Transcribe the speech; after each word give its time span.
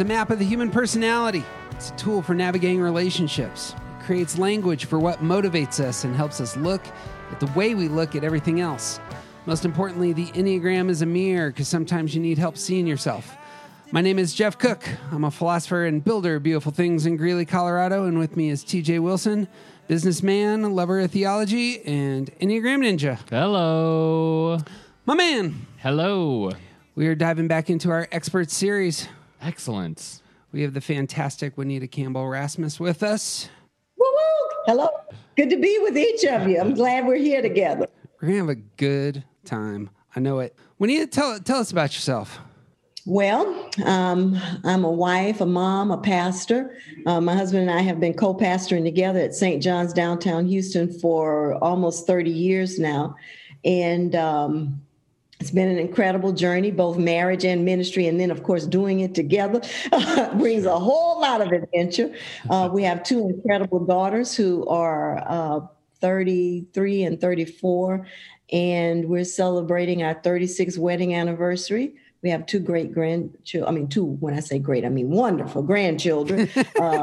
Is 0.00 0.06
a 0.06 0.08
map 0.08 0.30
of 0.30 0.38
the 0.38 0.44
human 0.46 0.70
personality. 0.70 1.44
It's 1.72 1.90
a 1.90 1.96
tool 1.96 2.22
for 2.22 2.32
navigating 2.32 2.80
relationships. 2.80 3.74
It 3.98 4.04
creates 4.06 4.38
language 4.38 4.86
for 4.86 4.98
what 4.98 5.18
motivates 5.18 5.78
us 5.78 6.04
and 6.04 6.16
helps 6.16 6.40
us 6.40 6.56
look 6.56 6.80
at 7.30 7.38
the 7.38 7.48
way 7.48 7.74
we 7.74 7.86
look 7.86 8.16
at 8.16 8.24
everything 8.24 8.60
else. 8.60 8.98
Most 9.44 9.66
importantly, 9.66 10.14
the 10.14 10.28
Enneagram 10.28 10.88
is 10.88 11.02
a 11.02 11.06
mirror 11.06 11.50
because 11.50 11.68
sometimes 11.68 12.14
you 12.14 12.22
need 12.22 12.38
help 12.38 12.56
seeing 12.56 12.86
yourself. 12.86 13.36
My 13.92 14.00
name 14.00 14.18
is 14.18 14.32
Jeff 14.32 14.56
Cook. 14.56 14.88
I'm 15.12 15.24
a 15.24 15.30
philosopher 15.30 15.84
and 15.84 16.02
builder 16.02 16.36
of 16.36 16.44
beautiful 16.44 16.72
things 16.72 17.04
in 17.04 17.18
Greeley, 17.18 17.44
Colorado, 17.44 18.06
and 18.06 18.18
with 18.18 18.38
me 18.38 18.48
is 18.48 18.64
TJ 18.64 19.00
Wilson, 19.00 19.48
businessman, 19.86 20.74
lover 20.74 21.00
of 21.00 21.10
theology, 21.10 21.84
and 21.84 22.32
Enneagram 22.38 22.86
Ninja. 22.88 23.18
Hello. 23.28 24.60
My 25.04 25.14
man, 25.14 25.66
Hello. 25.76 26.52
we 26.94 27.06
are 27.06 27.14
diving 27.14 27.48
back 27.48 27.68
into 27.68 27.90
our 27.90 28.08
expert 28.10 28.50
series. 28.50 29.06
Excellent. 29.40 30.22
We 30.52 30.62
have 30.62 30.74
the 30.74 30.80
fantastic 30.80 31.56
Juanita 31.56 31.86
Campbell 31.86 32.28
Rasmus 32.28 32.78
with 32.78 33.02
us. 33.02 33.48
Woo 33.96 34.06
woo! 34.06 34.48
Hello. 34.66 34.88
Good 35.36 35.50
to 35.50 35.56
be 35.56 35.78
with 35.80 35.96
each 35.96 36.24
of 36.24 36.48
you. 36.48 36.60
I'm 36.60 36.74
glad 36.74 37.06
we're 37.06 37.16
here 37.16 37.40
together. 37.40 37.86
We're 38.20 38.28
gonna 38.28 38.40
have 38.40 38.48
a 38.48 38.54
good 38.54 39.24
time. 39.44 39.90
I 40.14 40.20
know 40.20 40.40
it. 40.40 40.56
Juanita, 40.78 41.06
tell 41.06 41.38
tell 41.40 41.60
us 41.60 41.70
about 41.70 41.94
yourself. 41.94 42.38
Well, 43.06 43.70
um, 43.86 44.38
I'm 44.62 44.84
a 44.84 44.90
wife, 44.90 45.40
a 45.40 45.46
mom, 45.46 45.90
a 45.90 45.96
pastor. 45.96 46.76
Uh, 47.06 47.20
my 47.20 47.34
husband 47.34 47.62
and 47.62 47.70
I 47.70 47.80
have 47.80 47.98
been 47.98 48.12
co 48.12 48.34
pastoring 48.34 48.84
together 48.84 49.20
at 49.20 49.34
St. 49.34 49.62
John's 49.62 49.92
downtown 49.92 50.46
Houston 50.46 50.92
for 50.92 51.54
almost 51.64 52.06
30 52.06 52.30
years 52.30 52.78
now. 52.78 53.16
And 53.64 54.14
um, 54.14 54.82
it's 55.40 55.50
been 55.50 55.68
an 55.68 55.78
incredible 55.78 56.32
journey, 56.32 56.70
both 56.70 56.98
marriage 56.98 57.44
and 57.44 57.64
ministry. 57.64 58.06
And 58.06 58.20
then, 58.20 58.30
of 58.30 58.42
course, 58.42 58.66
doing 58.66 59.00
it 59.00 59.14
together 59.14 59.62
brings 60.34 60.66
a 60.66 60.78
whole 60.78 61.20
lot 61.20 61.40
of 61.40 61.50
adventure. 61.50 62.14
Uh, 62.50 62.68
we 62.72 62.82
have 62.84 63.02
two 63.02 63.30
incredible 63.30 63.84
daughters 63.84 64.36
who 64.36 64.66
are 64.68 65.24
uh, 65.26 65.60
33 66.00 67.04
and 67.04 67.20
34. 67.20 68.06
And 68.52 69.06
we're 69.06 69.24
celebrating 69.24 70.02
our 70.02 70.14
36th 70.14 70.76
wedding 70.76 71.14
anniversary. 71.14 71.94
We 72.22 72.28
have 72.28 72.44
two 72.44 72.60
great 72.60 72.92
grandchildren. 72.92 73.66
I 73.66 73.70
mean, 73.70 73.88
two, 73.88 74.04
when 74.04 74.34
I 74.34 74.40
say 74.40 74.58
great, 74.58 74.84
I 74.84 74.90
mean 74.90 75.08
wonderful 75.08 75.62
grandchildren. 75.62 76.50
uh, 76.80 77.02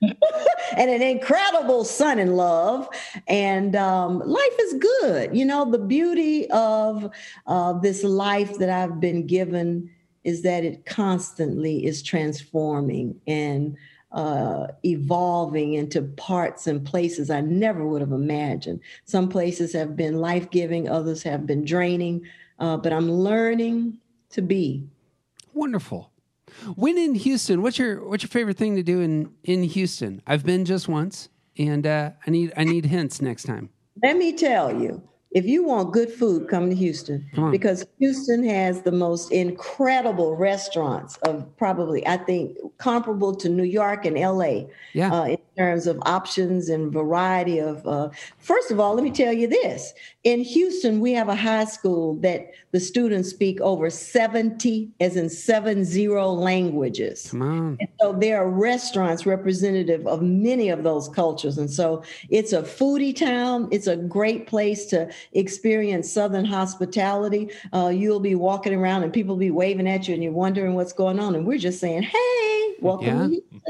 and 0.76 0.90
an 0.90 1.02
incredible 1.02 1.84
son 1.84 2.18
in 2.18 2.36
love. 2.36 2.88
And 3.26 3.76
um, 3.76 4.18
life 4.20 4.56
is 4.60 4.74
good. 4.74 5.36
You 5.36 5.44
know, 5.44 5.70
the 5.70 5.78
beauty 5.78 6.50
of 6.50 7.10
uh, 7.46 7.74
this 7.74 8.04
life 8.04 8.58
that 8.58 8.70
I've 8.70 9.00
been 9.00 9.26
given 9.26 9.90
is 10.24 10.42
that 10.42 10.64
it 10.64 10.84
constantly 10.86 11.86
is 11.86 12.02
transforming 12.02 13.20
and 13.26 13.76
uh, 14.12 14.66
evolving 14.84 15.74
into 15.74 16.02
parts 16.02 16.66
and 16.66 16.84
places 16.84 17.30
I 17.30 17.42
never 17.42 17.86
would 17.86 18.00
have 18.00 18.12
imagined. 18.12 18.80
Some 19.04 19.28
places 19.28 19.72
have 19.72 19.96
been 19.96 20.20
life 20.20 20.50
giving, 20.50 20.88
others 20.88 21.22
have 21.22 21.46
been 21.46 21.64
draining, 21.64 22.22
uh, 22.58 22.76
but 22.76 22.92
I'm 22.92 23.10
learning 23.10 23.98
to 24.30 24.42
be. 24.42 24.86
Wonderful. 25.52 26.10
When 26.74 26.98
in 26.98 27.14
Houston, 27.14 27.62
what's 27.62 27.78
your 27.78 28.06
what's 28.08 28.22
your 28.22 28.28
favorite 28.30 28.56
thing 28.56 28.76
to 28.76 28.82
do 28.82 29.00
in 29.00 29.30
in 29.44 29.62
Houston? 29.62 30.22
I've 30.26 30.44
been 30.44 30.64
just 30.64 30.88
once, 30.88 31.28
and 31.58 31.86
uh, 31.86 32.10
I 32.26 32.30
need 32.30 32.52
I 32.56 32.64
need 32.64 32.84
hints 32.86 33.20
next 33.20 33.44
time. 33.44 33.70
Let 34.02 34.16
me 34.16 34.32
tell 34.32 34.78
you, 34.80 35.02
if 35.30 35.44
you 35.46 35.64
want 35.64 35.92
good 35.92 36.10
food, 36.10 36.48
come 36.48 36.68
to 36.70 36.76
Houston 36.76 37.28
on. 37.36 37.50
because 37.50 37.86
Houston 37.98 38.44
has 38.44 38.82
the 38.82 38.92
most 38.92 39.32
incredible 39.32 40.36
restaurants 40.36 41.16
of 41.18 41.46
probably, 41.56 42.06
I 42.06 42.16
think, 42.18 42.56
comparable 42.78 43.34
to 43.36 43.48
New 43.48 43.64
York 43.64 44.04
and 44.04 44.16
LA 44.18 44.66
Yeah. 44.92 45.12
uh, 45.12 45.24
in 45.24 45.38
terms 45.56 45.86
of 45.86 45.98
options 46.06 46.68
and 46.68 46.92
variety 46.92 47.58
of. 47.58 47.86
Uh, 47.86 48.10
first 48.38 48.70
of 48.70 48.80
all, 48.80 48.94
let 48.94 49.04
me 49.04 49.10
tell 49.10 49.32
you 49.32 49.46
this: 49.46 49.92
in 50.24 50.40
Houston, 50.40 51.00
we 51.00 51.12
have 51.12 51.28
a 51.28 51.34
high 51.34 51.64
school 51.64 52.16
that 52.16 52.50
the 52.72 52.80
students 52.80 53.30
speak 53.30 53.60
over 53.60 53.90
seventy, 53.90 54.90
as 55.00 55.16
in 55.16 55.30
seven 55.30 55.84
zero 55.84 56.30
languages. 56.30 57.28
Come 57.30 57.42
on. 57.42 57.76
And 57.80 57.88
so 58.00 58.12
there 58.12 58.38
are 58.42 58.48
restaurants 58.48 59.26
representative 59.26 60.06
of 60.06 60.22
many 60.22 60.68
of 60.68 60.82
those 60.82 61.08
cultures. 61.08 61.58
And 61.58 61.70
so 61.70 62.02
it's 62.28 62.52
a 62.52 62.62
foodie 62.62 63.16
town. 63.16 63.68
It's 63.70 63.86
a 63.86 63.96
great 63.96 64.46
place 64.46 64.86
to 64.86 65.10
experience 65.32 66.10
Southern 66.10 66.44
hospitality. 66.44 67.50
Uh, 67.72 67.88
you'll 67.88 68.20
be 68.20 68.34
walking 68.34 68.74
around 68.74 69.02
and 69.04 69.12
people 69.12 69.34
will 69.34 69.40
be 69.40 69.50
waving 69.50 69.88
at 69.88 70.06
you 70.08 70.14
and 70.14 70.22
you're 70.22 70.32
wondering 70.32 70.74
what's 70.74 70.92
going 70.92 71.18
on. 71.18 71.34
And 71.34 71.46
we're 71.46 71.58
just 71.58 71.80
saying, 71.80 72.02
hey, 72.02 72.74
welcome 72.80 73.32
Yeah. 73.32 73.60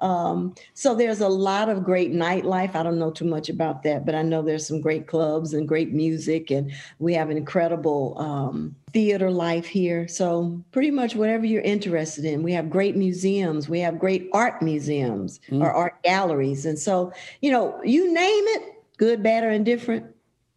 Um, 0.00 0.54
so 0.74 0.94
there's 0.94 1.20
a 1.20 1.28
lot 1.28 1.68
of 1.68 1.84
great 1.84 2.12
nightlife. 2.12 2.74
I 2.74 2.82
don't 2.82 2.98
know 2.98 3.10
too 3.10 3.24
much 3.24 3.48
about 3.48 3.82
that, 3.84 4.04
but 4.04 4.14
I 4.14 4.22
know 4.22 4.42
there's 4.42 4.66
some 4.66 4.80
great 4.80 5.06
clubs 5.06 5.54
and 5.54 5.66
great 5.66 5.92
music, 5.92 6.50
and 6.50 6.72
we 6.98 7.14
have 7.14 7.30
an 7.30 7.36
incredible 7.36 8.16
um, 8.18 8.76
theater 8.92 9.30
life 9.30 9.66
here. 9.66 10.06
So 10.06 10.62
pretty 10.72 10.90
much 10.90 11.16
whatever 11.16 11.46
you're 11.46 11.62
interested 11.62 12.24
in, 12.24 12.42
we 12.42 12.52
have 12.52 12.68
great 12.68 12.96
museums, 12.96 13.68
we 13.68 13.80
have 13.80 13.98
great 13.98 14.28
art 14.32 14.60
museums 14.60 15.40
or 15.52 15.72
art 15.72 16.02
galleries, 16.02 16.66
and 16.66 16.78
so 16.78 17.12
you 17.40 17.50
know, 17.50 17.80
you 17.82 18.12
name 18.12 18.44
it, 18.48 18.74
good, 18.98 19.22
bad, 19.22 19.44
or 19.44 19.50
indifferent. 19.50 20.06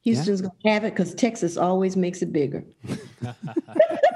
Houston's 0.03 0.41
gonna 0.41 0.53
have 0.65 0.83
it 0.83 0.91
because 0.91 1.13
Texas 1.13 1.55
always 1.55 1.95
makes 1.95 2.21
it 2.21 2.33
bigger. 2.33 2.63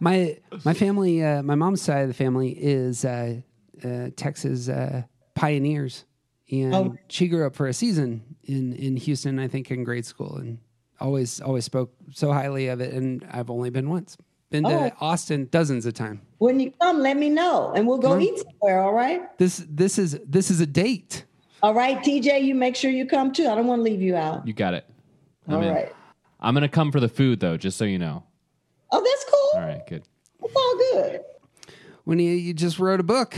My 0.00 0.38
my 0.64 0.74
family, 0.74 1.22
uh, 1.22 1.42
my 1.42 1.54
mom's 1.54 1.82
side 1.82 2.02
of 2.02 2.08
the 2.08 2.14
family 2.14 2.50
is 2.50 3.04
uh, 3.04 3.40
uh, 3.84 4.10
Texas 4.16 4.68
uh, 4.68 5.02
pioneers, 5.34 6.04
and 6.50 6.74
Oh. 6.74 6.96
she 7.08 7.28
grew 7.28 7.46
up 7.46 7.54
for 7.54 7.66
a 7.66 7.72
season 7.72 8.22
in 8.44 8.72
in 8.74 8.96
Houston. 8.96 9.38
I 9.38 9.48
think 9.48 9.70
in 9.70 9.84
grade 9.84 10.06
school, 10.06 10.36
and 10.36 10.58
always 11.00 11.40
always 11.40 11.64
spoke 11.64 11.92
so 12.12 12.32
highly 12.32 12.68
of 12.68 12.80
it. 12.80 12.92
And 12.94 13.26
I've 13.30 13.50
only 13.50 13.70
been 13.70 13.88
once. 13.90 14.16
Been 14.50 14.64
to 14.64 14.70
Oh. 14.70 14.90
Austin 15.00 15.48
dozens 15.50 15.84
of 15.86 15.94
times. 15.94 16.20
When 16.38 16.60
you 16.60 16.70
come, 16.80 17.00
let 17.00 17.16
me 17.16 17.28
know, 17.28 17.72
and 17.74 17.86
we'll 17.86 17.98
go 17.98 18.18
eat 18.18 18.38
somewhere. 18.38 18.80
All 18.80 18.92
right. 18.94 19.36
This 19.38 19.64
this 19.68 19.98
is 19.98 20.18
this 20.26 20.50
is 20.50 20.60
a 20.60 20.66
date. 20.66 21.24
All 21.62 21.72
right, 21.74 21.98
TJ, 22.04 22.42
you 22.44 22.54
make 22.54 22.76
sure 22.76 22.90
you 22.90 23.06
come 23.06 23.32
too. 23.32 23.48
I 23.48 23.54
don't 23.54 23.66
want 23.66 23.78
to 23.80 23.82
leave 23.84 24.02
you 24.02 24.14
out. 24.16 24.46
You 24.46 24.52
got 24.52 24.74
it. 24.74 24.84
All 25.48 25.56
I'm 25.56 25.68
right. 25.68 25.86
in. 25.86 25.92
I'm 26.38 26.52
going 26.52 26.60
to 26.62 26.68
come 26.68 26.92
for 26.92 27.00
the 27.00 27.08
food, 27.08 27.40
though, 27.40 27.56
just 27.56 27.78
so 27.78 27.86
you 27.86 27.98
know. 27.98 28.22
Oh, 28.92 29.02
that's 29.02 29.24
cool. 29.24 29.62
All 29.62 29.66
right, 29.66 29.80
good. 29.86 30.02
It's 30.42 30.54
all 30.54 30.76
good. 30.92 31.20
When 32.04 32.18
you, 32.18 32.32
you 32.32 32.52
just 32.52 32.78
wrote 32.78 33.00
a 33.00 33.02
book. 33.02 33.34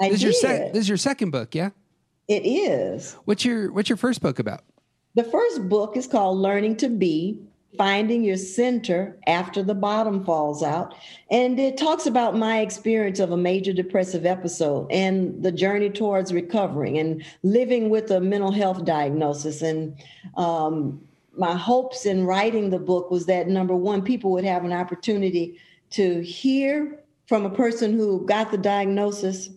I 0.00 0.08
this 0.08 0.18
is 0.18 0.22
your 0.22 0.32
sec- 0.32 0.72
this 0.72 0.82
is 0.82 0.88
your 0.88 0.98
second 0.98 1.30
book, 1.30 1.54
yeah. 1.54 1.70
It 2.28 2.44
is. 2.44 3.14
What's 3.24 3.44
your 3.44 3.72
what's 3.72 3.88
your 3.88 3.96
first 3.96 4.20
book 4.20 4.38
about? 4.38 4.62
The 5.14 5.24
first 5.24 5.68
book 5.68 5.96
is 5.96 6.06
called 6.06 6.38
Learning 6.38 6.76
to 6.76 6.88
Be 6.88 7.40
Finding 7.76 8.22
Your 8.22 8.36
Center 8.36 9.18
After 9.26 9.62
the 9.62 9.74
Bottom 9.74 10.24
Falls 10.24 10.62
Out. 10.62 10.94
And 11.30 11.58
it 11.58 11.76
talks 11.76 12.06
about 12.06 12.36
my 12.36 12.60
experience 12.60 13.18
of 13.18 13.32
a 13.32 13.36
major 13.36 13.72
depressive 13.72 14.26
episode 14.26 14.86
and 14.90 15.42
the 15.42 15.50
journey 15.50 15.90
towards 15.90 16.32
recovering 16.32 16.98
and 16.98 17.24
living 17.42 17.88
with 17.88 18.10
a 18.10 18.20
mental 18.20 18.52
health 18.52 18.84
diagnosis. 18.84 19.62
And 19.62 19.96
um, 20.36 21.00
my 21.36 21.54
hopes 21.54 22.06
in 22.06 22.24
writing 22.24 22.70
the 22.70 22.78
book 22.78 23.10
was 23.10 23.26
that 23.26 23.48
number 23.48 23.74
one, 23.74 24.02
people 24.02 24.30
would 24.32 24.44
have 24.44 24.64
an 24.64 24.72
opportunity 24.72 25.58
to 25.90 26.20
hear 26.22 27.00
from 27.26 27.44
a 27.44 27.50
person 27.50 27.92
who 27.92 28.24
got 28.26 28.50
the 28.50 28.58
diagnosis 28.58 29.50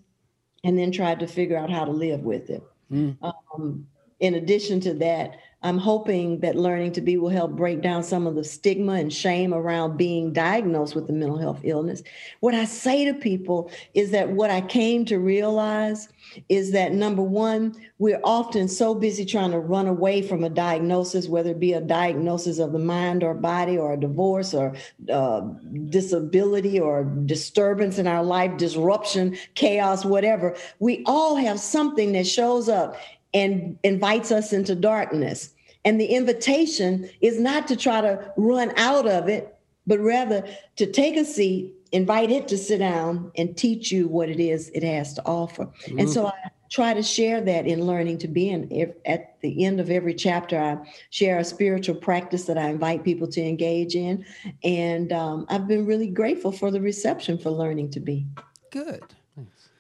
and 0.63 0.77
then 0.77 0.91
tried 0.91 1.19
to 1.19 1.27
figure 1.27 1.57
out 1.57 1.69
how 1.69 1.85
to 1.85 1.91
live 1.91 2.21
with 2.21 2.49
it. 2.49 2.63
Um, 2.93 3.87
in 4.19 4.35
addition 4.35 4.79
to 4.81 4.93
that, 4.95 5.37
I'm 5.63 5.77
hoping 5.77 6.39
that 6.39 6.55
learning 6.55 6.93
to 6.93 7.01
be 7.01 7.17
will 7.17 7.29
help 7.29 7.51
break 7.51 7.81
down 7.81 8.03
some 8.03 8.25
of 8.25 8.33
the 8.33 8.43
stigma 8.43 8.93
and 8.93 9.13
shame 9.13 9.53
around 9.53 9.95
being 9.95 10.33
diagnosed 10.33 10.95
with 10.95 11.07
a 11.09 11.13
mental 11.13 11.37
health 11.37 11.61
illness. 11.63 12.01
What 12.39 12.55
I 12.55 12.65
say 12.65 13.05
to 13.05 13.13
people 13.13 13.71
is 13.93 14.09
that 14.11 14.29
what 14.31 14.49
I 14.49 14.61
came 14.61 15.05
to 15.05 15.19
realize 15.19 16.09
is 16.49 16.71
that 16.71 16.93
number 16.93 17.21
one, 17.21 17.75
we're 17.99 18.21
often 18.23 18.67
so 18.67 18.95
busy 18.95 19.23
trying 19.23 19.51
to 19.51 19.59
run 19.59 19.87
away 19.87 20.23
from 20.23 20.43
a 20.43 20.49
diagnosis, 20.49 21.27
whether 21.27 21.51
it 21.51 21.59
be 21.59 21.73
a 21.73 21.81
diagnosis 21.81 22.57
of 22.57 22.71
the 22.71 22.79
mind 22.79 23.23
or 23.23 23.35
body, 23.35 23.77
or 23.77 23.93
a 23.93 23.99
divorce, 23.99 24.55
or 24.55 24.73
uh, 25.11 25.41
disability, 25.89 26.79
or 26.79 27.03
disturbance 27.03 27.99
in 27.99 28.07
our 28.07 28.23
life, 28.23 28.57
disruption, 28.57 29.37
chaos, 29.53 30.03
whatever. 30.05 30.55
We 30.79 31.03
all 31.05 31.35
have 31.35 31.59
something 31.59 32.13
that 32.13 32.25
shows 32.25 32.67
up 32.67 32.95
and 33.33 33.77
invites 33.83 34.31
us 34.31 34.53
into 34.53 34.75
darkness. 34.75 35.53
And 35.83 35.99
the 35.99 36.05
invitation 36.05 37.09
is 37.21 37.39
not 37.39 37.67
to 37.67 37.75
try 37.75 38.01
to 38.01 38.31
run 38.37 38.71
out 38.77 39.07
of 39.07 39.27
it, 39.27 39.55
but 39.87 39.99
rather 39.99 40.47
to 40.75 40.85
take 40.85 41.17
a 41.17 41.25
seat, 41.25 41.73
invite 41.91 42.29
it 42.29 42.47
to 42.49 42.57
sit 42.57 42.77
down, 42.77 43.31
and 43.35 43.57
teach 43.57 43.91
you 43.91 44.07
what 44.07 44.29
it 44.29 44.39
is 44.39 44.69
it 44.69 44.83
has 44.83 45.13
to 45.15 45.25
offer. 45.25 45.67
And 45.97 46.09
so 46.09 46.27
I 46.27 46.33
try 46.69 46.93
to 46.93 47.03
share 47.03 47.41
that 47.41 47.67
in 47.67 47.85
learning 47.85 48.17
to 48.19 48.27
be. 48.27 48.49
And 48.49 48.71
if, 48.71 48.91
at 49.05 49.39
the 49.41 49.65
end 49.65 49.79
of 49.79 49.89
every 49.89 50.13
chapter, 50.13 50.59
I 50.59 50.77
share 51.09 51.39
a 51.39 51.43
spiritual 51.43 51.95
practice 51.95 52.45
that 52.45 52.57
I 52.57 52.69
invite 52.69 53.03
people 53.03 53.27
to 53.29 53.41
engage 53.41 53.95
in. 53.95 54.23
And 54.63 55.11
um, 55.11 55.45
I've 55.49 55.67
been 55.67 55.85
really 55.85 56.07
grateful 56.07 56.51
for 56.51 56.71
the 56.71 56.79
reception 56.79 57.37
for 57.37 57.49
learning 57.49 57.89
to 57.91 57.99
be. 57.99 58.25
Good. 58.69 59.03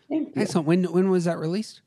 Thank 0.09 0.35
you. 0.35 0.41
Excellent. 0.41 0.67
When 0.67 0.83
when 0.91 1.09
was 1.09 1.23
that 1.25 1.37
released? 1.37 1.81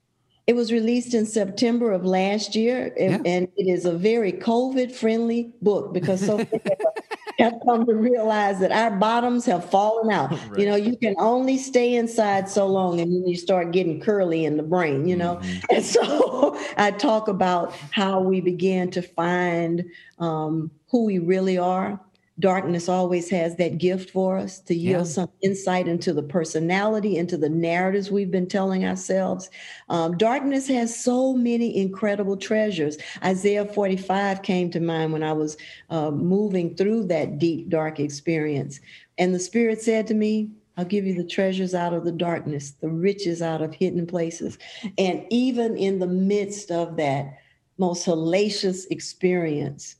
It 0.46 0.55
was 0.55 0.70
released 0.70 1.14
in 1.14 1.25
September 1.25 1.91
of 1.93 2.05
last 2.05 2.55
year, 2.55 2.93
and, 3.00 3.12
Yeah. 3.12 3.32
and 3.32 3.49
it 3.56 3.67
is 3.67 3.87
a 3.87 3.93
very 3.93 4.31
COVID 4.32 4.93
friendly 4.93 5.52
book 5.62 5.94
because 5.94 6.25
so 6.25 6.37
many 6.37 6.50
have 7.38 7.55
come 7.67 7.87
to 7.87 7.94
realize 7.94 8.61
that 8.61 8.70
our 8.70 8.91
bottoms 8.91 9.46
have 9.46 9.69
fallen 9.70 10.12
out. 10.12 10.38
You 10.58 10.67
know, 10.67 10.76
you 10.76 10.96
can 10.99 11.14
only 11.19 11.56
stay 11.56 11.94
inside 11.96 12.49
so 12.50 12.67
long, 12.67 13.00
and 13.00 13.11
then 13.11 13.26
you 13.26 13.37
start 13.37 13.73
getting 13.73 14.00
curly 14.00 14.44
in 14.44 14.58
the 14.58 14.62
brain, 14.62 15.08
you 15.08 15.17
know. 15.17 15.41
And 15.70 15.82
so 15.82 16.58
I 16.76 16.91
talk 16.91 17.29
about 17.29 17.73
how 17.91 18.20
we 18.20 18.43
begin 18.43 18.91
to 18.93 19.02
find 19.02 19.85
um, 20.19 20.70
who 20.91 21.06
we 21.06 21.19
really 21.20 21.56
are. 21.56 21.99
Darkness 22.40 22.88
always 22.88 23.31
has 23.31 23.54
that 23.56 23.78
gift 23.78 24.10
for 24.10 24.36
us 24.36 24.58
to 24.60 24.75
yield 24.75 25.06
Yeah. 25.06 25.12
some 25.12 25.28
insight 25.42 25.86
into 25.86 26.12
the 26.12 26.22
personality, 26.22 27.16
into 27.16 27.36
the 27.36 27.48
narratives 27.48 28.10
we've 28.10 28.31
been 28.32 28.48
telling 28.48 28.84
ourselves. 28.84 29.50
Um, 29.88 30.16
darkness 30.16 30.66
has 30.66 30.94
so 30.98 31.34
many 31.34 31.76
incredible 31.76 32.36
treasures. 32.36 32.98
Isaiah 33.22 33.64
45 33.64 34.42
came 34.42 34.69
to 34.70 34.81
mind 34.81 35.12
when 35.12 35.22
I 35.22 35.32
was 35.32 35.56
uh, 35.90 36.10
moving 36.10 36.75
through 36.75 37.06
that 37.06 37.38
deep, 37.38 37.69
dark 37.69 38.00
experience. 38.00 38.81
And 39.16 39.32
the 39.32 39.38
Spirit 39.38 39.81
said 39.81 40.08
to 40.08 40.14
me, 40.14 40.50
I'll 40.76 40.84
give 40.84 41.06
you 41.06 41.14
the 41.14 41.22
treasures 41.28 41.72
out 41.72 41.92
of 41.92 42.04
the 42.04 42.10
darkness, 42.10 42.72
the 42.81 42.88
riches 42.88 43.42
out 43.42 43.62
of 43.62 43.72
hidden 43.72 44.08
places. 44.08 44.58
And 44.98 45.25
even 45.31 45.76
in 45.76 46.00
the 46.00 46.08
midst 46.08 46.72
of 46.72 46.96
that 46.96 47.38
most 47.78 48.06
hellacious 48.06 48.86
experience, 48.90 49.94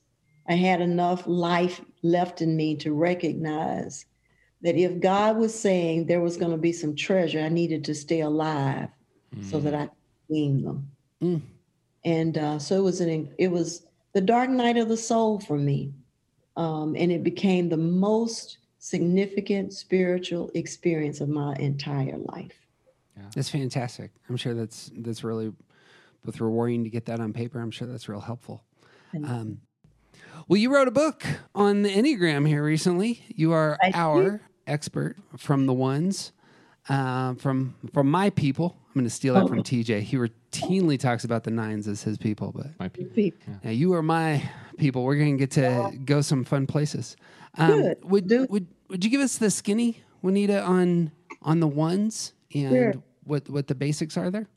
I 0.47 0.53
had 0.53 0.81
enough 0.81 1.23
life 1.25 1.81
left 2.03 2.41
in 2.41 2.55
me 2.55 2.75
to 2.77 2.93
recognize 2.93 4.05
that 4.61 4.75
if 4.75 4.99
God 4.99 5.37
was 5.37 5.57
saying 5.57 6.05
there 6.05 6.21
was 6.21 6.37
going 6.37 6.51
to 6.51 6.57
be 6.57 6.71
some 6.71 6.95
treasure, 6.95 7.39
I 7.39 7.49
needed 7.49 7.83
to 7.85 7.95
stay 7.95 8.21
alive 8.21 8.89
so 9.41 9.59
that 9.59 9.75
I 9.75 9.87
could 9.87 9.91
glean 10.29 10.63
them. 10.63 10.91
Mm. 11.21 11.41
And 12.05 12.37
uh, 12.37 12.59
so 12.59 12.77
it 12.77 12.83
was 12.83 13.01
an 13.01 13.33
it 13.37 13.49
was 13.49 13.85
the 14.13 14.21
dark 14.21 14.49
night 14.49 14.77
of 14.77 14.87
the 14.87 14.97
soul 14.97 15.39
for 15.39 15.57
me, 15.57 15.91
um, 16.55 16.95
and 16.97 17.11
it 17.11 17.23
became 17.23 17.67
the 17.67 17.77
most 17.77 18.59
significant 18.79 19.73
spiritual 19.73 20.51
experience 20.53 21.19
of 21.19 21.27
my 21.27 21.55
entire 21.55 22.17
life. 22.17 22.65
That's 23.33 23.49
fantastic. 23.49 24.11
I'm 24.29 24.37
sure 24.37 24.53
that's 24.53 24.91
that's 24.97 25.23
really 25.23 25.51
both 26.23 26.39
rewarding 26.39 26.83
to 26.83 26.89
get 26.89 27.05
that 27.05 27.19
on 27.19 27.33
paper. 27.33 27.59
I'm 27.59 27.71
sure 27.71 27.87
that's 27.87 28.07
real 28.07 28.21
helpful. 28.21 28.63
Um, 29.13 29.59
well, 30.47 30.57
you 30.57 30.73
wrote 30.73 30.87
a 30.87 30.91
book 30.91 31.23
on 31.53 31.81
the 31.83 31.89
Enneagram 31.89 32.47
here 32.47 32.63
recently. 32.63 33.23
You 33.29 33.53
are 33.53 33.77
I 33.81 33.87
did. 33.87 33.95
our 33.95 34.41
expert 34.67 35.17
from 35.37 35.65
the 35.65 35.73
ones 35.73 36.31
uh, 36.89 37.33
from 37.35 37.75
from 37.93 38.09
my 38.09 38.29
people. 38.29 38.75
I'm 38.89 38.93
going 39.01 39.05
to 39.05 39.09
steal 39.09 39.33
that 39.33 39.47
from 39.49 39.61
TJ. 39.61 40.01
He 40.01 40.15
routinely 40.17 40.97
talks 40.97 41.23
about 41.25 41.43
the 41.43 41.51
nines 41.51 41.87
as 41.87 42.01
his 42.03 42.17
people, 42.17 42.53
but 42.55 42.67
my 42.79 42.87
people. 42.87 43.37
yeah, 43.63 43.71
you 43.71 43.93
are 43.93 44.01
my 44.03 44.41
people. 44.77 45.03
We're 45.03 45.17
going 45.17 45.37
to 45.37 45.39
get 45.39 45.51
to 45.51 45.91
go 46.05 46.21
some 46.21 46.45
fun 46.45 46.65
places. 46.65 47.17
Um, 47.57 47.81
Good. 47.81 47.97
Would 48.09 48.27
Do- 48.27 48.47
would 48.49 48.67
would 48.89 49.03
you 49.03 49.09
give 49.11 49.21
us 49.21 49.37
the 49.37 49.49
skinny 49.49 50.01
Juanita 50.21 50.61
on 50.61 51.11
on 51.41 51.59
the 51.59 51.67
ones 51.67 52.33
and 52.53 52.71
Sure. 52.71 52.93
what 53.25 53.49
what 53.49 53.67
the 53.67 53.75
basics 53.75 54.15
are 54.15 54.29
there? 54.31 54.47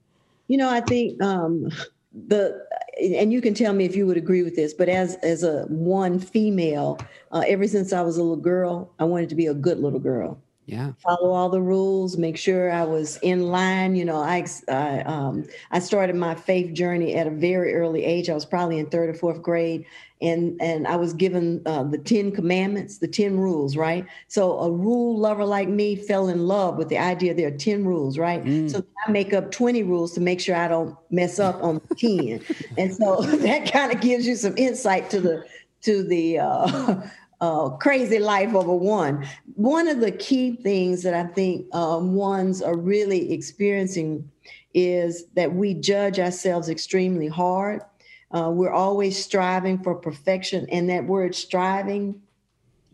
You 0.47 0.57
know, 0.59 0.71
I 0.71 0.81
think 0.83 1.21
um, 1.23 1.69
the 2.13 2.65
and 2.99 3.33
you 3.33 3.41
can 3.41 3.55
tell 3.55 3.73
me 3.73 3.85
if 3.85 3.95
you 3.95 4.07
would 4.07 4.17
agree 4.17 4.43
with 4.43 4.57
this, 4.57 4.75
but 4.75 4.89
as 4.89 5.17
as 5.17 5.43
a 5.43 5.65
one 5.65 6.19
female, 6.19 6.99
uh, 7.33 7.45
ever 7.47 7.67
since 7.67 7.93
I 7.93 8.03
was 8.03 8.17
a 8.17 8.23
little 8.23 8.37
girl, 8.37 8.93
I 8.99 9.05
wanted 9.05 9.29
to 9.31 9.35
be 9.35 9.47
a 9.47 9.55
good 9.55 9.79
little 9.79 10.01
girl. 10.01 10.43
Yeah. 10.69 10.93
follow 10.99 11.31
all 11.31 11.49
the 11.49 11.63
rules, 11.63 12.19
make 12.19 12.37
sure 12.37 12.71
I 12.71 12.85
was 12.85 13.19
in 13.23 13.49
line. 13.49 13.97
You 13.97 14.05
know, 14.05 14.17
I 14.19 14.47
I, 14.69 15.01
um, 15.01 15.47
I 15.71 15.79
started 15.79 16.15
my 16.15 16.35
faith 16.35 16.75
journey 16.75 17.15
at 17.15 17.27
a 17.27 17.31
very 17.31 17.75
early 17.75 18.05
age. 18.05 18.29
I 18.29 18.35
was 18.35 18.45
probably 18.45 18.79
in 18.79 18.91
third 18.91 19.09
or 19.09 19.15
fourth 19.15 19.41
grade, 19.41 19.87
and 20.21 20.61
and 20.61 20.87
I 20.87 20.97
was 20.97 21.15
given 21.15 21.63
uh, 21.65 21.85
the 21.85 21.97
Ten 21.97 22.33
Commandments, 22.33 22.99
the 22.99 23.09
ten 23.09 23.39
rules, 23.39 23.79
right? 23.79 24.05
So 24.27 24.59
a 24.59 24.71
rule 24.71 25.19
lover 25.19 25.47
like 25.47 25.71
me 25.71 25.97
fell 25.97 26.29
in 26.29 26.47
love 26.47 26.77
with 26.77 26.91
the 26.91 26.99
idea 26.99 27.33
there 27.33 27.49
are 27.49 27.57
ten 27.57 27.87
rules, 27.87 28.19
right? 28.19 28.71
So 28.71 28.85
I 29.07 29.11
make 29.11 29.33
up 29.33 29.51
twenty 29.51 29.83
rules 29.83 30.13
to 30.17 30.21
make 30.21 30.39
sure 30.39 30.55
I 30.55 30.69
don't 30.69 30.95
mess 31.11 31.39
up 31.39 31.63
on 31.63 31.81
the 31.89 31.95
ten, 31.95 32.45
and 32.77 32.95
so 32.95 33.23
that 33.23 33.73
kind 33.73 33.91
of 33.91 34.03
gives 34.03 34.27
you 34.27 34.37
some 34.37 34.55
insight 34.59 35.09
to 35.11 35.21
the 35.23 35.47
to 35.81 36.03
the 36.03 36.41
uh, 36.41 37.01
uh, 37.41 37.71
crazy 37.71 38.19
life 38.19 38.55
of 38.55 38.67
a 38.67 38.75
one. 38.75 39.27
One 39.55 39.89
of 39.89 40.01
the 40.01 40.13
key 40.13 40.57
things 40.57 41.03
that 41.03 41.15
I 41.15 41.25
think 41.25 41.73
um, 41.75 42.15
ones 42.15 42.63
are 42.63 42.77
really 42.77 43.33
experiencing 43.33 44.29
is 44.75 45.27
that 45.35 45.55
we 45.55 45.75
judge 45.75 46.19
ourselves 46.19 46.69
extremely 46.69 47.29
hard. 47.29 47.83
Uh, 48.31 48.51
we're 48.53 48.73
always 48.73 49.23
striving 49.23 49.83
for 49.83 49.95
perfection, 49.95 50.67
and 50.71 50.91
that 50.91 51.05
word 51.05 51.35
striving 51.35 52.21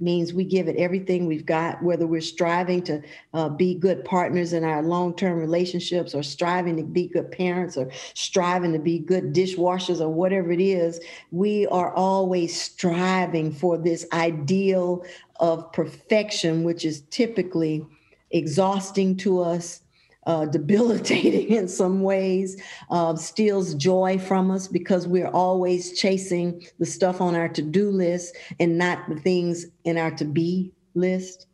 means 0.04 0.32
we 0.32 0.44
give 0.44 0.68
it 0.68 0.76
everything 0.76 1.26
we've 1.26 1.46
got, 1.46 1.82
whether 1.82 2.06
we're 2.06 2.20
striving 2.20 2.82
to 2.82 3.02
uh, 3.32 3.48
be 3.48 3.74
good 3.74 4.04
partners 4.04 4.52
in 4.52 4.62
our 4.62 4.82
long 4.82 5.16
term 5.16 5.38
relationships, 5.38 6.14
or 6.14 6.22
striving 6.22 6.76
to 6.76 6.82
be 6.82 7.08
good 7.08 7.32
parents, 7.32 7.76
or 7.76 7.90
striving 8.12 8.72
to 8.74 8.78
be 8.78 8.98
good 8.98 9.32
dishwashers, 9.32 10.00
or 10.00 10.10
whatever 10.10 10.52
it 10.52 10.60
is. 10.60 11.00
We 11.32 11.66
are 11.68 11.92
always 11.94 12.60
striving 12.60 13.50
for 13.50 13.78
this 13.78 14.06
ideal 14.12 15.04
of 15.40 15.72
perfection, 15.72 16.62
which 16.62 16.84
is 16.84 17.00
typically 17.10 17.84
exhausting 18.30 19.16
to 19.16 19.40
us. 19.40 19.80
Uh, 20.26 20.46
debilitating 20.56 21.48
in 21.48 21.68
some 21.68 22.02
ways, 22.02 22.60
uh, 22.90 23.14
steals 23.14 23.74
joy 23.74 24.18
from 24.18 24.50
us 24.50 24.66
because 24.66 25.06
we're 25.06 25.28
always 25.28 25.98
chasing 25.98 26.64
the 26.78 26.86
stuff 26.86 27.20
on 27.20 27.34
our 27.34 27.48
to 27.48 27.60
do 27.60 27.90
list 27.90 28.34
and 28.58 28.78
not 28.78 29.08
the 29.08 29.16
things 29.16 29.66
in 29.84 29.98
our 29.98 30.10
to 30.10 30.24
be 30.24 30.72
list. 30.94 31.46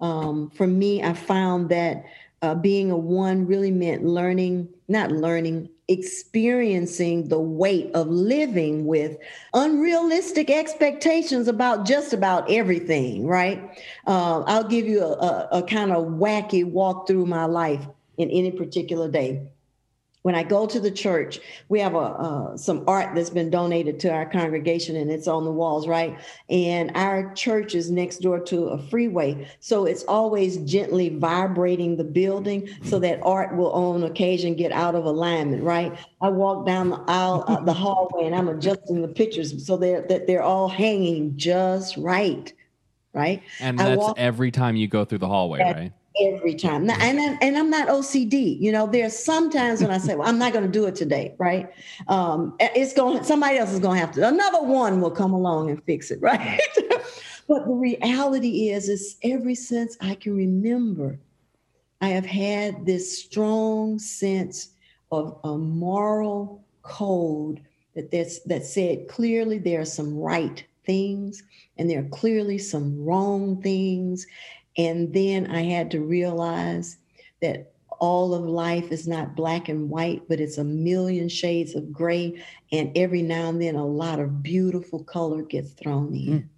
Um, 0.00 0.50
for 0.50 0.66
me, 0.66 1.02
I 1.02 1.14
found 1.14 1.68
that 1.70 2.04
uh, 2.42 2.54
being 2.54 2.90
a 2.90 2.96
one 2.96 3.46
really 3.46 3.70
meant 3.70 4.04
learning, 4.04 4.68
not 4.88 5.10
learning, 5.10 5.68
experiencing 5.88 7.28
the 7.28 7.40
weight 7.40 7.90
of 7.94 8.08
living 8.08 8.86
with 8.86 9.16
unrealistic 9.54 10.50
expectations 10.50 11.46
about 11.46 11.86
just 11.86 12.12
about 12.12 12.50
everything, 12.50 13.26
right? 13.26 13.62
Uh, 14.06 14.40
I'll 14.40 14.68
give 14.68 14.86
you 14.86 15.02
a, 15.02 15.12
a, 15.12 15.48
a 15.52 15.62
kind 15.62 15.92
of 15.92 16.04
wacky 16.06 16.64
walk 16.64 17.06
through 17.06 17.26
my 17.26 17.44
life 17.44 17.86
in 18.18 18.30
any 18.30 18.50
particular 18.50 19.08
day 19.08 19.46
when 20.26 20.34
I 20.34 20.42
go 20.42 20.66
to 20.66 20.80
the 20.80 20.90
church, 20.90 21.38
we 21.68 21.78
have 21.78 21.94
a 21.94 21.98
uh, 21.98 22.56
some 22.56 22.82
art 22.88 23.14
that's 23.14 23.30
been 23.30 23.48
donated 23.48 24.00
to 24.00 24.12
our 24.12 24.26
congregation, 24.28 24.96
and 24.96 25.08
it's 25.08 25.28
on 25.28 25.44
the 25.44 25.52
walls, 25.52 25.86
right? 25.86 26.18
And 26.50 26.90
our 26.96 27.32
church 27.34 27.76
is 27.76 27.92
next 27.92 28.16
door 28.16 28.40
to 28.40 28.64
a 28.70 28.78
freeway, 28.88 29.48
so 29.60 29.84
it's 29.84 30.02
always 30.08 30.56
gently 30.56 31.10
vibrating 31.10 31.96
the 31.96 32.02
building, 32.02 32.68
so 32.82 32.98
that 32.98 33.20
art 33.22 33.56
will 33.56 33.70
on 33.70 34.02
occasion 34.02 34.56
get 34.56 34.72
out 34.72 34.96
of 34.96 35.04
alignment, 35.04 35.62
right? 35.62 35.96
I 36.20 36.30
walk 36.30 36.66
down 36.66 36.90
the 36.90 37.04
aisle, 37.06 37.44
uh, 37.46 37.60
the 37.60 37.72
hallway, 37.72 38.26
and 38.26 38.34
I'm 38.34 38.48
adjusting 38.48 39.02
the 39.02 39.08
pictures 39.22 39.64
so 39.64 39.76
they're 39.76 40.02
that 40.08 40.26
they're 40.26 40.42
all 40.42 40.68
hanging 40.68 41.38
just 41.38 41.96
right, 41.98 42.52
right? 43.14 43.44
And 43.60 43.80
I 43.80 43.90
that's 43.90 43.98
walk- 43.98 44.18
every 44.18 44.50
time 44.50 44.74
you 44.74 44.88
go 44.88 45.04
through 45.04 45.18
the 45.18 45.28
hallway, 45.28 45.60
right? 45.60 45.92
Every 46.22 46.54
time. 46.54 46.88
And 46.90 47.20
and 47.42 47.56
I'm 47.56 47.70
not 47.70 47.88
OCD. 47.88 48.60
You 48.60 48.72
know, 48.72 48.86
there's 48.86 49.16
sometimes 49.16 49.80
when 49.80 49.90
I 49.90 49.98
say, 49.98 50.14
"Well, 50.14 50.28
I'm 50.28 50.38
not 50.38 50.52
going 50.52 50.64
to 50.64 50.70
do 50.70 50.86
it 50.86 50.94
today," 50.94 51.34
right? 51.38 51.68
Um, 52.08 52.56
it's 52.60 52.92
going. 52.92 53.22
Somebody 53.24 53.58
else 53.58 53.72
is 53.72 53.80
going 53.80 53.96
to 53.96 54.06
have 54.06 54.14
to. 54.14 54.26
Another 54.26 54.62
one 54.62 55.00
will 55.00 55.10
come 55.10 55.32
along 55.32 55.70
and 55.70 55.82
fix 55.84 56.10
it, 56.10 56.18
right? 56.22 56.60
but 57.48 57.64
the 57.64 57.72
reality 57.72 58.70
is, 58.70 58.88
is 58.88 59.16
every 59.22 59.54
since 59.54 59.96
I 60.00 60.14
can 60.14 60.36
remember, 60.36 61.18
I 62.00 62.08
have 62.08 62.26
had 62.26 62.84
this 62.84 63.22
strong 63.22 63.98
sense 63.98 64.70
of 65.12 65.38
a 65.44 65.56
moral 65.56 66.64
code 66.82 67.60
that 67.94 68.10
that's, 68.10 68.40
that 68.40 68.64
said 68.64 69.08
clearly 69.08 69.58
there 69.58 69.80
are 69.80 69.86
some 69.86 70.16
right 70.16 70.64
things 70.84 71.42
and 71.78 71.90
there 71.90 72.00
are 72.00 72.08
clearly 72.08 72.58
some 72.58 73.04
wrong 73.04 73.60
things 73.62 74.26
and 74.76 75.12
then 75.12 75.50
I 75.50 75.62
had 75.62 75.90
to 75.92 76.00
realize 76.00 76.98
that 77.40 77.72
all 77.98 78.34
of 78.34 78.44
life 78.44 78.92
is 78.92 79.08
not 79.08 79.36
black 79.36 79.68
and 79.68 79.88
white, 79.88 80.22
but 80.28 80.40
it's 80.40 80.58
a 80.58 80.64
million 80.64 81.28
shades 81.28 81.74
of 81.74 81.92
gray. 81.92 82.42
And 82.72 82.92
every 82.96 83.22
now 83.22 83.48
and 83.48 83.60
then, 83.60 83.74
a 83.74 83.86
lot 83.86 84.20
of 84.20 84.42
beautiful 84.42 85.02
color 85.04 85.42
gets 85.42 85.70
thrown 85.72 86.14
in. 86.14 86.40
Mm. 86.40 86.48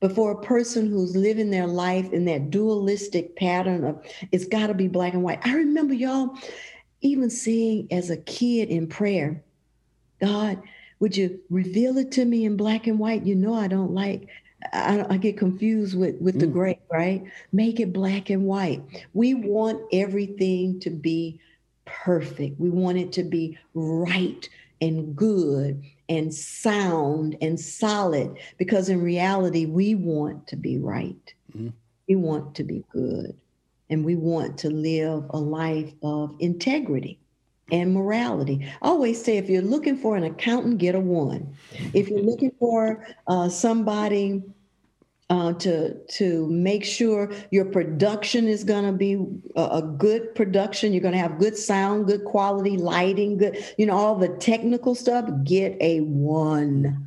But 0.00 0.12
for 0.12 0.32
a 0.32 0.42
person 0.42 0.90
who's 0.90 1.16
living 1.16 1.50
their 1.50 1.66
life 1.66 2.12
in 2.12 2.26
that 2.26 2.50
dualistic 2.50 3.36
pattern 3.36 3.84
of 3.84 4.04
it's 4.30 4.44
got 4.44 4.66
to 4.66 4.74
be 4.74 4.88
black 4.88 5.14
and 5.14 5.22
white, 5.22 5.46
I 5.46 5.54
remember 5.54 5.94
y'all 5.94 6.36
even 7.00 7.30
saying 7.30 7.88
as 7.90 8.10
a 8.10 8.16
kid 8.16 8.68
in 8.68 8.88
prayer, 8.88 9.42
God, 10.20 10.60
would 10.98 11.16
you 11.16 11.40
reveal 11.50 11.96
it 11.98 12.12
to 12.12 12.24
me 12.24 12.44
in 12.44 12.56
black 12.56 12.86
and 12.86 12.98
white? 12.98 13.24
You 13.24 13.34
know, 13.34 13.54
I 13.54 13.68
don't 13.68 13.92
like 13.92 14.28
I, 14.72 15.06
I 15.10 15.16
get 15.16 15.36
confused 15.36 15.96
with 15.98 16.16
with 16.20 16.38
the 16.40 16.46
Mm. 16.46 16.52
gray, 16.52 16.78
right? 16.90 17.24
Make 17.52 17.80
it 17.80 17.92
black 17.92 18.30
and 18.30 18.44
white. 18.44 18.82
We 19.14 19.34
want 19.34 19.82
everything 19.92 20.80
to 20.80 20.90
be 20.90 21.40
perfect. 21.84 22.58
We 22.60 22.70
want 22.70 22.98
it 22.98 23.12
to 23.12 23.22
be 23.22 23.58
right 23.74 24.48
and 24.80 25.16
good 25.16 25.82
and 26.08 26.32
sound 26.34 27.36
and 27.40 27.58
solid 27.58 28.38
because 28.58 28.88
in 28.88 29.00
reality 29.02 29.66
we 29.66 29.94
want 29.94 30.46
to 30.48 30.56
be 30.56 30.78
right. 30.78 31.34
Mhm. 31.56 31.72
We 32.08 32.16
want 32.16 32.54
to 32.56 32.64
be 32.64 32.84
good 32.92 33.34
and 33.90 34.04
we 34.04 34.16
want 34.16 34.58
to 34.58 34.70
live 34.70 35.24
a 35.30 35.38
life 35.38 35.92
of 36.02 36.34
integrity 36.40 37.18
and 37.72 37.92
morality. 37.92 38.64
I 38.82 38.88
always 38.88 39.22
say 39.22 39.38
if 39.38 39.48
you're 39.48 39.62
looking 39.62 39.96
for 39.96 40.16
an 40.16 40.22
accountant, 40.24 40.78
get 40.78 40.94
a 40.94 41.00
one. 41.00 41.54
If 41.94 42.08
you're 42.08 42.22
looking 42.22 42.52
for 42.60 43.04
uh, 43.26 43.48
somebody 43.48 44.42
uh, 45.28 45.52
to 45.54 45.94
to 46.06 46.46
make 46.48 46.84
sure 46.84 47.32
your 47.50 47.64
production 47.64 48.46
is 48.46 48.62
going 48.62 48.84
to 48.84 48.92
be 48.92 49.14
a, 49.56 49.78
a 49.78 49.82
good 49.82 50.34
production, 50.34 50.92
you're 50.92 51.02
going 51.02 51.14
to 51.14 51.20
have 51.20 51.38
good 51.38 51.56
sound, 51.56 52.06
good 52.06 52.24
quality 52.24 52.76
lighting, 52.76 53.36
good 53.38 53.58
you 53.76 53.86
know 53.86 53.94
all 53.96 54.14
the 54.14 54.28
technical 54.28 54.94
stuff. 54.94 55.28
Get 55.44 55.76
a 55.80 56.00
one. 56.00 57.02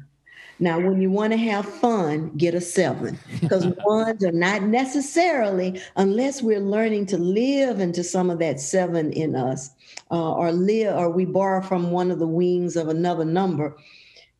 Now, 0.61 0.77
when 0.77 1.01
you 1.01 1.09
want 1.09 1.31
to 1.31 1.37
have 1.37 1.65
fun, 1.65 2.31
get 2.35 2.53
a 2.53 2.59
seven 2.59 3.17
because 3.39 3.65
ones 3.85 4.25
are 4.25 4.31
not 4.33 4.63
necessarily, 4.63 5.81
unless 5.95 6.41
we're 6.41 6.59
learning 6.59 7.05
to 7.07 7.17
live 7.17 7.79
into 7.79 8.03
some 8.03 8.29
of 8.29 8.39
that 8.39 8.59
seven 8.59 9.13
in 9.13 9.37
us, 9.37 9.69
uh, 10.11 10.33
or 10.33 10.51
live, 10.51 10.93
or 10.97 11.09
we 11.09 11.23
borrow 11.23 11.61
from 11.61 11.91
one 11.91 12.11
of 12.11 12.19
the 12.19 12.27
wings 12.27 12.75
of 12.75 12.89
another 12.89 13.23
number. 13.23 13.77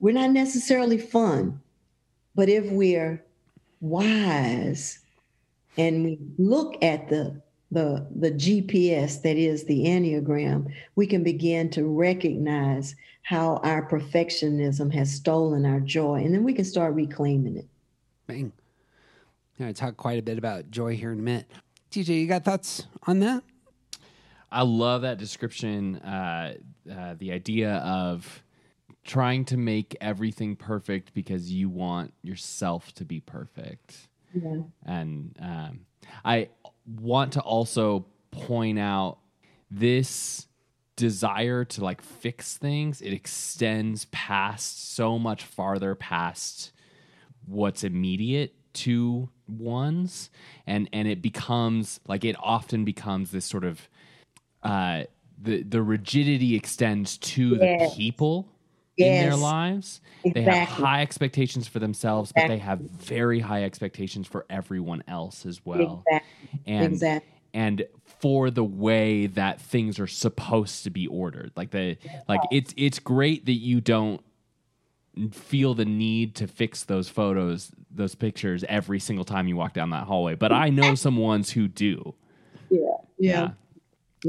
We're 0.01 0.13
not 0.13 0.31
necessarily 0.31 0.97
fun, 0.97 1.61
but 2.35 2.49
if 2.49 2.69
we're 2.69 3.23
wise 3.81 4.99
and 5.77 6.03
we 6.03 6.19
look 6.37 6.83
at 6.83 7.09
the 7.09 7.41
the 7.71 8.07
the 8.15 8.31
GPS 8.31 9.21
that 9.21 9.37
is 9.37 9.63
the 9.65 9.85
enneagram, 9.85 10.71
we 10.95 11.05
can 11.05 11.23
begin 11.23 11.69
to 11.71 11.85
recognize 11.85 12.95
how 13.21 13.57
our 13.57 13.87
perfectionism 13.87 14.91
has 14.93 15.11
stolen 15.13 15.65
our 15.65 15.79
joy, 15.79 16.15
and 16.15 16.33
then 16.33 16.43
we 16.43 16.53
can 16.53 16.65
start 16.65 16.95
reclaiming 16.95 17.57
it. 17.57 17.67
Bang. 18.25 18.51
Yeah, 19.57 19.67
I 19.67 19.71
talk 19.71 19.97
quite 19.97 20.17
a 20.17 20.23
bit 20.23 20.37
about 20.37 20.71
joy 20.71 20.95
here 20.95 21.11
in 21.11 21.19
a 21.19 21.21
minute. 21.21 21.51
TJ, 21.91 22.21
you 22.21 22.27
got 22.27 22.43
thoughts 22.43 22.87
on 23.03 23.19
that? 23.19 23.43
I 24.51 24.63
love 24.63 25.03
that 25.03 25.17
description. 25.17 25.97
Uh, 25.97 26.55
uh, 26.91 27.15
the 27.19 27.31
idea 27.31 27.75
of 27.77 28.41
trying 29.03 29.45
to 29.45 29.57
make 29.57 29.95
everything 30.01 30.55
perfect 30.55 31.13
because 31.13 31.51
you 31.51 31.69
want 31.69 32.13
yourself 32.21 32.93
to 32.93 33.05
be 33.05 33.19
perfect. 33.19 34.07
Yeah. 34.33 34.61
And 34.85 35.35
um, 35.41 35.79
I 36.23 36.49
want 36.85 37.33
to 37.33 37.41
also 37.41 38.05
point 38.31 38.77
out 38.79 39.17
this 39.71 40.47
desire 40.95 41.63
to 41.63 41.83
like 41.83 42.01
fix 42.01 42.57
things, 42.57 43.01
it 43.01 43.13
extends 43.13 44.05
past 44.11 44.93
so 44.93 45.17
much 45.17 45.43
farther 45.43 45.95
past 45.95 46.71
what's 47.45 47.83
immediate 47.83 48.53
to 48.71 49.29
ones 49.47 50.29
and 50.67 50.87
and 50.93 51.07
it 51.07 51.23
becomes 51.23 51.99
like 52.07 52.23
it 52.23 52.35
often 52.39 52.85
becomes 52.85 53.31
this 53.31 53.43
sort 53.43 53.63
of 53.63 53.89
uh 54.61 55.03
the 55.41 55.63
the 55.63 55.81
rigidity 55.81 56.55
extends 56.55 57.17
to 57.17 57.55
Yes. 57.59 57.91
the 57.91 57.97
people 57.97 58.47
in 58.99 59.13
their 59.21 59.31
Yes. 59.31 59.39
lives 59.41 60.01
they 60.33 60.41
have 60.41 60.67
high 60.67 61.01
expectations 61.01 61.67
for 61.67 61.79
themselves 61.79 62.31
but 62.35 62.47
they 62.47 62.57
have 62.57 62.79
very 62.79 63.39
high 63.39 63.63
expectations 63.63 64.27
for 64.27 64.45
everyone 64.49 65.03
else 65.07 65.45
as 65.45 65.65
well 65.65 66.03
Exactly. 66.07 66.59
and 66.67 66.93
exactly. 66.93 67.29
and 67.53 67.85
for 68.03 68.51
the 68.51 68.63
way 68.63 69.27
that 69.27 69.61
things 69.61 69.99
are 69.99 70.07
supposed 70.07 70.83
to 70.83 70.89
be 70.89 71.07
ordered 71.07 71.51
like 71.55 71.71
the 71.71 71.97
like 72.27 72.41
it's 72.51 72.73
it's 72.77 72.99
great 72.99 73.45
that 73.45 73.53
you 73.53 73.79
don't 73.81 74.21
feel 75.31 75.73
the 75.73 75.85
need 75.85 76.35
to 76.35 76.47
fix 76.47 76.83
those 76.83 77.09
photos 77.09 77.71
those 77.91 78.15
pictures 78.15 78.63
every 78.69 78.99
single 78.99 79.25
time 79.25 79.47
you 79.47 79.55
walk 79.55 79.73
down 79.73 79.89
that 79.89 80.03
hallway 80.05 80.35
but 80.35 80.51
i 80.51 80.69
know 80.69 80.95
some 80.95 81.17
ones 81.17 81.49
who 81.51 81.67
do 81.67 82.13
Yeah. 82.69 82.79
yeah, 83.17 83.49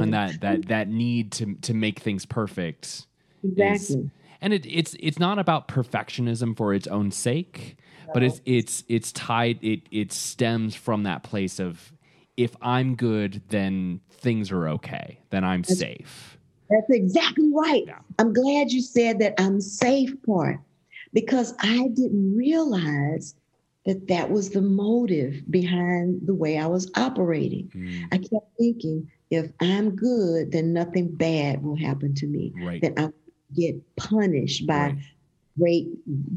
and 0.00 0.14
that 0.14 0.40
that 0.40 0.68
that 0.68 0.88
need 0.88 1.32
to 1.32 1.54
to 1.62 1.74
make 1.74 1.98
things 1.98 2.24
perfect 2.26 2.84
is- 2.86 3.06
Exactly. 3.42 4.10
And 4.40 4.52
it, 4.52 4.66
it's 4.66 4.96
it's 5.00 5.18
not 5.18 5.38
about 5.38 5.68
perfectionism 5.68 6.56
for 6.56 6.74
its 6.74 6.86
own 6.86 7.10
sake, 7.10 7.76
but 8.12 8.22
it's 8.22 8.40
it's 8.44 8.84
it's 8.88 9.12
tied. 9.12 9.58
It 9.62 9.82
it 9.90 10.12
stems 10.12 10.74
from 10.74 11.02
that 11.04 11.22
place 11.22 11.58
of 11.58 11.92
if 12.36 12.56
I'm 12.62 12.94
good, 12.94 13.42
then 13.48 14.00
things 14.10 14.50
are 14.50 14.68
okay. 14.68 15.20
Then 15.30 15.44
I'm 15.44 15.64
safe. 15.64 16.38
That's 16.70 16.90
exactly 16.90 17.50
right. 17.52 17.84
Yeah. 17.86 17.98
I'm 18.18 18.32
glad 18.32 18.70
you 18.70 18.80
said 18.80 19.18
that 19.18 19.34
I'm 19.38 19.60
safe 19.60 20.14
part 20.24 20.60
because 21.12 21.54
I 21.60 21.88
didn't 21.94 22.36
realize 22.36 23.34
that 23.86 24.08
that 24.08 24.30
was 24.30 24.50
the 24.50 24.62
motive 24.62 25.42
behind 25.50 26.20
the 26.26 26.34
way 26.34 26.58
I 26.58 26.66
was 26.66 26.90
operating. 26.96 27.70
Mm, 27.74 28.06
I 28.12 28.18
kept 28.18 28.56
thinking, 28.58 29.10
if 29.30 29.50
I'm 29.60 29.96
good, 29.96 30.52
then 30.52 30.72
nothing 30.72 31.08
bad 31.14 31.62
will 31.62 31.76
happen 31.76 32.14
to 32.16 32.26
me. 32.26 32.52
right. 32.56 32.80
That 32.82 32.92
I 32.98 33.08
get 33.54 33.76
punished 33.96 34.66
by 34.66 34.86
Right. 34.86 34.98
great 35.58 35.88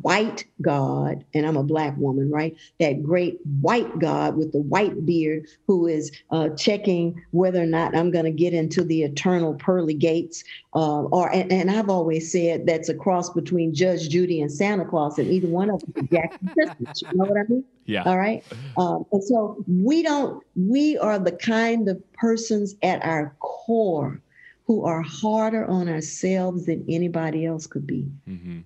white 0.02 0.44
God, 0.62 1.24
and 1.34 1.46
I'm 1.46 1.56
a 1.56 1.64
black 1.64 1.96
woman, 1.98 2.30
right? 2.30 2.58
That 2.80 3.04
great 3.04 3.40
white 3.62 4.00
God 4.00 4.36
with 4.36 4.52
the 4.52 4.60
white 4.60 5.06
beard 5.06 5.48
who 5.66 5.88
is 5.88 6.12
uh, 6.32 6.50
checking 6.50 7.22
whether 7.32 7.62
or 7.62 7.68
not 7.68 7.96
I'm 7.96 8.12
going 8.12 8.26
to 8.26 8.32
get 8.32 8.54
into 8.54 8.84
the 8.84 9.04
eternal 9.04 9.54
pearly 9.54 9.94
gates. 9.94 10.44
Uh, 10.76 11.04
or 11.04 11.32
and, 11.32 11.52
and 11.54 11.72
I've 11.72 11.90
always 11.90 12.32
said 12.32 12.66
that's 12.66 12.90
a 12.90 12.96
cross 12.96 13.30
between 13.30 13.74
Judge 13.74 14.10
Judy 14.10 14.42
and 14.42 14.52
Santa 14.52 14.84
Claus, 14.84 15.18
and 15.20 15.32
either 15.32 15.48
one 15.48 15.70
of 15.70 15.80
them 15.82 15.94
is 15.96 16.10
Jackson 16.12 16.50
Christmas. 16.54 17.02
You 17.02 17.18
know 17.18 17.26
what 17.26 17.40
I 17.40 17.44
mean? 17.48 17.64
Yeah. 17.86 18.04
All 18.06 18.18
right. 18.18 18.44
Um, 18.78 19.06
and 19.12 19.24
so 19.24 19.64
we 19.68 20.02
don't, 20.04 20.44
we 20.56 20.98
are 20.98 21.20
the 21.20 21.34
kind 21.34 21.88
of 21.88 22.02
persons 22.14 22.76
at 22.82 23.04
our 23.06 23.36
core 23.40 24.20
who 24.66 24.86
are 24.86 25.02
harder 25.02 25.66
on 25.66 25.90
ourselves 25.90 26.66
than 26.66 26.86
anybody 26.88 27.46
else 27.46 27.68
could 27.68 27.86
be. 27.86 28.08
hmm 28.26 28.60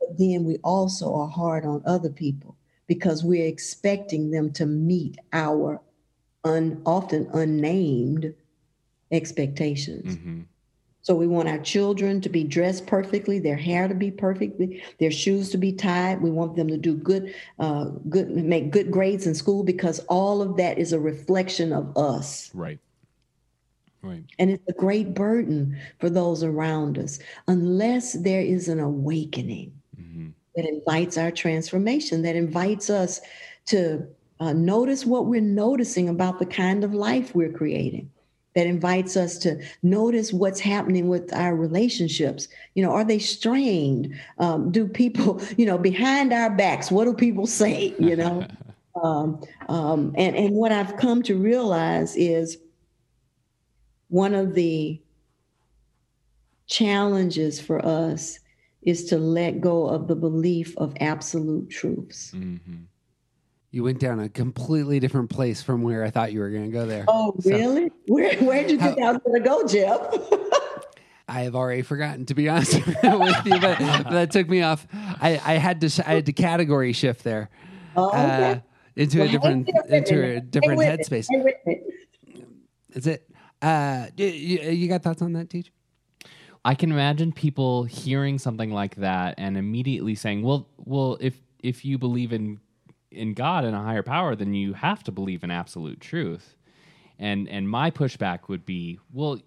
But 0.00 0.18
then 0.18 0.44
we 0.44 0.56
also 0.64 1.14
are 1.14 1.28
hard 1.28 1.64
on 1.64 1.82
other 1.86 2.10
people 2.10 2.56
because 2.86 3.22
we're 3.24 3.46
expecting 3.46 4.30
them 4.30 4.52
to 4.52 4.66
meet 4.66 5.18
our 5.32 5.80
un, 6.44 6.82
often 6.84 7.28
unnamed 7.32 8.34
expectations. 9.10 10.16
hmm 10.16 10.40
So 11.02 11.14
we 11.14 11.26
want 11.26 11.48
our 11.48 11.58
children 11.58 12.20
to 12.20 12.28
be 12.28 12.44
dressed 12.44 12.86
perfectly, 12.86 13.38
their 13.40 13.56
hair 13.56 13.88
to 13.88 13.94
be 13.94 14.10
perfect, 14.10 14.60
their 14.98 15.10
shoes 15.10 15.50
to 15.50 15.58
be 15.58 15.72
tied. 15.72 16.22
We 16.22 16.30
want 16.30 16.54
them 16.56 16.68
to 16.68 16.76
do 16.76 16.94
good, 16.94 17.34
uh, 17.58 17.86
good, 18.08 18.30
make 18.30 18.70
good 18.70 18.90
grades 18.90 19.26
in 19.26 19.34
school 19.34 19.64
because 19.64 19.98
all 20.08 20.40
of 20.40 20.56
that 20.56 20.78
is 20.78 20.92
a 20.92 21.00
reflection 21.00 21.72
of 21.72 21.96
us, 21.96 22.50
Right. 22.54 22.78
Right. 24.02 24.24
and 24.38 24.50
it's 24.50 24.68
a 24.68 24.72
great 24.72 25.14
burden 25.14 25.78
for 26.00 26.10
those 26.10 26.42
around 26.42 26.98
us 26.98 27.18
unless 27.46 28.14
there 28.14 28.40
is 28.40 28.68
an 28.68 28.80
awakening 28.80 29.72
hmm 29.96 30.30
that 30.54 30.66
invites 30.66 31.16
our 31.16 31.30
transformation, 31.30 32.22
that 32.22 32.36
invites 32.36 32.90
us 32.90 33.20
to 33.66 34.06
uh, 34.40 34.52
notice 34.52 35.06
what 35.06 35.26
we're 35.26 35.40
noticing 35.40 36.08
about 36.08 36.38
the 36.38 36.46
kind 36.46 36.84
of 36.84 36.92
life 36.92 37.34
we're 37.34 37.52
creating 37.52 38.10
that 38.54 38.66
invites 38.66 39.16
us 39.16 39.38
to 39.38 39.58
notice 39.82 40.32
what's 40.32 40.60
happening 40.60 41.08
with 41.08 41.32
our 41.32 41.56
relationships. 41.56 42.48
You 42.74 42.84
know, 42.84 42.92
are 42.92 43.04
they 43.04 43.18
strained? 43.18 44.14
Um, 44.38 44.70
do 44.70 44.86
people, 44.86 45.40
you 45.56 45.64
know, 45.64 45.78
behind 45.78 46.32
our 46.32 46.50
backs, 46.50 46.90
what 46.90 47.04
do 47.04 47.14
people 47.14 47.46
say? 47.46 47.94
You 47.98 48.16
know, 48.16 48.46
um, 49.02 49.40
um, 49.68 50.14
and 50.18 50.36
and 50.36 50.54
what 50.54 50.72
I've 50.72 50.96
come 50.96 51.22
to 51.22 51.36
realize 51.36 52.14
is 52.16 52.58
one 54.12 54.34
of 54.34 54.52
the 54.52 55.00
challenges 56.66 57.58
for 57.58 57.82
us 57.84 58.38
is 58.82 59.06
to 59.06 59.16
let 59.16 59.60
go 59.62 59.86
of 59.88 60.06
the 60.06 60.14
belief 60.14 60.76
of 60.76 60.94
absolute 61.00 61.70
truths. 61.70 62.30
Mm-hmm. 62.34 62.82
You 63.70 63.84
went 63.84 64.00
down 64.00 64.20
a 64.20 64.28
completely 64.28 65.00
different 65.00 65.30
place 65.30 65.62
from 65.62 65.80
where 65.80 66.04
I 66.04 66.10
thought 66.10 66.30
you 66.30 66.40
were 66.40 66.50
going 66.50 66.66
to 66.66 66.70
go 66.70 66.84
there. 66.84 67.06
Oh, 67.08 67.34
So- 67.40 67.50
really? 67.50 67.90
Where 68.06 68.36
where'd 68.36 68.70
you 68.70 68.78
think 68.78 68.98
I 69.00 69.12
was 69.12 69.20
going 69.24 69.42
to 69.42 69.48
go, 69.48 69.66
Jeff? 69.66 70.00
I 71.28 71.40
have 71.44 71.54
already 71.56 71.80
forgotten 71.80 72.26
to 72.26 72.34
be 72.34 72.50
honest 72.50 72.74
with 72.86 72.86
you, 73.46 73.60
but, 73.60 73.78
but 73.78 74.10
that 74.10 74.30
took 74.30 74.46
me 74.46 74.60
off. 74.60 74.86
I, 74.92 75.40
I 75.42 75.54
had 75.54 75.80
to 75.80 76.04
I 76.06 76.16
had 76.16 76.26
to 76.26 76.34
category 76.34 76.92
shift 76.92 77.24
there 77.24 77.48
Oh, 77.96 78.08
okay. 78.10 78.50
uh, 78.50 78.56
into 78.94 79.20
Well, 79.20 79.28
a 79.28 79.30
different 79.30 79.66
hang 79.70 79.82
with 79.84 79.92
into 80.10 80.22
a 80.36 80.40
different 80.40 80.80
headspace. 80.82 81.28
Hang 81.30 81.44
with 81.44 81.54
me. 81.64 81.80
Is 82.92 83.06
it? 83.06 83.26
Uh, 83.62 84.08
you, 84.16 84.26
you 84.26 84.88
got 84.88 85.02
thoughts 85.02 85.22
on 85.22 85.32
that, 85.34 85.48
Teach? 85.48 85.72
I 86.64 86.74
can 86.74 86.92
imagine 86.92 87.32
people 87.32 87.84
hearing 87.84 88.38
something 88.38 88.72
like 88.72 88.96
that 88.96 89.34
and 89.38 89.56
immediately 89.56 90.14
saying, 90.14 90.42
"Well, 90.42 90.68
well, 90.78 91.16
if 91.20 91.40
if 91.60 91.84
you 91.84 91.98
believe 91.98 92.32
in 92.32 92.60
in 93.10 93.34
God 93.34 93.64
and 93.64 93.74
a 93.74 93.80
higher 93.80 94.02
power, 94.02 94.34
then 94.36 94.54
you 94.54 94.72
have 94.74 95.02
to 95.04 95.12
believe 95.12 95.42
in 95.44 95.50
absolute 95.50 96.00
truth." 96.00 96.56
And 97.18 97.48
and 97.48 97.68
my 97.68 97.90
pushback 97.90 98.48
would 98.48 98.64
be, 98.64 98.98
"Well, 99.12 99.40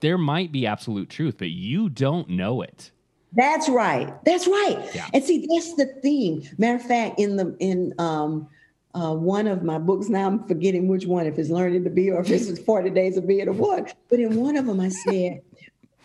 there 0.00 0.18
might 0.18 0.52
be 0.52 0.66
absolute 0.66 1.08
truth, 1.08 1.36
but 1.38 1.50
you 1.50 1.88
don't 1.88 2.28
know 2.28 2.62
it." 2.62 2.90
That's 3.32 3.68
right. 3.68 4.12
That's 4.24 4.46
right. 4.46 4.90
Yeah. 4.94 5.06
And 5.14 5.22
see, 5.22 5.46
that's 5.48 5.74
the 5.74 5.86
theme. 6.02 6.42
Matter 6.58 6.76
of 6.76 6.82
fact, 6.82 7.20
in 7.20 7.36
the 7.36 7.56
in 7.58 7.94
um 7.98 8.48
uh, 8.94 9.14
one 9.14 9.46
of 9.46 9.62
my 9.62 9.78
books, 9.78 10.08
now 10.08 10.26
I'm 10.26 10.44
forgetting 10.46 10.88
which 10.88 11.06
one, 11.06 11.26
if 11.26 11.38
it's 11.38 11.50
Learning 11.50 11.84
to 11.84 11.90
Be 11.90 12.10
or 12.10 12.20
if 12.20 12.30
it's 12.30 12.58
40 12.64 12.90
Days 12.90 13.16
of 13.16 13.26
Being 13.26 13.48
a 13.48 13.52
what. 13.52 13.94
But 14.08 14.18
in 14.20 14.36
one 14.36 14.56
of 14.56 14.66
them, 14.66 14.80
I 14.80 14.88
said, 14.88 15.40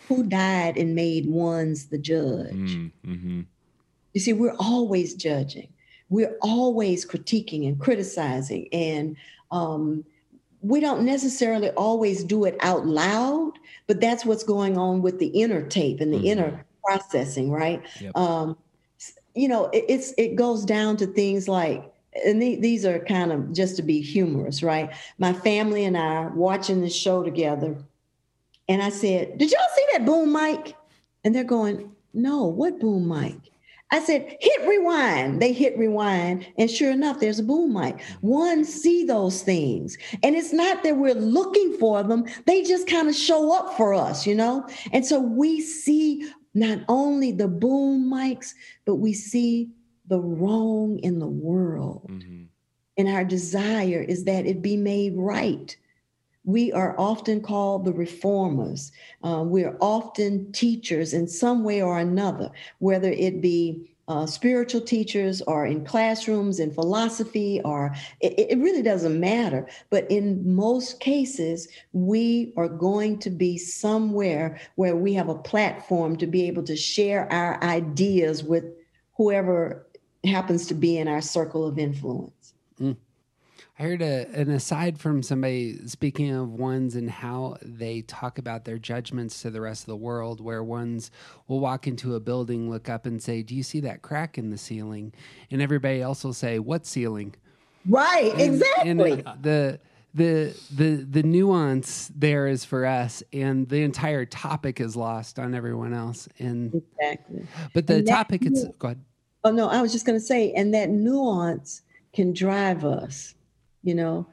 Who 0.07 0.23
died 0.23 0.77
and 0.77 0.93
made 0.95 1.25
one's 1.27 1.87
the 1.87 1.97
judge? 1.97 2.53
Mm-hmm. 2.53 3.41
You 4.13 4.21
see, 4.21 4.33
we're 4.33 4.55
always 4.59 5.13
judging. 5.15 5.67
We're 6.09 6.37
always 6.41 7.05
critiquing 7.05 7.67
and 7.67 7.79
criticizing. 7.79 8.67
And 8.71 9.17
um, 9.51 10.05
we 10.61 10.79
don't 10.79 11.03
necessarily 11.05 11.69
always 11.71 12.23
do 12.23 12.45
it 12.45 12.55
out 12.59 12.85
loud, 12.85 13.53
but 13.87 13.99
that's 13.99 14.25
what's 14.25 14.43
going 14.43 14.77
on 14.77 15.01
with 15.01 15.19
the 15.19 15.27
inner 15.27 15.61
tape 15.65 15.99
and 16.01 16.13
the 16.13 16.17
Mhm. 16.19 16.25
inner 16.25 16.65
processing, 16.83 17.49
right? 17.49 17.81
Yep. 17.99 18.15
Um, 18.15 18.57
you 19.33 19.47
know, 19.47 19.65
it, 19.73 19.85
it's 19.89 20.13
it 20.17 20.35
goes 20.35 20.63
down 20.63 20.97
to 20.97 21.07
things 21.07 21.47
like, 21.47 21.91
and 22.23 22.41
the- 22.41 22.55
these 22.55 22.85
are 22.85 22.99
kind 22.99 23.31
of 23.31 23.51
just 23.51 23.75
to 23.77 23.81
be 23.81 24.01
humorous, 24.01 24.63
right? 24.63 24.89
My 25.17 25.33
family 25.33 25.83
and 25.85 25.97
I 25.97 26.27
watching 26.33 26.81
this 26.81 26.95
show 26.95 27.23
together, 27.23 27.77
and 28.67 28.81
I 28.81 28.89
said, 28.89 29.37
"Did 29.37 29.51
y'all 29.51 29.61
see 29.75 29.85
that 29.93 30.05
boom 30.05 30.31
mic?" 30.31 30.75
And 31.23 31.33
they're 31.33 31.43
going, 31.43 31.91
"No, 32.13 32.45
what 32.45 32.79
boom 32.79 33.07
mic?" 33.07 33.51
I 33.91 33.99
said, 33.99 34.35
hit 34.39 34.67
rewind. 34.67 35.41
They 35.41 35.53
hit 35.53 35.77
rewind, 35.77 36.47
and 36.57 36.69
sure 36.69 36.91
enough, 36.91 37.19
there's 37.19 37.39
a 37.39 37.43
boom 37.43 37.71
mic. 37.71 38.01
One 38.21 38.65
see 38.65 39.03
those 39.05 39.43
things, 39.43 39.97
and 40.23 40.35
it's 40.35 40.51
not 40.51 40.83
that 40.83 40.97
we're 40.97 41.13
looking 41.13 41.77
for 41.77 42.01
them; 42.01 42.25
they 42.45 42.63
just 42.63 42.87
kind 42.87 43.07
of 43.07 43.15
show 43.15 43.53
up 43.53 43.77
for 43.77 43.93
us, 43.93 44.25
you 44.25 44.33
know. 44.33 44.65
And 44.91 45.05
so 45.05 45.19
we 45.19 45.61
see 45.61 46.27
not 46.55 46.79
only 46.87 47.31
the 47.31 47.47
boom 47.47 48.11
mics, 48.11 48.53
but 48.85 48.95
we 48.95 49.13
see 49.13 49.69
the 50.07 50.19
wrong 50.19 50.99
in 50.99 51.19
the 51.19 51.27
world, 51.27 52.07
Mm-hmm. 52.09 52.43
and 52.97 53.07
our 53.07 53.23
desire 53.25 54.05
is 54.07 54.23
that 54.25 54.45
it 54.45 54.61
be 54.61 54.77
made 54.77 55.13
right. 55.17 55.75
We 56.43 56.71
are 56.73 56.95
often 56.99 57.41
called 57.41 57.85
the 57.85 57.93
reformers. 57.93 58.91
Uh, 59.23 59.43
we're 59.45 59.75
often 59.81 60.51
teachers 60.51 61.13
in 61.13 61.27
some 61.27 61.63
way 61.63 61.81
or 61.81 61.97
another, 61.97 62.51
whether 62.79 63.09
it 63.09 63.41
be 63.41 63.91
uh, 64.07 64.27
spiritual 64.27 64.81
teachers 64.81 65.41
or 65.47 65.65
in 65.65 65.83
classrooms 65.83 66.59
in 66.59 66.71
philosophy, 66.71 67.59
or 67.65 67.95
it, 68.21 68.51
it 68.51 68.59
really 68.59 68.83
doesn't 68.83 69.19
matter. 69.19 69.67
But 69.89 70.09
in 70.11 70.55
most 70.55 70.99
cases, 70.99 71.67
we 71.93 72.53
are 72.55 72.69
going 72.69 73.17
to 73.19 73.31
be 73.31 73.57
somewhere 73.57 74.59
where 74.75 74.95
we 74.95 75.15
have 75.15 75.29
a 75.29 75.35
platform 75.39 76.15
to 76.17 76.27
be 76.27 76.45
able 76.47 76.61
to 76.63 76.75
share 76.75 77.31
our 77.33 77.61
ideas 77.63 78.43
with 78.43 78.65
whoever 79.17 79.87
happens 80.27 80.67
to 80.67 80.73
be 80.73 80.97
in 80.97 81.07
our 81.07 81.21
circle 81.21 81.65
of 81.67 81.77
influence. 81.79 82.53
Hmm. 82.77 82.93
I 83.77 83.83
heard 83.83 84.01
a, 84.01 84.25
an 84.33 84.49
aside 84.51 84.97
from 84.99 85.21
somebody 85.21 85.85
speaking 85.87 86.31
of 86.33 86.49
ones 86.53 86.95
and 86.95 87.09
how 87.09 87.57
they 87.61 88.01
talk 88.03 88.37
about 88.37 88.63
their 88.63 88.77
judgments 88.77 89.41
to 89.41 89.49
the 89.49 89.59
rest 89.59 89.83
of 89.83 89.87
the 89.87 89.97
world, 89.97 90.39
where 90.39 90.63
ones 90.63 91.11
will 91.49 91.59
walk 91.59 91.85
into 91.85 92.15
a 92.15 92.19
building, 92.21 92.69
look 92.69 92.87
up, 92.87 93.05
and 93.05 93.21
say, 93.21 93.43
Do 93.43 93.53
you 93.53 93.63
see 93.63 93.81
that 93.81 94.01
crack 94.01 94.37
in 94.37 94.49
the 94.49 94.57
ceiling? 94.57 95.13
And 95.51 95.61
everybody 95.61 96.01
else 96.01 96.23
will 96.23 96.33
say, 96.33 96.57
What 96.59 96.85
ceiling? 96.85 97.35
Right, 97.87 98.31
And- 98.31 98.41
exactly. 98.41 98.89
And 98.89 98.99
the 99.43 99.79
the 100.13 100.57
the 100.73 100.95
the 101.11 101.23
nuance 101.23 102.09
there 102.15 102.47
is 102.47 102.63
for 102.63 102.85
us, 102.85 103.21
and 103.33 103.67
the 103.67 103.83
entire 103.83 104.25
topic 104.25 104.79
is 104.79 104.95
lost 104.95 105.37
on 105.37 105.53
everyone 105.53 105.93
else. 105.93 106.29
And 106.39 106.73
exactly. 106.73 107.45
but 107.73 107.87
the 107.87 107.95
And 107.95 108.07
topic, 108.07 108.45
it's 108.45 108.63
go 108.79 108.87
ahead. 108.87 109.01
Oh 109.45 109.51
no, 109.51 109.69
I 109.69 109.79
was 109.79 109.91
just 109.91 110.07
going 110.07 110.19
to 110.19 110.25
say, 110.25 110.51
and 110.53 110.73
that 110.73 110.89
nuance 110.89 111.83
can 112.13 112.33
drive 112.33 112.83
us. 112.83 113.35
You 113.83 113.93
know, 113.93 114.27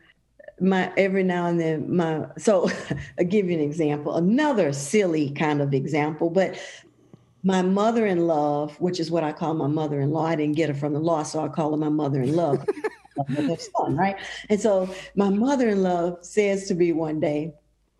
my 0.58 0.90
every 0.96 1.22
now 1.22 1.46
and 1.46 1.60
then, 1.60 1.94
my 1.94 2.26
so 2.38 2.70
I'll 3.18 3.26
give 3.26 3.50
you 3.50 3.52
an 3.52 3.62
example, 3.62 4.16
another 4.16 4.72
silly 4.72 5.30
kind 5.30 5.60
of 5.60 5.74
example, 5.74 6.30
but 6.30 6.58
my 7.44 7.60
mother-in-law, 7.60 8.68
which 8.78 8.98
is 8.98 9.10
what 9.10 9.22
I 9.22 9.32
call 9.32 9.52
my 9.52 9.66
mother-in-law, 9.66 10.24
I 10.24 10.34
didn't 10.34 10.56
get 10.56 10.70
her 10.70 10.74
from 10.74 10.94
the 10.94 11.00
law, 11.00 11.24
so 11.24 11.44
I 11.44 11.48
call 11.48 11.72
her 11.72 11.76
my 11.76 11.90
mother-in-law. 11.90 12.56
with 13.28 13.48
her 13.48 13.56
son, 13.56 13.96
right? 13.96 14.16
And 14.48 14.58
so 14.58 14.88
my 15.14 15.28
mother-in-law 15.28 16.22
says 16.22 16.66
to 16.68 16.74
me 16.74 16.92
one 16.92 17.20
day, 17.20 17.52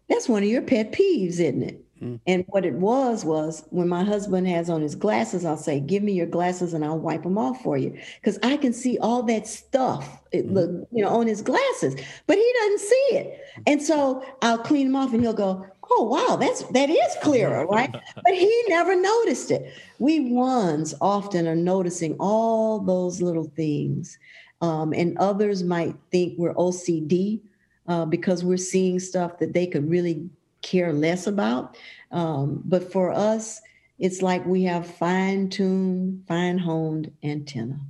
"That's 0.09 0.31
one 0.31 0.43
of 0.43 0.49
your 0.49 0.63
pet 0.63 0.93
peeves, 0.93 1.41
isn't 1.41 1.63
it?" 1.63 1.82
And 2.27 2.45
what 2.49 2.65
it 2.65 2.75
was 2.75 3.25
was 3.25 3.65
when 3.71 3.89
my 3.89 4.03
husband 4.03 4.49
has 4.49 4.69
on 4.69 4.83
his 4.83 4.97
glasses, 4.97 5.45
I'll 5.45 5.57
say, 5.57 5.79
"Give 5.79 6.03
me 6.03 6.13
your 6.13 6.27
glasses, 6.27 6.75
and 6.75 6.85
I'll 6.85 6.99
wipe 6.99 7.23
them 7.23 7.39
off 7.39 7.63
for 7.63 7.77
you," 7.79 7.97
because 8.21 8.39
I 8.43 8.57
can 8.57 8.73
see 8.73 8.99
all 8.99 9.23
that 9.25 9.47
stuff, 9.47 10.21
it, 10.33 10.51
look, 10.51 10.71
you 10.91 11.05
know, 11.05 11.11
on 11.11 11.29
his 11.29 11.43
glasses, 11.43 11.95
but 12.27 12.37
he 12.37 12.53
doesn't 12.61 12.81
see 12.81 13.07
it. 13.13 13.41
And 13.67 13.81
so 13.81 14.25
I'll 14.43 14.59
clean 14.59 14.87
them 14.89 14.97
off, 14.97 15.13
and 15.13 15.23
he'll 15.23 15.33
go, 15.33 15.65
"Oh 15.91 16.03
wow, 16.03 16.37
that's 16.37 16.65
that 16.73 16.91
is 16.91 17.17
clearer, 17.23 17.67
right?" 17.71 17.93
but 17.93 18.35
he 18.35 18.65
never 18.69 19.01
noticed 19.01 19.53
it. 19.53 19.73
We 20.01 20.33
ones 20.33 20.95
often 21.01 21.47
are 21.47 21.55
noticing 21.55 22.17
all 22.19 22.81
those 22.81 23.23
little 23.23 23.51
things, 23.55 24.19
um, 24.61 24.93
and 24.93 25.17
others 25.19 25.63
might 25.63 25.95
think 26.11 26.35
we're 26.37 26.55
OCD 26.55 27.43
uh, 27.87 28.07
because 28.07 28.43
we're 28.43 28.57
seeing 28.57 28.99
stuff 28.99 29.39
that 29.39 29.53
they 29.53 29.67
could 29.67 29.89
really 29.89 30.29
care 30.63 30.93
less 30.93 31.27
about. 31.27 31.77
Um, 32.11 32.63
but 32.65 32.93
for 32.93 33.11
us, 33.11 33.61
it's 33.99 34.23
like 34.23 34.45
we 34.47 34.65
have 34.65 34.87
fine 34.87 35.49
tuned, 35.49 36.25
fine 36.27 36.59
honed 36.59 37.13
antenna. 37.23 37.81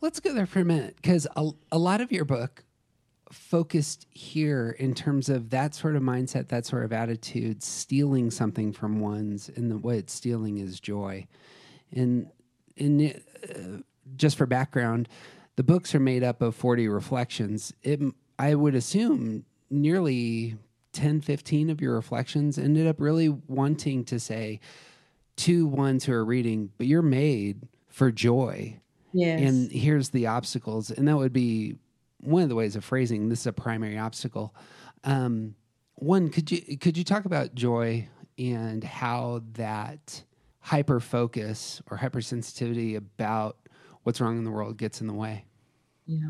Let's 0.00 0.20
go 0.20 0.34
there 0.34 0.46
for 0.46 0.60
a 0.60 0.64
minute 0.64 0.96
because 0.96 1.26
a, 1.36 1.50
a 1.72 1.78
lot 1.78 2.00
of 2.00 2.12
your 2.12 2.24
book 2.24 2.64
focused 3.32 4.06
here 4.10 4.76
in 4.78 4.94
terms 4.94 5.28
of 5.28 5.50
that 5.50 5.74
sort 5.74 5.96
of 5.96 6.02
mindset, 6.02 6.48
that 6.48 6.66
sort 6.66 6.84
of 6.84 6.92
attitude, 6.92 7.62
stealing 7.62 8.30
something 8.30 8.72
from 8.72 9.00
one's, 9.00 9.48
and 9.48 9.70
the 9.70 9.78
what 9.78 9.96
it's 9.96 10.12
stealing 10.12 10.58
is 10.58 10.78
joy. 10.78 11.26
And 11.92 12.28
in 12.76 13.20
uh, 13.48 13.80
just 14.16 14.36
for 14.36 14.46
background, 14.46 15.08
the 15.56 15.62
books 15.62 15.94
are 15.94 16.00
made 16.00 16.22
up 16.22 16.42
of 16.42 16.54
40 16.54 16.88
reflections. 16.88 17.72
It, 17.82 18.00
I 18.38 18.54
would 18.54 18.74
assume 18.74 19.44
nearly 19.70 20.56
10, 20.96 21.20
15 21.20 21.68
of 21.70 21.80
your 21.80 21.94
reflections 21.94 22.58
ended 22.58 22.86
up 22.86 22.96
really 23.00 23.28
wanting 23.28 24.04
to 24.06 24.18
say 24.18 24.60
to 25.36 25.66
ones 25.66 26.04
who 26.04 26.12
are 26.14 26.24
reading, 26.24 26.70
but 26.78 26.86
you're 26.86 27.02
made 27.02 27.68
for 27.88 28.10
joy 28.10 28.78
Yes. 29.12 29.40
and 29.40 29.72
here's 29.72 30.10
the 30.10 30.26
obstacles 30.26 30.90
and 30.90 31.08
that 31.08 31.16
would 31.16 31.32
be 31.32 31.76
one 32.20 32.42
of 32.42 32.48
the 32.50 32.54
ways 32.54 32.76
of 32.76 32.84
phrasing 32.84 33.28
this 33.30 33.40
is 33.40 33.46
a 33.46 33.52
primary 33.52 33.96
obstacle 33.96 34.54
um, 35.04 35.54
one 35.94 36.28
could 36.28 36.50
you 36.50 36.76
could 36.76 36.98
you 36.98 37.04
talk 37.04 37.24
about 37.24 37.54
joy 37.54 38.06
and 38.38 38.84
how 38.84 39.40
that 39.54 40.22
hyper 40.60 41.00
focus 41.00 41.80
or 41.90 41.96
hypersensitivity 41.96 42.96
about 42.96 43.56
what's 44.02 44.20
wrong 44.20 44.36
in 44.36 44.44
the 44.44 44.50
world 44.50 44.76
gets 44.76 45.00
in 45.00 45.06
the 45.06 45.14
way 45.14 45.44
Yeah. 46.06 46.28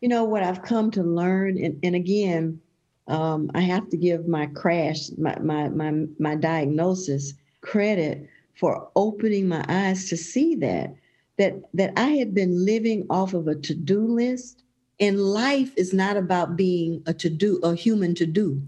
You 0.00 0.08
know 0.08 0.24
what 0.24 0.42
I've 0.42 0.62
come 0.62 0.90
to 0.92 1.02
learn, 1.04 1.56
and, 1.62 1.78
and 1.84 1.94
again, 1.94 2.60
um, 3.06 3.50
I 3.54 3.60
have 3.60 3.88
to 3.90 3.96
give 3.96 4.26
my 4.26 4.46
crash, 4.46 5.10
my, 5.18 5.38
my 5.38 5.68
my 5.68 6.06
my 6.18 6.34
diagnosis 6.34 7.34
credit 7.60 8.28
for 8.54 8.88
opening 8.96 9.48
my 9.48 9.64
eyes 9.68 10.08
to 10.08 10.16
see 10.16 10.54
that 10.56 10.94
that 11.38 11.54
that 11.74 11.92
I 11.96 12.10
had 12.10 12.34
been 12.34 12.64
living 12.64 13.06
off 13.10 13.34
of 13.34 13.48
a 13.48 13.54
to-do 13.54 14.06
list. 14.06 14.62
And 15.00 15.20
life 15.20 15.72
is 15.76 15.92
not 15.92 16.16
about 16.16 16.56
being 16.56 17.02
a 17.06 17.12
to-do, 17.12 17.58
a 17.64 17.74
human 17.74 18.14
to-do. 18.14 18.62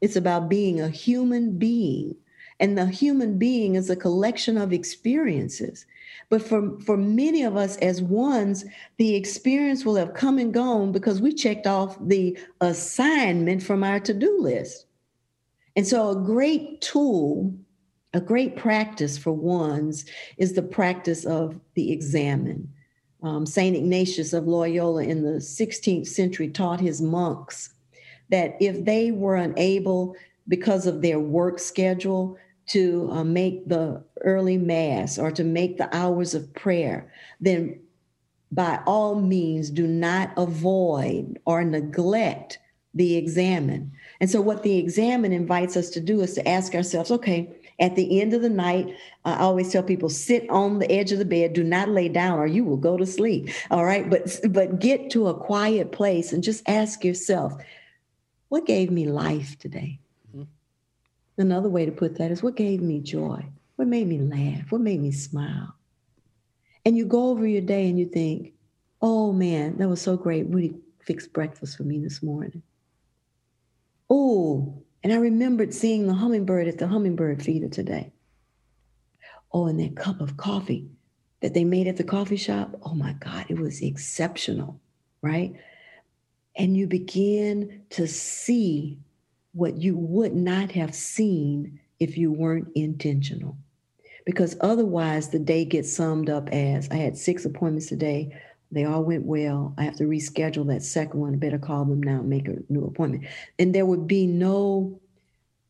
It's 0.00 0.16
about 0.16 0.48
being 0.48 0.80
a 0.80 0.88
human 0.88 1.58
being. 1.58 2.16
And 2.58 2.76
the 2.76 2.86
human 2.86 3.38
being 3.38 3.76
is 3.76 3.88
a 3.88 3.94
collection 3.96 4.58
of 4.58 4.72
experiences. 4.72 5.86
But 6.28 6.42
for, 6.42 6.78
for 6.80 6.96
many 6.96 7.42
of 7.42 7.56
us 7.56 7.76
as 7.78 8.02
ones, 8.02 8.64
the 8.98 9.14
experience 9.14 9.84
will 9.84 9.96
have 9.96 10.14
come 10.14 10.38
and 10.38 10.54
gone 10.54 10.92
because 10.92 11.20
we 11.20 11.32
checked 11.32 11.66
off 11.66 11.96
the 12.00 12.38
assignment 12.60 13.62
from 13.62 13.82
our 13.82 14.00
to 14.00 14.14
do 14.14 14.40
list. 14.40 14.86
And 15.76 15.86
so, 15.86 16.10
a 16.10 16.16
great 16.16 16.80
tool, 16.80 17.54
a 18.12 18.20
great 18.20 18.56
practice 18.56 19.16
for 19.16 19.32
ones 19.32 20.04
is 20.36 20.52
the 20.52 20.62
practice 20.62 21.24
of 21.24 21.58
the 21.74 21.92
examen. 21.92 22.72
Um, 23.22 23.46
St. 23.46 23.76
Ignatius 23.76 24.32
of 24.32 24.46
Loyola 24.46 25.04
in 25.04 25.22
the 25.22 25.38
16th 25.38 26.06
century 26.06 26.48
taught 26.48 26.80
his 26.80 27.00
monks 27.02 27.74
that 28.30 28.56
if 28.60 28.84
they 28.84 29.10
were 29.10 29.36
unable, 29.36 30.16
because 30.50 30.86
of 30.86 31.00
their 31.00 31.20
work 31.20 31.58
schedule, 31.58 32.36
to 32.70 33.08
uh, 33.12 33.24
make 33.24 33.68
the 33.68 34.02
early 34.22 34.58
mass 34.58 35.18
or 35.18 35.30
to 35.32 35.44
make 35.44 35.76
the 35.76 35.94
hours 35.96 36.34
of 36.34 36.52
prayer, 36.54 37.12
then 37.40 37.80
by 38.52 38.80
all 38.86 39.20
means 39.20 39.70
do 39.70 39.86
not 39.86 40.32
avoid 40.36 41.38
or 41.44 41.64
neglect 41.64 42.58
the 42.94 43.16
examen. 43.16 43.92
And 44.20 44.30
so, 44.30 44.40
what 44.40 44.62
the 44.62 44.78
examen 44.78 45.32
invites 45.32 45.76
us 45.76 45.90
to 45.90 46.00
do 46.00 46.20
is 46.20 46.34
to 46.34 46.48
ask 46.48 46.74
ourselves, 46.74 47.10
okay, 47.10 47.56
at 47.80 47.96
the 47.96 48.20
end 48.20 48.34
of 48.34 48.42
the 48.42 48.50
night, 48.50 48.94
I 49.24 49.38
always 49.38 49.72
tell 49.72 49.82
people 49.82 50.08
sit 50.08 50.48
on 50.50 50.78
the 50.78 50.90
edge 50.92 51.12
of 51.12 51.18
the 51.18 51.24
bed, 51.24 51.54
do 51.54 51.64
not 51.64 51.88
lay 51.88 52.08
down 52.08 52.38
or 52.38 52.46
you 52.46 52.64
will 52.64 52.76
go 52.76 52.96
to 52.96 53.06
sleep. 53.06 53.48
All 53.70 53.84
right. 53.84 54.08
But 54.08 54.38
but 54.50 54.78
get 54.78 55.10
to 55.10 55.28
a 55.28 55.34
quiet 55.34 55.90
place 55.90 56.32
and 56.32 56.42
just 56.42 56.68
ask 56.68 57.04
yourself, 57.04 57.54
what 58.48 58.66
gave 58.66 58.90
me 58.90 59.06
life 59.06 59.58
today? 59.58 59.98
Another 61.40 61.70
way 61.70 61.86
to 61.86 61.92
put 61.92 62.18
that 62.18 62.30
is 62.30 62.42
what 62.42 62.54
gave 62.54 62.82
me 62.82 63.00
joy? 63.00 63.42
What 63.76 63.88
made 63.88 64.06
me 64.06 64.18
laugh? 64.18 64.70
What 64.70 64.82
made 64.82 65.00
me 65.00 65.10
smile? 65.10 65.74
And 66.84 66.98
you 66.98 67.06
go 67.06 67.30
over 67.30 67.46
your 67.46 67.62
day 67.62 67.88
and 67.88 67.98
you 67.98 68.06
think, 68.06 68.52
oh 69.00 69.32
man, 69.32 69.78
that 69.78 69.88
was 69.88 70.02
so 70.02 70.18
great. 70.18 70.46
Woody 70.48 70.74
fixed 71.02 71.32
breakfast 71.32 71.78
for 71.78 71.84
me 71.84 71.98
this 71.98 72.22
morning. 72.22 72.62
Oh, 74.10 74.82
and 75.02 75.14
I 75.14 75.16
remembered 75.16 75.72
seeing 75.72 76.06
the 76.06 76.12
hummingbird 76.12 76.68
at 76.68 76.76
the 76.76 76.88
hummingbird 76.88 77.42
feeder 77.42 77.68
today. 77.68 78.12
Oh, 79.50 79.66
and 79.66 79.80
that 79.80 79.96
cup 79.96 80.20
of 80.20 80.36
coffee 80.36 80.90
that 81.40 81.54
they 81.54 81.64
made 81.64 81.86
at 81.86 81.96
the 81.96 82.04
coffee 82.04 82.36
shop. 82.36 82.76
Oh 82.82 82.94
my 82.94 83.14
God, 83.14 83.46
it 83.48 83.58
was 83.58 83.80
exceptional, 83.80 84.78
right? 85.22 85.54
And 86.54 86.76
you 86.76 86.86
begin 86.86 87.84
to 87.90 88.06
see 88.06 88.98
what 89.52 89.76
you 89.76 89.96
would 89.96 90.34
not 90.34 90.72
have 90.72 90.94
seen 90.94 91.80
if 91.98 92.16
you 92.16 92.32
weren't 92.32 92.68
intentional. 92.74 93.56
Because 94.24 94.56
otherwise, 94.60 95.28
the 95.28 95.38
day 95.38 95.64
gets 95.64 95.92
summed 95.92 96.30
up 96.30 96.48
as 96.50 96.88
I 96.90 96.96
had 96.96 97.16
six 97.16 97.44
appointments 97.44 97.86
today. 97.86 98.36
They 98.70 98.84
all 98.84 99.02
went 99.02 99.24
well. 99.24 99.74
I 99.76 99.82
have 99.82 99.96
to 99.96 100.04
reschedule 100.04 100.66
that 100.68 100.82
second 100.82 101.18
one. 101.18 101.34
I 101.34 101.38
better 101.38 101.58
call 101.58 101.84
them 101.84 102.02
now 102.02 102.22
make 102.22 102.46
a 102.46 102.56
new 102.68 102.84
appointment. 102.84 103.24
And 103.58 103.74
there 103.74 103.86
would 103.86 104.06
be 104.06 104.26
no 104.26 105.00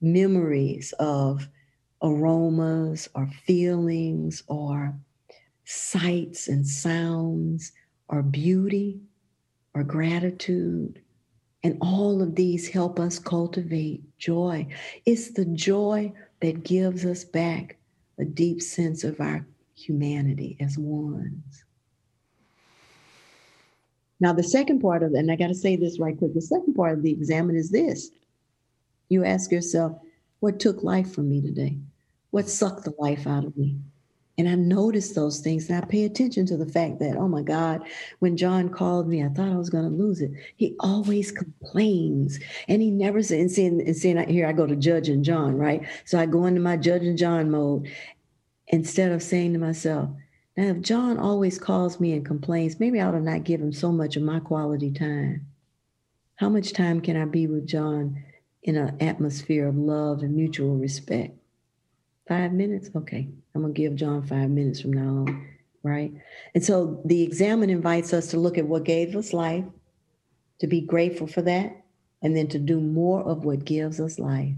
memories 0.01 0.93
of 0.99 1.49
aromas 2.03 3.09
or 3.15 3.29
feelings 3.47 4.43
or 4.47 4.95
sights 5.65 6.49
and 6.49 6.67
sounds 6.67 7.73
or 8.09 8.23
beauty 8.23 9.01
or 9.75 9.85
gratitude 9.85 11.01
and 11.63 11.77
all 11.81 12.23
of 12.23 12.35
these 12.35 12.69
help 12.69 12.99
us 12.99 13.19
cultivate 13.19 14.03
joy. 14.19 14.67
It's 15.05 15.33
the 15.33 15.45
joy 15.45 16.13
that 16.41 16.65
gives 16.65 17.05
us 17.05 17.25
back 17.25 17.77
a 18.19 18.25
deep 18.25 18.63
sense 18.63 19.05
of 19.05 19.21
our 19.21 19.47
humanity 19.75 20.57
as 20.61 20.79
ones. 20.79 21.65
Now, 24.21 24.35
the 24.35 24.43
second 24.43 24.81
part 24.81 25.03
of 25.03 25.15
and 25.15 25.31
I 25.31 25.37
got 25.37 25.49
to 25.49 25.55
say 25.55 25.77
this 25.77 25.99
right 25.99 26.17
quick 26.17 26.35
the 26.35 26.43
second 26.43 26.75
part 26.75 26.93
of 26.93 27.03
the 27.03 27.13
examen 27.13 27.57
is 27.57 27.71
this 27.71 28.11
you 29.09 29.25
ask 29.25 29.51
yourself, 29.51 29.99
what 30.39 30.61
took 30.61 30.83
life 30.83 31.13
from 31.13 31.29
me 31.29 31.41
today? 31.41 31.79
What 32.31 32.49
sucked 32.49 32.85
the 32.85 32.95
life 32.99 33.27
out 33.27 33.45
of 33.45 33.57
me? 33.57 33.77
And 34.41 34.49
I 34.49 34.55
notice 34.55 35.13
those 35.13 35.41
things 35.41 35.69
and 35.69 35.85
I 35.85 35.87
pay 35.87 36.05
attention 36.05 36.47
to 36.47 36.57
the 36.57 36.65
fact 36.65 36.99
that, 37.01 37.15
oh 37.15 37.29
my 37.29 37.43
God, 37.43 37.87
when 38.21 38.39
John 38.39 38.71
called 38.71 39.07
me, 39.07 39.23
I 39.23 39.29
thought 39.29 39.53
I 39.53 39.57
was 39.59 39.69
going 39.69 39.85
to 39.85 39.91
lose 39.91 40.23
it. 40.23 40.31
He 40.57 40.77
always 40.81 41.31
complains 41.31 42.41
and 42.67 42.81
he 42.81 42.91
never 42.91 43.23
said, 43.23 43.41
and 43.41 43.51
seeing, 43.51 43.83
and 43.87 43.95
seeing 43.95 44.17
here 44.31 44.47
I 44.47 44.53
go 44.53 44.67
to 44.67 44.77
judging 44.77 45.23
John, 45.23 45.59
right? 45.59 45.87
So 46.07 46.19
I 46.19 46.25
go 46.25 46.47
into 46.47 46.63
my 46.63 46.79
judging 46.79 47.19
John 47.19 47.51
mode 47.51 47.91
instead 48.69 49.13
of 49.13 49.23
saying 49.23 49.53
to 49.53 49.59
myself, 49.59 50.09
now 50.57 50.69
if 50.69 50.81
John 50.81 51.19
always 51.19 51.59
calls 51.59 52.01
me 52.01 52.15
and 52.15 52.25
complains, 52.25 52.81
maybe 52.81 52.99
I 52.99 53.09
ought 53.09 53.11
to 53.11 53.21
not 53.21 53.45
give 53.45 53.61
him 53.61 53.75
so 53.75 53.93
much 53.93 54.17
of 54.17 54.23
my 54.23 54.41
quality 54.41 54.91
time. 54.91 55.49
How 56.37 56.49
much 56.49 56.73
time 56.73 57.03
can 57.03 57.19
I 57.19 57.27
be 57.27 57.47
with 57.47 57.67
John 57.67 58.25
in 58.63 58.79
an 58.79 58.97
atmosphere 59.03 59.69
of 59.69 59.77
love 59.77 60.23
and 60.23 60.35
mutual 60.35 60.79
respect? 60.79 61.37
Five 62.31 62.53
minutes? 62.53 62.91
Okay. 62.95 63.29
I'm 63.57 63.63
going 63.63 63.75
to 63.75 63.77
give 63.77 63.97
John 63.97 64.23
five 64.25 64.51
minutes 64.51 64.81
from 64.81 64.93
now 64.93 65.25
on. 65.27 65.49
Right. 65.83 66.13
And 66.55 66.65
so 66.65 67.03
the 67.05 67.25
examen 67.25 67.71
invites 67.71 68.13
us 68.13 68.29
to 68.29 68.39
look 68.39 68.57
at 68.57 68.69
what 68.69 68.85
gave 68.85 69.17
us 69.17 69.33
life, 69.33 69.65
to 70.61 70.69
be 70.69 70.81
grateful 70.81 71.27
for 71.27 71.43
that, 71.43 71.83
and 72.23 72.37
then 72.37 72.47
to 72.51 72.61
do 72.61 72.79
more 72.79 73.25
of 73.25 73.45
what 73.45 73.65
gives 73.65 73.99
us 73.99 74.21
life. 74.21 74.55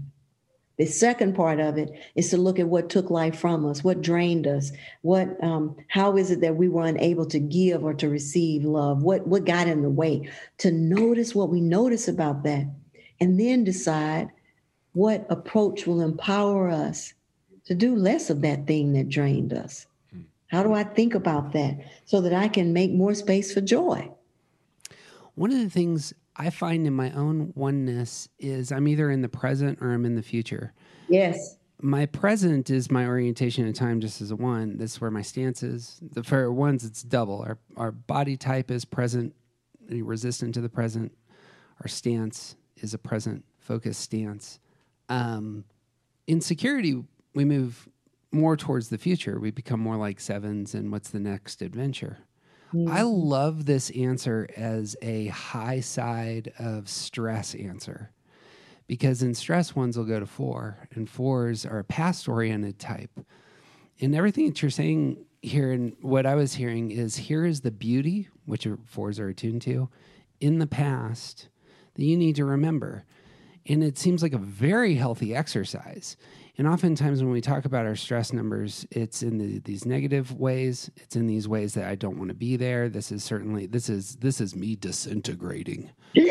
The 0.77 0.85
second 0.85 1.33
part 1.33 1.59
of 1.59 1.79
it 1.79 1.91
is 2.13 2.29
to 2.29 2.37
look 2.37 2.59
at 2.59 2.67
what 2.67 2.91
took 2.91 3.09
life 3.09 3.39
from 3.39 3.65
us, 3.65 3.83
what 3.83 4.03
drained 4.03 4.45
us, 4.45 4.71
what 5.01 5.43
um, 5.43 5.75
how 5.87 6.15
is 6.15 6.29
it 6.29 6.41
that 6.41 6.55
we 6.55 6.69
were 6.69 6.85
unable 6.85 7.25
to 7.25 7.39
give 7.39 7.83
or 7.83 7.95
to 7.95 8.07
receive 8.07 8.65
love, 8.65 9.01
what 9.01 9.25
what 9.25 9.45
got 9.45 9.67
in 9.67 9.81
the 9.81 9.89
way. 9.89 10.29
To 10.59 10.71
notice 10.71 11.33
what 11.33 11.49
we 11.49 11.59
notice 11.59 12.07
about 12.07 12.43
that, 12.43 12.67
and 13.19 13.39
then 13.39 13.63
decide 13.63 14.29
what 14.91 15.25
approach 15.31 15.87
will 15.87 16.01
empower 16.01 16.69
us 16.69 17.15
to 17.65 17.75
do 17.75 17.95
less 17.95 18.29
of 18.29 18.41
that 18.41 18.67
thing 18.67 18.93
that 18.93 19.09
drained 19.09 19.53
us. 19.53 19.87
How 20.47 20.61
do 20.61 20.73
I 20.73 20.83
think 20.83 21.15
about 21.15 21.51
that 21.53 21.79
so 22.05 22.21
that 22.21 22.33
I 22.33 22.47
can 22.47 22.73
make 22.73 22.91
more 22.91 23.15
space 23.15 23.51
for 23.51 23.59
joy? 23.61 24.11
One 25.33 25.51
of 25.51 25.57
the 25.57 25.69
things 25.69 26.13
I 26.35 26.51
find 26.51 26.85
in 26.85 26.93
my 26.93 27.11
own 27.11 27.53
oneness 27.55 28.29
is 28.37 28.71
I'm 28.71 28.87
either 28.87 29.09
in 29.09 29.21
the 29.21 29.29
present 29.29 29.79
or 29.81 29.91
I'm 29.91 30.05
in 30.05 30.15
the 30.15 30.21
future. 30.21 30.73
Yes. 31.09 31.57
My 31.81 32.05
present 32.05 32.69
is 32.69 32.91
my 32.91 33.07
orientation 33.07 33.65
in 33.65 33.73
time 33.73 33.99
just 33.99 34.21
as 34.21 34.29
a 34.29 34.35
one. 34.35 34.77
This 34.77 34.93
is 34.93 35.01
where 35.01 35.09
my 35.09 35.23
stance 35.23 35.63
is. 35.63 35.99
The 36.11 36.23
for 36.23 36.51
ones 36.53 36.85
it's 36.85 37.01
double. 37.01 37.41
Our 37.41 37.57
our 37.75 37.91
body 37.91 38.37
type 38.37 38.71
is 38.71 38.85
present, 38.85 39.33
resistant 39.89 40.53
to 40.53 40.61
the 40.61 40.69
present. 40.69 41.11
Our 41.81 41.87
stance 41.87 42.55
is 42.77 42.93
a 42.93 42.97
present 42.97 43.43
focused 43.57 44.01
stance. 44.01 44.59
Um, 45.09 45.65
in 46.27 46.39
security 46.39 47.03
we 47.33 47.45
move 47.45 47.87
more 48.31 48.57
towards 48.57 48.89
the 48.89 48.97
future. 48.97 49.39
We 49.39 49.51
become 49.51 49.79
more 49.79 49.97
like 49.97 50.19
sevens 50.19 50.73
and 50.73 50.91
what's 50.91 51.09
the 51.09 51.19
next 51.19 51.61
adventure? 51.61 52.19
Mm-hmm. 52.73 52.91
I 52.91 53.03
love 53.03 53.65
this 53.65 53.91
answer 53.91 54.47
as 54.57 54.95
a 55.01 55.27
high 55.27 55.79
side 55.81 56.51
of 56.57 56.89
stress 56.89 57.53
answer 57.53 58.11
because 58.87 59.21
in 59.21 59.33
stress, 59.33 59.75
ones 59.75 59.97
will 59.97 60.05
go 60.05 60.19
to 60.19 60.25
four, 60.25 60.87
and 60.93 61.09
fours 61.09 61.65
are 61.65 61.79
a 61.79 61.83
past 61.83 62.27
oriented 62.27 62.79
type. 62.79 63.11
And 64.01 64.13
everything 64.13 64.47
that 64.47 64.61
you're 64.61 64.71
saying 64.71 65.25
here, 65.41 65.71
and 65.71 65.95
what 66.01 66.25
I 66.25 66.35
was 66.35 66.53
hearing 66.53 66.91
is 66.91 67.15
here 67.15 67.45
is 67.45 67.61
the 67.61 67.71
beauty, 67.71 68.29
which 68.45 68.67
fours 68.85 69.19
are 69.19 69.29
attuned 69.29 69.61
to, 69.63 69.89
in 70.39 70.59
the 70.59 70.67
past 70.67 71.47
that 71.95 72.03
you 72.03 72.17
need 72.17 72.35
to 72.35 72.45
remember. 72.45 73.05
And 73.65 73.83
it 73.83 73.97
seems 73.97 74.21
like 74.21 74.33
a 74.33 74.37
very 74.37 74.95
healthy 74.95 75.33
exercise. 75.33 76.17
And 76.57 76.67
oftentimes, 76.67 77.23
when 77.23 77.31
we 77.31 77.41
talk 77.41 77.65
about 77.65 77.87
our 77.87 77.95
stress 77.95 78.31
numbers, 78.31 78.85
it's 78.91 79.23
in 79.23 79.39
the, 79.39 79.59
these 79.59 79.85
negative 79.85 80.33
ways. 80.33 80.91
It's 80.97 81.15
in 81.15 81.25
these 81.25 81.47
ways 81.47 81.73
that 81.73 81.85
I 81.85 81.95
don't 81.95 82.17
want 82.17 82.29
to 82.29 82.35
be 82.35 82.57
there. 82.57 82.89
This 82.89 83.11
is 83.11 83.23
certainly 83.23 83.65
this 83.65 83.89
is 83.89 84.17
this 84.17 84.39
is 84.39 84.55
me 84.55 84.75
disintegrating. 84.75 85.89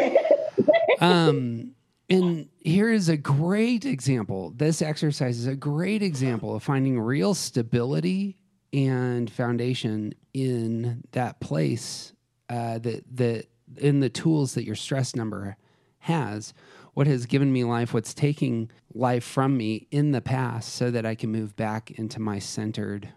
um, 1.01 1.73
and 2.09 2.49
here 2.61 2.93
is 2.93 3.09
a 3.09 3.17
great 3.17 3.85
example. 3.85 4.53
This 4.55 4.81
exercise 4.81 5.39
is 5.39 5.47
a 5.47 5.57
great 5.57 6.03
example 6.03 6.55
of 6.55 6.63
finding 6.63 7.01
real 7.01 7.35
stability 7.35 8.39
and 8.73 9.31
foundation 9.31 10.15
in 10.33 11.03
that 11.13 11.41
place 11.41 12.13
uh, 12.49 12.79
that 12.79 13.05
the 13.11 13.45
in 13.77 14.01
the 14.01 14.09
tools 14.09 14.55
that 14.55 14.65
your 14.65 14.75
stress 14.77 15.17
number 15.17 15.57
has, 15.99 16.53
what 16.95 17.07
has 17.07 17.27
given 17.27 17.53
me 17.53 17.65
life, 17.65 17.95
what's 17.95 18.15
taking 18.15 18.71
life 18.95 19.25
from 19.25 19.57
me 19.57 19.87
in 19.91 20.13
the 20.13 20.21
past, 20.21 20.75
so 20.75 20.91
that 20.91 21.07
I 21.07 21.15
can 21.15 21.31
move 21.31 21.57
back 21.57 21.91
into 21.93 22.21
my 22.21 22.39
centered 22.39 23.09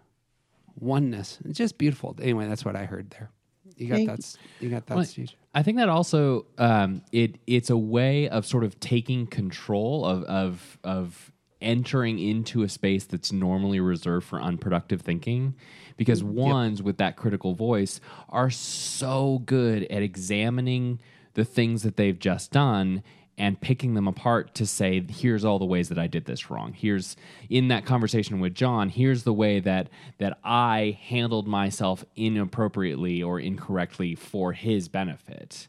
oneness. 0.79 1.39
It's 1.45 1.57
just 1.57 1.77
beautiful. 1.77 2.15
Anyway, 2.21 2.47
that's 2.47 2.65
what 2.65 2.75
I 2.75 2.85
heard 2.85 3.11
there. 3.11 3.31
You 3.77 3.87
got 3.87 3.95
Thank 3.95 4.09
that? 4.09 4.35
You 4.59 4.69
got 4.69 4.85
that, 4.85 4.95
Well, 4.95 5.05
Steve? 5.05 5.31
I 5.53 5.63
think 5.63 5.77
that 5.77 5.89
also 5.89 6.45
um, 6.57 7.01
it 7.11 7.37
it's 7.47 7.69
a 7.69 7.77
way 7.77 8.29
of 8.29 8.45
sort 8.45 8.63
of 8.63 8.79
taking 8.79 9.27
control 9.27 10.05
of 10.05 10.23
of 10.23 10.79
of 10.83 11.31
entering 11.61 12.19
into 12.19 12.63
a 12.63 12.69
space 12.69 13.05
that's 13.05 13.31
normally 13.31 13.79
reserved 13.79 14.27
for 14.27 14.39
unproductive 14.39 15.01
thinking 15.01 15.55
because 15.97 16.23
ones 16.23 16.83
with 16.83 16.97
that 16.97 17.15
critical 17.15 17.53
voice 17.53 18.01
are 18.29 18.49
so 18.49 19.41
good 19.45 19.83
at 19.83 20.01
examining 20.03 20.99
the 21.33 21.45
things 21.45 21.83
that 21.83 21.95
they've 21.95 22.19
just 22.19 22.51
done 22.51 23.01
and 23.37 23.59
picking 23.59 23.93
them 23.93 24.07
apart 24.07 24.55
to 24.55 24.65
say 24.65 25.05
here's 25.09 25.43
all 25.43 25.59
the 25.59 25.65
ways 25.65 25.89
that 25.89 25.99
I 25.99 26.07
did 26.07 26.25
this 26.25 26.49
wrong. 26.49 26.73
Here's 26.73 27.17
in 27.49 27.67
that 27.67 27.85
conversation 27.85 28.39
with 28.39 28.55
John, 28.55 28.89
here's 28.89 29.23
the 29.23 29.33
way 29.33 29.59
that 29.59 29.89
that 30.19 30.37
I 30.43 30.97
handled 31.01 31.47
myself 31.47 32.05
inappropriately 32.15 33.21
or 33.21 33.39
incorrectly 33.39 34.15
for 34.15 34.53
his 34.53 34.87
benefit. 34.87 35.67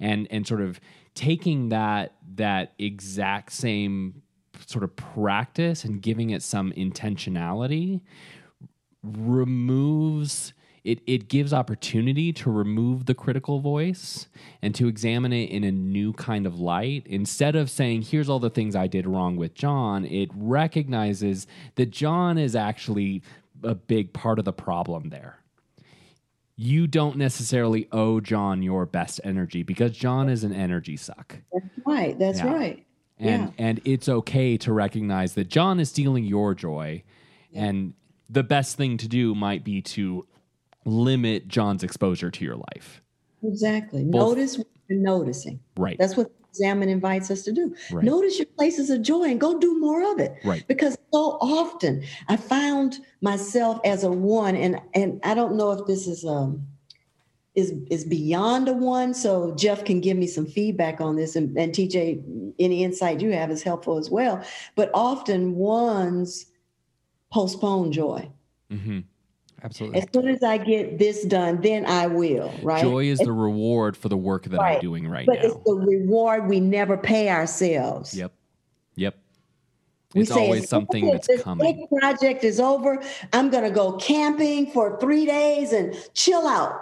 And 0.00 0.26
and 0.30 0.46
sort 0.46 0.60
of 0.60 0.80
taking 1.14 1.68
that 1.68 2.14
that 2.34 2.72
exact 2.78 3.52
same 3.52 4.22
sort 4.66 4.84
of 4.84 4.94
practice 4.96 5.84
and 5.84 6.00
giving 6.00 6.30
it 6.30 6.42
some 6.42 6.72
intentionality 6.72 8.00
removes 9.02 9.52
it, 10.84 11.00
it 11.06 11.28
gives 11.28 11.52
opportunity 11.54 12.30
to 12.34 12.50
remove 12.50 13.06
the 13.06 13.14
critical 13.14 13.58
voice 13.58 14.28
and 14.60 14.74
to 14.74 14.86
examine 14.86 15.32
it 15.32 15.48
in 15.50 15.64
a 15.64 15.72
new 15.72 16.12
kind 16.12 16.46
of 16.46 16.60
light. 16.60 17.06
Instead 17.06 17.56
of 17.56 17.70
saying, 17.70 18.02
here's 18.02 18.28
all 18.28 18.38
the 18.38 18.50
things 18.50 18.76
I 18.76 18.86
did 18.86 19.06
wrong 19.06 19.36
with 19.36 19.54
John, 19.54 20.04
it 20.04 20.28
recognizes 20.34 21.46
that 21.76 21.90
John 21.90 22.36
is 22.36 22.54
actually 22.54 23.22
a 23.62 23.74
big 23.74 24.12
part 24.12 24.38
of 24.38 24.44
the 24.44 24.52
problem 24.52 25.08
there. 25.08 25.38
You 26.56 26.86
don't 26.86 27.16
necessarily 27.16 27.88
owe 27.90 28.20
John 28.20 28.62
your 28.62 28.84
best 28.84 29.20
energy 29.24 29.62
because 29.62 29.92
John 29.92 30.28
is 30.28 30.44
an 30.44 30.52
energy 30.52 30.96
suck. 30.98 31.38
That's 31.52 31.66
right. 31.86 32.18
That's 32.18 32.38
Yeah. 32.38 32.52
right. 32.52 32.86
And 33.18 33.42
Yeah. 33.44 33.50
and 33.58 33.80
it's 33.84 34.08
okay 34.08 34.56
to 34.58 34.72
recognize 34.72 35.32
that 35.34 35.48
John 35.48 35.80
is 35.80 35.88
stealing 35.88 36.24
your 36.24 36.54
joy 36.54 37.02
and 37.54 37.94
the 38.28 38.42
best 38.42 38.76
thing 38.76 38.96
to 38.98 39.08
do 39.08 39.34
might 39.34 39.64
be 39.64 39.80
to 39.82 40.26
limit 40.84 41.48
John's 41.48 41.82
exposure 41.82 42.30
to 42.30 42.44
your 42.44 42.56
life. 42.56 43.02
Exactly. 43.42 44.04
Both- 44.04 44.36
Notice 44.36 44.58
what 44.58 44.66
you're 44.88 44.98
noticing. 45.00 45.60
Right. 45.76 45.96
That's 45.98 46.16
what 46.16 46.30
examen 46.50 46.88
invites 46.88 47.30
us 47.30 47.42
to 47.42 47.52
do. 47.52 47.74
Right. 47.90 48.04
Notice 48.04 48.38
your 48.38 48.46
places 48.56 48.90
of 48.90 49.02
joy 49.02 49.24
and 49.24 49.40
go 49.40 49.58
do 49.58 49.78
more 49.80 50.12
of 50.12 50.20
it. 50.20 50.34
Right. 50.44 50.66
Because 50.68 50.96
so 51.12 51.38
often 51.40 52.04
I 52.28 52.36
found 52.36 52.98
myself 53.20 53.80
as 53.84 54.04
a 54.04 54.10
one, 54.10 54.54
and 54.56 54.80
and 54.94 55.20
I 55.24 55.34
don't 55.34 55.56
know 55.56 55.72
if 55.72 55.86
this 55.86 56.06
is 56.06 56.24
um 56.24 56.66
is 57.54 57.72
is 57.90 58.04
beyond 58.04 58.68
a 58.68 58.72
one. 58.72 59.14
So 59.14 59.54
Jeff 59.56 59.84
can 59.84 60.00
give 60.00 60.16
me 60.16 60.26
some 60.26 60.46
feedback 60.46 61.00
on 61.00 61.16
this, 61.16 61.34
and, 61.36 61.56
and 61.58 61.72
TJ, 61.72 62.52
any 62.58 62.82
insight 62.84 63.20
you 63.20 63.32
have 63.32 63.50
is 63.50 63.62
helpful 63.62 63.98
as 63.98 64.10
well. 64.10 64.42
But 64.76 64.90
often 64.94 65.54
ones 65.56 66.46
postpone 67.32 67.90
joy. 67.92 68.30
hmm 68.70 69.00
Absolutely. 69.64 70.00
As 70.02 70.06
soon 70.12 70.28
as 70.28 70.42
I 70.42 70.58
get 70.58 70.98
this 70.98 71.24
done, 71.24 71.60
then 71.62 71.86
I 71.86 72.06
will. 72.06 72.52
Right. 72.62 72.82
Joy 72.82 73.06
is 73.06 73.18
the 73.18 73.32
reward 73.32 73.96
for 73.96 74.10
the 74.10 74.16
work 74.16 74.44
that 74.44 74.60
I'm 74.60 74.78
doing 74.80 75.08
right 75.08 75.26
now. 75.26 75.32
but 75.34 75.42
it's 75.42 75.56
the 75.64 75.74
reward 75.74 76.46
we 76.48 76.60
never 76.60 76.98
pay 76.98 77.30
ourselves. 77.30 78.14
Yep. 78.14 78.30
Yep. 78.96 79.16
We 80.14 80.20
It's 80.20 80.32
say, 80.32 80.44
always 80.44 80.68
something 80.68 81.10
that's 81.10 81.26
this 81.26 81.42
coming. 81.42 81.88
big 81.88 81.98
project 81.98 82.44
is 82.44 82.60
over. 82.60 83.02
I'm 83.32 83.48
going 83.50 83.64
to 83.64 83.70
go 83.70 83.92
camping 83.92 84.70
for 84.70 85.00
three 85.00 85.24
days 85.24 85.72
and 85.72 85.96
chill 86.12 86.46
out, 86.46 86.78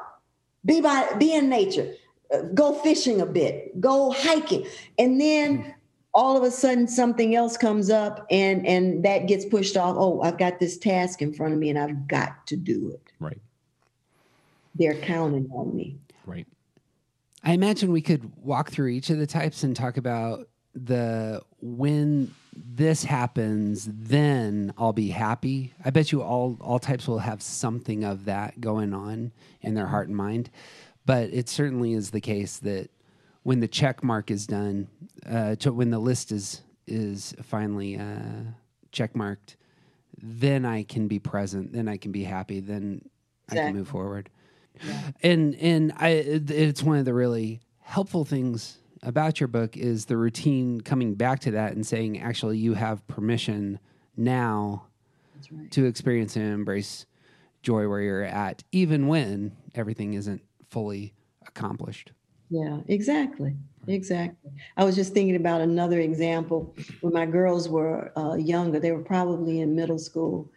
be 0.66 0.80
by, 0.80 1.08
be 1.18 1.34
in 1.34 1.48
nature, 1.48 1.94
uh, 2.34 2.42
go 2.52 2.74
fishing 2.74 3.20
a 3.20 3.26
bit, 3.26 3.80
go 3.80 4.10
hiking, 4.10 4.66
and 4.98 5.20
then 5.20 5.72
all 6.14 6.36
of 6.36 6.42
a 6.42 6.50
sudden 6.50 6.86
something 6.86 7.34
else 7.34 7.56
comes 7.56 7.90
up, 7.90 8.26
and 8.30 8.66
and 8.66 9.04
that 9.04 9.26
gets 9.26 9.44
pushed 9.44 9.76
off. 9.76 9.96
Oh, 9.98 10.20
I've 10.20 10.38
got 10.38 10.60
this 10.60 10.78
task 10.78 11.22
in 11.22 11.32
front 11.32 11.52
of 11.52 11.58
me, 11.58 11.70
and 11.70 11.78
I've 11.78 12.06
got 12.06 12.46
to 12.48 12.56
do 12.56 12.90
it. 12.90 13.12
Right. 13.18 13.40
They're 14.74 14.94
counting 14.94 15.48
on 15.52 15.74
me. 15.74 15.98
Right. 16.26 16.46
I 17.44 17.52
imagine 17.52 17.92
we 17.92 18.02
could 18.02 18.30
walk 18.36 18.70
through 18.70 18.88
each 18.88 19.10
of 19.10 19.18
the 19.18 19.26
types 19.26 19.62
and 19.64 19.74
talk 19.74 19.96
about 19.96 20.48
the 20.74 21.42
when 21.60 22.34
this 22.54 23.04
happens, 23.04 23.88
then 23.90 24.74
I'll 24.76 24.92
be 24.92 25.08
happy. 25.08 25.72
I 25.84 25.90
bet 25.90 26.12
you 26.12 26.22
all 26.22 26.58
all 26.60 26.78
types 26.78 27.08
will 27.08 27.20
have 27.20 27.42
something 27.42 28.04
of 28.04 28.26
that 28.26 28.60
going 28.60 28.92
on 28.92 29.32
in 29.62 29.74
their 29.74 29.86
heart 29.86 30.08
and 30.08 30.16
mind. 30.16 30.50
But 31.04 31.30
it 31.32 31.48
certainly 31.48 31.94
is 31.94 32.10
the 32.10 32.20
case 32.20 32.58
that 32.58 32.90
when 33.42 33.60
the 33.60 33.68
check 33.68 34.02
mark 34.02 34.30
is 34.30 34.46
done, 34.46 34.88
uh, 35.28 35.56
to, 35.56 35.72
when 35.72 35.90
the 35.90 35.98
list 35.98 36.32
is 36.32 36.62
is 36.86 37.34
finally 37.42 37.96
uh, 37.96 38.44
check 38.90 39.14
marked, 39.14 39.56
then 40.20 40.64
I 40.64 40.82
can 40.82 41.08
be 41.08 41.18
present. 41.18 41.72
Then 41.72 41.88
I 41.88 41.96
can 41.96 42.12
be 42.12 42.24
happy. 42.24 42.60
Then 42.60 43.08
I 43.50 43.54
can 43.54 43.76
move 43.76 43.88
forward 43.88 44.30
and 45.22 45.54
and 45.56 45.92
I 45.96 46.08
it's 46.08 46.82
one 46.82 46.98
of 46.98 47.04
the 47.04 47.14
really 47.14 47.60
helpful 47.80 48.24
things 48.24 48.78
about 49.02 49.40
your 49.40 49.48
book 49.48 49.76
is 49.76 50.06
the 50.06 50.16
routine 50.16 50.80
coming 50.80 51.14
back 51.14 51.40
to 51.40 51.50
that 51.52 51.72
and 51.72 51.86
saying 51.86 52.20
actually 52.20 52.58
you 52.58 52.74
have 52.74 53.06
permission 53.08 53.78
now 54.16 54.86
right. 55.50 55.70
to 55.72 55.86
experience 55.86 56.36
and 56.36 56.46
embrace 56.46 57.06
joy 57.62 57.88
where 57.88 58.00
you're 58.00 58.22
at 58.22 58.62
even 58.72 59.08
when 59.08 59.56
everything 59.74 60.14
isn't 60.14 60.42
fully 60.70 61.14
accomplished 61.46 62.12
Yeah, 62.52 62.80
exactly. 62.86 63.56
Exactly. 63.88 64.50
I 64.76 64.84
was 64.84 64.94
just 64.94 65.14
thinking 65.14 65.36
about 65.36 65.62
another 65.62 65.98
example 66.00 66.76
when 67.00 67.14
my 67.14 67.26
girls 67.26 67.68
were 67.68 68.12
uh, 68.16 68.34
younger. 68.34 68.78
They 68.78 68.92
were 68.92 69.02
probably 69.02 69.60
in 69.60 69.74
middle 69.74 69.98
school. 69.98 70.50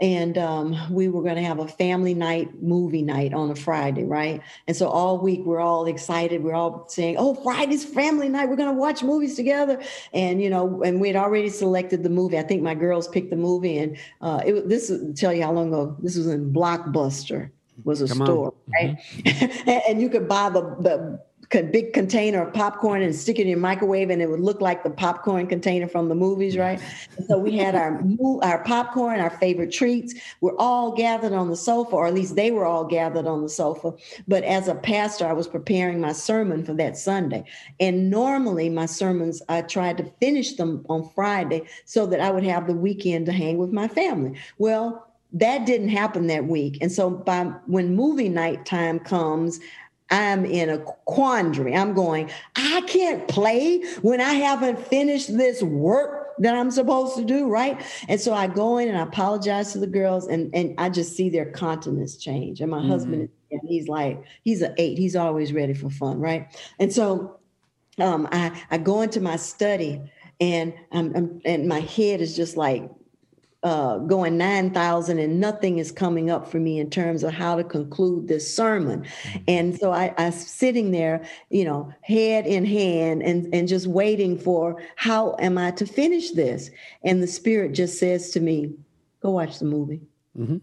And 0.00 0.36
um, 0.38 0.76
we 0.90 1.06
were 1.06 1.22
going 1.22 1.36
to 1.36 1.42
have 1.42 1.60
a 1.60 1.68
family 1.68 2.14
night, 2.14 2.60
movie 2.60 3.02
night 3.02 3.32
on 3.32 3.50
a 3.50 3.54
Friday, 3.54 4.02
right? 4.04 4.40
And 4.66 4.76
so 4.76 4.88
all 4.88 5.18
week 5.18 5.42
we're 5.44 5.60
all 5.60 5.86
excited. 5.86 6.42
We're 6.42 6.54
all 6.54 6.86
saying, 6.88 7.14
"Oh, 7.16 7.34
Friday's 7.36 7.84
family 7.84 8.28
night. 8.28 8.48
We're 8.48 8.56
going 8.56 8.74
to 8.74 8.80
watch 8.80 9.04
movies 9.04 9.36
together." 9.36 9.80
And 10.12 10.42
you 10.42 10.50
know, 10.50 10.82
and 10.82 11.00
we 11.00 11.06
had 11.06 11.16
already 11.16 11.48
selected 11.48 12.02
the 12.02 12.10
movie. 12.10 12.36
I 12.38 12.42
think 12.42 12.60
my 12.60 12.74
girls 12.74 13.06
picked 13.06 13.30
the 13.30 13.36
movie, 13.36 13.78
and 13.78 13.96
uh, 14.20 14.42
it, 14.44 14.68
this 14.68 14.90
will 14.90 15.14
tell 15.14 15.32
you 15.32 15.44
how 15.44 15.52
long 15.52 15.68
ago. 15.68 15.96
This 16.00 16.16
was 16.16 16.26
in 16.26 16.52
Blockbuster. 16.52 17.50
Was 17.84 18.02
a 18.02 18.08
Come 18.08 18.22
on. 18.22 18.26
store, 18.26 18.54
right? 18.80 18.96
and, 19.24 19.68
and 19.88 20.02
you 20.02 20.08
could 20.08 20.28
buy 20.28 20.48
the 20.48 20.62
the 20.80 21.20
big 21.50 21.92
container 21.92 22.42
of 22.46 22.52
popcorn 22.52 23.02
and 23.02 23.14
stick 23.14 23.38
it 23.38 23.42
in 23.42 23.48
your 23.48 23.58
microwave, 23.58 24.10
and 24.10 24.20
it 24.20 24.28
would 24.28 24.40
look 24.40 24.60
like 24.60 24.82
the 24.82 24.90
popcorn 24.90 25.46
container 25.46 25.88
from 25.88 26.08
the 26.08 26.14
movies, 26.14 26.56
right? 26.56 26.80
So 27.26 27.38
we 27.38 27.56
had 27.56 27.74
our 27.74 28.02
our 28.42 28.62
popcorn, 28.64 29.20
our 29.20 29.30
favorite 29.30 29.72
treats. 29.72 30.14
We're 30.40 30.56
all 30.58 30.92
gathered 30.92 31.32
on 31.32 31.48
the 31.48 31.56
sofa, 31.56 31.96
or 31.96 32.06
at 32.06 32.14
least 32.14 32.36
they 32.36 32.50
were 32.50 32.64
all 32.64 32.84
gathered 32.84 33.26
on 33.26 33.42
the 33.42 33.48
sofa. 33.48 33.92
But 34.28 34.44
as 34.44 34.68
a 34.68 34.74
pastor, 34.74 35.26
I 35.26 35.32
was 35.32 35.48
preparing 35.48 36.00
my 36.00 36.12
sermon 36.12 36.64
for 36.64 36.74
that 36.74 36.96
Sunday, 36.96 37.44
and 37.80 38.10
normally 38.10 38.68
my 38.68 38.86
sermons 38.86 39.42
I 39.48 39.62
tried 39.62 39.98
to 39.98 40.04
finish 40.20 40.54
them 40.54 40.84
on 40.88 41.08
Friday 41.14 41.62
so 41.84 42.06
that 42.06 42.20
I 42.20 42.30
would 42.30 42.44
have 42.44 42.66
the 42.66 42.74
weekend 42.74 43.26
to 43.26 43.32
hang 43.32 43.58
with 43.58 43.70
my 43.72 43.88
family. 43.88 44.38
Well. 44.58 45.08
That 45.36 45.66
didn't 45.66 45.88
happen 45.88 46.28
that 46.28 46.46
week. 46.46 46.78
And 46.80 46.92
so 46.92 47.10
by 47.10 47.46
when 47.66 47.96
movie 47.96 48.28
night 48.28 48.64
time 48.66 49.00
comes, 49.00 49.58
I'm 50.14 50.44
in 50.44 50.70
a 50.70 50.78
quandary. 51.06 51.74
I'm 51.74 51.92
going, 51.92 52.30
I 52.54 52.82
can't 52.82 53.26
play 53.26 53.82
when 54.02 54.20
I 54.20 54.34
haven't 54.34 54.78
finished 54.78 55.36
this 55.36 55.60
work 55.60 56.30
that 56.38 56.54
I'm 56.54 56.70
supposed 56.70 57.16
to 57.16 57.24
do, 57.24 57.48
right? 57.48 57.84
And 58.08 58.20
so 58.20 58.32
I 58.32 58.46
go 58.46 58.78
in 58.78 58.88
and 58.88 58.96
I 58.96 59.02
apologize 59.02 59.72
to 59.72 59.78
the 59.78 59.88
girls, 59.88 60.28
and, 60.28 60.54
and 60.54 60.74
I 60.78 60.88
just 60.88 61.16
see 61.16 61.30
their 61.30 61.50
countenance 61.50 62.16
change. 62.16 62.60
And 62.60 62.70
my 62.70 62.86
husband, 62.86 63.28
and 63.50 63.60
he's 63.66 63.88
like, 63.88 64.22
he's 64.44 64.62
an 64.62 64.74
eight, 64.78 64.98
he's 64.98 65.16
always 65.16 65.52
ready 65.52 65.74
for 65.74 65.90
fun, 65.90 66.20
right? 66.20 66.46
And 66.78 66.92
so 66.92 67.40
um, 67.98 68.28
I, 68.30 68.62
I 68.70 68.78
go 68.78 69.02
into 69.02 69.20
my 69.20 69.34
study, 69.34 70.00
and 70.40 70.74
I'm, 70.92 71.14
I'm 71.16 71.40
and 71.44 71.66
my 71.66 71.80
head 71.80 72.20
is 72.20 72.36
just 72.36 72.56
like 72.56 72.88
uh, 73.64 73.96
going 73.98 74.36
9,000 74.36 75.18
and 75.18 75.40
nothing 75.40 75.78
is 75.78 75.90
coming 75.90 76.28
up 76.30 76.46
for 76.46 76.60
me 76.60 76.78
in 76.78 76.90
terms 76.90 77.22
of 77.24 77.32
how 77.32 77.56
to 77.56 77.64
conclude 77.64 78.28
this 78.28 78.54
sermon. 78.54 79.06
And 79.48 79.76
so 79.78 79.90
I, 79.90 80.14
I'm 80.18 80.32
sitting 80.32 80.90
there, 80.90 81.24
you 81.48 81.64
know, 81.64 81.90
head 82.02 82.46
in 82.46 82.66
hand 82.66 83.22
and, 83.22 83.52
and 83.54 83.66
just 83.66 83.86
waiting 83.86 84.38
for 84.38 84.82
how 84.96 85.34
am 85.38 85.56
I 85.56 85.70
to 85.72 85.86
finish 85.86 86.32
this? 86.32 86.70
And 87.04 87.22
the 87.22 87.26
Spirit 87.26 87.72
just 87.72 87.98
says 87.98 88.30
to 88.32 88.40
me, 88.40 88.74
go 89.20 89.30
watch 89.30 89.58
the 89.58 89.64
movie. 89.64 90.02
Mhm. 90.38 90.60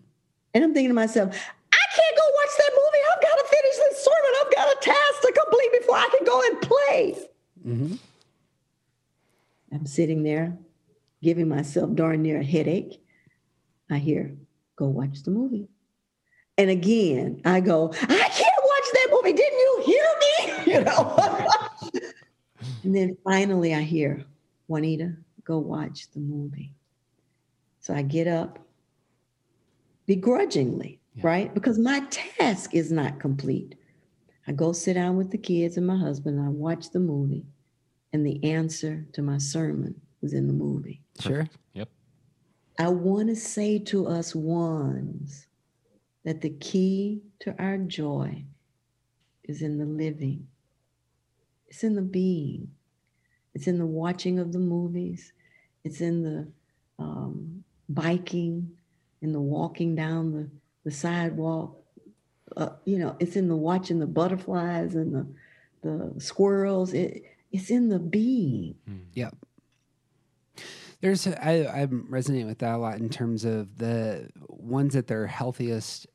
And 0.53 0.63
I'm 0.63 0.73
thinking 0.73 0.89
to 0.89 0.93
myself, 0.93 1.35
I 1.73 1.95
can't 1.95 2.17
go 2.17 2.23
watch 2.35 2.57
that 2.59 2.71
movie. 2.71 3.03
I've 3.11 3.21
got 3.21 3.35
to 3.35 3.47
finish 3.49 3.75
this 3.77 4.05
sermon. 4.05 4.31
I've 4.41 4.55
got 4.55 4.67
a 4.67 4.79
task 4.79 5.21
to 5.21 5.31
complete 5.43 5.71
before 5.79 5.95
I 5.95 6.09
can 6.15 6.25
go 6.25 6.41
and 6.43 6.61
play. 6.61 7.27
Mhm. 7.65 7.99
I'm 9.73 9.85
sitting 9.87 10.21
there 10.21 10.55
giving 11.21 11.47
myself 11.47 11.93
darn 11.95 12.21
near 12.21 12.39
a 12.39 12.43
headache. 12.43 13.01
I 13.89 13.97
hear, 13.97 14.35
go 14.75 14.87
watch 14.87 15.23
the 15.23 15.31
movie. 15.31 15.67
And 16.57 16.69
again, 16.69 17.41
I 17.45 17.59
go, 17.59 17.91
I 17.93 18.29
can't 18.29 18.63
watch 18.63 18.89
that 18.93 19.07
movie. 19.11 19.33
Didn't 19.33 19.59
you 19.59 19.83
hear 19.85 20.03
me? 20.19 20.27
You 20.71 20.81
know? 20.83 21.17
and 22.83 22.95
then 22.95 23.17
finally 23.25 23.73
I 23.73 23.81
hear, 23.81 24.23
Juanita, 24.67 25.13
go 25.43 25.57
watch 25.57 26.09
the 26.11 26.19
movie. 26.19 26.73
So 27.81 27.93
I 27.93 28.03
get 28.03 28.27
up 28.27 28.59
begrudgingly, 30.05 30.99
Yeah. 31.15 31.27
right? 31.27 31.53
Because 31.53 31.77
my 31.79 32.01
task 32.09 32.73
is 32.75 32.91
not 32.91 33.19
complete. 33.19 33.75
I 34.47 34.51
go 34.53 34.71
sit 34.71 34.93
down 34.93 35.17
with 35.17 35.31
the 35.31 35.37
kids 35.37 35.77
and 35.77 35.85
my 35.87 35.97
husband, 35.97 36.37
and 36.37 36.45
I 36.45 36.49
watch 36.49 36.91
the 36.91 36.99
movie, 36.99 37.45
and 38.13 38.25
the 38.25 38.43
answer 38.43 39.05
to 39.13 39.21
my 39.21 39.37
sermon 39.39 39.99
was 40.21 40.33
in 40.33 40.47
the 40.47 40.53
movie. 40.53 41.00
Sure. 41.23 41.49
Yep. 41.73 41.89
I 42.79 42.87
want 42.89 43.29
to 43.29 43.35
say 43.35 43.79
to 43.79 44.07
us 44.07 44.33
ones 44.33 45.47
that 46.23 46.41
the 46.41 46.49
key 46.49 47.21
to 47.39 47.55
our 47.61 47.77
joy 47.77 48.45
is 49.43 49.61
in 49.61 49.77
the 49.77 49.85
living, 49.85 50.47
it's 51.67 51.83
in 51.83 51.95
the 51.95 52.01
being, 52.01 52.69
it's 53.53 53.67
in 53.67 53.77
the 53.77 53.85
watching 53.85 54.39
of 54.39 54.51
the 54.51 54.59
movies, 54.59 55.33
it's 55.83 56.01
in 56.01 56.23
the 56.23 56.47
um, 56.99 57.63
biking, 57.89 58.71
in 59.21 59.31
the 59.31 59.41
walking 59.41 59.95
down 59.95 60.31
the, 60.31 60.49
the 60.83 60.91
sidewalk. 60.91 61.77
Uh, 62.55 62.69
you 62.85 62.97
know, 62.97 63.15
it's 63.19 63.35
in 63.35 63.47
the 63.47 63.55
watching 63.55 63.99
the 63.99 64.07
butterflies 64.07 64.95
and 64.95 65.13
the, 65.13 65.27
the 65.81 66.19
squirrels. 66.19 66.93
It, 66.93 67.23
it's 67.51 67.69
in 67.69 67.89
the 67.89 67.99
being. 67.99 68.75
Yep. 69.13 69.35
There's 71.01 71.27
I 71.27 71.67
I'm 71.67 72.05
resonating 72.09 72.47
with 72.47 72.59
that 72.59 72.75
a 72.75 72.77
lot 72.77 72.99
in 72.99 73.09
terms 73.09 73.43
of 73.43 73.77
the 73.77 74.29
ones 74.47 74.93
that 74.93 75.07
they're 75.07 75.27
healthiest 75.27 76.07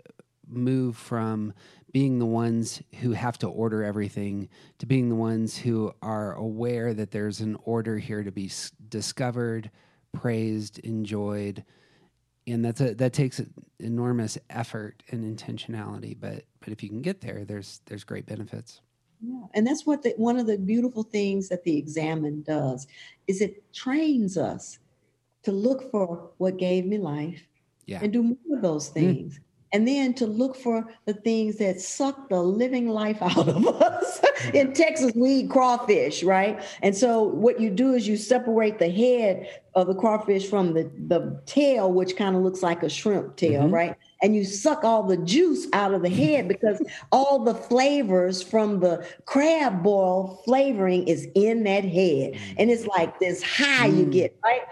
move 0.49 0.97
from 0.97 1.53
being 1.93 2.19
the 2.19 2.27
ones 2.27 2.83
who 3.01 3.13
have 3.13 3.39
to 3.39 3.49
order 3.49 3.83
everything 3.83 4.49
to 4.79 4.87
being 4.87 5.09
the 5.09 5.15
ones 5.15 5.57
who 5.57 5.93
are 6.03 6.35
aware 6.35 6.95
that 6.95 7.11
there's 7.11 7.41
an 7.41 7.57
order 7.65 7.99
here 7.99 8.23
to 8.23 8.31
be 8.31 8.47
s- 8.47 8.71
discovered, 8.89 9.71
praised, 10.13 10.79
enjoyed, 10.81 11.65
and 12.47 12.65
that's 12.65 12.81
a 12.81 12.95
that 12.95 13.13
takes 13.13 13.41
enormous 13.81 14.39
effort 14.51 15.03
and 15.11 15.37
intentionality. 15.39 16.17
But 16.19 16.45
but 16.61 16.69
if 16.69 16.83
you 16.83 16.89
can 16.89 17.03
get 17.03 17.23
there, 17.23 17.45
there's 17.45 17.81
there's 17.87 18.05
great 18.05 18.27
benefits. 18.27 18.81
Yeah, 19.21 19.47
and 19.55 19.67
that's 19.67 19.87
what 19.87 20.03
the, 20.03 20.15
one 20.17 20.39
of 20.39 20.47
the 20.47 20.59
beautiful 20.59 21.03
things 21.03 21.49
that 21.49 21.65
the 21.65 21.77
examen 21.77 22.43
does 22.43 22.87
is 23.27 23.41
it 23.41 23.73
trains 23.73 24.37
us 24.37 24.79
to 25.45 25.53
look 25.53 25.91
for 25.91 26.31
what 26.39 26.59
gave 26.59 26.87
me 26.87 26.99
life 26.99 27.43
Yeah. 27.87 28.01
and 28.03 28.13
do 28.13 28.23
more 28.23 28.57
of 28.57 28.63
those 28.63 28.91
mm-hmm. 28.91 29.01
things. 29.01 29.41
And 29.73 29.87
then 29.87 30.15
to 30.15 30.27
look 30.27 30.57
for 30.57 30.89
the 31.07 31.15
things 31.15 31.57
that 31.57 31.81
suck 31.81 32.29
the 32.29 32.41
living 32.41 32.89
life 32.89 33.19
out 33.21 33.49
of 33.49 33.67
us. 33.67 34.21
In 34.55 34.73
Texas, 34.73 35.13
we 35.15 35.31
eat 35.31 35.51
crawfish, 35.51 36.23
right? 36.23 36.63
And 36.83 36.97
so 36.97 37.23
what 37.23 37.61
you 37.61 37.71
do 37.71 37.95
is 37.95 38.07
you 38.07 38.17
separate 38.17 38.79
the 38.79 38.91
head 38.91 39.61
of 39.75 39.87
the 39.89 39.95
crawfish 39.95 40.49
from 40.49 40.73
the, 40.75 40.91
the 41.09 41.41
tail, 41.47 41.93
which 41.93 42.17
kind 42.17 42.37
of 42.37 42.43
looks 42.43 42.63
like 42.63 42.83
a 42.83 42.89
shrimp 42.89 43.37
tail, 43.37 43.65
mm-hmm. 43.65 43.75
right? 43.75 43.97
And 44.27 44.35
you 44.35 44.45
suck 44.45 44.83
all 44.83 45.05
the 45.05 45.19
juice 45.19 45.69
out 45.73 45.95
of 45.95 46.03
the 46.03 46.09
head 46.25 46.49
because 46.49 46.83
all 47.13 47.45
the 47.45 47.55
flavors 47.55 48.43
from 48.43 48.81
the 48.81 49.07
crab 49.25 49.85
boil 49.85 50.43
flavoring 50.45 51.07
is 51.07 51.29
in 51.37 51.63
that 51.63 51.85
head. 51.85 52.33
Mm. 52.33 52.55
And 52.59 52.71
it's 52.73 52.87
like 52.87 53.21
this 53.21 53.41
high 53.41 53.87
you 53.87 54.07
mm. 54.07 54.11
get, 54.11 54.37
right? 54.43 54.63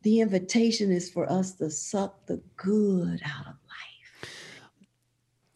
The 0.00 0.20
invitation 0.20 0.90
is 0.90 1.10
for 1.10 1.30
us 1.30 1.52
to 1.56 1.68
suck 1.68 2.24
the 2.24 2.40
good 2.56 3.20
out 3.22 3.48
of 3.48 3.54
life. 4.22 4.30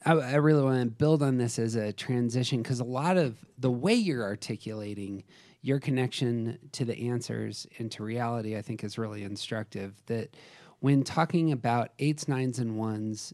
I, 0.04 0.12
I 0.12 0.34
really 0.34 0.62
want 0.62 0.82
to 0.82 0.90
build 0.90 1.22
on 1.22 1.38
this 1.38 1.58
as 1.58 1.76
a 1.76 1.94
transition 1.94 2.60
because 2.60 2.80
a 2.80 2.84
lot 2.84 3.16
of 3.16 3.38
the 3.56 3.70
way 3.70 3.94
you're 3.94 4.22
articulating 4.22 5.24
your 5.62 5.80
connection 5.80 6.58
to 6.72 6.84
the 6.84 7.08
answers 7.08 7.66
and 7.78 7.90
to 7.92 8.02
reality, 8.02 8.54
I 8.54 8.60
think, 8.60 8.84
is 8.84 8.98
really 8.98 9.22
instructive. 9.22 9.94
That 10.08 10.36
when 10.80 11.04
talking 11.04 11.52
about 11.52 11.92
eights, 11.98 12.28
nines, 12.28 12.58
and 12.58 12.76
ones 12.76 13.32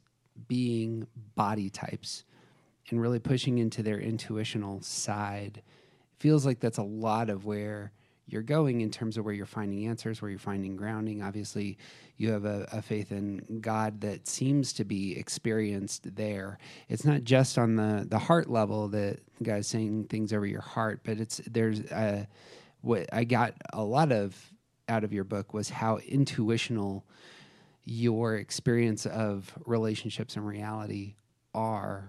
being 0.49 1.07
body 1.35 1.71
types 1.71 2.25
and 2.91 3.01
really 3.01 3.19
pushing 3.19 3.59
into 3.59 3.83
their 3.83 3.99
intuitional 3.99 4.81
side, 4.83 5.63
feels 6.19 6.45
like 6.45 6.61
that's 6.61 6.79
a 6.79 6.83
lot 6.83 7.31
of 7.31 7.45
where 7.45 7.93
you're 8.27 8.43
going 8.43 8.81
in 8.81 8.91
terms 8.91 9.19
of 9.19 9.25
where 9.25 9.35
you're 9.35 9.45
finding 9.45 9.87
answers, 9.87 10.23
where 10.23 10.31
you're 10.31 10.39
finding 10.39 10.77
grounding. 10.77 11.23
Obviously, 11.23 11.77
you 12.17 12.31
have 12.31 12.45
a, 12.45 12.67
a 12.73 12.81
faith 12.81 13.13
in 13.13 13.61
God 13.61 14.01
that 14.03 14.27
seems 14.29 14.73
to 14.75 14.85
be 14.85 15.19
experienced 15.19 16.15
there. 16.17 16.59
It's 16.89 17.05
not 17.05 17.25
just 17.25 17.59
on 17.59 17.77
the 17.77 18.07
the 18.09 18.19
heart 18.19 18.49
level 18.49 18.89
that 18.89 19.19
God's 19.43 19.69
saying 19.69 20.05
things 20.05 20.33
over 20.33 20.47
your 20.47 20.61
heart, 20.61 21.01
but 21.05 21.19
it's 21.19 21.41
there's 21.51 21.81
uh, 21.93 22.25
what 22.81 23.13
I 23.13 23.25
got 23.25 23.55
a 23.73 23.83
lot 23.83 24.13
of 24.13 24.53
out 24.89 25.05
of 25.05 25.13
your 25.13 25.25
book 25.25 25.53
was 25.53 25.71
how 25.71 25.99
intuitional 25.99 27.05
your 27.85 28.37
experience 28.37 29.07
of 29.07 29.53
relationships 29.67 30.37
and 30.37 30.47
reality 30.47 31.17
are 31.55 32.09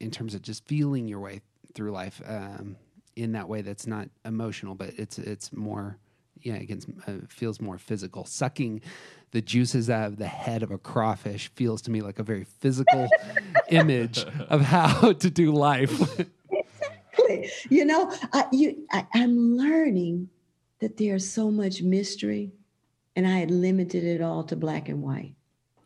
in 0.00 0.10
terms 0.10 0.34
of 0.34 0.42
just 0.42 0.64
feeling 0.66 1.08
your 1.08 1.20
way 1.20 1.40
through 1.74 1.90
life 1.90 2.20
um, 2.26 2.76
in 3.16 3.32
that 3.32 3.48
way 3.48 3.62
that's 3.62 3.86
not 3.86 4.08
emotional, 4.24 4.74
but 4.74 4.92
it's 4.96 5.18
it's 5.18 5.52
more 5.52 5.98
yeah, 6.44 6.54
it 6.54 6.66
gets, 6.66 6.86
uh, 7.06 7.12
feels 7.28 7.60
more 7.60 7.78
physical. 7.78 8.26
Sucking 8.26 8.82
the 9.30 9.40
juices 9.40 9.88
out 9.88 10.08
of 10.08 10.16
the 10.18 10.26
head 10.26 10.62
of 10.62 10.70
a 10.70 10.78
crawfish 10.78 11.50
feels 11.54 11.80
to 11.82 11.90
me 11.90 12.02
like 12.02 12.18
a 12.18 12.22
very 12.22 12.44
physical 12.44 13.08
image 13.68 14.24
of 14.48 14.60
how 14.60 15.12
to 15.20 15.30
do 15.30 15.52
life. 15.52 16.20
Exactly. 16.20 17.50
You 17.70 17.86
know, 17.86 18.12
I, 18.32 18.44
you, 18.52 18.86
I, 18.92 19.06
I'm 19.14 19.56
learning 19.56 20.28
that 20.80 20.98
there's 20.98 21.28
so 21.28 21.50
much 21.50 21.82
mystery, 21.82 22.52
and 23.16 23.26
I 23.26 23.38
had 23.38 23.50
limited 23.50 24.04
it 24.04 24.20
all 24.20 24.44
to 24.44 24.56
black 24.56 24.88
and 24.88 25.02
white. 25.02 25.34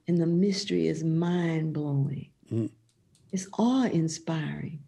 And 0.06 0.18
the 0.18 0.26
mystery 0.26 0.86
is 0.86 1.04
mind 1.04 1.72
blowing, 1.74 2.30
Mm. 2.50 2.70
it's 3.30 3.46
awe 3.58 3.84
inspiring, 3.84 4.80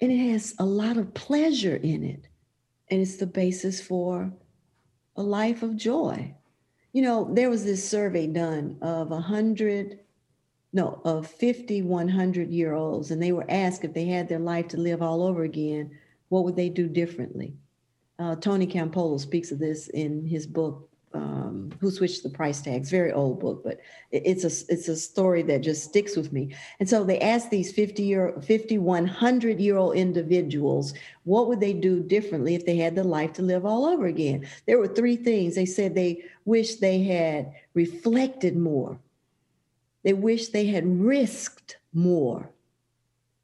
and 0.00 0.10
it 0.10 0.30
has 0.32 0.54
a 0.58 0.66
lot 0.66 0.96
of 0.96 1.14
pleasure 1.14 1.76
in 1.76 2.02
it. 2.02 2.28
And 2.90 3.00
it's 3.00 3.16
the 3.16 3.26
basis 3.26 3.80
for 3.80 4.32
a 5.16 5.22
life 5.22 5.62
of 5.62 5.76
joy. 5.76 6.34
You 6.92 7.02
know, 7.02 7.28
there 7.32 7.50
was 7.50 7.64
this 7.64 7.86
survey 7.88 8.26
done 8.26 8.78
of 8.80 9.10
100, 9.10 10.00
no, 10.72 11.00
of 11.04 11.26
50 11.26 11.82
100 11.82 12.50
year 12.50 12.72
olds, 12.72 13.10
and 13.10 13.22
they 13.22 13.32
were 13.32 13.48
asked 13.48 13.84
if 13.84 13.94
they 13.94 14.06
had 14.06 14.28
their 14.28 14.38
life 14.38 14.68
to 14.68 14.76
live 14.76 15.02
all 15.02 15.22
over 15.22 15.44
again, 15.44 15.90
what 16.30 16.44
would 16.44 16.56
they 16.56 16.68
do 16.68 16.88
differently? 16.88 17.54
Uh, 18.18 18.34
Tony 18.36 18.66
Campolo 18.66 19.20
speaks 19.20 19.52
of 19.52 19.58
this 19.58 19.88
in 19.88 20.26
his 20.26 20.46
book, 20.46 20.88
um, 21.14 21.70
"Who 21.80 21.90
Switched 21.90 22.22
the 22.22 22.30
Price 22.30 22.60
Tags." 22.60 22.90
Very 22.90 23.12
old 23.12 23.40
book, 23.40 23.62
but 23.64 23.80
it's 24.10 24.44
a 24.44 24.72
it's 24.72 24.88
a 24.88 24.96
story 24.96 25.42
that 25.42 25.60
just 25.60 25.84
sticks 25.84 26.16
with 26.16 26.32
me. 26.32 26.54
And 26.80 26.88
so 26.88 27.04
they 27.04 27.20
asked 27.20 27.50
these 27.50 27.72
50 27.72 28.02
year, 28.02 28.34
50, 28.42 28.78
100 28.78 29.60
year 29.60 29.76
old 29.76 29.96
individuals, 29.96 30.94
what 31.24 31.48
would 31.48 31.60
they 31.60 31.72
do 31.72 32.02
differently 32.02 32.54
if 32.54 32.64
they 32.66 32.76
had 32.76 32.94
the 32.94 33.04
life 33.04 33.32
to 33.34 33.42
live 33.42 33.64
all 33.64 33.86
over 33.86 34.06
again? 34.06 34.46
There 34.66 34.78
were 34.78 34.88
three 34.88 35.16
things. 35.16 35.54
They 35.54 35.66
said 35.66 35.94
they 35.94 36.24
wish 36.44 36.76
they 36.76 37.02
had 37.02 37.52
reflected 37.74 38.56
more. 38.56 38.98
They 40.04 40.12
wish 40.14 40.48
they 40.48 40.66
had 40.66 40.86
risked 40.86 41.78
more 41.92 42.50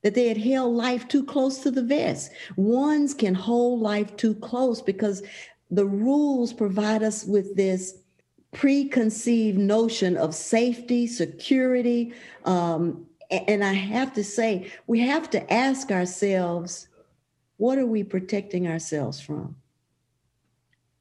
that 0.05 0.15
they 0.15 0.29
had 0.29 0.37
held 0.37 0.77
life 0.77 1.09
too 1.09 1.25
close 1.25 1.59
to 1.61 1.71
the 1.71 1.83
vest. 1.83 2.31
Ones 2.57 3.15
can 3.15 3.35
hold 3.35 3.81
life 3.81 4.15
too 4.17 4.35
close 4.35 4.83
because 4.83 5.23
the 5.71 5.87
rules 5.87 6.53
provide 6.53 7.03
us 7.03 7.25
with 7.25 7.57
this 7.57 7.99
preconceived 8.53 9.59
notion 9.59 10.17
of 10.17 10.35
safety, 10.35 11.07
security. 11.07 12.15
Um, 12.45 13.07
and 13.31 13.65
I 13.65 13.73
have 13.73 14.13
to 14.15 14.25
say, 14.25 14.71
we 14.87 15.01
have 15.01 15.31
to 15.31 15.53
ask 15.53 15.91
ourselves, 15.91 16.89
what 17.57 17.79
are 17.79 17.87
we 17.87 18.05
protecting 18.05 18.69
ourselves 18.69 19.21
from? 19.21 19.57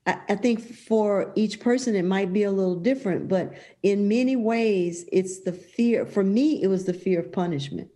I, 0.07 0.19
I 0.29 0.35
think 0.35 0.61
for 0.61 1.31
each 1.35 1.59
person, 1.59 1.95
it 1.95 2.05
might 2.05 2.33
be 2.33 2.43
a 2.43 2.51
little 2.51 2.75
different, 2.75 3.27
but 3.27 3.53
in 3.83 4.07
many 4.07 4.35
ways, 4.35 5.05
it's 5.11 5.41
the 5.41 5.53
fear. 5.53 6.05
For 6.05 6.23
me, 6.23 6.63
it 6.63 6.67
was 6.67 6.85
the 6.85 6.93
fear 6.93 7.19
of 7.19 7.31
punishment 7.31 7.89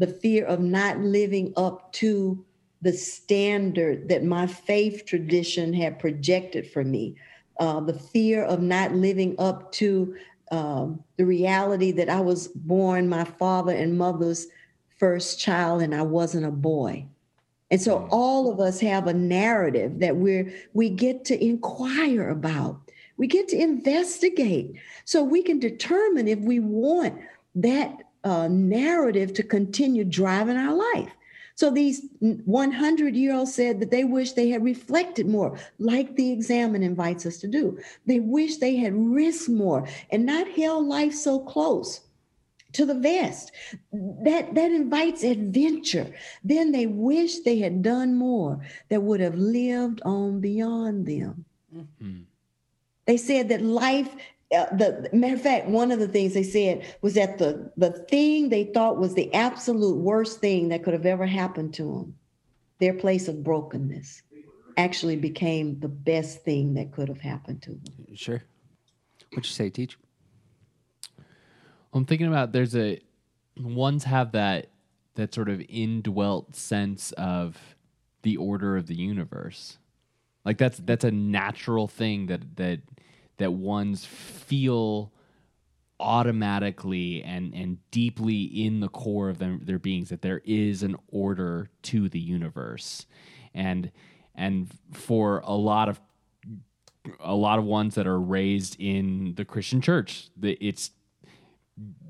the 0.00 0.06
fear 0.06 0.46
of 0.46 0.60
not 0.60 0.98
living 0.98 1.52
up 1.58 1.92
to 1.92 2.44
the 2.82 2.92
standard 2.92 4.08
that 4.08 4.24
my 4.24 4.46
faith 4.46 5.04
tradition 5.06 5.72
had 5.72 5.98
projected 5.98 6.70
for 6.70 6.84
me, 6.84 7.16
uh, 7.58 7.80
the 7.80 7.98
fear 7.98 8.44
of 8.44 8.62
not 8.62 8.94
living 8.94 9.34
up 9.38 9.70
to 9.72 10.16
um, 10.50 11.02
the 11.16 11.24
reality 11.24 11.92
that 11.92 12.08
I 12.08 12.20
was 12.20 12.48
born 12.48 13.08
my 13.08 13.24
father 13.24 13.72
and 13.72 13.98
mother's 13.98 14.46
first 14.96 15.38
child 15.38 15.82
and 15.82 15.94
I 15.94 16.02
wasn't 16.02 16.46
a 16.46 16.50
boy. 16.50 17.06
And 17.70 17.80
so 17.80 18.08
all 18.10 18.50
of 18.50 18.58
us 18.58 18.80
have 18.80 19.06
a 19.06 19.14
narrative 19.14 20.00
that 20.00 20.16
we're 20.16 20.52
we 20.72 20.90
get 20.90 21.24
to 21.26 21.42
inquire 21.42 22.28
about. 22.28 22.80
We 23.16 23.26
get 23.26 23.48
to 23.48 23.60
investigate 23.60 24.74
so 25.04 25.22
we 25.22 25.42
can 25.42 25.60
determine 25.60 26.26
if 26.26 26.40
we 26.40 26.58
want 26.58 27.20
that 27.54 27.96
uh, 28.24 28.48
narrative 28.48 29.34
to 29.34 29.42
continue 29.42 30.04
driving 30.04 30.56
our 30.56 30.74
life. 30.74 31.12
So 31.60 31.70
these 31.70 32.06
100 32.20 33.14
year 33.14 33.34
olds 33.34 33.52
said 33.52 33.80
that 33.80 33.90
they 33.90 34.04
wish 34.04 34.32
they 34.32 34.48
had 34.48 34.64
reflected 34.64 35.28
more, 35.28 35.58
like 35.78 36.16
the 36.16 36.32
examen 36.32 36.82
invites 36.82 37.26
us 37.26 37.36
to 37.40 37.46
do. 37.46 37.78
They 38.06 38.18
wish 38.18 38.56
they 38.56 38.76
had 38.76 38.94
risked 38.94 39.50
more 39.50 39.86
and 40.10 40.24
not 40.24 40.48
held 40.48 40.86
life 40.86 41.12
so 41.12 41.38
close 41.38 42.00
to 42.72 42.86
the 42.86 42.94
vest. 42.94 43.52
That 43.92 44.54
that 44.54 44.72
invites 44.72 45.22
adventure. 45.22 46.10
Then 46.42 46.72
they 46.72 46.86
wish 46.86 47.40
they 47.40 47.58
had 47.58 47.82
done 47.82 48.14
more 48.14 48.58
that 48.88 49.02
would 49.02 49.20
have 49.20 49.34
lived 49.34 50.00
on 50.02 50.40
beyond 50.40 51.04
them. 51.04 51.44
Mhm. 51.76 52.24
They 53.04 53.18
said 53.18 53.50
that 53.50 53.60
life. 53.60 54.16
Uh, 54.52 54.66
the 54.74 55.08
matter 55.12 55.34
of 55.34 55.42
fact, 55.42 55.68
one 55.68 55.92
of 55.92 56.00
the 56.00 56.08
things 56.08 56.34
they 56.34 56.42
said 56.42 56.84
was 57.02 57.14
that 57.14 57.38
the 57.38 57.70
the 57.76 57.92
thing 58.10 58.48
they 58.48 58.64
thought 58.64 58.98
was 58.98 59.14
the 59.14 59.32
absolute 59.32 59.96
worst 59.96 60.40
thing 60.40 60.68
that 60.68 60.82
could 60.82 60.92
have 60.92 61.06
ever 61.06 61.24
happened 61.26 61.72
to 61.74 61.84
them, 61.84 62.16
their 62.78 62.94
place 62.94 63.28
of 63.28 63.44
brokenness, 63.44 64.22
actually 64.76 65.16
became 65.16 65.78
the 65.78 65.88
best 65.88 66.42
thing 66.42 66.74
that 66.74 66.90
could 66.90 67.08
have 67.08 67.20
happened 67.20 67.62
to 67.62 67.70
them. 67.70 68.16
Sure. 68.16 68.42
What'd 69.30 69.46
you 69.46 69.52
say, 69.52 69.70
teach? 69.70 69.96
I'm 71.92 72.04
thinking 72.04 72.26
about 72.26 72.52
there's 72.52 72.74
a 72.74 73.00
ones 73.56 74.04
have 74.04 74.32
that 74.32 74.68
that 75.14 75.34
sort 75.34 75.48
of 75.48 75.62
indwelt 75.68 76.54
sense 76.54 77.12
of 77.12 77.76
the 78.22 78.36
order 78.36 78.76
of 78.76 78.86
the 78.86 78.94
universe. 78.94 79.78
Like 80.44 80.58
that's 80.58 80.78
that's 80.78 81.04
a 81.04 81.10
natural 81.10 81.86
thing 81.86 82.26
that 82.26 82.56
that 82.56 82.80
that 83.40 83.52
ones 83.52 84.04
feel 84.04 85.12
automatically 85.98 87.22
and 87.22 87.52
and 87.54 87.78
deeply 87.90 88.42
in 88.42 88.80
the 88.80 88.88
core 88.88 89.28
of 89.28 89.38
them, 89.38 89.60
their 89.64 89.78
beings 89.78 90.08
that 90.08 90.22
there 90.22 90.40
is 90.44 90.82
an 90.82 90.96
order 91.08 91.68
to 91.82 92.08
the 92.08 92.20
universe. 92.20 93.06
And 93.52 93.90
and 94.34 94.68
for 94.92 95.40
a 95.44 95.54
lot 95.54 95.88
of 95.88 96.00
a 97.18 97.34
lot 97.34 97.58
of 97.58 97.64
ones 97.64 97.94
that 97.94 98.06
are 98.06 98.20
raised 98.20 98.76
in 98.78 99.34
the 99.36 99.44
Christian 99.44 99.80
church, 99.80 100.28
the, 100.36 100.56
it's 100.60 100.90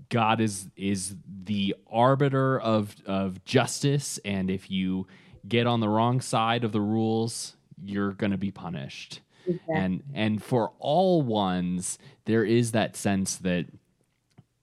God 0.08 0.40
is 0.40 0.68
is 0.76 1.16
the 1.44 1.74
arbiter 1.90 2.60
of 2.60 2.94
of 3.06 3.44
justice, 3.44 4.18
and 4.24 4.50
if 4.50 4.70
you 4.70 5.06
get 5.48 5.66
on 5.66 5.80
the 5.80 5.88
wrong 5.88 6.20
side 6.20 6.64
of 6.64 6.72
the 6.72 6.80
rules, 6.80 7.56
you're 7.82 8.12
going 8.12 8.32
to 8.32 8.38
be 8.38 8.50
punished. 8.50 9.20
And 9.68 10.02
and 10.14 10.42
for 10.42 10.72
all 10.78 11.22
ones, 11.22 11.98
there 12.24 12.44
is 12.44 12.72
that 12.72 12.96
sense 12.96 13.36
that 13.38 13.66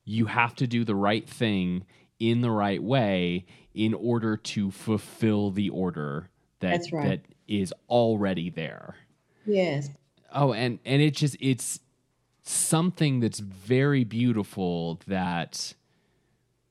you 0.06 0.28
have 0.28 0.56
to 0.56 0.68
do 0.68 0.86
the 0.86 0.96
right 0.96 1.28
thing 1.28 1.86
in 2.20 2.42
the 2.42 2.52
right 2.52 2.82
way 2.82 3.46
in 3.74 3.94
order 3.94 4.38
to 4.38 4.72
fulfill 4.72 5.52
the 5.52 5.70
order 5.70 6.30
that 6.60 6.72
That's 6.72 6.92
right. 6.92 7.10
that 7.10 7.22
is 7.48 7.74
already 7.90 8.50
there. 8.50 8.96
Yes. 9.46 9.90
Oh, 10.34 10.54
and 10.54 10.80
and 10.86 11.02
it 11.02 11.16
just 11.16 11.38
it's 11.40 11.80
something 12.42 13.20
that's 13.20 13.40
very 13.40 14.04
beautiful 14.04 15.00
that 15.08 15.74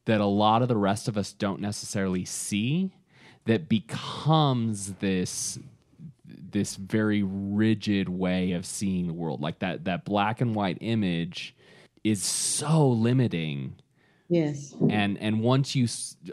that 0.06 0.20
a 0.20 0.26
lot 0.26 0.62
of 0.62 0.68
the 0.68 0.76
rest 0.76 1.08
of 1.08 1.16
us 1.16 1.32
don't 1.32 1.60
necessarily 1.60 2.24
see 2.24 2.92
that 3.44 3.68
becomes 3.68 4.94
this 4.94 5.58
this 6.52 6.76
very 6.76 7.22
rigid 7.22 8.08
way 8.08 8.52
of 8.52 8.64
seeing 8.66 9.06
the 9.06 9.12
world 9.12 9.40
like 9.40 9.58
that 9.60 9.84
that 9.84 10.04
black 10.04 10.40
and 10.40 10.54
white 10.54 10.78
image 10.80 11.54
is 12.04 12.22
so 12.22 12.88
limiting 12.88 13.74
Yes. 14.28 14.74
and 14.90 15.16
and 15.18 15.40
once 15.40 15.76
you 15.76 15.86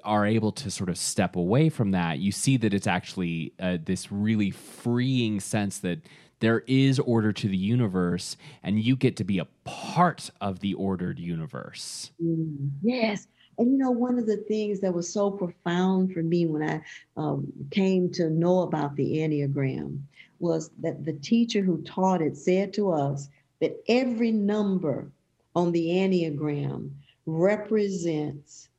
are 0.04 0.26
able 0.26 0.52
to 0.54 0.72
sort 0.72 0.90
of 0.90 0.98
step 0.98 1.36
away 1.36 1.70
from 1.70 1.92
that 1.92 2.20
you 2.20 2.32
see 2.32 2.58
that 2.58 2.74
it's 2.74 2.88
actually 2.88 3.54
uh, 3.60 3.78
this 3.84 4.12
really 4.12 4.50
freeing 4.52 5.40
sense 5.40 5.80
that 5.80 6.00
there 6.40 6.64
is 6.68 7.00
order 7.00 7.32
to 7.32 7.48
the 7.48 7.56
universe 7.58 8.36
and 8.64 8.80
you 8.82 8.96
get 8.96 9.16
to 9.18 9.24
be 9.24 9.38
a 9.40 9.48
part 9.64 10.30
of 10.42 10.60
the 10.60 10.74
ordered 10.74 11.20
universe 11.20 12.12
Mm, 12.22 12.72
Yes. 12.82 13.28
And 13.58 13.72
you 13.72 13.78
know, 13.78 13.92
one 13.92 14.18
of 14.18 14.26
the 14.26 14.38
things 14.38 14.80
that 14.80 14.94
was 14.94 15.12
so 15.12 15.30
profound 15.32 16.14
for 16.14 16.24
me 16.24 16.46
when 16.46 16.64
I 16.64 16.82
um, 17.18 17.52
came 17.72 18.10
to 18.12 18.30
know 18.30 18.62
about 18.62 18.96
the 18.96 19.18
Enneagram 19.18 20.02
was 20.40 20.72
that 20.82 21.06
the 21.06 21.14
teacher 21.14 21.62
who 21.62 21.82
taught 21.84 22.22
it 22.22 22.36
said 22.36 22.74
to 22.74 22.92
us 22.92 23.30
that 23.62 23.82
every 23.88 24.32
number 24.32 25.12
on 25.56 25.72
the 25.72 25.88
Enneagram 25.88 26.92
represents 27.26 28.70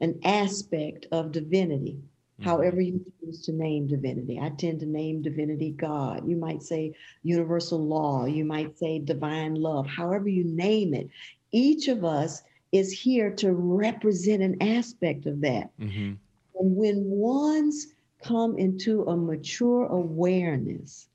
an 0.00 0.18
aspect 0.24 1.06
of 1.12 1.32
divinity, 1.32 1.98
however 2.40 2.80
you 2.80 3.04
choose 3.20 3.42
to 3.42 3.52
name 3.52 3.86
divinity. 3.86 4.38
I 4.40 4.50
tend 4.50 4.80
to 4.80 4.86
name 4.86 5.22
divinity 5.22 5.70
God. 5.70 6.26
You 6.26 6.36
might 6.36 6.62
say 6.62 6.94
universal 7.22 7.78
law, 7.78 8.24
you 8.24 8.44
might 8.44 8.78
say 8.78 8.98
divine 8.98 9.54
love, 9.54 9.86
however 9.86 10.28
you 10.28 10.44
name 10.44 10.94
it. 10.94 11.08
Each 11.52 11.88
of 11.88 12.04
us 12.04 12.42
is 12.72 12.90
here 12.90 13.30
to 13.30 13.52
represent 13.52 14.42
an 14.42 14.60
aspect 14.62 15.26
of 15.26 15.40
that. 15.42 15.70
mm-hmm. 15.78 16.14
And 16.60 16.76
when 16.76 17.04
ones 17.04 17.88
come 18.24 18.56
into 18.58 19.02
a 19.04 19.16
mature 19.16 19.86
awareness 19.86 21.08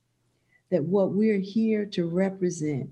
that 0.70 0.84
what 0.84 1.12
we're 1.12 1.38
here 1.38 1.86
to 1.86 2.06
represent 2.06 2.90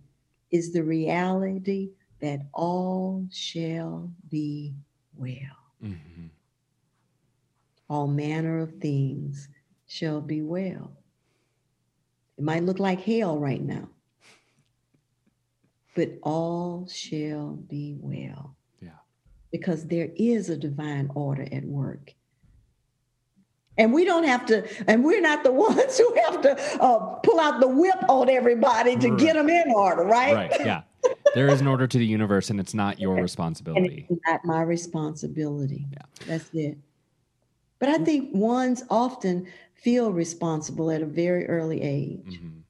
is 0.50 0.72
the 0.72 0.82
reality 0.82 1.90
that 2.20 2.40
all 2.54 3.26
shall 3.30 4.10
be 4.30 4.74
well, 5.16 5.36
Mm-hmm. 5.84 6.26
all 7.90 8.06
manner 8.08 8.60
of 8.60 8.72
things 8.80 9.48
shall 9.86 10.22
be 10.22 10.40
well. 10.40 10.90
It 12.38 12.44
might 12.44 12.64
look 12.64 12.78
like 12.78 13.00
hell 13.02 13.38
right 13.38 13.62
now, 13.62 13.90
but 15.94 16.18
all 16.22 16.88
shall 16.90 17.52
be 17.68 17.96
well. 18.00 18.55
Because 19.58 19.86
there 19.86 20.10
is 20.16 20.50
a 20.50 20.56
divine 20.56 21.10
order 21.14 21.46
at 21.50 21.64
work. 21.64 22.14
And 23.78 23.92
we 23.92 24.04
don't 24.04 24.24
have 24.24 24.46
to, 24.46 24.66
and 24.88 25.04
we're 25.04 25.20
not 25.20 25.42
the 25.44 25.52
ones 25.68 25.98
who 25.98 26.14
have 26.26 26.40
to 26.42 26.82
uh, 26.82 26.98
pull 27.16 27.40
out 27.40 27.60
the 27.60 27.68
whip 27.68 27.98
on 28.08 28.28
everybody 28.28 28.96
to 28.96 29.16
get 29.16 29.34
them 29.34 29.48
in 29.48 29.70
order, 29.70 30.04
right? 30.04 30.34
right 30.34 30.52
yeah 30.60 30.82
there 31.34 31.48
is 31.48 31.60
an 31.60 31.66
order 31.66 31.86
to 31.86 31.98
the 31.98 32.06
universe 32.06 32.50
and 32.50 32.58
it's 32.58 32.74
not 32.74 32.98
your 32.98 33.12
And 33.16 33.22
responsibility 33.22 34.06
it's 34.08 34.20
not 34.26 34.44
my 34.44 34.62
responsibility. 34.62 35.86
Yeah. 35.92 36.26
That's 36.26 36.50
it. 36.52 36.78
But 37.78 37.90
I 37.90 37.98
think 37.98 38.34
ones 38.34 38.82
often 38.90 39.46
feel 39.74 40.10
responsible 40.10 40.90
at 40.90 41.02
a 41.02 41.06
very 41.06 41.46
early 41.46 41.82
age. 41.82 42.40
Mhm. 42.40 42.62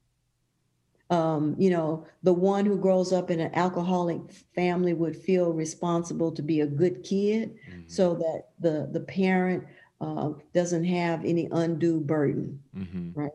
Um, 1.09 1.55
you 1.57 1.69
know, 1.69 2.05
the 2.23 2.33
one 2.33 2.65
who 2.65 2.77
grows 2.77 3.13
up 3.13 3.31
in 3.31 3.39
an 3.39 3.53
alcoholic 3.55 4.19
family 4.55 4.93
would 4.93 5.15
feel 5.15 5.53
responsible 5.53 6.31
to 6.33 6.41
be 6.41 6.61
a 6.61 6.67
good 6.67 7.03
kid 7.03 7.55
Mhm. 7.69 7.83
so 7.89 8.13
that 8.15 8.49
the, 8.59 8.89
the 8.91 8.99
parent 8.99 9.63
uh, 10.01 10.31
doesn't 10.53 10.83
have 10.83 11.23
any 11.25 11.47
undue 11.51 11.99
burden. 11.99 12.61
Mhm. 12.75 13.29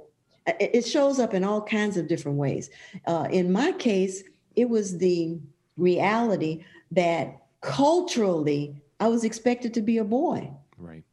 It, 0.46 0.70
it 0.74 0.86
shows 0.86 1.18
up 1.18 1.34
in 1.34 1.44
all 1.44 1.62
kinds 1.62 1.96
of 1.96 2.08
different 2.08 2.38
ways. 2.38 2.70
Uh, 3.06 3.26
in 3.30 3.50
my 3.50 3.72
case, 3.72 4.22
it 4.54 4.68
was 4.68 4.98
the 4.98 5.38
reality 5.76 6.64
that 6.90 7.42
culturally 7.62 8.76
I 9.00 9.08
was 9.08 9.24
expected 9.24 9.72
to 9.74 9.80
be 9.80 9.98
a 9.98 10.04
boy 10.04 10.50
right 10.78 11.04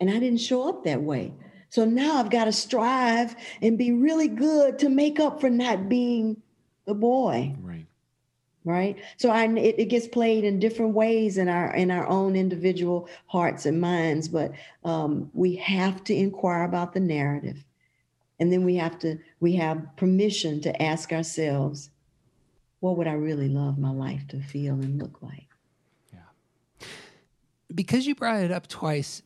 and 0.00 0.10
I 0.10 0.18
didn't 0.18 0.40
show 0.40 0.68
up 0.68 0.84
that 0.84 1.02
way. 1.02 1.32
So 1.70 1.84
now 1.84 2.16
I've 2.16 2.30
got 2.30 2.46
to 2.46 2.52
strive 2.52 3.36
and 3.60 3.76
be 3.76 3.92
really 3.92 4.28
good 4.28 4.78
to 4.80 4.88
make 4.88 5.20
up 5.20 5.40
for 5.40 5.50
not 5.50 5.88
being 5.88 6.40
the 6.86 6.94
boy, 6.94 7.54
right 7.60 7.86
right? 8.68 8.98
So 9.16 9.30
I, 9.30 9.46
it, 9.56 9.76
it 9.78 9.84
gets 9.86 10.06
played 10.06 10.44
in 10.44 10.60
different 10.60 10.92
ways 10.92 11.38
in 11.38 11.48
our 11.48 11.74
in 11.74 11.90
our 11.90 12.06
own 12.06 12.36
individual 12.36 13.08
hearts 13.26 13.64
and 13.66 13.80
minds. 13.80 14.28
But 14.28 14.52
um, 14.84 15.30
we 15.32 15.56
have 15.56 16.04
to 16.04 16.14
inquire 16.14 16.64
about 16.64 16.92
the 16.92 17.00
narrative, 17.00 17.64
and 18.38 18.52
then 18.52 18.64
we 18.64 18.76
have 18.76 18.98
to 19.00 19.18
we 19.40 19.56
have 19.56 19.96
permission 19.96 20.60
to 20.60 20.82
ask 20.82 21.12
ourselves, 21.12 21.90
what 22.80 22.98
would 22.98 23.06
I 23.06 23.14
really 23.14 23.48
love 23.48 23.78
my 23.78 23.90
life 23.90 24.28
to 24.28 24.40
feel 24.40 24.74
and 24.74 25.00
look 25.00 25.22
like? 25.22 25.48
Yeah. 26.12 26.86
Because 27.74 28.06
you 28.06 28.14
brought 28.14 28.42
it 28.42 28.52
up 28.52 28.66
twice, 28.66 29.22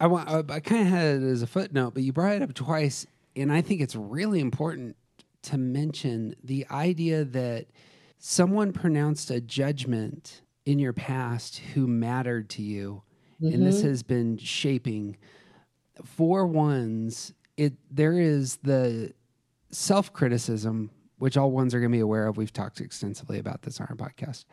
I 0.00 0.06
want 0.06 0.28
uh, 0.28 0.42
I, 0.48 0.54
I 0.54 0.60
kind 0.60 0.82
of 0.82 0.88
had 0.88 1.16
it 1.16 1.22
as 1.22 1.42
a 1.42 1.46
footnote, 1.46 1.94
but 1.94 2.02
you 2.02 2.12
brought 2.12 2.34
it 2.34 2.42
up 2.42 2.54
twice, 2.54 3.06
and 3.34 3.52
I 3.52 3.60
think 3.60 3.80
it's 3.80 3.96
really 3.96 4.40
important 4.40 4.96
to 5.42 5.58
mention 5.58 6.34
the 6.42 6.66
idea 6.70 7.24
that 7.24 7.66
someone 8.18 8.72
pronounced 8.72 9.30
a 9.30 9.40
judgment 9.40 10.42
in 10.64 10.78
your 10.78 10.92
past 10.92 11.58
who 11.74 11.86
mattered 11.86 12.50
to 12.50 12.62
you, 12.62 13.02
and 13.40 13.64
this 13.66 13.78
mm-hmm. 13.78 13.88
has 13.88 14.02
been 14.02 14.36
shaping 14.36 15.16
for 16.04 16.46
ones, 16.46 17.32
it 17.56 17.74
there 17.90 18.18
is 18.18 18.56
the 18.56 19.12
self 19.70 20.12
criticism, 20.12 20.90
which 21.18 21.36
all 21.36 21.50
ones 21.50 21.74
are 21.74 21.80
going 21.80 21.90
to 21.90 21.96
be 21.96 22.00
aware 22.00 22.26
of. 22.26 22.36
We've 22.36 22.52
talked 22.52 22.80
extensively 22.80 23.38
about 23.38 23.62
this 23.62 23.80
on 23.80 23.86
our 23.88 23.96
podcast. 23.96 24.44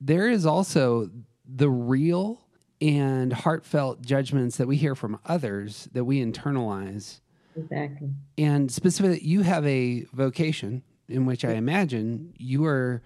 There 0.00 0.28
is 0.28 0.44
also 0.44 1.10
the 1.46 1.70
real 1.70 2.43
and 2.84 3.32
heartfelt 3.32 4.02
judgments 4.02 4.58
that 4.58 4.68
we 4.68 4.76
hear 4.76 4.94
from 4.94 5.18
others 5.24 5.88
that 5.92 6.04
we 6.04 6.22
internalize. 6.22 7.20
Exactly. 7.56 8.10
And 8.36 8.70
specifically, 8.70 9.26
you 9.26 9.40
have 9.40 9.66
a 9.66 10.04
vocation 10.12 10.82
in 11.08 11.24
which 11.24 11.46
I 11.46 11.52
imagine 11.52 12.34
you 12.36 12.66
are 12.66 13.02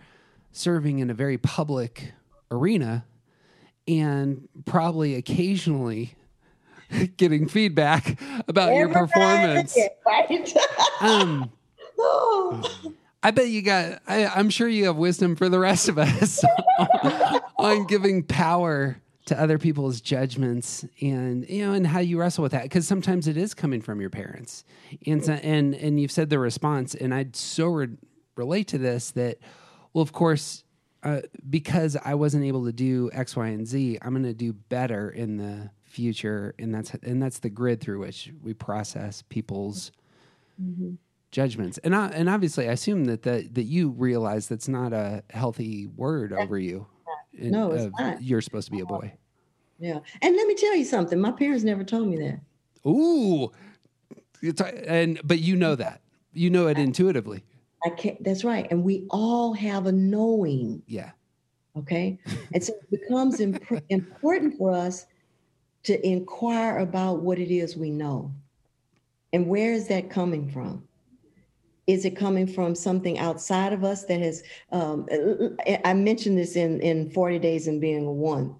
serving 0.50 0.98
in 0.98 1.10
a 1.10 1.14
very 1.14 1.38
public 1.38 2.12
arena 2.50 3.04
and 3.86 4.48
probably 4.64 5.14
occasionally 5.14 6.16
getting 7.16 7.46
feedback 7.46 8.20
about 8.48 8.74
your 8.74 8.88
performance. 8.88 9.78
Right. 10.04 10.54
Um, 11.00 11.52
oh. 11.96 12.92
I 13.22 13.30
bet 13.30 13.46
you 13.46 13.62
got, 13.62 14.02
I, 14.08 14.26
I'm 14.26 14.50
sure 14.50 14.66
you 14.66 14.86
have 14.86 14.96
wisdom 14.96 15.36
for 15.36 15.48
the 15.48 15.60
rest 15.60 15.88
of 15.88 15.96
us 15.96 16.44
on 17.56 17.86
giving 17.86 18.24
power 18.24 19.00
to 19.28 19.40
other 19.40 19.58
people's 19.58 20.00
judgments 20.00 20.84
and 21.00 21.48
you 21.48 21.64
know 21.64 21.72
and 21.72 21.86
how 21.86 22.00
you 22.00 22.18
wrestle 22.18 22.42
with 22.42 22.52
that 22.52 22.64
because 22.64 22.86
sometimes 22.86 23.28
it 23.28 23.36
is 23.36 23.54
coming 23.54 23.80
from 23.80 24.00
your 24.00 24.10
parents. 24.10 24.64
And 25.06 25.24
so, 25.24 25.32
and 25.34 25.74
and 25.74 26.00
you've 26.00 26.10
said 26.10 26.30
the 26.30 26.38
response 26.38 26.94
and 26.94 27.14
I'd 27.14 27.36
so 27.36 27.66
re- 27.66 27.96
relate 28.36 28.68
to 28.68 28.78
this 28.78 29.10
that 29.12 29.38
well 29.92 30.02
of 30.02 30.12
course 30.12 30.64
uh, 31.02 31.20
because 31.48 31.96
I 32.04 32.14
wasn't 32.14 32.44
able 32.44 32.64
to 32.64 32.72
do 32.72 33.10
X 33.12 33.36
Y 33.36 33.46
and 33.48 33.66
Z 33.66 33.98
I'm 34.02 34.12
going 34.12 34.24
to 34.24 34.34
do 34.34 34.52
better 34.52 35.10
in 35.10 35.36
the 35.36 35.70
future 35.84 36.54
and 36.58 36.74
that's 36.74 36.92
and 37.02 37.22
that's 37.22 37.38
the 37.38 37.50
grid 37.50 37.80
through 37.80 38.00
which 38.00 38.32
we 38.42 38.54
process 38.54 39.22
people's 39.28 39.92
judgments. 41.30 41.78
And 41.78 41.94
I, 41.94 42.08
and 42.08 42.28
obviously 42.28 42.68
I 42.68 42.72
assume 42.72 43.04
that 43.04 43.22
the, 43.22 43.48
that 43.52 43.64
you 43.64 43.90
realize 43.90 44.48
that's 44.48 44.68
not 44.68 44.92
a 44.92 45.22
healthy 45.30 45.86
word 45.86 46.32
over 46.32 46.58
you 46.58 46.86
in- 47.32 47.50
No, 47.50 47.72
it's 47.72 47.84
of 47.84 47.92
not. 47.98 48.22
you're 48.22 48.40
supposed 48.40 48.66
to 48.66 48.72
be 48.72 48.80
a 48.80 48.86
boy 48.86 49.12
Yeah. 49.78 50.00
And 50.22 50.36
let 50.36 50.46
me 50.46 50.54
tell 50.54 50.74
you 50.76 50.84
something. 50.84 51.20
My 51.20 51.32
parents 51.32 51.64
never 51.64 51.84
told 51.84 52.08
me 52.08 52.16
that. 52.18 52.40
Ooh, 52.88 53.50
and 54.86 55.20
but 55.24 55.40
you 55.40 55.56
know 55.56 55.74
that 55.74 56.00
you 56.32 56.50
know 56.50 56.68
it 56.68 56.78
intuitively. 56.78 57.44
I 57.84 57.90
can't. 57.90 58.22
That's 58.24 58.44
right. 58.44 58.66
And 58.70 58.82
we 58.84 59.06
all 59.10 59.52
have 59.54 59.86
a 59.86 59.92
knowing. 59.92 60.82
Yeah, 60.86 61.10
Okay. 61.76 62.18
and 62.52 62.62
so 62.62 62.72
it 62.74 62.90
becomes 62.90 63.40
imp- 63.40 63.82
important 63.88 64.56
for 64.58 64.72
us 64.72 65.06
to 65.84 66.04
inquire 66.06 66.78
about 66.78 67.20
what 67.22 67.38
it 67.38 67.54
is 67.54 67.76
we 67.76 67.90
know. 67.90 68.32
And 69.32 69.46
where 69.46 69.72
is 69.72 69.86
that 69.88 70.10
coming 70.10 70.50
from? 70.50 70.87
Is 71.88 72.04
it 72.04 72.16
coming 72.16 72.46
from 72.46 72.74
something 72.74 73.18
outside 73.18 73.72
of 73.72 73.82
us 73.82 74.04
that 74.04 74.20
has? 74.20 74.42
Um, 74.70 75.06
I 75.86 75.94
mentioned 75.94 76.36
this 76.36 76.54
in, 76.54 76.80
in 76.80 77.10
40 77.10 77.38
Days 77.38 77.66
and 77.66 77.80
Being 77.80 78.04
a 78.04 78.12
One. 78.12 78.54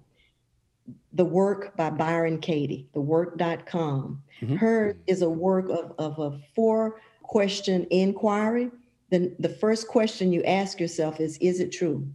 The 1.13 1.25
work 1.25 1.77
by 1.77 1.91
Byron 1.91 2.39
Katie, 2.39 2.87
thework.com. 2.95 4.23
Her 4.57 4.97
is 5.05 5.21
a 5.21 5.29
work 5.29 5.69
of, 5.69 5.93
of 5.99 6.17
a 6.17 6.39
four 6.55 7.01
question 7.21 7.85
inquiry. 7.91 8.71
Then 9.11 9.35
the 9.37 9.49
first 9.49 9.87
question 9.87 10.33
you 10.33 10.43
ask 10.43 10.79
yourself 10.79 11.19
is 11.19 11.37
Is 11.37 11.59
it 11.59 11.71
true? 11.71 12.07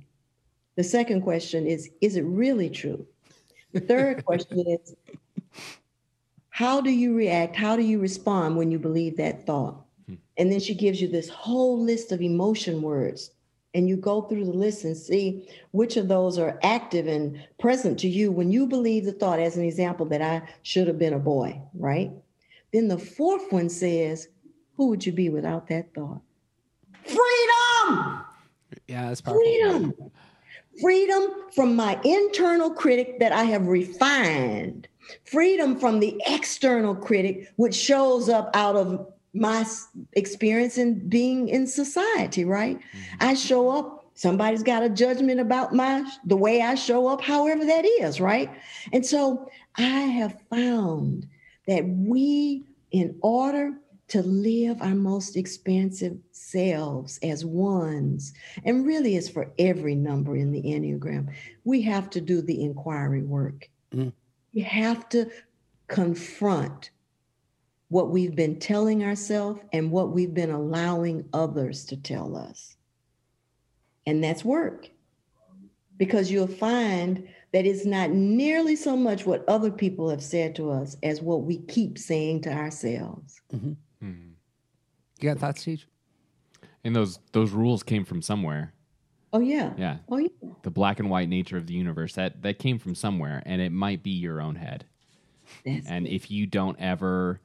The 0.74 0.84
second 0.84 1.22
question 1.22 1.64
is 1.66 1.90
Is 2.00 2.16
it 2.16 2.22
really 2.22 2.70
true? 2.70 3.06
The 3.72 3.80
third 3.80 4.24
question 4.26 4.64
is 4.66 4.96
How 6.48 6.80
do 6.80 6.90
you 6.90 7.14
react? 7.14 7.54
How 7.54 7.76
do 7.76 7.82
you 7.82 8.00
respond 8.00 8.56
when 8.56 8.72
you 8.72 8.80
believe 8.80 9.16
that 9.18 9.46
thought? 9.46 9.83
And 10.36 10.50
then 10.50 10.60
she 10.60 10.74
gives 10.74 11.00
you 11.00 11.08
this 11.08 11.28
whole 11.28 11.80
list 11.82 12.12
of 12.12 12.20
emotion 12.20 12.82
words. 12.82 13.30
And 13.74 13.88
you 13.88 13.96
go 13.96 14.22
through 14.22 14.44
the 14.44 14.52
list 14.52 14.84
and 14.84 14.96
see 14.96 15.48
which 15.72 15.96
of 15.96 16.06
those 16.06 16.38
are 16.38 16.60
active 16.62 17.08
and 17.08 17.42
present 17.58 17.98
to 18.00 18.08
you 18.08 18.30
when 18.30 18.52
you 18.52 18.66
believe 18.66 19.04
the 19.04 19.12
thought, 19.12 19.40
as 19.40 19.56
an 19.56 19.64
example, 19.64 20.06
that 20.06 20.22
I 20.22 20.42
should 20.62 20.86
have 20.86 20.98
been 20.98 21.14
a 21.14 21.18
boy, 21.18 21.60
right? 21.74 22.12
Then 22.72 22.88
the 22.88 22.98
fourth 22.98 23.50
one 23.52 23.68
says, 23.68 24.28
Who 24.76 24.88
would 24.88 25.04
you 25.04 25.12
be 25.12 25.28
without 25.28 25.68
that 25.68 25.92
thought? 25.94 26.20
Freedom! 27.04 28.24
yeah, 28.86 29.08
that's 29.08 29.20
powerful. 29.20 29.42
Freedom. 29.42 29.94
Freedom 30.80 31.34
from 31.54 31.76
my 31.76 32.00
internal 32.04 32.70
critic 32.70 33.20
that 33.20 33.32
I 33.32 33.44
have 33.44 33.68
refined. 33.68 34.88
Freedom 35.24 35.78
from 35.78 36.00
the 36.00 36.20
external 36.26 36.94
critic, 36.94 37.52
which 37.56 37.74
shows 37.74 38.28
up 38.28 38.50
out 38.54 38.74
of 38.74 39.13
my 39.34 39.66
experience 40.12 40.78
in 40.78 41.08
being 41.08 41.48
in 41.48 41.66
society, 41.66 42.44
right? 42.44 42.78
I 43.20 43.34
show 43.34 43.68
up, 43.68 44.06
somebody's 44.14 44.62
got 44.62 44.84
a 44.84 44.88
judgment 44.88 45.40
about 45.40 45.74
my 45.74 46.08
the 46.24 46.36
way 46.36 46.62
I 46.62 46.76
show 46.76 47.08
up, 47.08 47.20
however 47.20 47.64
that 47.64 47.84
is, 47.84 48.20
right? 48.20 48.50
And 48.92 49.04
so 49.04 49.50
I 49.76 49.82
have 49.82 50.40
found 50.48 51.28
that 51.66 51.84
we, 51.86 52.64
in 52.92 53.16
order 53.22 53.72
to 54.06 54.22
live 54.22 54.80
our 54.82 54.94
most 54.94 55.36
expansive 55.36 56.16
selves 56.30 57.18
as 57.22 57.44
ones, 57.44 58.34
and 58.64 58.86
really 58.86 59.16
is 59.16 59.28
for 59.28 59.50
every 59.58 59.94
number 59.94 60.36
in 60.36 60.52
the 60.52 60.62
Enneagram, 60.62 61.32
we 61.64 61.82
have 61.82 62.10
to 62.10 62.20
do 62.20 62.40
the 62.40 62.62
inquiry 62.62 63.22
work. 63.22 63.68
Mm. 63.92 64.12
We 64.54 64.60
have 64.60 65.08
to 65.08 65.30
confront 65.88 66.90
what 67.94 68.10
we've 68.10 68.34
been 68.34 68.58
telling 68.58 69.04
ourselves 69.04 69.60
and 69.72 69.88
what 69.88 70.10
we've 70.10 70.34
been 70.34 70.50
allowing 70.50 71.24
others 71.32 71.84
to 71.84 71.96
tell 71.96 72.36
us. 72.36 72.74
And 74.04 74.22
that's 74.22 74.44
work. 74.44 74.90
Because 75.96 76.28
you'll 76.28 76.48
find 76.48 77.28
that 77.52 77.66
it's 77.66 77.86
not 77.86 78.10
nearly 78.10 78.74
so 78.74 78.96
much 78.96 79.26
what 79.26 79.48
other 79.48 79.70
people 79.70 80.10
have 80.10 80.24
said 80.24 80.56
to 80.56 80.72
us 80.72 80.96
as 81.04 81.22
what 81.22 81.44
we 81.44 81.58
keep 81.58 81.96
saying 81.96 82.40
to 82.40 82.52
ourselves. 82.52 83.40
Hmm. 83.52 83.74
You 85.20 85.28
got 85.30 85.38
thoughts, 85.38 85.60
Steve? 85.60 85.86
And 86.82 86.96
those 86.96 87.20
those 87.30 87.52
rules 87.52 87.84
came 87.84 88.04
from 88.04 88.22
somewhere. 88.22 88.74
Oh, 89.32 89.38
yeah. 89.38 89.72
Yeah. 89.76 89.98
Oh, 90.08 90.18
yeah. 90.18 90.28
The 90.62 90.70
black 90.72 90.98
and 90.98 91.10
white 91.10 91.28
nature 91.28 91.56
of 91.56 91.68
the 91.68 91.74
universe 91.74 92.14
that 92.14 92.42
that 92.42 92.58
came 92.58 92.80
from 92.80 92.96
somewhere, 92.96 93.40
and 93.46 93.62
it 93.62 93.70
might 93.70 94.02
be 94.02 94.10
your 94.10 94.40
own 94.40 94.56
head. 94.56 94.84
That's 95.64 95.86
And 95.86 96.08
if 96.08 96.28
you 96.28 96.46
don't 96.46 96.76
ever 96.80 97.40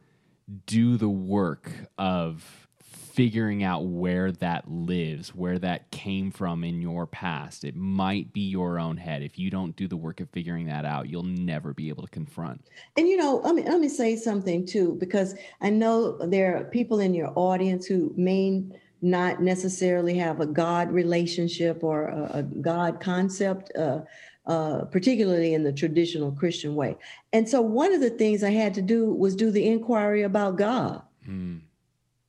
do 0.65 0.97
the 0.97 1.09
work 1.09 1.71
of 1.97 2.67
figuring 2.81 3.63
out 3.63 3.85
where 3.85 4.31
that 4.31 4.69
lives, 4.71 5.35
where 5.35 5.59
that 5.59 5.91
came 5.91 6.31
from 6.31 6.63
in 6.63 6.81
your 6.81 7.05
past, 7.05 7.65
it 7.65 7.75
might 7.75 8.31
be 8.31 8.41
your 8.41 8.79
own 8.79 8.95
head. 8.95 9.21
If 9.21 9.37
you 9.37 9.49
don't 9.49 9.75
do 9.75 9.87
the 9.87 9.97
work 9.97 10.21
of 10.21 10.29
figuring 10.29 10.67
that 10.67 10.85
out, 10.85 11.09
you'll 11.09 11.23
never 11.23 11.73
be 11.73 11.89
able 11.89 12.03
to 12.03 12.09
confront. 12.09 12.65
And 12.95 13.09
you 13.09 13.17
know, 13.17 13.41
let 13.43 13.55
me 13.55 13.63
let 13.63 13.79
me 13.79 13.89
say 13.89 14.15
something 14.15 14.65
too, 14.65 14.95
because 14.99 15.35
I 15.59 15.69
know 15.69 16.17
there 16.17 16.57
are 16.57 16.63
people 16.65 16.99
in 16.99 17.13
your 17.13 17.33
audience 17.35 17.85
who 17.85 18.13
may 18.15 18.63
not 19.01 19.41
necessarily 19.41 20.17
have 20.17 20.39
a 20.39 20.45
God 20.45 20.91
relationship 20.91 21.83
or 21.83 22.07
a, 22.07 22.39
a 22.39 22.43
God 22.43 22.99
concept, 22.99 23.71
uh, 23.77 23.99
uh, 24.45 24.85
particularly 24.85 25.53
in 25.53 25.63
the 25.63 25.73
traditional 25.73 26.31
Christian 26.31 26.75
way. 26.75 26.97
And 27.33 27.47
so, 27.47 27.61
one 27.61 27.93
of 27.93 28.01
the 28.01 28.09
things 28.09 28.43
I 28.43 28.51
had 28.51 28.73
to 28.75 28.81
do 28.81 29.13
was 29.13 29.35
do 29.35 29.51
the 29.51 29.67
inquiry 29.67 30.23
about 30.23 30.57
God. 30.57 31.01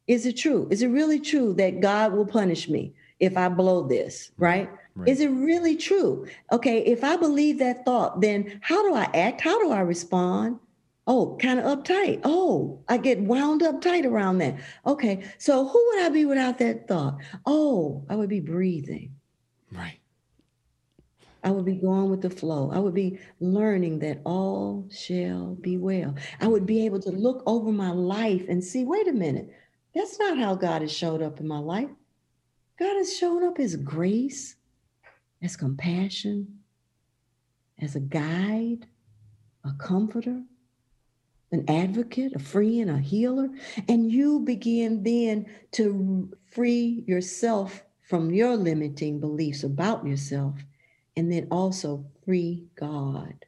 Is 0.07 0.27
it 0.27 0.37
true? 0.37 0.67
Is 0.71 0.83
it 0.83 0.89
really 0.89 1.21
true 1.21 1.55
that 1.55 1.81
God 1.81 2.13
will 2.13 2.27
punish 2.27 2.69
me 2.69 2.95
if 3.21 3.37
I 3.37 3.49
blow 3.49 3.87
this? 3.87 4.33
Right? 4.37 4.69
Right. 4.97 5.09
Is 5.09 5.21
it 5.21 5.29
really 5.29 5.77
true? 5.77 6.27
Okay, 6.51 6.81
if 6.85 7.05
I 7.05 7.17
believe 7.17 7.59
that 7.61 7.85
thought, 7.85 8.21
then 8.21 8.59
how 8.61 8.83
do 8.83 8.93
I 8.93 9.05
act? 9.15 9.41
How 9.41 9.59
do 9.63 9.71
I 9.71 9.81
respond? 9.81 10.59
Oh, 11.07 11.39
kind 11.41 11.61
of 11.61 11.79
uptight. 11.79 12.21
Oh, 12.25 12.81
I 12.89 12.99
get 12.99 13.21
wound 13.21 13.63
up 13.63 13.81
tight 13.81 14.05
around 14.05 14.39
that. 14.39 14.59
Okay, 14.85 15.23
so 15.39 15.67
who 15.67 15.87
would 15.89 16.03
I 16.03 16.09
be 16.09 16.25
without 16.25 16.59
that 16.59 16.89
thought? 16.89 17.19
Oh, 17.47 18.05
I 18.11 18.17
would 18.17 18.29
be 18.29 18.41
breathing. 18.41 19.15
Right. 19.73 20.00
I 21.43 21.51
would 21.51 21.65
be 21.65 21.77
going 21.77 22.11
with 22.11 22.23
the 22.23 22.31
flow. 22.31 22.71
I 22.73 22.79
would 22.79 22.95
be 22.95 23.19
learning 23.41 24.01
that 24.01 24.21
all 24.25 24.87
shall 24.91 25.55
be 25.61 25.79
well. 25.79 26.15
I 26.41 26.47
would 26.49 26.67
be 26.67 26.85
able 26.85 27.01
to 27.01 27.11
look 27.11 27.43
over 27.47 27.73
my 27.73 27.91
life 27.91 28.45
and 28.49 28.63
see 28.63 28.85
wait 28.85 29.09
a 29.09 29.13
minute, 29.13 29.51
that's 29.95 30.19
not 30.19 30.39
how 30.39 30.55
God 30.55 30.83
has 30.83 30.93
showed 30.93 31.23
up 31.23 31.41
in 31.41 31.49
my 31.49 31.59
life. 31.59 31.89
God 32.79 32.97
has 32.97 33.17
shown 33.17 33.45
up 33.45 33.59
as 33.59 33.77
grace, 33.77 34.57
as 35.43 35.57
compassion, 35.57 36.61
as 37.81 37.97
a 37.97 38.01
guide, 38.01 38.87
a 39.65 39.73
comforter, 39.79 40.43
an 41.53 41.65
advocate, 41.69 42.33
a 42.35 42.39
friend, 42.39 42.91
a 42.91 42.99
healer. 42.99 43.49
And 43.89 44.11
you 44.11 44.41
begin 44.41 45.03
then 45.03 45.47
to 45.73 46.31
free 46.51 47.05
yourself 47.07 47.83
from 48.03 48.31
your 48.31 48.57
limiting 48.57 49.21
beliefs 49.21 49.63
about 49.63 50.07
yourself 50.07 50.55
and 51.21 51.31
then 51.31 51.47
also 51.51 52.03
free 52.25 52.65
God 52.77 53.45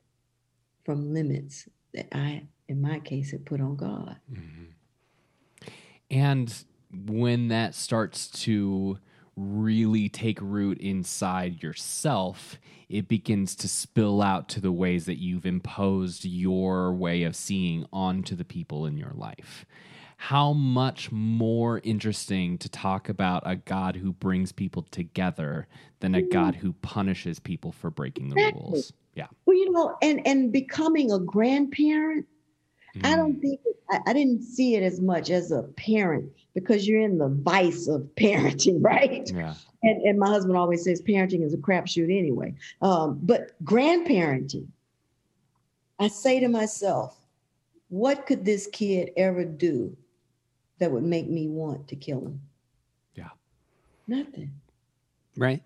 from 0.85 1.15
limits 1.15 1.71
that 1.95 2.07
I 2.15 2.43
in 2.69 2.83
my 2.83 3.01
case, 3.01 3.33
it 3.33 3.47
put 3.47 3.63
on 3.63 3.77
God. 3.77 4.17
Mm-hmm. 4.31 5.71
And 6.11 6.65
when 7.07 7.49
that 7.49 7.75
starts 7.75 8.29
to 8.43 8.99
really 9.37 10.11
take 10.11 10.39
root 10.43 10.79
inside 10.83 11.63
yourself, 11.63 12.59
it 12.91 13.09
begins 13.09 13.57
to 13.57 13.69
spill 13.69 14.21
out 14.21 14.51
to 14.51 14.61
the 14.61 14.71
ways 14.71 15.07
that 15.07 15.19
you've 15.19 15.47
imposed 15.47 16.27
your 16.27 16.93
way 16.93 17.23
of 17.23 17.35
seeing 17.35 17.87
onto 17.91 18.37
the 18.37 18.45
people 18.45 18.85
in 18.85 18.99
your 18.99 19.13
life. 19.15 19.65
How 20.23 20.53
much 20.53 21.11
more 21.11 21.81
interesting 21.83 22.57
to 22.59 22.69
talk 22.69 23.09
about 23.09 23.43
a 23.45 23.57
God 23.57 23.97
who 23.97 24.13
brings 24.13 24.53
people 24.53 24.83
together 24.93 25.67
than 25.99 26.15
a 26.15 26.23
God 26.23 26.55
who 26.55 26.75
punishes 26.75 27.41
people 27.41 27.73
for 27.73 27.91
breaking 27.91 28.29
the 28.29 28.37
Exactly. 28.37 28.63
rules? 28.63 28.93
Yeah. 29.17 29.27
Well, 29.47 29.57
you 29.57 29.73
know, 29.73 29.97
and 30.01 30.25
and 30.25 30.53
becoming 30.53 31.11
a 31.11 31.19
grandparent, 31.19 32.25
I 33.03 33.17
don't 33.17 33.41
think 33.41 33.59
I, 33.91 33.99
I 34.07 34.13
didn't 34.13 34.45
see 34.45 34.77
it 34.77 34.85
as 34.85 35.01
much 35.01 35.29
as 35.29 35.51
a 35.51 35.65
parent 35.65 36.31
because 36.55 36.87
you're 36.87 37.01
in 37.01 37.19
the 37.19 37.29
vice 37.29 37.89
of 37.89 38.03
parenting, 38.17 38.79
right? 38.81 39.29
Yeah. 39.29 39.55
And, 39.83 40.03
and 40.03 40.21
my 40.21 40.29
husband 40.29 40.57
always 40.57 40.85
says 40.85 41.03
parenting 41.03 41.43
is 41.43 41.53
a 41.53 41.59
crapshoot 41.59 42.17
anyway. 42.17 42.55
Um, 42.81 43.19
but 43.25 43.61
grandparenting, 43.65 44.69
I 45.99 46.07
say 46.07 46.39
to 46.39 46.47
myself, 46.47 47.19
what 47.89 48.25
could 48.25 48.45
this 48.45 48.69
kid 48.69 49.11
ever 49.17 49.45
do 49.45 49.97
that 50.83 50.91
would 50.91 51.05
make 51.05 51.31
me 51.31 51.47
want 51.47 51.87
to 51.87 51.95
kill 51.95 52.27
him? 52.27 52.41
Yeah. 53.15 53.29
Nothing. 54.09 54.51
Right? 55.37 55.63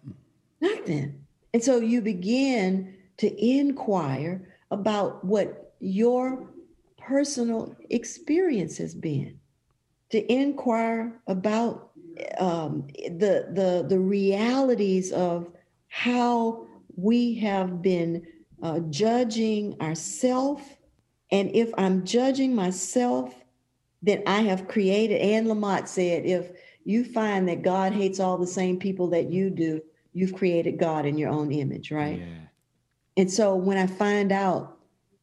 Nothing. 0.61 1.25
And 1.55 1.65
so 1.65 1.79
you 1.79 2.03
begin 2.03 2.95
to 3.17 3.43
inquire 3.43 4.47
about 4.71 5.25
what 5.25 5.75
your 5.81 6.51
personal 6.99 7.75
experience 7.89 8.77
has 8.77 8.95
been, 8.95 9.41
to 10.11 10.31
inquire 10.31 11.19
about 11.27 11.93
um, 12.37 12.87
the, 12.97 13.49
the, 13.55 13.87
the 13.89 13.99
realities 13.99 15.13
of 15.13 15.49
how 15.89 16.67
we 16.95 17.37
have 17.37 17.81
been 17.81 18.27
uh, 18.63 18.81
judging 18.91 19.81
ourselves. 19.81 20.63
And 21.33 21.51
if 21.57 21.71
I'm 21.79 22.05
judging 22.05 22.55
myself, 22.55 23.35
then 24.03 24.23
I 24.27 24.43
have 24.43 24.69
created, 24.69 25.21
Anne 25.21 25.47
Lamott 25.47 25.89
said, 25.89 26.25
if 26.27 26.51
you 26.85 27.05
find 27.05 27.49
that 27.49 27.63
God 27.63 27.93
hates 27.93 28.21
all 28.21 28.39
the 28.39 28.47
same 28.47 28.79
people 28.79 29.09
that 29.11 29.31
you 29.31 29.51
do, 29.51 29.83
you've 30.13 30.35
created 30.35 30.79
God 30.79 31.05
in 31.07 31.19
your 31.19 31.31
own 31.31 31.53
image, 31.53 31.91
right? 31.91 32.21
Yeah. 32.21 32.27
And 33.17 33.31
so 33.31 33.55
when 33.55 33.79
I 33.79 33.87
find 33.87 34.31
out 34.31 34.79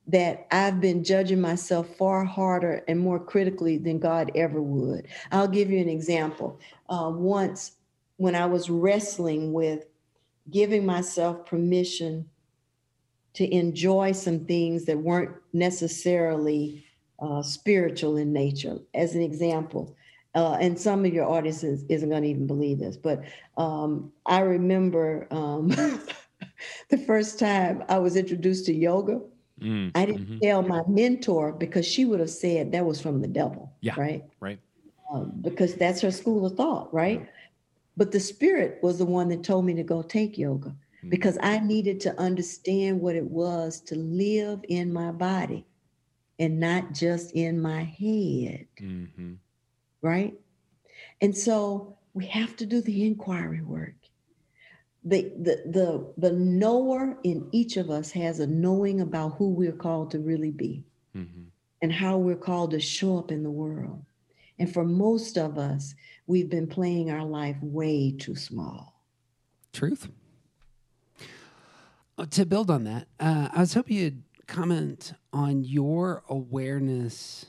that 0.08 0.48
I've 0.52 0.82
been 0.82 1.04
judging 1.04 1.40
myself 1.40 1.96
far 1.96 2.26
harder 2.26 2.84
and 2.88 3.00
more 3.00 3.20
critically 3.20 3.78
than 3.78 4.00
God 4.00 4.32
ever 4.36 4.62
would, 4.62 5.08
I'll 5.32 5.48
give 5.48 5.70
you 5.70 5.80
an 5.80 5.90
example. 5.90 6.60
Uh, 6.90 7.12
once, 7.14 7.74
when 8.18 8.36
I 8.36 8.46
was 8.46 8.70
wrestling 8.70 9.54
with 9.54 9.86
giving 10.50 10.86
myself 10.86 11.46
permission 11.46 12.30
to 13.34 13.52
enjoy 13.52 14.12
some 14.12 14.46
things 14.46 14.86
that 14.86 14.98
weren't 14.98 15.36
necessarily 15.54 16.86
uh, 17.24 17.42
spiritual 17.42 18.18
in 18.18 18.34
nature, 18.34 18.80
as 18.94 19.16
an 19.16 19.22
example. 19.22 19.96
Uh, 20.36 20.58
and 20.60 20.80
some 20.80 21.06
of 21.06 21.14
your 21.14 21.26
audiences 21.26 21.86
isn't 21.90 22.10
going 22.10 22.24
to 22.24 22.30
even 22.30 22.48
believe 22.48 22.80
this, 22.80 22.98
but 22.98 23.24
um, 23.58 24.12
I 24.26 24.42
remember 24.42 25.28
um, 25.32 25.68
the 26.90 26.98
first 26.98 27.40
time 27.40 27.84
I 27.90 28.00
was 28.00 28.16
introduced 28.18 28.66
to 28.68 28.74
yoga. 28.74 29.22
Mm, 29.62 29.92
I 29.96 30.06
didn't 30.06 30.28
mhm. 30.28 30.42
tell 30.42 30.64
my 30.64 30.82
mentor 30.88 31.54
because 31.54 31.86
she 31.86 32.06
would 32.06 32.20
have 32.20 32.30
said 32.32 32.72
that 32.72 32.86
was 32.86 33.00
from 33.02 33.22
the 33.22 33.28
devil, 33.28 33.72
Yeah. 33.82 33.96
right? 33.98 34.24
Right. 34.40 34.60
Um, 35.14 35.34
because 35.42 35.76
that's 35.76 36.02
her 36.02 36.12
school 36.12 36.46
of 36.46 36.58
thought, 36.58 36.94
right? 36.94 37.28
But 37.98 38.12
the 38.12 38.20
spirit 38.20 38.80
was 38.84 38.98
the 38.98 39.06
one 39.06 39.30
that 39.30 39.44
told 39.44 39.66
me 39.66 39.74
to 39.76 39.84
go 39.84 40.02
take 40.02 40.38
yoga 40.38 40.76
Mm. 41.04 41.10
because 41.10 41.38
I 41.42 41.60
needed 41.60 42.00
to 42.02 42.20
understand 42.20 43.02
what 43.02 43.16
it 43.16 43.30
was 43.30 43.82
to 43.82 43.96
live 43.96 44.64
in 44.70 44.92
my 44.94 45.12
body 45.12 45.66
and 46.40 46.60
not 46.60 46.94
just 46.94 47.32
in 47.32 47.62
my 47.62 47.84
head, 47.84 48.68
Mhm. 48.80 49.38
right? 50.02 50.34
And 51.22 51.36
so 51.38 51.98
we 52.14 52.26
have 52.28 52.56
to 52.58 52.66
do 52.66 52.82
the 52.82 53.06
inquiry 53.06 53.62
work. 53.62 53.96
The, 55.06 55.34
the 55.38 55.64
the 55.70 56.14
the 56.18 56.32
knower 56.32 57.18
in 57.24 57.50
each 57.52 57.76
of 57.76 57.90
us 57.90 58.12
has 58.12 58.40
a 58.40 58.48
knowing 58.48 59.02
about 59.02 59.36
who 59.36 59.50
we're 59.50 59.74
called 59.76 60.12
to 60.12 60.20
really 60.20 60.52
be 60.52 60.86
Mhm. 61.14 61.48
and 61.82 61.92
how 61.92 62.18
we're 62.18 62.38
called 62.38 62.72
to 62.72 62.80
show 62.80 63.18
up 63.18 63.30
in 63.32 63.44
the 63.44 63.52
world. 63.52 64.06
And 64.60 64.72
for 64.72 64.86
most 64.86 65.38
of 65.38 65.58
us, 65.58 65.94
we've 66.26 66.50
been 66.50 66.68
playing 66.68 67.10
our 67.12 67.26
life 67.26 67.58
way 67.62 68.12
too 68.12 68.36
small. 68.36 69.02
Truth. 69.74 70.10
Uh, 72.18 72.26
To 72.28 72.46
build 72.46 72.70
on 72.70 72.84
that, 72.86 73.08
uh, 73.20 73.50
I 73.52 73.60
was 73.60 73.74
hoping 73.74 73.98
you'd 73.98 74.24
comment 74.48 75.14
on 75.32 75.64
your 75.64 76.24
awareness 76.30 77.46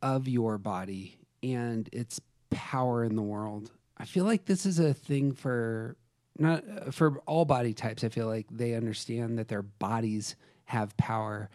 of 0.00 0.28
your 0.28 0.58
body 0.58 1.18
and 1.42 1.88
its 1.92 2.20
power 2.50 3.04
in 3.04 3.16
the 3.16 3.22
world. 3.22 3.70
I 3.96 4.04
feel 4.04 4.24
like 4.24 4.44
this 4.44 4.66
is 4.66 4.78
a 4.78 4.94
thing 4.94 5.32
for 5.32 5.96
not 6.38 6.94
for 6.94 7.18
all 7.26 7.44
body 7.44 7.74
types. 7.74 8.04
I 8.04 8.08
feel 8.08 8.26
like 8.26 8.46
they 8.50 8.74
understand 8.74 9.38
that 9.38 9.48
their 9.48 9.62
bodies 9.62 10.36
have 10.64 10.96
power 10.96 11.50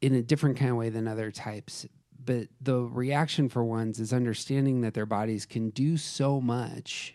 in 0.00 0.14
a 0.14 0.22
different 0.22 0.56
kind 0.56 0.70
of 0.70 0.76
way 0.76 0.88
than 0.90 1.08
other 1.08 1.30
types. 1.30 1.86
But 2.22 2.48
the 2.60 2.80
reaction 2.80 3.48
for 3.48 3.64
ones 3.64 3.98
is 3.98 4.12
understanding 4.12 4.82
that 4.82 4.94
their 4.94 5.06
bodies 5.06 5.46
can 5.46 5.70
do 5.70 5.96
so 5.96 6.40
much 6.40 7.14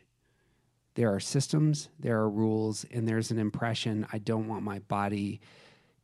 there 0.95 1.13
are 1.13 1.19
systems, 1.19 1.89
there 1.99 2.17
are 2.17 2.29
rules, 2.29 2.85
and 2.89 3.07
there's 3.07 3.29
an 3.29 3.37
impression 3.37 4.07
I 4.11 4.17
don't 4.17 4.47
want 4.47 4.63
my 4.63 4.79
body 4.79 5.41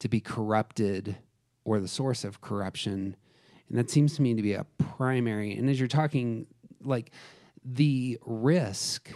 to 0.01 0.09
be 0.09 0.19
corrupted 0.19 1.15
or 1.63 1.79
the 1.79 1.87
source 1.87 2.23
of 2.23 2.41
corruption. 2.41 3.15
And 3.69 3.77
that 3.77 3.89
seems 3.89 4.15
to 4.15 4.21
me 4.21 4.33
to 4.33 4.41
be 4.41 4.53
a 4.53 4.65
primary. 4.97 5.55
And 5.55 5.69
as 5.69 5.79
you're 5.79 5.87
talking, 5.87 6.47
like 6.83 7.11
the 7.63 8.17
risk 8.25 9.11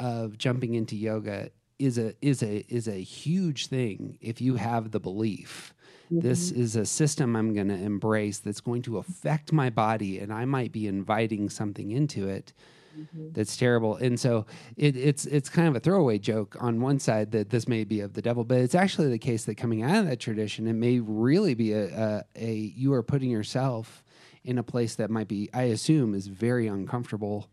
of 0.00 0.36
jumping 0.36 0.74
into 0.74 0.96
yoga 0.96 1.50
is 1.78 1.98
a 1.98 2.14
is 2.20 2.42
a 2.42 2.64
is 2.68 2.88
a 2.88 3.00
huge 3.00 3.66
thing 3.66 4.18
if 4.20 4.40
you 4.40 4.56
have 4.56 4.90
the 4.90 5.00
belief 5.00 5.74
mm-hmm. 6.06 6.20
this 6.20 6.50
is 6.50 6.76
a 6.76 6.84
system 6.84 7.36
I'm 7.36 7.54
going 7.54 7.68
to 7.68 7.74
embrace 7.74 8.38
that's 8.38 8.60
going 8.60 8.82
to 8.82 8.98
affect 8.98 9.52
my 9.52 9.70
body, 9.70 10.18
and 10.18 10.32
I 10.32 10.44
might 10.44 10.72
be 10.72 10.86
inviting 10.86 11.48
something 11.50 11.90
into 11.90 12.28
it 12.28 12.52
Mm-hmm. 12.96 13.32
that's 13.32 13.56
terrible. 13.56 13.96
And 13.96 14.18
so 14.18 14.46
it, 14.76 14.96
it's 14.96 15.26
it's 15.26 15.48
kind 15.48 15.68
of 15.68 15.76
a 15.76 15.80
throwaway 15.80 16.18
joke 16.18 16.56
on 16.60 16.80
one 16.80 16.98
side 16.98 17.32
that 17.32 17.50
this 17.50 17.66
may 17.66 17.84
be 17.84 18.00
of 18.00 18.12
the 18.12 18.22
devil, 18.22 18.44
but 18.44 18.58
it's 18.58 18.74
actually 18.74 19.08
the 19.08 19.18
case 19.18 19.44
that 19.46 19.56
coming 19.56 19.82
out 19.82 19.96
of 19.96 20.08
that 20.08 20.20
tradition, 20.20 20.66
it 20.66 20.74
may 20.74 21.00
really 21.00 21.54
be 21.54 21.72
a, 21.72 21.86
a, 21.86 22.24
a 22.36 22.52
you 22.54 22.92
are 22.92 23.02
putting 23.02 23.30
yourself 23.30 24.04
in 24.44 24.58
a 24.58 24.62
place 24.62 24.94
that 24.96 25.10
might 25.10 25.28
be, 25.28 25.48
I 25.54 25.64
assume, 25.64 26.14
is 26.14 26.26
very 26.26 26.66
uncomfortable 26.66 27.48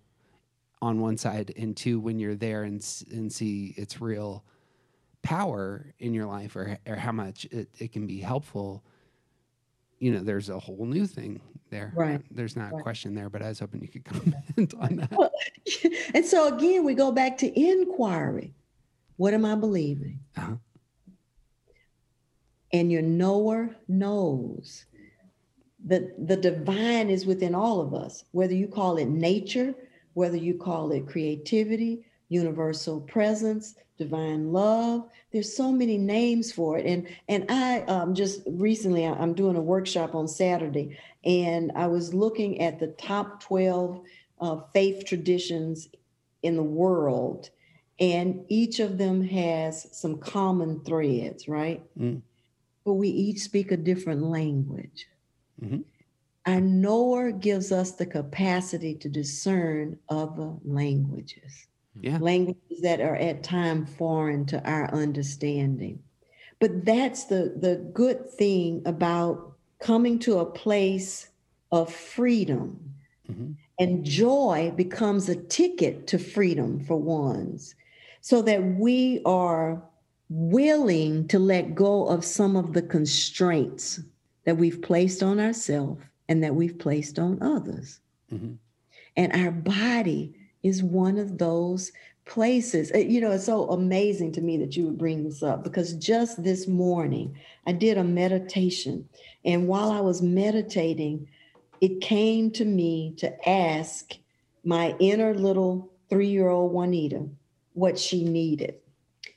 on 0.82 1.00
one 1.00 1.18
side, 1.18 1.54
and 1.58 1.76
two, 1.78 2.00
when 2.00 2.20
you're 2.20 2.36
there 2.36 2.64
and 2.64 2.86
and 3.12 3.32
see 3.32 3.74
its 3.78 4.02
real 4.02 4.44
power 5.22 5.94
in 6.00 6.14
your 6.14 6.26
life 6.26 6.56
or, 6.56 6.78
or 6.88 6.96
how 6.96 7.12
much 7.12 7.46
it, 7.46 7.70
it 7.78 7.92
can 7.92 8.08
be 8.08 8.20
helpful 8.20 8.84
you 10.00 10.12
know 10.12 10.20
there's 10.20 10.50
a 10.50 10.60
whole 10.60 10.86
new 10.86 11.06
thing 11.06 11.40
there 11.72 11.92
Right. 11.96 12.22
there's 12.30 12.56
not 12.56 12.72
a 12.74 12.82
question 12.84 13.16
there 13.16 13.30
but 13.30 13.42
i 13.42 13.48
was 13.50 13.60
hoping 13.60 13.82
you 13.82 13.88
could 13.88 14.06
comment 14.14 14.74
on 14.80 14.98
that 14.98 15.12
Well, 15.12 15.32
and 16.14 16.24
so 16.26 16.56
again, 16.56 16.84
we 16.86 16.94
go 16.94 17.12
back 17.12 17.38
to 17.40 17.60
inquiry. 17.60 18.54
What 19.18 19.34
am 19.34 19.46
I 19.46 19.56
believing? 19.56 20.20
Uh-huh. 20.38 20.56
And 22.74 22.92
your 22.92 23.02
knower 23.02 23.76
knows. 23.88 24.86
The, 25.86 26.14
the 26.18 26.38
divine 26.38 27.10
is 27.10 27.26
within 27.26 27.56
all 27.56 27.82
of 27.82 27.94
us, 27.94 28.24
whether 28.32 28.54
you 28.54 28.68
call 28.68 28.98
it 28.98 29.08
nature, 29.10 29.74
whether 30.14 30.38
you 30.38 30.54
call 30.56 30.92
it 30.92 31.08
creativity, 31.08 32.06
universal 32.30 33.02
presence, 33.02 33.76
divine 33.98 34.52
love. 34.54 35.08
There's 35.32 35.56
so 35.56 35.72
many 35.72 35.98
names 35.98 36.52
for 36.52 36.78
it. 36.78 36.86
And 36.86 37.08
and 37.28 37.46
I 37.50 37.82
um, 37.82 38.14
just 38.16 38.42
recently 38.48 39.06
I'm 39.06 39.34
doing 39.34 39.56
a 39.56 39.62
workshop 39.62 40.16
on 40.16 40.28
Saturday, 40.28 40.98
and 41.24 41.72
I 41.76 41.88
was 41.88 42.14
looking 42.14 42.62
at 42.62 42.80
the 42.80 42.88
top 42.88 43.42
12 43.44 44.02
uh, 44.40 44.58
faith 44.74 45.06
traditions 45.06 45.88
in 46.42 46.56
the 46.56 46.64
world, 46.64 47.50
and 48.00 48.44
each 48.50 48.80
of 48.80 48.98
them 48.98 49.22
has 49.22 49.88
some 49.92 50.18
common 50.18 50.84
threads, 50.84 51.48
right? 51.48 51.84
Mm. 51.98 52.22
But 52.84 52.94
we 52.94 53.10
each 53.10 53.40
speak 53.40 53.72
a 53.72 53.78
different 53.78 54.24
language. 54.24 55.08
Mhm. 55.62 55.84
Our 56.48 56.60
knower 56.60 57.32
gives 57.32 57.72
us 57.72 57.92
the 57.92 58.08
capacity 58.08 58.96
to 58.96 59.10
discern 59.10 60.00
other 60.10 60.56
languages, 60.66 61.68
yeah 62.02 62.18
languages 62.20 62.82
that 62.82 63.00
are 63.00 63.16
at 63.16 63.44
time 63.44 63.86
foreign 63.86 64.46
to 64.48 64.68
our 64.68 64.92
understanding. 64.92 66.02
But 66.60 66.86
that's 66.86 67.26
the, 67.26 67.56
the 67.58 67.90
good 67.94 68.30
thing 68.30 68.82
about 68.86 69.51
coming 69.82 70.20
to 70.20 70.40
a 70.40 70.46
place 70.46 71.30
of 71.72 71.92
freedom. 71.94 72.94
Mhm. 73.30 73.56
And 73.80 74.06
joy 74.06 74.72
becomes 74.76 75.28
a 75.28 75.36
ticket 75.36 76.08
to 76.08 76.20
freedom 76.20 76.80
for 76.80 76.98
ones, 76.98 77.76
so 78.22 78.42
that 78.44 78.78
we 78.78 79.22
are 79.26 79.82
willing 80.30 81.28
to 81.28 81.40
let 81.40 81.76
go 81.76 82.08
of 82.08 82.24
some 82.24 82.56
of 82.56 82.74
the 82.74 82.82
constraints 82.82 84.00
that 84.46 84.58
we've 84.58 84.82
placed 84.82 85.24
on 85.24 85.40
ourselves 85.40 86.02
and 86.30 86.44
that 86.44 86.56
we've 86.56 86.78
placed 86.78 87.20
on 87.20 87.42
others. 87.42 88.00
Mhm. 88.32 88.58
And 89.18 89.34
our 89.34 89.52
body 89.52 90.34
is 90.64 90.84
one 90.84 91.18
of 91.18 91.38
those 91.40 91.92
places. 92.26 92.92
You 92.94 93.22
know, 93.22 93.32
it's 93.32 93.46
so 93.46 93.70
amazing 93.70 94.32
to 94.34 94.42
me 94.42 94.58
that 94.58 94.76
you 94.78 94.86
would 94.86 94.98
bring 94.98 95.24
this 95.24 95.44
up 95.44 95.64
because 95.64 95.94
just 95.94 96.44
this 96.44 96.68
morning 96.68 97.38
I 97.68 97.72
did 97.74 97.98
a 97.98 98.04
meditation. 98.04 99.08
And 99.44 99.68
while 99.68 99.92
I 99.92 100.02
was 100.02 100.22
meditating, 100.22 101.28
it 101.82 102.02
came 102.02 102.52
to 102.52 102.66
me 102.66 103.14
to 103.18 103.50
ask 103.50 104.14
my 104.64 104.96
inner 105.00 105.34
little 105.34 105.92
three 106.10 106.28
year 106.28 106.50
old 106.50 106.72
Juanita 106.72 107.28
what 107.74 107.98
she 107.98 108.24
needed. 108.24 108.76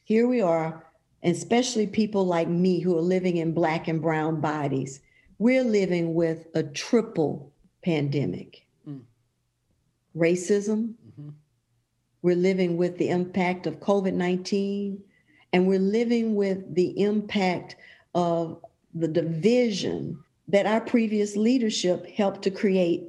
Here 0.05 0.29
we 0.29 0.43
are, 0.43 0.85
especially 1.23 1.87
people 1.87 2.27
like 2.27 2.49
me 2.49 2.81
who 2.81 2.97
are 2.99 3.03
living 3.03 3.39
in 3.39 3.55
black 3.55 3.89
and 3.89 4.03
brown 4.03 4.41
bodies. 4.41 5.01
We're 5.39 5.65
living 5.65 6.15
with 6.15 6.47
a 6.55 6.63
triple 6.63 7.53
pandemic 7.83 8.61
Mm. 8.87 9.01
racism. 10.17 10.95
We're 12.25 12.35
living 12.35 12.79
with 12.79 12.97
the 12.97 13.11
impact 13.11 13.67
of 13.67 13.81
COVID 13.81 14.15
19, 14.15 14.99
and 15.53 15.69
we're 15.69 15.79
living 15.79 16.35
with 16.35 16.75
the 16.75 16.99
impact 17.03 17.77
of 18.15 18.65
the 18.95 19.07
division 19.07 20.19
that 20.49 20.65
our 20.65 20.81
previous 20.81 21.37
leadership 21.37 22.09
helped 22.09 22.41
to 22.41 22.51
create, 22.51 23.05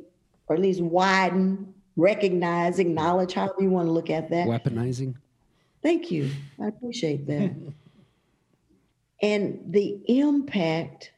or 0.47 0.57
at 0.57 0.61
least 0.61 0.81
widen, 0.81 1.73
recognize, 1.95 2.77
acknowledge, 2.77 3.31
however 3.31 3.55
you 3.59 3.69
want 3.69 3.87
to 3.87 3.91
look 3.93 4.09
at 4.09 4.29
that. 4.31 4.49
Weaponizing. 4.49 5.15
Thank 5.81 6.11
you. 6.11 6.29
I 6.61 6.67
appreciate 6.67 7.25
that. 7.27 7.55
and 9.21 9.61
the 9.65 9.97
impact 10.09 11.13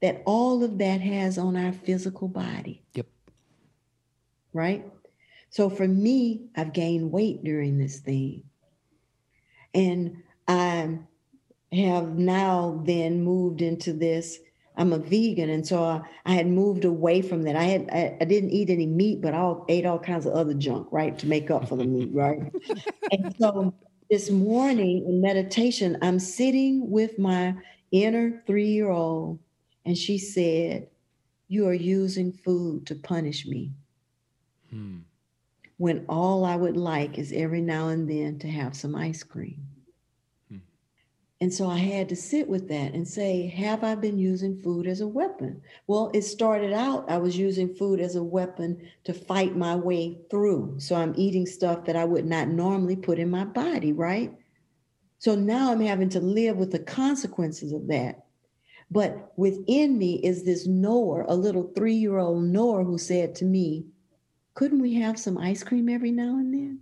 that 0.00 0.22
all 0.24 0.64
of 0.64 0.78
that 0.78 1.02
has 1.02 1.36
on 1.36 1.58
our 1.58 1.72
physical 1.72 2.26
body. 2.26 2.82
Yep. 2.94 3.06
Right? 4.54 4.86
So 5.54 5.70
for 5.70 5.86
me, 5.86 6.46
I've 6.56 6.72
gained 6.72 7.12
weight 7.12 7.44
during 7.44 7.78
this 7.78 8.00
thing. 8.00 8.42
And 9.72 10.24
I 10.48 10.98
have 11.72 12.18
now 12.18 12.82
then 12.84 13.22
moved 13.22 13.62
into 13.62 13.92
this. 13.92 14.40
I'm 14.76 14.92
a 14.92 14.98
vegan, 14.98 15.50
and 15.50 15.64
so 15.64 15.84
I, 15.84 16.00
I 16.26 16.34
had 16.34 16.48
moved 16.48 16.84
away 16.84 17.22
from 17.22 17.44
that. 17.44 17.54
I 17.54 17.62
had 17.62 17.88
I, 17.92 18.16
I 18.20 18.24
didn't 18.24 18.50
eat 18.50 18.68
any 18.68 18.86
meat, 18.86 19.20
but 19.22 19.32
I 19.32 19.54
ate 19.68 19.86
all 19.86 20.00
kinds 20.00 20.26
of 20.26 20.32
other 20.32 20.54
junk, 20.54 20.88
right, 20.90 21.16
to 21.20 21.26
make 21.28 21.52
up 21.52 21.68
for 21.68 21.76
the 21.76 21.84
meat, 21.84 22.10
right? 22.12 22.40
and 23.12 23.32
so 23.38 23.72
this 24.10 24.30
morning 24.30 25.06
in 25.06 25.20
meditation, 25.20 25.98
I'm 26.02 26.18
sitting 26.18 26.90
with 26.90 27.16
my 27.16 27.54
inner 27.92 28.42
three 28.48 28.70
year 28.70 28.90
old, 28.90 29.38
and 29.86 29.96
she 29.96 30.18
said, 30.18 30.88
You 31.46 31.68
are 31.68 31.74
using 31.74 32.32
food 32.32 32.88
to 32.88 32.96
punish 32.96 33.46
me 33.46 33.70
Hmm. 34.74 34.98
When 35.76 36.04
all 36.08 36.44
I 36.44 36.56
would 36.56 36.76
like 36.76 37.18
is 37.18 37.32
every 37.32 37.60
now 37.60 37.88
and 37.88 38.08
then 38.08 38.38
to 38.40 38.48
have 38.48 38.76
some 38.76 38.94
ice 38.94 39.22
cream. 39.22 39.66
Hmm. 40.48 40.58
And 41.40 41.52
so 41.52 41.68
I 41.68 41.78
had 41.78 42.08
to 42.10 42.16
sit 42.16 42.48
with 42.48 42.68
that 42.68 42.94
and 42.94 43.06
say, 43.06 43.48
Have 43.48 43.82
I 43.82 43.94
been 43.94 44.18
using 44.18 44.60
food 44.62 44.86
as 44.86 45.00
a 45.00 45.08
weapon? 45.08 45.62
Well, 45.86 46.10
it 46.14 46.22
started 46.22 46.72
out, 46.72 47.10
I 47.10 47.18
was 47.18 47.36
using 47.36 47.74
food 47.74 48.00
as 48.00 48.14
a 48.16 48.22
weapon 48.22 48.88
to 49.04 49.12
fight 49.12 49.56
my 49.56 49.74
way 49.74 50.18
through. 50.30 50.76
So 50.78 50.94
I'm 50.94 51.14
eating 51.16 51.46
stuff 51.46 51.84
that 51.86 51.96
I 51.96 52.04
would 52.04 52.26
not 52.26 52.48
normally 52.48 52.96
put 52.96 53.18
in 53.18 53.30
my 53.30 53.44
body, 53.44 53.92
right? 53.92 54.32
So 55.18 55.34
now 55.34 55.72
I'm 55.72 55.80
having 55.80 56.10
to 56.10 56.20
live 56.20 56.56
with 56.56 56.70
the 56.70 56.78
consequences 56.78 57.72
of 57.72 57.88
that. 57.88 58.26
But 58.90 59.32
within 59.36 59.98
me 59.98 60.16
is 60.16 60.44
this 60.44 60.66
knower, 60.66 61.24
a 61.26 61.34
little 61.34 61.72
three 61.74 61.94
year 61.94 62.18
old 62.18 62.44
knower 62.44 62.84
who 62.84 62.98
said 62.98 63.34
to 63.36 63.44
me, 63.44 63.86
couldn't 64.54 64.80
we 64.80 64.94
have 64.94 65.18
some 65.18 65.36
ice 65.38 65.62
cream 65.62 65.88
every 65.88 66.12
now 66.12 66.36
and 66.38 66.54
then? 66.54 66.78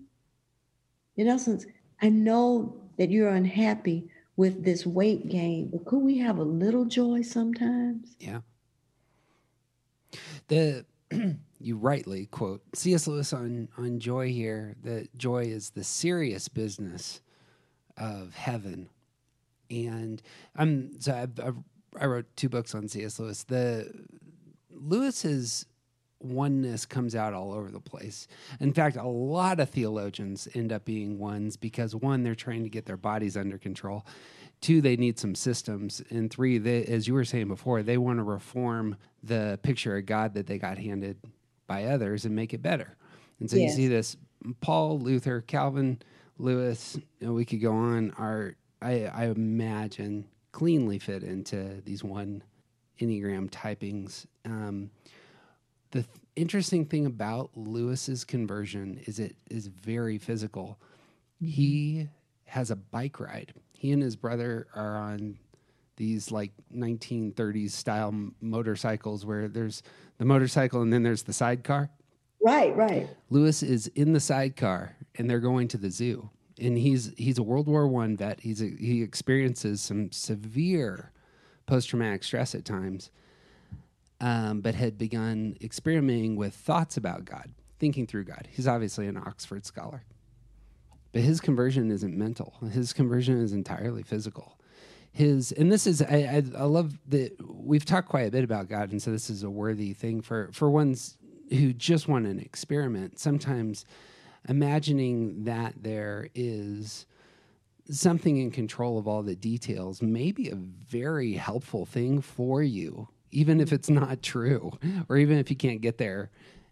In 1.17 1.29
essence, 1.29 1.67
I 2.01 2.09
know 2.09 2.77
that 2.99 3.11
you're 3.11 3.31
unhappy 3.31 4.09
with 4.37 4.65
this 4.65 4.87
weight 4.87 5.29
gain, 5.29 5.69
but 5.71 5.85
could 5.85 5.99
we 5.99 6.19
have 6.19 6.39
a 6.39 6.43
little 6.43 6.85
joy 6.85 7.23
sometimes? 7.23 8.17
Yeah. 8.19 8.41
The 10.49 10.85
you 11.61 11.77
rightly 11.77 12.27
quote 12.27 12.63
C.S. 12.75 13.07
Lewis 13.07 13.33
on 13.33 13.69
on 13.79 13.99
joy 13.99 14.29
here 14.31 14.75
that 14.83 15.17
joy 15.17 15.45
is 15.45 15.71
the 15.71 15.85
serious 15.85 16.49
business 16.49 17.21
of 17.97 18.35
heaven, 18.35 18.89
and 19.71 20.21
I'm 20.57 21.01
so 21.01 21.15
I've, 21.15 21.41
I've, 21.41 21.57
I 21.99 22.07
wrote 22.07 22.27
two 22.37 22.49
books 22.49 22.75
on 22.75 22.89
C.S. 22.89 23.19
Lewis. 23.19 23.45
The 23.45 23.93
Lewis's 24.71 25.67
oneness 26.25 26.87
comes 26.87 27.15
out 27.15 27.35
all 27.35 27.53
over 27.53 27.71
the 27.71 27.81
place. 27.81 28.29
In 28.61 28.73
fact, 28.73 28.97
a 28.97 29.07
lot 29.07 29.61
of 29.61 29.71
theologians 29.71 30.49
end 30.55 30.73
up 30.73 30.85
being 30.85 31.19
ones 31.19 31.57
because 31.57 31.95
one, 31.95 32.23
they're 32.23 32.35
trying 32.35 32.63
to 32.63 32.69
get 32.69 32.87
their 32.87 32.97
bodies 32.97 33.37
under 33.37 33.59
control. 33.59 34.07
Two, 34.61 34.81
they 34.81 34.97
need 34.97 35.19
some 35.19 35.35
systems. 35.35 36.03
And 36.11 36.31
three, 36.31 36.59
they, 36.59 36.85
as 36.85 37.09
you 37.09 37.15
were 37.15 37.25
saying 37.25 37.49
before, 37.49 37.83
they 37.83 37.99
want 37.99 38.19
to 38.19 38.23
reform 38.23 38.97
the 39.23 39.59
picture 39.63 39.97
of 39.97 40.07
God 40.07 40.35
that 40.35 40.47
they 40.47 40.59
got 40.59 40.79
handed 40.79 41.19
by 41.67 41.85
others 41.85 42.25
and 42.25 42.35
make 42.37 42.55
it 42.55 42.63
better. 42.63 42.97
And 43.41 43.51
so 43.51 43.57
Yes. 43.57 43.71
you 43.71 43.77
see 43.77 43.89
this 43.89 44.17
Paul, 44.61 44.99
Luther, 45.01 45.41
Calvin, 45.41 46.01
Lewis, 46.39 46.99
you 47.21 47.27
know, 47.27 47.33
we 47.33 47.45
could 47.45 47.61
go 47.61 47.73
on, 47.73 48.11
are, 48.13 48.57
I, 48.81 49.05
I 49.07 49.27
imagine, 49.27 50.27
cleanly 50.53 50.99
fit 50.99 51.23
into 51.23 51.81
these 51.85 52.03
one 52.05 52.43
Enneagram 53.01 53.51
typings. 53.51 54.27
Um, 54.45 54.91
the 55.93 56.03
th- 56.03 56.17
interesting 56.37 56.85
thing 56.85 57.07
about 57.07 57.51
Lewis's 57.55 58.25
conversion 58.25 59.01
is 59.07 59.19
it 59.19 59.37
is 59.51 59.69
very 59.69 60.19
physical. 60.19 60.79
Mm-hmm. 61.43 61.47
He 61.47 62.09
has 62.45 62.71
a 62.71 62.77
bike 62.77 63.21
ride. 63.21 63.55
He 63.73 63.93
and 63.93 64.03
his 64.03 64.17
brother 64.17 64.67
are 64.75 64.97
on 64.97 65.39
these 65.97 66.31
like 66.31 66.53
1930s 66.75 67.71
style 67.71 68.15
motorcycles 68.41 69.25
where 69.25 69.49
there's 69.49 69.83
the 70.19 70.25
motorcycle 70.25 70.83
and 70.83 70.93
then 70.93 71.03
there's 71.03 71.23
the 71.23 71.33
sidecar. 71.33 71.91
Right, 72.43 72.77
right. 72.77 73.09
Lewis 73.31 73.63
is 73.63 73.87
in 73.89 74.13
the 74.13 74.21
sidecar 74.21 74.97
and 75.17 75.31
they're 75.31 75.41
going 75.41 75.69
to 75.69 75.79
the 75.79 75.91
zoo. 75.91 76.29
And 76.61 76.77
he's 76.77 77.13
he's 77.17 77.39
a 77.39 77.43
World 77.43 77.67
War 77.67 77.89
One 77.89 78.17
vet. 78.17 78.41
He's 78.41 78.61
a, 78.61 78.67
he 78.69 79.03
experiences 79.03 79.81
some 79.81 80.13
severe 80.13 81.13
post 81.67 81.89
traumatic 81.89 82.25
stress 82.25 82.55
at 82.55 82.65
times, 82.65 83.11
um, 84.23 84.61
but 84.61 84.75
had 84.75 84.97
begun 84.97 85.57
experimenting 85.61 86.37
with 86.37 86.55
thoughts 86.55 86.97
about 86.97 87.25
God, 87.27 87.51
thinking 87.79 88.07
through 88.07 88.25
God. 88.25 88.49
He's 88.51 88.69
obviously 88.69 89.09
an 89.09 89.17
Oxford 89.17 89.67
scholar, 89.67 90.05
but 91.11 91.23
his 91.23 91.41
conversion 91.41 91.91
isn't 91.91 92.17
mental. 92.17 92.55
His 92.73 92.93
conversion 92.93 93.43
is 93.43 93.53
entirely 93.53 94.05
physical. 94.05 94.59
His 95.11 95.53
and 95.53 95.71
this 95.71 95.87
is 95.87 96.01
I, 96.01 96.43
I, 96.57 96.63
I 96.63 96.65
love 96.65 96.97
that 97.09 97.37
we've 97.47 97.85
talked 97.85 98.09
quite 98.09 98.29
a 98.29 98.31
bit 98.31 98.45
about 98.45 98.69
God, 98.69 98.93
and 98.93 99.03
so 99.03 99.11
this 99.11 99.29
is 99.29 99.43
a 99.43 99.51
worthy 99.51 99.93
thing 99.93 100.23
for 100.23 100.49
for 100.53 100.71
ones 100.71 101.19
who 101.51 101.75
just 101.75 102.09
want 102.09 102.27
an 102.27 102.39
experiment. 102.39 103.19
Sometimes 103.19 103.85
imagining 104.49 105.45
that 105.45 105.75
there 105.83 106.29
is 106.35 107.07
something 107.91 108.39
in 108.39 108.51
control 108.53 108.99
of 108.99 109.07
all 109.07 109.23
the 109.23 109.37
details 109.37 110.01
may 110.01 110.33
be 110.33 110.49
a 110.49 110.55
very 110.55 111.35
helpful 111.35 111.85
thing 111.85 112.21
for 112.21 112.63
you, 112.63 113.09
even 113.33 113.61
if 113.61 113.73
it's 113.73 113.91
not 113.91 114.23
true, 114.23 114.73
or 115.09 115.17
even 115.17 115.39
if 115.39 115.51
you 115.51 115.57
can't 115.57 115.81
get 115.81 115.99
there 115.99 116.31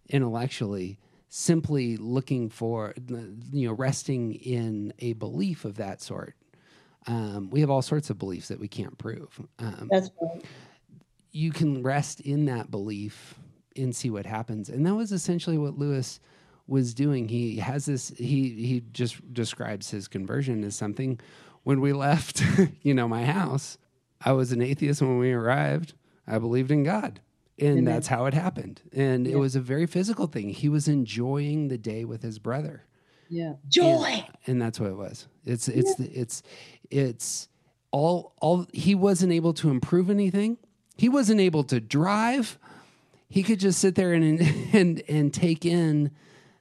intellectually. 0.08 0.98
Simply 1.32 1.96
looking 1.96 2.50
for, 2.50 2.92
you 3.52 3.68
know, 3.68 3.72
resting 3.72 4.34
in 4.34 4.92
a 4.98 5.12
belief 5.12 5.64
of 5.64 5.76
that 5.76 6.02
sort. 6.02 6.34
Um, 7.06 7.50
we 7.50 7.60
have 7.60 7.70
all 7.70 7.82
sorts 7.82 8.10
of 8.10 8.18
beliefs 8.18 8.48
that 8.48 8.58
we 8.58 8.66
can't 8.66 8.98
prove. 8.98 9.40
Um, 9.60 9.88
That's 9.90 10.10
right. 10.20 10.44
you 11.30 11.52
can 11.52 11.82
rest 11.84 12.20
in 12.20 12.46
that 12.46 12.70
belief 12.70 13.36
and 13.76 13.94
see 13.94 14.10
what 14.10 14.26
happens. 14.26 14.68
And 14.68 14.84
that 14.86 14.94
was 14.96 15.12
essentially 15.12 15.56
what 15.56 15.78
Lewis 15.78 16.18
was 16.66 16.94
doing. 16.94 17.28
He 17.28 17.56
has 17.56 17.86
this 17.86 18.08
he 18.16 18.50
he 18.50 18.82
just 18.92 19.32
describes 19.32 19.90
his 19.90 20.08
conversion 20.08 20.64
as 20.64 20.74
something 20.74 21.20
when 21.62 21.80
we 21.80 21.92
left, 21.92 22.42
you 22.82 22.94
know, 22.94 23.06
my 23.08 23.24
house, 23.24 23.78
I 24.24 24.32
was 24.32 24.52
an 24.52 24.62
atheist 24.62 25.00
when 25.02 25.18
we 25.18 25.32
arrived. 25.32 25.94
I 26.30 26.38
believed 26.38 26.70
in 26.70 26.82
God. 26.84 27.20
And 27.58 27.70
Amen. 27.78 27.84
that's 27.84 28.06
how 28.06 28.24
it 28.24 28.32
happened. 28.32 28.80
And 28.92 29.26
it 29.26 29.36
was 29.36 29.54
a 29.54 29.60
very 29.60 29.86
physical 29.86 30.26
thing. 30.26 30.48
He 30.50 30.68
was 30.70 30.88
enjoying 30.88 31.68
the 31.68 31.76
day 31.76 32.04
with 32.06 32.22
his 32.22 32.38
brother 32.38 32.84
Yeah. 33.28 33.54
Joy. 33.68 34.24
and 34.46 34.60
that's 34.62 34.80
what 34.80 34.88
it 34.90 34.96
was. 34.96 35.28
It's 35.44 35.68
it's 35.68 35.94
the 35.96 36.04
it's 36.10 36.42
it's 36.90 37.48
all 37.90 38.32
all 38.40 38.66
he 38.72 38.94
wasn't 38.94 39.32
able 39.32 39.52
to 39.54 39.68
improve 39.70 40.08
anything. 40.08 40.56
He 40.96 41.08
wasn't 41.10 41.40
able 41.40 41.64
to 41.64 41.80
drive. 41.80 42.58
He 43.28 43.42
could 43.42 43.60
just 43.60 43.78
sit 43.78 43.94
there 43.94 44.12
and 44.14 44.40
and 44.72 45.02
and 45.08 45.34
take 45.34 45.66
in 45.66 46.10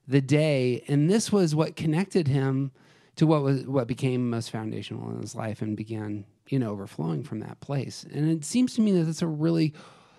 the 0.07 0.21
day, 0.21 0.83
and 0.87 1.09
this 1.09 1.31
was 1.31 1.53
what 1.55 1.75
connected 1.75 2.27
him 2.27 2.71
to 3.15 3.25
what 3.27 3.41
was 3.43 3.65
what 3.65 3.87
became 3.87 4.29
most 4.29 4.49
foundational 4.51 5.09
in 5.11 5.21
his 5.21 5.35
life 5.35 5.61
and 5.61 5.77
began 5.77 6.25
you 6.49 6.59
know 6.59 6.71
overflowing 6.71 7.23
from 7.23 7.39
that 7.39 7.59
place. 7.59 8.05
And 8.11 8.29
it 8.29 8.43
seems 8.43 8.73
to 8.75 8.81
me 8.81 8.91
that 8.93 9.03
that's 9.03 9.21
a 9.21 9.27
really 9.27 9.73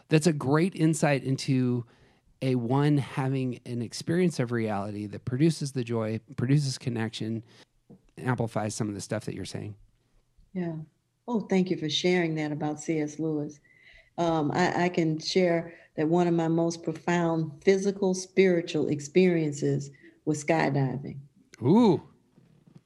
that's 0.09 0.27
a 0.27 0.33
great 0.33 0.75
insight 0.75 1.23
into 1.23 1.85
a 2.43 2.55
one 2.55 2.99
having 2.99 3.61
an 3.67 3.83
experience 3.83 4.41
of 4.41 4.51
reality 4.51 5.07
that 5.07 5.25
produces 5.25 5.73
the 5.73 5.85
joy, 5.85 6.21
produces 6.37 6.79
connection, 6.79 7.43
amplifies 8.19 8.75
some 8.75 8.89
of 8.89 8.95
the 8.95 9.01
stuff 9.01 9.25
that 9.27 9.35
you're 9.35 9.45
saying. 9.45 9.75
Yeah. 10.55 10.73
Oh, 11.29 11.41
thank 11.41 11.71
you 11.71 11.77
for 11.77 11.89
sharing 11.89 12.35
that 12.37 12.51
about 12.51 12.81
C.S. 12.81 13.19
Lewis. 13.19 13.61
Um, 14.19 14.51
I, 14.53 14.85
I 14.85 14.89
can 14.89 15.19
share 15.19 15.75
that 15.97 16.09
one 16.09 16.27
of 16.27 16.35
my 16.35 16.49
most 16.49 16.83
profound 16.83 17.53
physical, 17.63 18.15
spiritual 18.15 18.89
experiences 18.89 19.91
was 20.25 20.43
skydiving. 20.43 21.19
Ooh. 21.63 22.03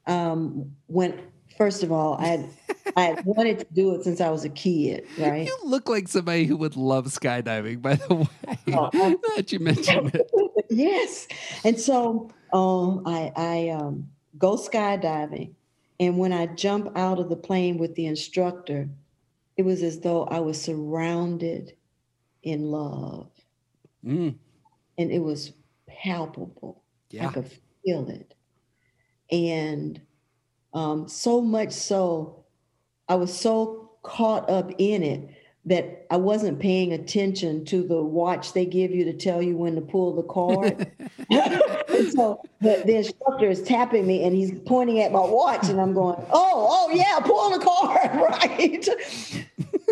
Um, 0.05 0.71
when 0.87 1.19
first 1.57 1.83
of 1.83 1.91
all, 1.91 2.15
I 2.19 2.27
had, 2.27 2.49
I 2.95 3.03
had 3.03 3.25
wanted 3.25 3.59
to 3.59 3.65
do 3.73 3.93
it 3.95 4.03
since 4.03 4.21
I 4.21 4.29
was 4.29 4.45
a 4.45 4.49
kid, 4.49 5.05
right? 5.17 5.45
You 5.45 5.57
look 5.65 5.89
like 5.89 6.07
somebody 6.07 6.45
who 6.45 6.55
would 6.57 6.77
love 6.77 7.05
skydiving, 7.07 7.81
by 7.81 7.95
the 7.95 8.15
way. 8.15 8.27
Oh, 8.73 8.89
that 9.35 9.51
you 9.51 9.59
mentioned 9.59 10.15
it. 10.15 10.31
yes. 10.69 11.27
And 11.65 11.79
so 11.79 12.31
um, 12.53 13.03
I, 13.05 13.31
I 13.35 13.69
um, 13.69 14.09
go 14.37 14.55
skydiving. 14.55 15.55
And 15.99 16.17
when 16.17 16.33
I 16.33 16.47
jump 16.47 16.97
out 16.97 17.19
of 17.19 17.29
the 17.29 17.35
plane 17.35 17.77
with 17.77 17.95
the 17.95 18.05
instructor, 18.05 18.89
it 19.57 19.63
was 19.63 19.83
as 19.83 19.99
though 20.01 20.23
I 20.25 20.39
was 20.39 20.61
surrounded 20.61 21.75
in 22.43 22.71
love. 22.71 23.31
Mm, 24.05 24.35
And 24.97 25.11
it 25.11 25.19
was 25.19 25.53
palpable. 25.87 26.83
Yeah. 27.09 27.27
I 27.27 27.31
could 27.33 27.51
feel 27.83 28.09
it. 28.09 28.33
And 29.31 30.01
um, 30.73 31.07
so 31.07 31.41
much 31.41 31.71
so, 31.71 32.44
I 33.07 33.15
was 33.15 33.37
so 33.37 33.91
caught 34.03 34.49
up 34.49 34.71
in 34.77 35.03
it 35.03 35.29
that 35.65 36.05
I 36.11 36.17
wasn't 36.17 36.59
paying 36.59 36.93
attention 36.93 37.65
to 37.65 37.81
the 37.81 38.01
watch 38.01 38.53
they 38.53 38.65
give 38.65 38.91
you 38.91 39.03
to 39.05 39.13
tell 39.13 39.41
you 39.41 39.57
when 39.57 39.73
to 39.75 39.81
pull 39.81 40.15
the 40.15 40.23
card. 40.23 40.91
so 42.11 42.43
the, 42.61 42.83
the 42.85 42.97
instructor 42.97 43.49
is 43.49 43.63
tapping 43.63 44.05
me 44.05 44.23
and 44.23 44.35
he's 44.35 44.51
pointing 44.67 45.01
at 45.01 45.11
my 45.11 45.21
watch, 45.21 45.67
and 45.67 45.81
I'm 45.81 45.93
going, 45.93 46.23
"Oh, 46.31 46.67
oh 46.69 46.91
yeah, 46.93 47.19
pull 47.19 47.49
the 47.49 47.65
card, 47.65 48.15
right?" 48.15 48.87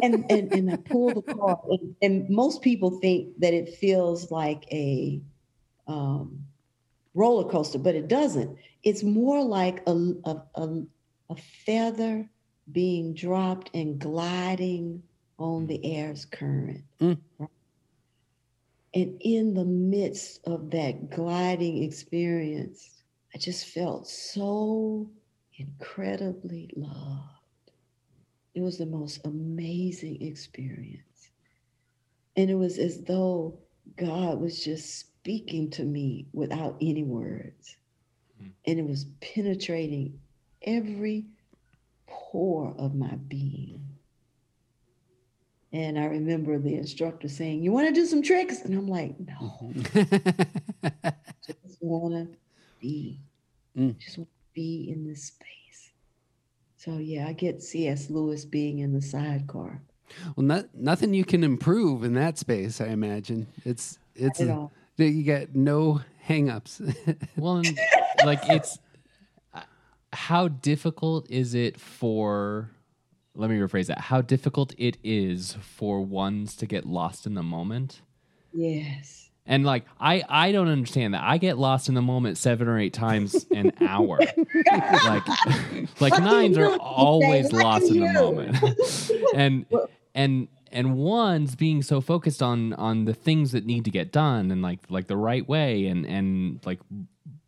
and, 0.03 0.25
and 0.29 0.53
and 0.53 0.71
I 0.71 0.75
pull 0.75 1.09
the 1.09 1.23
card, 1.23 1.59
and, 1.69 1.95
and 2.03 2.29
most 2.29 2.61
people 2.61 2.99
think 2.99 3.39
that 3.39 3.55
it 3.55 3.75
feels 3.75 4.29
like 4.29 4.65
a 4.71 5.19
um, 5.87 6.43
roller 7.15 7.49
coaster, 7.49 7.79
but 7.79 7.95
it 7.95 8.07
doesn't. 8.07 8.57
It's 8.83 9.01
more 9.03 9.43
like 9.43 9.81
a, 9.87 9.91
a, 10.25 10.41
a, 10.55 10.83
a 11.29 11.35
feather 11.65 12.29
being 12.71 13.13
dropped 13.13 13.69
and 13.73 13.99
gliding 13.99 15.03
on 15.37 15.67
the 15.67 15.83
air's 15.83 16.25
current. 16.25 16.83
Mm. 16.99 17.17
And 18.95 19.17
in 19.21 19.53
the 19.53 19.65
midst 19.65 20.41
of 20.45 20.69
that 20.71 21.09
gliding 21.09 21.83
experience, 21.83 23.03
I 23.33 23.39
just 23.39 23.67
felt 23.67 24.07
so 24.07 25.09
incredibly 25.57 26.69
loved. 26.75 27.71
It 28.53 28.61
was 28.61 28.77
the 28.77 28.85
most 28.85 29.25
amazing 29.25 30.21
experience. 30.21 31.31
And 32.35 32.49
it 32.49 32.55
was 32.55 32.77
as 32.77 33.01
though 33.01 33.57
God 33.95 34.39
was 34.39 34.63
just 34.63 34.99
speaking 34.99 35.69
to 35.71 35.83
me 35.83 36.27
without 36.33 36.77
any 36.81 37.03
words. 37.03 37.77
Mm. 38.41 38.51
And 38.67 38.79
it 38.79 38.85
was 38.85 39.05
penetrating 39.21 40.19
every 40.61 41.25
pore 42.13 42.73
of 42.77 42.93
my 42.95 43.15
being. 43.27 43.81
And 45.71 45.97
I 45.97 46.05
remember 46.05 46.59
the 46.59 46.75
instructor 46.75 47.27
saying, 47.27 47.63
You 47.63 47.71
want 47.71 47.87
to 47.87 47.93
do 47.93 48.05
some 48.05 48.21
tricks? 48.21 48.61
And 48.61 48.75
I'm 48.75 48.87
like, 48.87 49.15
No, 49.19 49.73
just 51.45 51.77
want 51.81 52.13
to 52.13 52.37
be, 52.79 53.19
Mm. 53.77 53.97
just 53.97 54.19
want 54.19 54.29
to 54.29 54.53
be 54.53 54.87
in 54.91 55.07
this 55.07 55.23
space. 55.23 55.91
So, 56.77 56.97
yeah, 56.99 57.27
I 57.27 57.33
get 57.33 57.63
C.S. 57.63 58.11
Lewis 58.11 58.45
being 58.45 58.79
in 58.79 58.93
the 58.93 59.01
sidecar. 59.01 59.81
well, 60.35 60.45
not, 60.45 60.65
nothing 60.75 61.11
you 61.15 61.25
can 61.25 61.43
improve 61.43 62.03
in 62.03 62.13
that 62.13 62.37
space, 62.37 62.79
I 62.81 62.87
imagine. 62.89 63.47
It's 63.65 63.97
it's 64.15 64.41
a- 64.41 64.69
you 64.97 65.23
got 65.23 65.55
no 65.55 66.01
hangups. 66.27 66.81
Well, 67.35 67.57
and, 67.57 67.79
like 68.23 68.41
it's 68.47 68.77
how 70.33 70.47
difficult 70.47 71.29
is 71.29 71.53
it 71.53 71.79
for 71.79 72.71
let 73.35 73.51
me 73.51 73.59
rephrase 73.59 73.85
that. 73.85 73.99
How 73.99 74.19
difficult 74.21 74.73
it 74.79 74.97
is 75.03 75.55
for 75.61 76.01
ones 76.01 76.55
to 76.55 76.65
get 76.65 76.87
lost 76.87 77.27
in 77.27 77.35
the 77.35 77.43
moment. 77.43 78.01
Yes. 78.51 79.29
And 79.45 79.63
like 79.63 79.85
I 79.99 80.23
I 80.27 80.51
don't 80.51 80.69
understand 80.69 81.13
that. 81.13 81.21
I 81.23 81.37
get 81.37 81.59
lost 81.59 81.87
in 81.87 81.93
the 81.93 82.01
moment 82.01 82.39
7 82.39 82.67
or 82.67 82.79
8 82.79 82.91
times 82.91 83.45
an 83.51 83.73
hour. 83.81 84.17
like 84.71 85.27
like 85.99 86.13
Lucky 86.13 86.21
nines 86.23 86.57
are 86.57 86.77
always 86.77 87.51
lost 87.51 87.91
in 87.91 87.99
the 87.99 88.11
moment. 88.13 88.57
and 89.35 89.67
and 90.15 90.47
and 90.71 90.95
ones 90.95 91.55
being 91.55 91.83
so 91.83 92.01
focused 92.01 92.41
on 92.41 92.73
on 92.73 93.05
the 93.05 93.13
things 93.13 93.51
that 93.51 93.67
need 93.67 93.85
to 93.85 93.91
get 93.91 94.11
done 94.11 94.49
and 94.49 94.63
like 94.63 94.79
like 94.89 95.05
the 95.05 95.17
right 95.17 95.47
way 95.47 95.85
and 95.85 96.07
and 96.07 96.59
like 96.65 96.79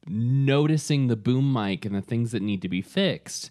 noticing 0.07 1.07
the 1.07 1.15
boom 1.15 1.51
mic 1.51 1.85
and 1.85 1.95
the 1.95 2.01
things 2.01 2.31
that 2.31 2.41
need 2.41 2.61
to 2.61 2.69
be 2.69 2.81
fixed 2.81 3.49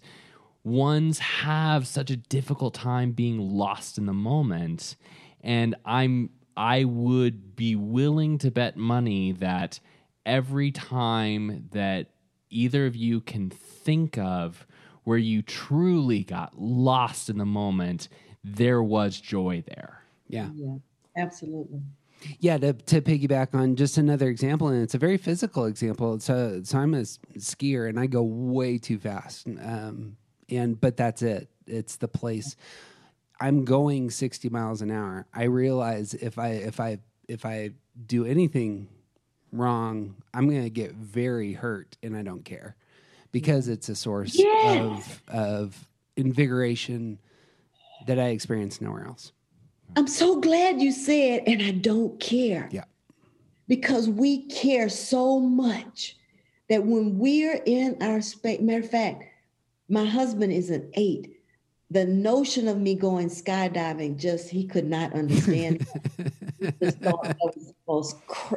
ones 0.63 1.19
have 1.19 1.85
such 1.85 2.09
a 2.09 2.17
difficult 2.17 2.73
time 2.73 3.11
being 3.11 3.39
lost 3.39 3.97
in 3.97 4.05
the 4.05 4.13
moment 4.13 4.95
and 5.41 5.75
i'm 5.85 6.29
i 6.57 6.83
would 6.83 7.55
be 7.55 7.75
willing 7.75 8.37
to 8.37 8.49
bet 8.49 8.75
money 8.75 9.31
that 9.31 9.79
every 10.25 10.71
time 10.71 11.67
that 11.71 12.07
either 12.49 12.85
of 12.85 12.95
you 12.95 13.21
can 13.21 13.49
think 13.49 14.17
of 14.17 14.65
where 15.03 15.17
you 15.19 15.41
truly 15.43 16.23
got 16.23 16.57
lost 16.59 17.29
in 17.29 17.37
the 17.37 17.45
moment 17.45 18.07
there 18.43 18.81
was 18.81 19.19
joy 19.19 19.63
there 19.67 20.05
yeah. 20.27 20.49
Yeah, 20.53 20.75
absolutely. 21.17 21.81
Yeah, 22.39 22.57
to, 22.57 22.73
to 22.73 23.01
piggyback 23.01 23.53
on 23.53 23.75
just 23.75 23.97
another 23.97 24.27
example, 24.29 24.67
and 24.69 24.81
it's 24.81 24.93
a 24.95 24.97
very 24.97 25.17
physical 25.17 25.65
example. 25.65 26.19
So, 26.19 26.61
so 26.63 26.77
I'm 26.79 26.93
a 26.93 27.01
skier, 27.01 27.87
and 27.89 27.99
I 27.99 28.05
go 28.07 28.23
way 28.23 28.77
too 28.77 28.97
fast, 28.99 29.47
um, 29.47 30.17
and 30.49 30.79
but 30.79 30.97
that's 30.97 31.21
it. 31.21 31.49
It's 31.67 31.97
the 31.97 32.07
place. 32.07 32.55
I'm 33.39 33.65
going 33.65 34.09
60 34.11 34.49
miles 34.49 34.81
an 34.81 34.91
hour. 34.91 35.25
I 35.33 35.43
realize 35.43 36.13
if 36.13 36.37
I 36.39 36.49
if 36.49 36.79
I 36.79 36.99
if 37.27 37.45
I 37.45 37.71
do 38.05 38.25
anything 38.25 38.87
wrong, 39.51 40.15
I'm 40.33 40.49
going 40.49 40.63
to 40.63 40.69
get 40.69 40.93
very 40.93 41.53
hurt, 41.53 41.97
and 42.03 42.15
I 42.15 42.21
don't 42.21 42.45
care 42.45 42.75
because 43.31 43.67
it's 43.67 43.89
a 43.89 43.95
source 43.95 44.35
Yes. 44.37 45.21
of 45.29 45.35
of 45.35 45.87
invigoration 46.15 47.19
that 48.07 48.19
I 48.19 48.27
experience 48.29 48.79
nowhere 48.79 49.05
else. 49.05 49.31
I'm 49.95 50.07
so 50.07 50.39
glad 50.39 50.81
you 50.81 50.91
said, 50.91 51.43
and 51.47 51.61
I 51.61 51.71
don't 51.71 52.19
care. 52.19 52.67
Yeah. 52.71 52.83
Because 53.67 54.09
we 54.09 54.45
care 54.47 54.89
so 54.89 55.39
much 55.39 56.17
that 56.69 56.83
when 56.83 57.17
we're 57.17 57.61
in 57.65 57.97
our 58.01 58.21
space, 58.21 58.61
matter 58.61 58.83
of 58.83 58.89
fact, 58.89 59.23
my 59.89 60.05
husband 60.05 60.51
is 60.51 60.69
an 60.69 60.91
eight. 60.95 61.31
The 61.91 62.05
notion 62.05 62.67
of 62.67 62.77
me 62.77 62.95
going 62.95 63.29
skydiving 63.29 64.17
just 64.17 64.49
he 64.49 64.65
could 64.65 64.85
not 64.85 65.13
understand. 65.13 65.87
Just 66.81 66.97
thought 66.99 67.21
that 67.23 67.51
was 67.55 67.67
the 67.67 67.75
most 67.87 68.15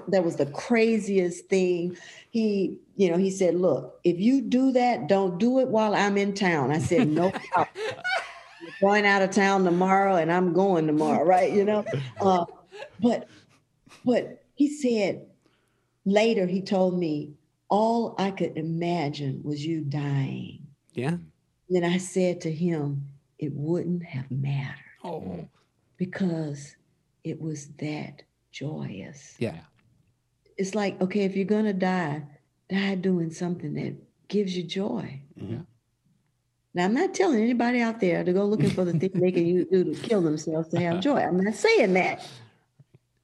that 0.09 0.24
was 0.24 0.36
the 0.36 0.47
craziest 0.47 1.47
thing. 1.47 1.97
He, 2.30 2.78
you 2.97 3.11
know, 3.11 3.18
he 3.18 3.30
said, 3.30 3.57
"Look, 3.57 4.01
if 4.03 4.18
you 4.18 4.41
do 4.41 4.72
that, 4.72 5.09
don't 5.09 5.39
do 5.39 5.59
it 5.59 5.68
while 5.68 5.95
I'm 5.95 6.16
in 6.16 6.32
town." 6.32 6.70
I 6.70 6.78
said, 6.78 7.09
"No 7.09 7.30
going 8.80 9.06
out 9.06 9.22
of 9.22 9.30
town 9.30 9.64
tomorrow, 9.64 10.16
and 10.16 10.32
I'm 10.32 10.52
going 10.52 10.86
tomorrow, 10.86 11.24
right? 11.24 11.52
You 11.52 11.64
know." 11.64 11.84
Uh, 12.20 12.44
but, 13.00 13.28
but 14.04 14.44
he 14.54 14.68
said 14.68 15.26
later 16.04 16.46
he 16.46 16.62
told 16.62 16.98
me 16.98 17.32
all 17.68 18.14
I 18.18 18.30
could 18.30 18.56
imagine 18.56 19.42
was 19.44 19.64
you 19.64 19.82
dying. 19.82 20.66
Yeah. 20.94 21.16
Then 21.68 21.84
I 21.84 21.98
said 21.98 22.40
to 22.42 22.52
him, 22.52 23.08
"It 23.38 23.52
wouldn't 23.52 24.04
have 24.04 24.30
mattered." 24.30 24.84
Oh. 25.04 25.48
because 25.96 26.76
it 27.24 27.40
was 27.40 27.68
that 27.78 28.22
joyous. 28.52 29.34
Yeah. 29.38 29.60
It's 30.56 30.74
like, 30.74 31.00
okay, 31.00 31.22
if 31.24 31.36
you're 31.36 31.44
going 31.44 31.64
to 31.66 31.72
die, 31.72 32.22
die 32.68 32.96
doing 32.96 33.30
something 33.30 33.74
that 33.74 33.94
gives 34.28 34.56
you 34.56 34.64
joy. 34.64 35.20
Mhm. 35.40 35.66
Now, 36.79 36.85
I'm 36.85 36.95
not 36.95 37.12
telling 37.12 37.43
anybody 37.43 37.81
out 37.81 37.99
there 37.99 38.22
to 38.22 38.33
go 38.33 38.45
looking 38.45 38.70
for 38.70 38.85
the 38.85 38.93
thing 38.97 39.11
they 39.14 39.33
can 39.33 39.45
u- 39.45 39.64
do 39.68 39.83
to 39.93 40.01
kill 40.01 40.22
themselves 40.22 40.68
to 40.68 40.79
have 40.79 41.01
joy. 41.09 41.16
I'm 41.18 41.37
not 41.37 41.55
saying 41.55 41.93
that. 41.95 42.24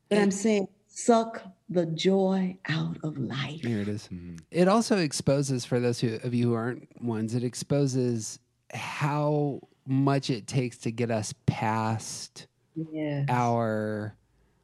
But 0.09 0.19
I'm 0.19 0.33
saying 0.33 0.67
suck 0.89 1.41
the 1.69 1.87
joy 1.87 2.59
out 2.69 2.97
of 3.05 3.17
life. 3.17 3.63
There 3.63 3.79
it 3.79 3.87
is. 3.87 4.09
Mm-hmm. 4.13 4.39
It 4.51 4.67
also 4.67 4.99
exposes, 4.99 5.65
for 5.65 5.79
those 5.79 6.01
who, 6.01 6.17
of 6.25 6.35
you 6.35 6.49
who 6.49 6.55
aren't 6.55 7.01
ones, 7.01 7.37
it 7.37 7.45
exposes 7.45 8.41
how 8.73 9.61
much 9.87 10.31
it 10.31 10.49
takes 10.49 10.77
to 10.79 10.91
get 10.91 11.13
us 11.13 11.33
past 11.47 12.49
Yeah. 12.75 13.25
our 13.29 14.17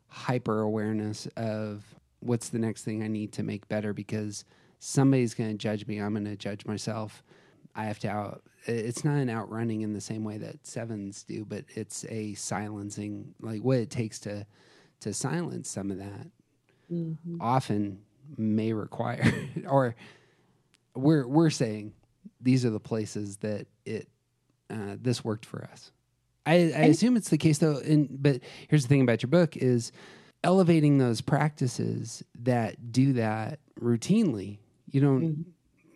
hyper 0.08 0.62
awareness 0.62 1.28
of 1.36 1.84
what's 2.18 2.48
the 2.48 2.58
next 2.58 2.82
thing 2.82 3.04
I 3.04 3.06
need 3.06 3.30
to 3.34 3.44
make 3.44 3.68
better 3.68 3.92
because 3.92 4.44
somebody's 4.80 5.32
going 5.34 5.50
to 5.50 5.56
judge 5.56 5.86
me. 5.86 5.98
I'm 5.98 6.12
going 6.14 6.24
to 6.24 6.34
judge 6.34 6.66
myself. 6.66 7.22
I 7.80 7.84
have 7.84 7.98
to 8.00 8.10
out. 8.10 8.42
It's 8.66 9.04
not 9.04 9.16
an 9.16 9.30
outrunning 9.30 9.80
in 9.80 9.94
the 9.94 10.02
same 10.02 10.22
way 10.22 10.36
that 10.36 10.66
sevens 10.66 11.22
do, 11.22 11.46
but 11.46 11.64
it's 11.74 12.04
a 12.10 12.34
silencing, 12.34 13.34
like 13.40 13.62
what 13.62 13.78
it 13.78 13.90
takes 13.90 14.18
to 14.20 14.46
to 15.00 15.14
silence 15.14 15.70
some 15.70 15.90
of 15.90 15.96
that. 15.96 16.26
Often 17.40 18.00
may 18.36 18.74
require, 18.74 19.32
or 19.68 19.96
we're 20.94 21.26
we're 21.26 21.48
saying 21.48 21.94
these 22.40 22.66
are 22.66 22.70
the 22.70 22.80
places 22.80 23.38
that 23.38 23.66
it 23.86 24.08
uh, 24.68 24.96
this 25.00 25.24
worked 25.24 25.46
for 25.46 25.64
us. 25.64 25.90
I, 26.44 26.54
I 26.54 26.84
assume 26.86 27.16
it's 27.16 27.30
the 27.30 27.38
case 27.38 27.58
though. 27.58 27.78
In, 27.78 28.08
but 28.10 28.40
here's 28.68 28.82
the 28.82 28.88
thing 28.88 29.00
about 29.00 29.22
your 29.22 29.30
book 29.30 29.56
is 29.56 29.90
elevating 30.44 30.98
those 30.98 31.22
practices 31.22 32.22
that 32.40 32.92
do 32.92 33.14
that 33.14 33.58
routinely. 33.80 34.58
You 34.90 35.00
don't 35.00 35.46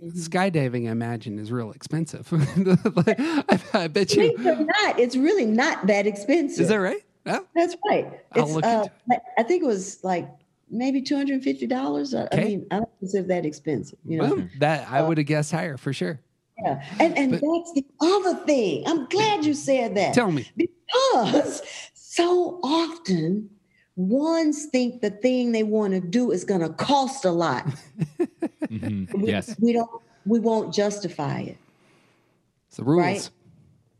skydiving. 0.02 0.88
I 0.88 0.92
imagine 0.92 1.38
is 1.38 1.50
real 1.52 1.70
expensive. 1.72 2.30
Like, 2.96 3.16
I, 3.18 3.58
I 3.74 3.88
bet 3.88 4.14
you. 4.14 4.34
not, 4.38 4.98
it's 4.98 5.16
really 5.16 5.46
not 5.46 5.86
that 5.86 6.06
expensive. 6.06 6.62
Is 6.62 6.68
that 6.68 6.76
right? 6.80 7.02
Oh, 7.26 7.44
That's 7.54 7.74
right. 7.88 8.06
I'll 8.32 8.44
It's, 8.44 8.52
look 8.52 8.64
uh, 8.64 8.84
I 9.38 9.42
think 9.42 9.62
it 9.62 9.66
was 9.66 10.02
like 10.04 10.28
maybe 10.70 11.00
two 11.00 11.16
hundred 11.16 11.34
and 11.34 11.42
fifty 11.44 11.66
dollars. 11.66 12.14
I, 12.14 12.28
I 12.32 12.36
mean, 12.44 12.66
I 12.70 12.76
don't 12.76 12.98
consider 12.98 13.26
that 13.28 13.46
expensive. 13.46 13.98
You 14.04 14.18
know, 14.18 14.34
well, 14.34 14.48
that 14.58 14.88
I 14.90 15.02
would 15.02 15.16
have 15.18 15.26
guessed 15.26 15.50
higher 15.52 15.76
for 15.78 15.92
sure. 15.92 16.20
yeah. 16.62 16.84
And 17.00 17.16
and 17.16 17.30
But- 17.32 17.40
that's 17.40 17.72
the 17.74 17.84
other 18.00 18.34
thing. 18.44 18.84
I'm 18.86 19.06
glad 19.08 19.44
you 19.44 19.54
said 19.54 19.94
that 19.96 20.12
Tell 20.14 20.30
me. 20.30 20.50
because 20.56 21.62
so 21.94 22.60
often 22.62 23.48
ones 23.96 24.66
think 24.66 25.00
the 25.02 25.10
thing 25.10 25.52
they 25.52 25.62
want 25.62 25.92
to 25.94 26.00
do 26.00 26.30
is 26.30 26.44
going 26.44 26.60
to 26.60 26.70
cost 26.70 27.24
a 27.24 27.30
lot. 27.30 27.66
Mhm. 28.64 29.12
We, 29.20 29.28
Yes. 29.28 29.54
we 29.60 29.72
don't. 29.72 29.90
We 30.26 30.40
won't 30.40 30.72
justify 30.72 31.40
it. 31.40 31.58
It's 32.68 32.78
the 32.78 32.84
rules. 32.84 32.98
Right. 33.00 33.30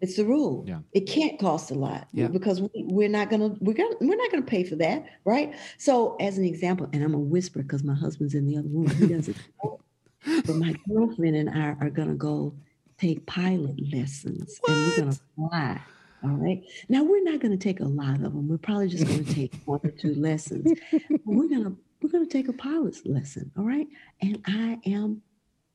It's 0.01 0.17
the 0.17 0.25
rule. 0.25 0.65
Yeah. 0.67 0.81
It 0.93 1.03
can't 1.03 1.39
cost 1.39 1.71
a 1.71 1.75
lot 1.75 2.09
Yeah. 2.13 2.29
because 2.29 2.61
we, 2.61 2.69
we're 2.75 3.09
not 3.11 3.31
gonna 3.31 3.55
we're 3.61 3.75
gonna 3.75 3.95
we're 4.01 4.17
not 4.17 4.31
gonna 4.31 4.43
pay 4.43 4.65
for 4.65 4.75
that, 4.77 5.07
right? 5.25 5.55
So 5.79 6.17
as 6.21 6.39
an 6.39 6.45
example, 6.45 6.89
and 6.93 7.03
I'm 7.03 7.13
gonna 7.13 7.23
whisper 7.25 7.63
because 7.63 7.85
my 7.85 7.95
husband's 7.95 8.35
in 8.35 8.47
the 8.47 8.57
other 8.57 8.69
room. 8.69 8.89
He 8.89 9.07
doesn't. 9.07 9.37
but 10.47 10.57
my 10.57 10.75
girlfriend 10.89 11.37
and 11.37 11.51
I 11.51 11.77
are 11.81 11.91
gonna 11.91 12.15
go 12.15 12.55
take 12.99 13.25
pilot 13.27 13.77
lessons, 13.93 14.61
and 14.67 14.77
we're 14.87 14.97
gonna 14.99 15.19
fly. 15.37 15.81
All 16.25 16.31
right. 16.37 16.63
Now 16.89 17.05
we're 17.05 17.23
not 17.23 17.41
gonna 17.41 17.57
take 17.57 17.81
a 17.81 17.85
lot 17.85 18.17
of 18.17 18.23
them. 18.33 18.49
We're 18.49 18.57
probably 18.59 18.89
just 18.89 19.07
gonna 19.07 19.25
take 19.25 19.55
one 19.67 19.81
or 19.85 19.91
two 19.91 20.15
lessons. 20.15 20.73
But 20.91 21.21
we're 21.27 21.49
gonna 21.49 21.75
we're 22.01 22.11
gonna 22.11 22.27
take 22.27 22.49
a 22.49 22.53
pilot's 22.53 23.05
lesson. 23.05 23.51
All 23.57 23.65
right. 23.65 23.87
And 24.23 24.41
I 24.47 24.79
am 24.87 25.23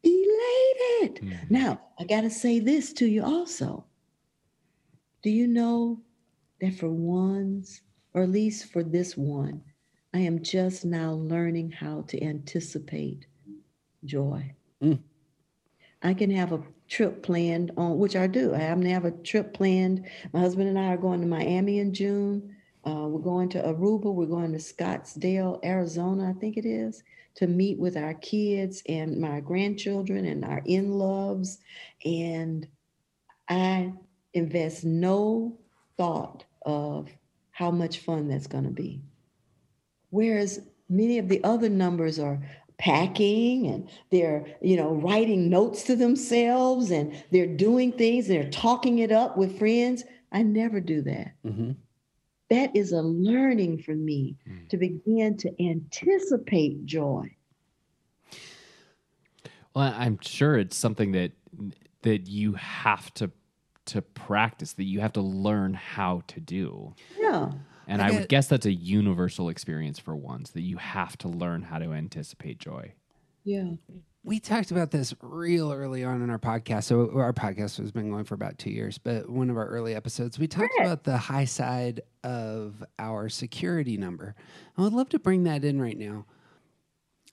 elated. 0.04 1.22
Mhm. 1.24 1.52
Now, 1.52 1.82
I 2.00 2.04
got 2.06 2.22
to 2.22 2.30
say 2.30 2.60
this 2.60 2.94
to 2.94 3.06
you 3.06 3.24
also. 3.24 3.86
Do 5.22 5.30
you 5.30 5.48
know 5.48 6.02
that 6.62 6.74
for 6.76 6.90
ones, 6.90 7.82
or 8.14 8.24
at 8.24 8.30
least 8.30 8.66
for 8.72 8.84
this 8.84 9.18
one, 9.18 9.62
I 10.14 10.20
am 10.20 10.42
just 10.42 10.86
now 10.86 11.14
learning 11.14 11.72
how 11.72 12.04
to 12.04 12.24
anticipate 12.24 13.26
joy? 14.06 14.54
Mm. 14.82 15.00
I 16.02 16.14
can 16.14 16.32
have 16.32 16.54
a 16.54 16.64
trip 16.90 17.24
planned 17.24 17.72
on, 17.78 17.98
which 17.98 18.16
I 18.16 18.28
do. 18.28 18.54
I 18.54 18.58
happen 18.58 18.84
to 18.84 18.90
have 18.90 19.06
a 19.06 19.12
trip 19.12 19.54
planned. 19.54 20.06
My 20.34 20.40
husband 20.40 20.68
and 20.68 20.80
I 20.80 20.88
are 20.88 20.98
going 20.98 21.22
to 21.22 21.28
Miami 21.28 21.80
in 21.80 21.94
June. 21.94 22.56
Uh, 22.86 23.08
we're 23.08 23.20
going 23.20 23.50
to 23.50 23.62
Aruba. 23.62 24.14
We're 24.14 24.26
going 24.26 24.52
to 24.54 24.58
Scottsdale, 24.58 25.64
Arizona, 25.64 26.30
I 26.30 26.40
think 26.40 26.58
it 26.58 26.66
is, 26.66 27.04
to 27.36 27.48
meet 27.48 27.78
with 27.78 27.96
our 27.96 28.16
kids 28.16 28.82
and 28.88 29.20
my 29.20 29.40
grandchildren 29.40 30.26
and 30.26 30.44
our 30.44 30.62
in 30.66 30.92
loves. 30.92 31.60
And 32.04 32.68
I 33.48 33.94
invest 34.34 34.84
no 34.84 35.58
thought 35.98 36.46
of 36.64 37.10
how 37.52 37.72
much 37.72 38.00
fun 38.00 38.28
that's 38.28 38.48
going 38.48 38.64
to 38.64 38.70
be. 38.72 39.02
Whereas 40.10 40.62
many 40.88 41.20
of 41.20 41.30
the 41.30 41.44
other 41.44 41.70
numbers 41.70 42.20
are 42.20 42.42
packing 42.80 43.68
and 43.68 43.90
they're 44.10 44.46
you 44.62 44.76
know 44.78 44.94
writing 44.96 45.50
notes 45.50 45.84
to 45.84 45.96
themselves 45.96 46.90
and 46.92 47.14
they're 47.32 47.46
doing 47.46 47.92
things 47.92 48.28
they're 48.28 48.50
talking 48.50 49.00
it 49.00 49.12
up 49.12 49.38
with 49.38 49.60
friends. 49.60 50.04
I 50.32 50.44
never 50.44 50.80
do 50.80 51.02
that. 51.04 51.34
Hmm 51.46 51.72
that 52.50 52.76
is 52.76 52.92
a 52.94 53.02
learning 53.02 53.78
for 53.78 53.94
me 53.94 54.36
Mm. 54.50 54.68
to 54.70 54.78
begin 54.78 55.38
to 55.38 55.64
anticipate 55.64 56.84
joy. 56.84 57.30
Well, 59.76 59.94
I'm 59.96 60.18
sure 60.22 60.58
it's 60.58 60.76
something 60.76 61.12
that 61.14 61.32
that 62.02 62.28
you 62.28 62.54
have 62.54 63.14
to 63.16 63.32
to 63.86 64.02
practice, 64.02 64.74
that 64.74 64.84
you 64.86 65.00
have 65.00 65.14
to 65.14 65.22
learn 65.22 65.74
how 65.74 66.22
to 66.28 66.40
do. 66.40 66.96
yeah 67.20 67.52
And 67.90 68.02
I 68.02 68.06
I, 68.08 68.10
get- 68.12 68.20
would 68.22 68.30
guess 68.30 68.48
that's 68.48 68.66
a 68.66 68.74
universal 68.74 69.50
experience 69.50 70.00
for 70.00 70.16
ones 70.16 70.52
that 70.52 70.62
you 70.62 70.78
have 70.78 71.18
to 71.20 71.28
learn 71.28 71.64
how 71.64 71.80
to 71.80 71.92
anticipate 71.92 72.60
joy. 72.60 72.94
yeah 73.44 73.72
We 74.24 74.40
talked 74.40 74.70
about 74.72 74.92
this 74.92 75.14
real 75.22 75.72
early 75.72 76.04
on 76.04 76.22
in 76.22 76.30
our 76.30 76.38
podcast. 76.40 76.84
So 76.84 77.10
our 77.16 77.34
podcast 77.34 77.78
has 77.78 77.92
been 77.92 78.12
going 78.12 78.26
for 78.26 78.36
about 78.36 78.58
two 78.58 78.70
years, 78.70 78.98
but 78.98 79.30
one 79.30 79.50
of 79.50 79.58
our 79.58 79.66
early 79.68 79.96
episodes, 79.96 80.38
we 80.38 80.48
talked 80.48 80.74
about 80.80 81.04
the 81.04 81.18
high 81.18 81.46
side 81.46 82.02
of 82.24 82.84
our 83.00 83.28
security 83.30 83.98
number. 83.98 84.36
I 84.78 84.82
would 84.82 84.94
love 84.94 85.10
to 85.10 85.20
bring 85.20 85.44
that 85.46 85.64
in 85.66 85.82
right 85.82 85.98
now. 85.98 86.26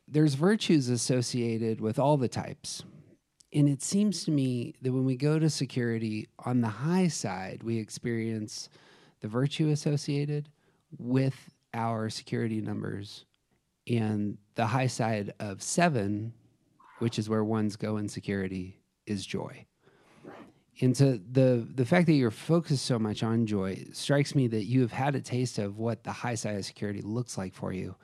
There's 0.09 0.35
virtues 0.35 0.89
associated 0.89 1.81
with 1.81 1.99
all 1.99 2.17
the 2.17 2.29
types. 2.29 2.85
And 3.53 3.69
it 3.69 3.83
seems 3.83 4.25
to 4.25 4.31
me 4.31 4.75
that 4.83 4.93
when 4.93 5.05
we 5.05 5.17
go 5.17 5.39
to 5.39 5.51
security 5.51 6.29
on 6.39 6.61
the 6.61 6.69
high 6.69 7.09
side, 7.09 7.63
we 7.65 7.79
experience 7.79 8.69
the 9.21 9.29
virtue 9.29 9.71
associated 9.71 10.49
with 10.99 11.51
our 11.75 12.09
security 12.11 12.61
numbers. 12.61 13.25
And 13.89 14.39
the 14.57 14.67
high 14.67 14.89
side 14.89 15.33
of 15.39 15.63
seven, 15.63 16.33
which 16.99 17.19
is 17.19 17.29
where 17.29 17.45
ones 17.45 17.77
go 17.77 17.99
in 17.99 18.09
security, 18.09 18.81
is 19.07 19.25
joy. 19.25 19.67
And 20.81 20.95
so 20.95 21.19
the 21.33 21.67
the 21.75 21.87
fact 21.87 22.07
that 22.07 22.15
you're 22.15 22.31
focused 22.31 22.85
so 22.85 22.99
much 22.99 23.23
on 23.23 23.47
joy 23.47 23.87
strikes 23.93 24.35
me 24.35 24.47
that 24.49 24.65
you 24.65 24.83
have 24.83 24.93
had 24.93 25.15
a 25.15 25.21
taste 25.21 25.59
of 25.59 25.79
what 25.79 26.05
the 26.05 26.13
high 26.13 26.35
side 26.35 26.57
of 26.57 26.65
security 26.65 27.01
looks 27.01 27.39
like 27.39 27.55
for 27.55 27.73
you. 27.73 27.95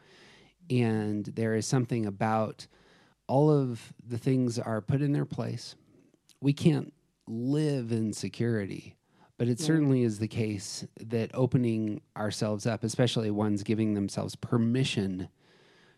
And 0.70 1.26
there 1.26 1.54
is 1.54 1.66
something 1.66 2.06
about 2.06 2.66
all 3.26 3.50
of 3.50 3.92
the 4.06 4.18
things 4.18 4.58
are 4.58 4.80
put 4.80 5.02
in 5.02 5.12
their 5.12 5.26
place. 5.26 5.74
We 6.40 6.52
can't 6.52 6.92
live 7.26 7.92
in 7.92 8.12
security, 8.12 8.96
but 9.43 9.49
it 9.49 9.59
certainly 9.59 10.05
is 10.05 10.20
the 10.20 10.28
case 10.28 10.86
that 11.01 11.28
opening 11.34 12.01
ourselves 12.16 12.64
up, 12.64 12.84
especially 12.84 13.28
ones 13.28 13.64
giving 13.64 13.95
themselves 13.95 14.36
permission 14.36 15.28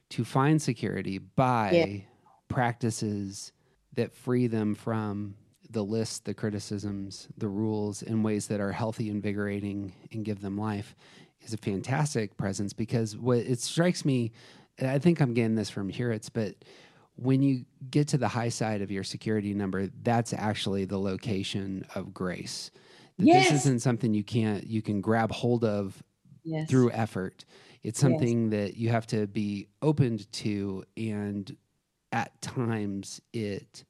to 0.09 0.25
find 0.25 0.63
security 0.63 1.19
by 1.19 1.71
Yeah. 1.73 2.01
practices 2.49 3.53
that 3.93 4.15
free 4.15 4.47
them 4.47 4.75
from 4.75 5.35
the 5.69 5.85
list, 5.85 6.25
the 6.25 6.33
criticisms, 6.33 7.29
the 7.37 7.47
rules 7.49 8.03
in 8.03 8.23
ways 8.23 8.47
that 8.47 8.61
are 8.61 8.73
healthy, 8.73 9.11
invigorating, 9.11 9.93
and 10.11 10.25
give 10.25 10.41
them 10.41 10.57
life 10.57 10.97
is 11.43 11.53
a 11.53 11.59
fantastic 11.59 12.39
presence 12.39 12.73
because 12.73 13.15
what 13.15 13.41
it 13.41 13.61
strikes 13.61 14.07
me, 14.07 14.33
and 14.79 14.89
I 14.89 14.99
think 14.99 15.21
I'm 15.21 15.35
getting 15.35 15.55
this 15.55 15.69
from 15.69 15.93
Hurwitz, 15.93 16.31
but 16.33 16.55
when 17.17 17.43
you 17.43 17.67
get 17.91 18.09
to 18.09 18.17
the 18.17 18.29
high 18.29 18.49
side 18.49 18.81
of 18.81 18.91
your 18.91 19.05
security 19.05 19.53
number, 19.53 19.89
that's 20.03 20.33
actually 20.33 20.87
the 20.87 20.99
location 20.99 21.85
of 21.95 22.15
grace. 22.15 22.71
That 23.19 23.27
Yes. 23.27 23.51
This 23.51 23.61
isn't 23.67 23.83
something 23.83 24.13
you 24.15 24.25
can't 24.25 24.67
you 24.67 24.83
can 24.83 25.01
grab 25.01 25.31
hold 25.31 25.65
of 25.65 26.03
yes 26.43 26.69
through 26.69 26.91
effort. 26.93 27.45
It's 27.83 28.01
something 28.01 28.51
that 28.51 28.77
you 28.77 28.89
have 28.89 29.07
to 29.09 29.27
be 29.27 29.69
opened 29.83 30.31
to, 30.33 30.85
and 30.97 31.55
at 32.13 32.41
times 32.41 33.21
it 33.33 33.85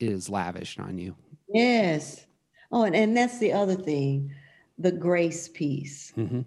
is 0.00 0.28
lavished 0.28 0.78
on 0.80 0.96
you. 0.98 1.14
yes 1.52 2.26
oh 2.72 2.84
and, 2.84 2.94
and 2.94 3.16
that's 3.16 3.38
the 3.38 3.52
other 3.52 3.74
thing 3.74 4.32
the 4.78 4.92
grace 4.92 5.48
piece 5.48 6.12
Mm-hmm. 6.16 6.42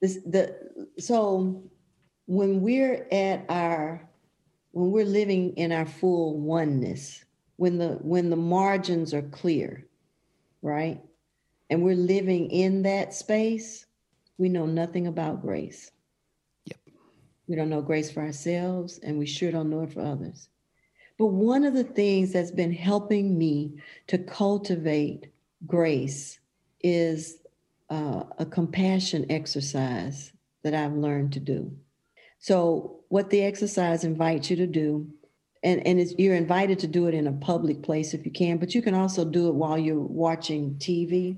this 0.00 0.16
the 0.26 0.56
so 0.98 1.62
when 2.26 2.60
we're 2.62 3.06
at 3.12 3.44
our 3.48 4.08
when 4.72 4.90
we're 4.90 5.04
living 5.04 5.52
in 5.56 5.72
our 5.72 5.86
full 5.86 6.40
oneness 6.40 7.24
when 7.56 7.78
the 7.78 7.90
when 8.02 8.28
the 8.30 8.36
margins 8.36 9.12
are 9.14 9.22
clear 9.22 9.86
right? 10.62 11.00
And 11.70 11.82
we're 11.82 11.94
living 11.94 12.50
in 12.50 12.82
that 12.82 13.14
space, 13.14 13.86
we 14.38 14.48
know 14.48 14.66
nothing 14.66 15.06
about 15.06 15.40
grace. 15.40 15.92
Yep. 16.66 16.78
We 17.46 17.54
don't 17.54 17.70
know 17.70 17.80
grace 17.80 18.10
for 18.10 18.22
ourselves, 18.22 18.98
and 19.02 19.18
we 19.18 19.26
sure 19.26 19.52
don't 19.52 19.70
know 19.70 19.82
it 19.82 19.92
for 19.92 20.02
others. 20.02 20.48
But 21.16 21.26
one 21.26 21.64
of 21.64 21.74
the 21.74 21.84
things 21.84 22.32
that's 22.32 22.50
been 22.50 22.72
helping 22.72 23.38
me 23.38 23.74
to 24.08 24.18
cultivate 24.18 25.30
grace 25.66 26.40
is 26.82 27.38
uh, 27.88 28.24
a 28.38 28.46
compassion 28.46 29.26
exercise 29.30 30.32
that 30.62 30.74
I've 30.74 30.94
learned 30.94 31.32
to 31.34 31.40
do. 31.40 31.70
So, 32.38 33.00
what 33.10 33.30
the 33.30 33.42
exercise 33.42 34.02
invites 34.02 34.48
you 34.50 34.56
to 34.56 34.66
do, 34.66 35.06
and, 35.62 35.86
and 35.86 36.00
it's, 36.00 36.14
you're 36.18 36.34
invited 36.34 36.78
to 36.80 36.86
do 36.86 37.06
it 37.06 37.14
in 37.14 37.26
a 37.26 37.32
public 37.32 37.82
place 37.82 38.14
if 38.14 38.24
you 38.24 38.32
can, 38.32 38.56
but 38.56 38.74
you 38.74 38.80
can 38.80 38.94
also 38.94 39.24
do 39.24 39.48
it 39.48 39.54
while 39.54 39.78
you're 39.78 40.00
watching 40.00 40.76
TV. 40.76 41.36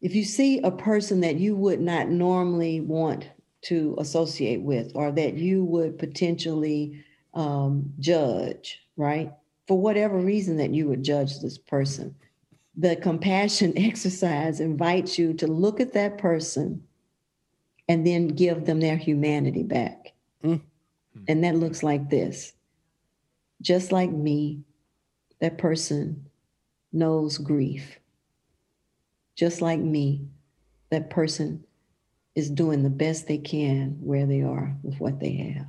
If 0.00 0.14
you 0.14 0.24
see 0.24 0.60
a 0.60 0.70
person 0.70 1.20
that 1.20 1.36
you 1.36 1.56
would 1.56 1.80
not 1.80 2.08
normally 2.08 2.80
want 2.80 3.28
to 3.62 3.94
associate 3.98 4.62
with, 4.62 4.92
or 4.94 5.12
that 5.12 5.34
you 5.34 5.64
would 5.64 5.98
potentially 5.98 7.04
um, 7.34 7.92
judge, 7.98 8.80
right? 8.96 9.32
For 9.68 9.78
whatever 9.78 10.18
reason 10.18 10.56
that 10.56 10.70
you 10.70 10.88
would 10.88 11.02
judge 11.02 11.40
this 11.40 11.58
person, 11.58 12.14
the 12.76 12.96
compassion 12.96 13.74
exercise 13.76 14.60
invites 14.60 15.18
you 15.18 15.34
to 15.34 15.46
look 15.46 15.80
at 15.80 15.92
that 15.92 16.18
person 16.18 16.82
and 17.88 18.06
then 18.06 18.28
give 18.28 18.64
them 18.64 18.80
their 18.80 18.96
humanity 18.96 19.62
back. 19.62 20.12
Mm. 20.42 20.62
And 21.28 21.44
that 21.44 21.56
looks 21.56 21.82
like 21.82 22.08
this 22.08 22.54
just 23.62 23.92
like 23.92 24.10
me, 24.10 24.62
that 25.40 25.58
person 25.58 26.26
knows 26.92 27.38
grief. 27.38 27.99
Just 29.40 29.62
like 29.62 29.80
me, 29.80 30.28
that 30.90 31.08
person 31.08 31.64
is 32.34 32.50
doing 32.50 32.82
the 32.82 32.90
best 32.90 33.26
they 33.26 33.38
can 33.38 33.96
where 33.98 34.26
they 34.26 34.42
are 34.42 34.76
with 34.82 35.00
what 35.00 35.18
they 35.18 35.32
have. 35.56 35.66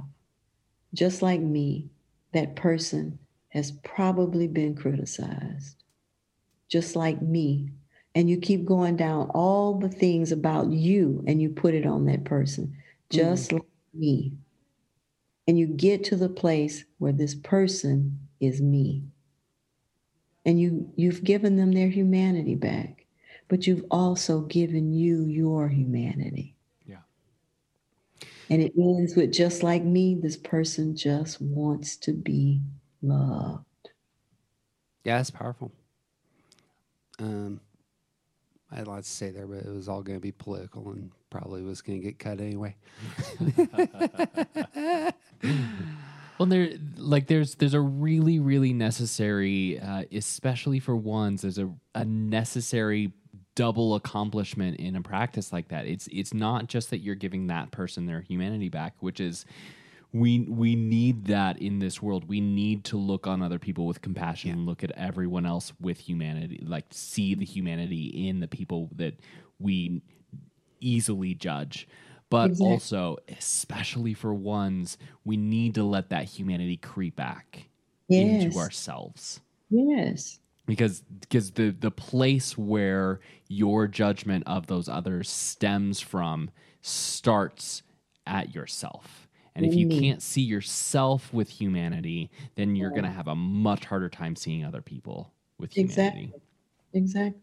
Just 0.93 1.22
like 1.22 1.39
me, 1.39 1.89
that 2.34 2.57
person 2.57 3.17
has 3.47 3.72
probably 3.72 4.45
been 4.45 4.76
criticized. 4.76 5.86
Just 6.67 6.97
like 6.97 7.22
me, 7.22 7.69
and 8.13 8.30
you 8.30 8.39
keep 8.39 8.65
going 8.65 8.97
down 8.97 9.30
all 9.34 9.80
the 9.80 9.88
things 9.88 10.34
about 10.34 10.69
you 10.69 11.24
and 11.26 11.41
you 11.41 11.47
put 11.47 11.74
it 11.74 11.86
on 11.86 12.07
that 12.07 12.26
person, 12.26 12.65
mm-hmm. 12.65 13.17
just 13.17 13.53
like 13.53 13.63
me. 13.93 14.34
And 15.47 15.57
you 15.57 15.67
get 15.67 16.03
to 16.03 16.17
the 16.17 16.28
place 16.28 16.84
where 16.97 17.13
this 17.13 17.36
person 17.36 18.19
is 18.41 18.61
me. 18.61 19.05
And 20.45 20.59
you 20.59 20.91
you've 20.97 21.24
given 21.24 21.55
them 21.55 21.72
their 21.72 21.88
humanity 21.88 22.55
back, 22.55 23.01
but 23.52 23.68
you've 23.68 23.84
also 23.91 24.39
given 24.43 24.93
you 24.93 25.26
your 25.26 25.68
humanity. 25.68 26.56
Yeah. 26.88 27.02
And 28.49 28.62
it 28.62 28.72
ends 28.78 29.18
with 29.18 29.34
just 29.34 29.62
like 29.62 29.84
me, 29.84 30.16
this 30.16 30.38
person 30.38 30.95
just 30.95 31.41
wants 31.41 31.97
to 31.97 32.14
be 32.14 32.62
loved. 33.02 33.66
Yeah, 35.04 35.20
it's 35.20 35.32
powerful. 35.32 35.74
Um, 37.20 37.60
I 38.72 38.78
had 38.78 38.88
lots 38.88 39.10
to 39.10 39.14
say 39.14 39.32
there, 39.32 39.45
but 39.45 39.66
it 39.66 39.68
was 39.68 39.89
all 39.89 40.02
going 40.02 40.18
to 40.18 40.22
be 40.22 40.32
political 40.32 40.89
and 40.91 41.12
probably 41.30 41.62
was 41.62 41.82
going 41.82 41.99
to 41.99 42.06
get 42.06 42.20
cut 42.20 42.39
anyway. 42.39 42.78
Well, 46.38 46.47
there, 46.47 46.72
like, 46.97 47.28
there's 47.28 47.54
there's 47.54 47.76
a 47.76 47.80
really 47.80 48.39
really 48.39 48.74
necessary, 48.74 49.80
uh, 49.80 50.06
especially 50.12 50.80
for 50.80 50.95
ones. 50.95 51.43
There's 51.43 51.60
a 51.60 51.72
a 51.93 52.04
necessary 52.04 53.14
double 53.56 53.95
accomplishment 53.95 54.78
in 54.78 54.95
a 54.95 55.02
practice 55.02 55.52
like 55.54 55.70
that. 55.70 55.86
It's 55.88 56.08
it's 56.12 56.34
not 56.34 56.68
just 56.68 56.89
that 56.91 56.99
you're 56.99 57.16
giving 57.16 57.47
that 57.47 57.72
person 57.72 58.06
their 58.06 58.22
humanity 58.22 58.70
back, 58.70 58.95
which 59.02 59.20
is 59.20 59.45
we 60.14 60.41
we 60.41 60.76
need 60.76 61.26
that 61.26 61.62
in 61.62 61.80
this 61.80 62.02
world. 62.02 62.30
We 62.30 62.41
need 62.41 62.86
to 62.86 62.97
look 62.97 63.28
on 63.28 63.41
other 63.41 63.60
people 63.60 63.86
with 63.88 64.02
compassion 64.02 64.52
and 64.52 64.66
look 64.66 64.84
at 64.84 64.91
everyone 64.91 65.45
else 65.45 65.74
with 65.80 65.99
humanity, 65.99 66.62
like 66.66 66.88
see 66.91 67.36
the 67.36 67.45
humanity 67.45 68.08
in 68.30 68.39
the 68.41 68.47
people 68.47 68.89
that 68.95 69.20
we 69.60 70.02
easily 70.82 71.34
judge. 71.36 71.88
But 72.30 72.54
Exactly. 72.54 72.58
also, 72.60 73.18
especially 73.30 74.14
for 74.14 74.34
ones, 74.34 74.97
we 75.26 75.38
need 75.38 75.76
to 75.76 75.84
let 75.84 76.10
that 76.12 76.26
humanity 76.26 76.78
creep 76.78 77.16
back 77.18 77.70
Yes. 78.10 78.16
into 78.16 78.58
ourselves 78.60 79.41
Yes. 79.72 80.41
Because 80.66 81.01
because 81.01 81.51
the 81.51 81.72
the 81.72 81.91
place 81.91 82.57
where 82.57 83.20
your 83.47 83.88
judgment 83.88 84.43
of 84.47 84.68
those 84.68 84.88
others 84.89 85.30
stems 85.30 85.99
from 85.99 86.49
starts 86.82 87.84
at 88.28 88.53
yourself 88.55 89.28
and 89.55 89.66
if 89.66 89.76
you 89.76 89.86
can't 89.88 90.22
see 90.22 90.41
yourself 90.41 91.34
with 91.34 91.49
humanity 91.49 92.30
then 92.55 92.76
you're 92.76 92.91
going 92.91 93.03
to 93.03 93.09
have 93.12 93.28
a 93.28 93.36
much 93.36 93.86
harder 93.86 94.09
time 94.09 94.36
seeing 94.36 94.64
other 94.64 94.82
people 94.82 95.34
with 95.57 95.74
humanity 95.74 96.36
Exactly. 96.36 96.41
Exactly. 96.93 97.41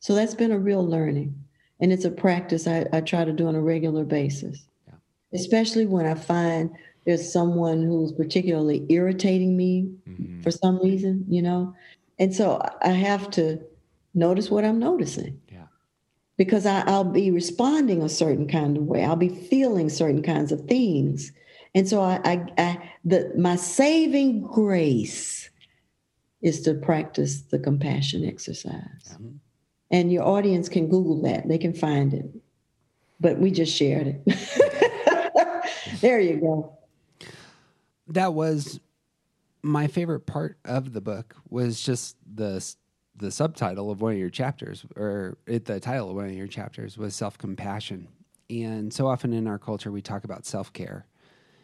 So 0.00 0.14
that's 0.14 0.34
been 0.34 0.52
a 0.52 0.58
real 0.58 0.86
learning. 0.86 1.34
And 1.80 1.92
it's 1.92 2.04
a 2.04 2.10
practice 2.10 2.66
I, 2.66 2.86
I 2.92 3.00
try 3.00 3.24
to 3.24 3.32
do 3.32 3.46
on 3.48 3.54
a 3.56 3.60
regular 3.62 4.04
basis. 4.04 4.68
Yeah. 4.86 4.94
Especially 5.34 5.86
when 5.86 6.06
I 6.06 6.14
find 6.14 6.70
there's 7.06 7.32
someone 7.32 7.82
who's 7.82 8.12
particularly 8.12 8.86
irritating 8.90 9.56
me 9.56 9.90
Mhm. 10.08 10.42
for 10.42 10.50
some 10.50 10.80
reason, 10.82 11.24
you 11.28 11.42
know? 11.42 11.74
And 12.22 12.34
so 12.34 12.62
I 12.82 12.90
have 12.90 13.30
to 13.32 13.58
notice 14.14 14.50
what 14.50 14.64
I'm 14.64 14.78
noticing 14.78 15.40
yeah 15.50 15.66
because 16.36 16.66
I, 16.66 16.80
I'll 16.86 17.04
be 17.04 17.30
responding 17.30 18.02
a 18.02 18.08
certain 18.08 18.48
kind 18.48 18.76
of 18.76 18.84
way. 18.84 19.04
I'll 19.04 19.16
be 19.16 19.28
feeling 19.28 19.88
certain 19.88 20.22
kinds 20.22 20.50
of 20.50 20.62
things. 20.62 21.32
And 21.74 21.88
so 21.88 22.00
I, 22.00 22.20
I, 22.24 22.46
I 22.58 22.90
the 23.04 23.32
my 23.36 23.56
saving 23.56 24.42
grace 24.42 25.50
is 26.40 26.60
to 26.62 26.74
practice 26.74 27.42
the 27.42 27.58
compassion 27.58 28.24
exercise. 28.24 29.12
Mm-hmm. 29.12 29.36
And 29.90 30.10
your 30.10 30.24
audience 30.24 30.68
can 30.68 30.88
Google 30.88 31.22
that. 31.22 31.48
They 31.48 31.58
can 31.58 31.74
find 31.74 32.14
it. 32.14 32.26
But 33.20 33.38
we 33.38 33.50
just 33.50 33.76
shared 33.76 34.20
it. 34.26 35.70
there 36.00 36.18
you 36.18 36.40
go. 36.40 36.78
that 38.08 38.34
was 38.34 38.80
my 39.62 39.86
favorite 39.86 40.26
part 40.26 40.58
of 40.64 40.92
the 40.92 41.00
book 41.00 41.36
was 41.48 41.80
just 41.80 42.16
the 42.34 42.74
the 43.14 43.30
subtitle 43.30 43.90
of 43.90 44.00
one 44.00 44.12
of 44.12 44.18
your 44.18 44.30
chapters 44.30 44.84
or 44.96 45.36
it, 45.46 45.66
the 45.66 45.78
title 45.78 46.10
of 46.10 46.16
one 46.16 46.26
of 46.26 46.32
your 46.32 46.46
chapters 46.46 46.96
was 46.96 47.14
self-compassion. 47.14 48.08
And 48.48 48.92
so 48.92 49.06
often 49.06 49.34
in 49.34 49.46
our 49.46 49.58
culture 49.58 49.92
we 49.92 50.00
talk 50.00 50.24
about 50.24 50.46
self-care. 50.46 51.06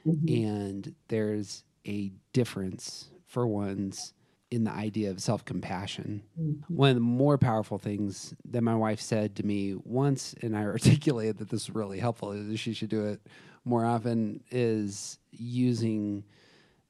Mm-hmm. 0.06 0.44
And 0.44 0.94
there's 1.08 1.64
a 1.86 2.12
difference 2.34 3.08
for 3.26 3.46
one's 3.46 4.12
in 4.50 4.64
the 4.64 4.70
idea 4.70 5.10
of 5.10 5.22
self-compassion. 5.22 6.22
Mm-hmm. 6.38 6.74
One 6.74 6.90
of 6.90 6.96
the 6.96 7.00
more 7.00 7.38
powerful 7.38 7.78
things 7.78 8.34
that 8.50 8.62
my 8.62 8.74
wife 8.74 9.00
said 9.00 9.36
to 9.36 9.46
me 9.46 9.74
once 9.84 10.34
and 10.42 10.56
i 10.56 10.62
articulated 10.64 11.38
that 11.38 11.48
this 11.48 11.62
is 11.62 11.70
really 11.70 11.98
helpful 11.98 12.32
is 12.32 12.60
she 12.60 12.74
should 12.74 12.90
do 12.90 13.06
it 13.06 13.20
more 13.64 13.84
often 13.84 14.42
is 14.50 15.18
using 15.30 16.24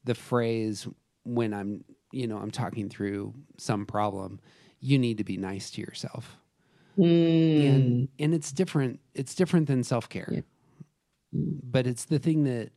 the 0.03 0.15
phrase 0.15 0.87
when 1.23 1.53
i'm 1.53 1.83
you 2.11 2.27
know 2.27 2.37
i'm 2.37 2.51
talking 2.51 2.89
through 2.89 3.33
some 3.57 3.85
problem 3.85 4.39
you 4.79 4.97
need 4.97 5.17
to 5.17 5.23
be 5.23 5.37
nice 5.37 5.71
to 5.71 5.81
yourself 5.81 6.37
Mm. 6.97 7.65
and 7.65 8.09
and 8.19 8.33
it's 8.33 8.51
different 8.51 8.99
it's 9.13 9.33
different 9.35 9.67
than 9.67 9.83
self-care 9.83 10.43
but 11.63 11.87
it's 11.87 12.05
the 12.05 12.19
thing 12.19 12.43
that 12.45 12.71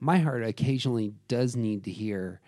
my 0.00 0.18
heart 0.18 0.44
occasionally 0.44 1.14
does 1.28 1.56
need 1.56 1.84
to 1.84 1.90
hear 1.90 2.40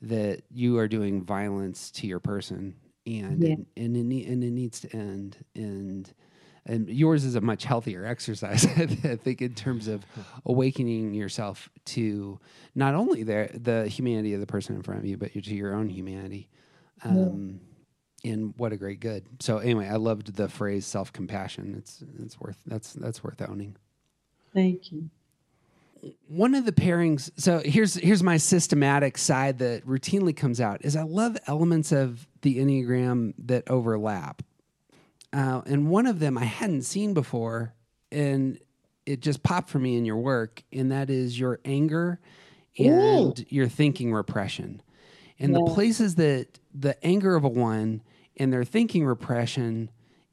that 0.00 0.42
you 0.50 0.78
are 0.78 0.88
doing 0.88 1.22
violence 1.22 1.90
to 1.92 2.06
your 2.06 2.18
person 2.20 2.74
and 3.06 3.42
Yeah. 3.42 3.56
and, 3.76 3.96
it, 3.96 4.26
and 4.26 4.42
it 4.44 4.50
needs 4.50 4.80
to 4.80 4.96
end 4.96 5.36
and 5.54 6.12
and 6.66 6.88
yours 6.88 7.24
is 7.24 7.34
a 7.34 7.40
much 7.40 7.64
healthier 7.64 8.04
exercise 8.04 8.64
i 8.76 9.16
think 9.16 9.42
in 9.42 9.54
terms 9.54 9.88
of 9.88 10.04
awakening 10.46 11.12
yourself 11.14 11.68
to 11.84 12.38
not 12.74 12.94
only 12.94 13.22
the 13.22 13.50
the 13.54 13.88
humanity 13.88 14.34
of 14.34 14.40
the 14.40 14.46
person 14.46 14.76
in 14.76 14.82
front 14.82 15.00
of 15.00 15.06
you 15.06 15.16
but 15.16 15.32
to 15.32 15.54
your 15.54 15.74
own 15.74 15.88
humanity. 15.88 16.48
Um 17.04 17.60
and 18.24 18.54
what 18.56 18.72
a 18.72 18.76
great 18.76 19.00
good. 19.00 19.24
So 19.40 19.58
anyway 19.58 19.88
i 19.88 19.96
loved 19.96 20.36
the 20.36 20.48
phrase 20.48 20.86
self-compassion. 20.86 21.74
It's 21.76 22.04
it's 22.22 22.38
worth 22.40 22.58
that's 22.66 22.92
that's 22.92 23.24
worth 23.24 23.42
owning. 23.42 23.76
Thank 24.54 24.92
you. 24.92 25.10
one 26.28 26.54
of 26.54 26.64
the 26.64 26.72
pairings 26.72 27.30
so 27.36 27.60
here's 27.64 27.94
here's 27.94 28.22
my 28.22 28.36
systematic 28.36 29.18
side 29.18 29.58
that 29.58 29.84
routinely 29.86 30.36
comes 30.36 30.60
out 30.60 30.84
is 30.84 30.94
i 30.96 31.02
love 31.02 31.36
elements 31.46 31.90
of 31.92 32.26
the 32.42 32.58
enneagram 32.58 33.34
that 33.38 33.68
overlap 33.68 34.42
uh, 35.32 35.62
and 35.66 35.88
one 35.88 36.06
of 36.06 36.18
them 36.18 36.36
i 36.36 36.44
hadn't 36.44 36.82
seen 36.82 37.14
before 37.14 37.74
and 38.10 38.58
it 39.06 39.20
just 39.20 39.42
popped 39.42 39.68
for 39.68 39.78
me 39.78 39.96
in 39.96 40.04
your 40.04 40.16
work 40.16 40.62
and 40.72 40.92
that 40.92 41.10
is 41.10 41.38
your 41.38 41.58
anger 41.64 42.20
and 42.78 43.44
your 43.48 43.68
thinking 43.68 44.12
repression. 44.12 44.82
And 45.38 45.54
the 45.54 45.64
places 45.74 46.14
that 46.16 46.60
the 46.72 47.04
anger 47.04 47.34
of 47.34 47.44
a 47.44 47.48
one 47.48 48.02
and 48.36 48.52
their 48.52 48.64
thinking 48.64 49.04
repression 49.04 49.90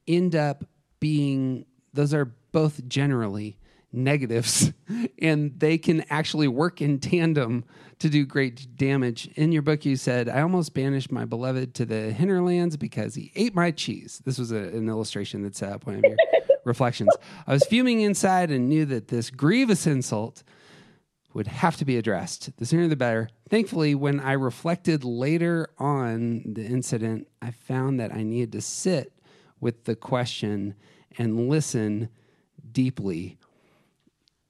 end 0.07 0.35
up 0.35 0.65
being 0.99 1.65
those 1.93 2.13
are 2.13 2.25
both 2.51 2.87
generally 2.87 3.57
negatives 3.91 4.71
and 5.19 5.59
they 5.59 5.77
can 5.77 6.03
actually 6.09 6.47
work 6.47 6.81
in 6.81 6.99
tandem 6.99 7.63
to 7.99 8.09
do 8.09 8.25
great 8.25 8.77
damage. 8.77 9.27
In 9.35 9.51
your 9.51 9.61
book, 9.61 9.85
you 9.85 9.95
said, 9.95 10.29
I 10.29 10.41
almost 10.41 10.73
banished 10.73 11.11
my 11.11 11.25
beloved 11.25 11.73
to 11.75 11.85
the 11.85 12.11
hinterlands 12.11 12.77
because 12.77 13.15
he 13.15 13.31
ate 13.35 13.53
my 13.53 13.71
cheese. 13.71 14.21
This 14.25 14.37
was 14.37 14.51
a, 14.51 14.57
an 14.57 14.87
illustration 14.87 15.43
that's 15.43 15.59
set 15.59 15.73
up 15.73 15.85
one 15.85 15.95
of 15.95 16.03
your 16.03 16.17
reflections. 16.65 17.09
I 17.45 17.53
was 17.53 17.65
fuming 17.65 18.01
inside 18.01 18.51
and 18.51 18.69
knew 18.69 18.85
that 18.85 19.09
this 19.09 19.29
grievous 19.29 19.85
insult 19.85 20.43
would 21.33 21.47
have 21.47 21.77
to 21.77 21.85
be 21.85 21.97
addressed. 21.97 22.55
The 22.57 22.65
sooner 22.65 22.87
the 22.87 22.95
better. 22.95 23.29
Thankfully, 23.49 23.95
when 23.95 24.19
I 24.19 24.33
reflected 24.33 25.03
later 25.03 25.69
on 25.77 26.43
the 26.53 26.65
incident, 26.65 27.27
I 27.41 27.51
found 27.51 27.99
that 27.99 28.13
I 28.13 28.23
needed 28.23 28.53
to 28.53 28.61
sit 28.61 29.13
with 29.59 29.83
the 29.83 29.95
question 29.95 30.75
and 31.17 31.49
listen 31.49 32.09
deeply. 32.71 33.37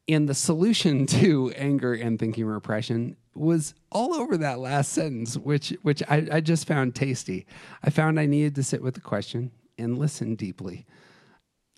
And 0.09 0.27
the 0.27 0.33
solution 0.33 1.05
to 1.21 1.51
anger 1.51 1.93
and 1.93 2.19
thinking 2.19 2.45
repression 2.45 3.15
was 3.35 3.73
all 3.91 4.13
over 4.13 4.37
that 4.37 4.59
last 4.59 4.91
sentence, 4.91 5.37
which 5.37 5.69
which 5.83 6.03
I, 6.09 6.27
I 6.31 6.41
just 6.41 6.67
found 6.67 6.95
tasty. 6.95 7.45
I 7.83 7.89
found 7.89 8.19
I 8.19 8.25
needed 8.25 8.55
to 8.55 8.63
sit 8.63 8.81
with 8.81 8.95
the 8.95 9.01
question 9.01 9.51
and 9.77 9.97
listen 9.97 10.35
deeply. 10.35 10.85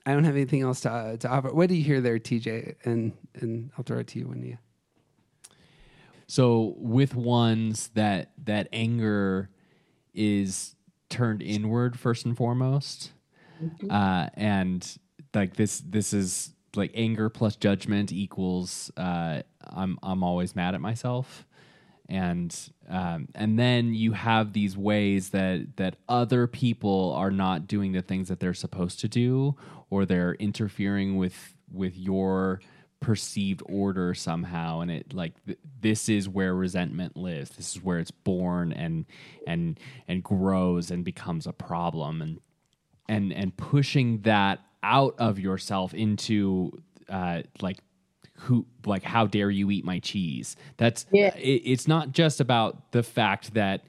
I 0.05 0.13
don't 0.13 0.23
have 0.23 0.35
anything 0.35 0.61
else 0.61 0.81
to, 0.81 0.91
uh, 0.91 1.17
to 1.17 1.29
offer. 1.29 1.53
What 1.53 1.69
do 1.69 1.75
you 1.75 1.83
hear 1.83 2.01
there, 2.01 2.17
TJ? 2.17 2.75
And 2.85 3.13
and 3.35 3.71
I'll 3.77 3.83
throw 3.83 3.99
it 3.99 4.07
to 4.07 4.19
you 4.19 4.27
when 4.27 4.41
you. 4.41 4.57
So 6.25 6.75
with 6.77 7.13
ones 7.13 7.89
that 7.93 8.31
that 8.45 8.69
anger 8.71 9.49
is 10.13 10.75
turned 11.09 11.41
inward 11.43 11.99
first 11.99 12.25
and 12.25 12.35
foremost, 12.35 13.11
mm-hmm. 13.61 13.91
uh, 13.91 14.27
and 14.33 14.97
like 15.33 15.55
this 15.55 15.79
this 15.81 16.13
is 16.13 16.53
like 16.75 16.91
anger 16.93 17.29
plus 17.29 17.55
judgment 17.55 18.11
equals 18.11 18.91
uh, 18.97 19.41
I'm 19.63 19.97
I'm 20.03 20.23
always 20.23 20.55
mad 20.55 20.75
at 20.75 20.81
myself, 20.81 21.45
and 22.09 22.55
um, 22.89 23.27
and 23.35 23.57
then 23.57 23.93
you 23.93 24.13
have 24.13 24.53
these 24.53 24.77
ways 24.77 25.29
that 25.29 25.77
that 25.77 25.97
other 26.09 26.47
people 26.47 27.13
are 27.15 27.31
not 27.31 27.67
doing 27.67 27.91
the 27.91 28.01
things 28.01 28.27
that 28.29 28.39
they're 28.39 28.53
supposed 28.53 28.99
to 29.01 29.07
do, 29.07 29.55
or 29.89 30.05
they're 30.05 30.33
interfering 30.35 31.17
with 31.17 31.55
with 31.71 31.97
your 31.97 32.61
perceived 32.99 33.63
order 33.65 34.13
somehow. 34.13 34.79
And 34.79 34.91
it 34.91 35.13
like 35.13 35.33
th- 35.45 35.59
this 35.81 36.07
is 36.07 36.29
where 36.29 36.53
resentment 36.55 37.17
lives. 37.17 37.51
This 37.51 37.75
is 37.75 37.83
where 37.83 37.99
it's 37.99 38.11
born 38.11 38.71
and 38.71 39.05
and 39.45 39.79
and 40.07 40.23
grows 40.23 40.91
and 40.91 41.03
becomes 41.03 41.45
a 41.47 41.53
problem. 41.53 42.21
And 42.21 42.39
and 43.09 43.33
and 43.33 43.57
pushing 43.57 44.21
that 44.21 44.61
out 44.83 45.15
of 45.17 45.39
yourself 45.39 45.93
into 45.93 46.71
uh, 47.09 47.41
like 47.61 47.77
who 48.33 48.65
like 48.85 49.03
how 49.03 49.27
dare 49.27 49.51
you 49.51 49.69
eat 49.69 49.85
my 49.85 49.99
cheese 49.99 50.55
that's 50.77 51.05
yeah. 51.11 51.35
it, 51.35 51.61
it's 51.63 51.87
not 51.87 52.11
just 52.11 52.39
about 52.39 52.91
the 52.91 53.03
fact 53.03 53.53
that 53.53 53.83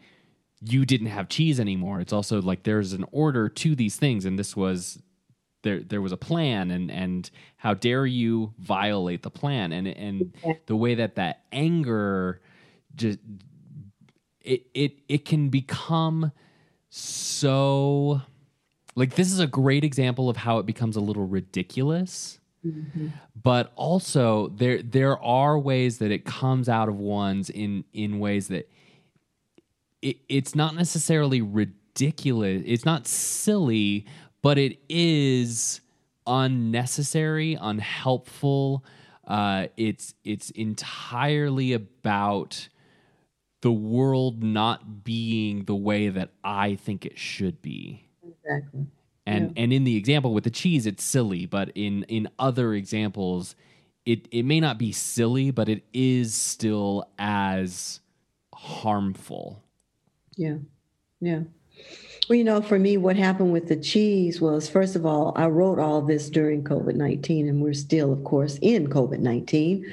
you 0.60 0.84
didn't 0.84 1.06
have 1.06 1.28
cheese 1.28 1.58
anymore 1.58 2.00
it's 2.00 2.12
also 2.12 2.40
like 2.42 2.62
there's 2.64 2.92
an 2.92 3.04
order 3.12 3.48
to 3.48 3.74
these 3.74 3.96
things 3.96 4.26
and 4.26 4.38
this 4.38 4.54
was 4.54 4.98
there 5.62 5.80
there 5.80 6.02
was 6.02 6.12
a 6.12 6.16
plan 6.16 6.70
and 6.70 6.90
and 6.90 7.30
how 7.56 7.72
dare 7.72 8.04
you 8.04 8.52
violate 8.58 9.22
the 9.22 9.30
plan 9.30 9.72
and 9.72 9.86
and 9.88 10.34
yeah. 10.44 10.52
the 10.66 10.76
way 10.76 10.94
that 10.94 11.14
that 11.14 11.44
anger 11.50 12.40
just 12.94 13.18
it 14.40 14.66
it 14.74 14.98
it 15.08 15.24
can 15.24 15.48
become 15.48 16.30
so 16.90 18.20
like 18.94 19.14
this 19.14 19.32
is 19.32 19.40
a 19.40 19.46
great 19.46 19.84
example 19.84 20.28
of 20.28 20.36
how 20.36 20.58
it 20.58 20.66
becomes 20.66 20.96
a 20.96 21.00
little 21.00 21.26
ridiculous. 21.26 22.38
Mm-hmm. 22.66 23.08
But 23.40 23.72
also 23.74 24.48
there 24.48 24.82
there 24.82 25.18
are 25.18 25.58
ways 25.58 25.98
that 25.98 26.10
it 26.10 26.24
comes 26.24 26.68
out 26.68 26.88
of 26.88 26.96
one's 26.98 27.50
in 27.50 27.84
in 27.92 28.20
ways 28.20 28.48
that 28.48 28.68
it, 30.00 30.18
it's 30.28 30.54
not 30.54 30.74
necessarily 30.74 31.42
ridiculous. 31.42 32.62
It's 32.64 32.84
not 32.84 33.06
silly, 33.06 34.06
but 34.42 34.58
it 34.58 34.78
is 34.88 35.80
unnecessary, 36.26 37.56
unhelpful. 37.60 38.84
Uh, 39.26 39.68
it's 39.76 40.14
it's 40.24 40.50
entirely 40.50 41.72
about 41.72 42.68
the 43.62 43.72
world 43.72 44.42
not 44.42 45.04
being 45.04 45.64
the 45.64 45.74
way 45.74 46.08
that 46.08 46.30
I 46.44 46.74
think 46.74 47.06
it 47.06 47.18
should 47.18 47.62
be. 47.62 48.08
Exactly. 48.44 48.86
And 49.26 49.52
yeah. 49.56 49.62
and 49.62 49.72
in 49.72 49.84
the 49.84 49.96
example 49.96 50.34
with 50.34 50.44
the 50.44 50.50
cheese, 50.50 50.86
it's 50.86 51.04
silly, 51.04 51.46
but 51.46 51.70
in 51.74 52.04
in 52.04 52.28
other 52.38 52.74
examples, 52.74 53.54
it 54.04 54.26
it 54.30 54.44
may 54.44 54.60
not 54.60 54.78
be 54.78 54.92
silly, 54.92 55.50
but 55.50 55.68
it 55.68 55.84
is 55.92 56.34
still 56.34 57.08
as 57.18 58.00
harmful. 58.54 59.62
Yeah, 60.36 60.56
yeah. 61.20 61.40
Well, 62.28 62.36
you 62.36 62.44
know, 62.44 62.62
for 62.62 62.78
me, 62.78 62.96
what 62.96 63.16
happened 63.16 63.52
with 63.52 63.68
the 63.68 63.76
cheese 63.76 64.40
was 64.40 64.68
first 64.68 64.96
of 64.96 65.04
all, 65.04 65.32
I 65.36 65.46
wrote 65.46 65.78
all 65.78 66.02
this 66.02 66.30
during 66.30 66.64
COVID 66.64 66.94
19, 66.94 67.48
and 67.48 67.62
we're 67.62 67.74
still, 67.74 68.12
of 68.12 68.24
course, 68.24 68.58
in 68.62 68.88
COVID 68.88 69.20
19. 69.20 69.84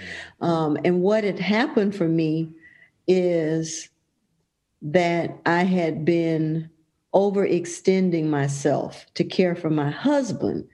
Um, 0.41 0.77
and 0.83 1.01
what 1.01 1.23
had 1.23 1.39
happened 1.39 1.95
for 1.95 2.07
me 2.07 2.49
is 3.07 3.89
that 4.81 5.37
I 5.45 5.63
had 5.63 6.05
been 6.05 6.69
overextending 7.13 8.25
myself 8.25 9.05
to 9.15 9.23
care 9.23 9.55
for 9.55 9.69
my 9.69 9.89
husband 9.89 10.67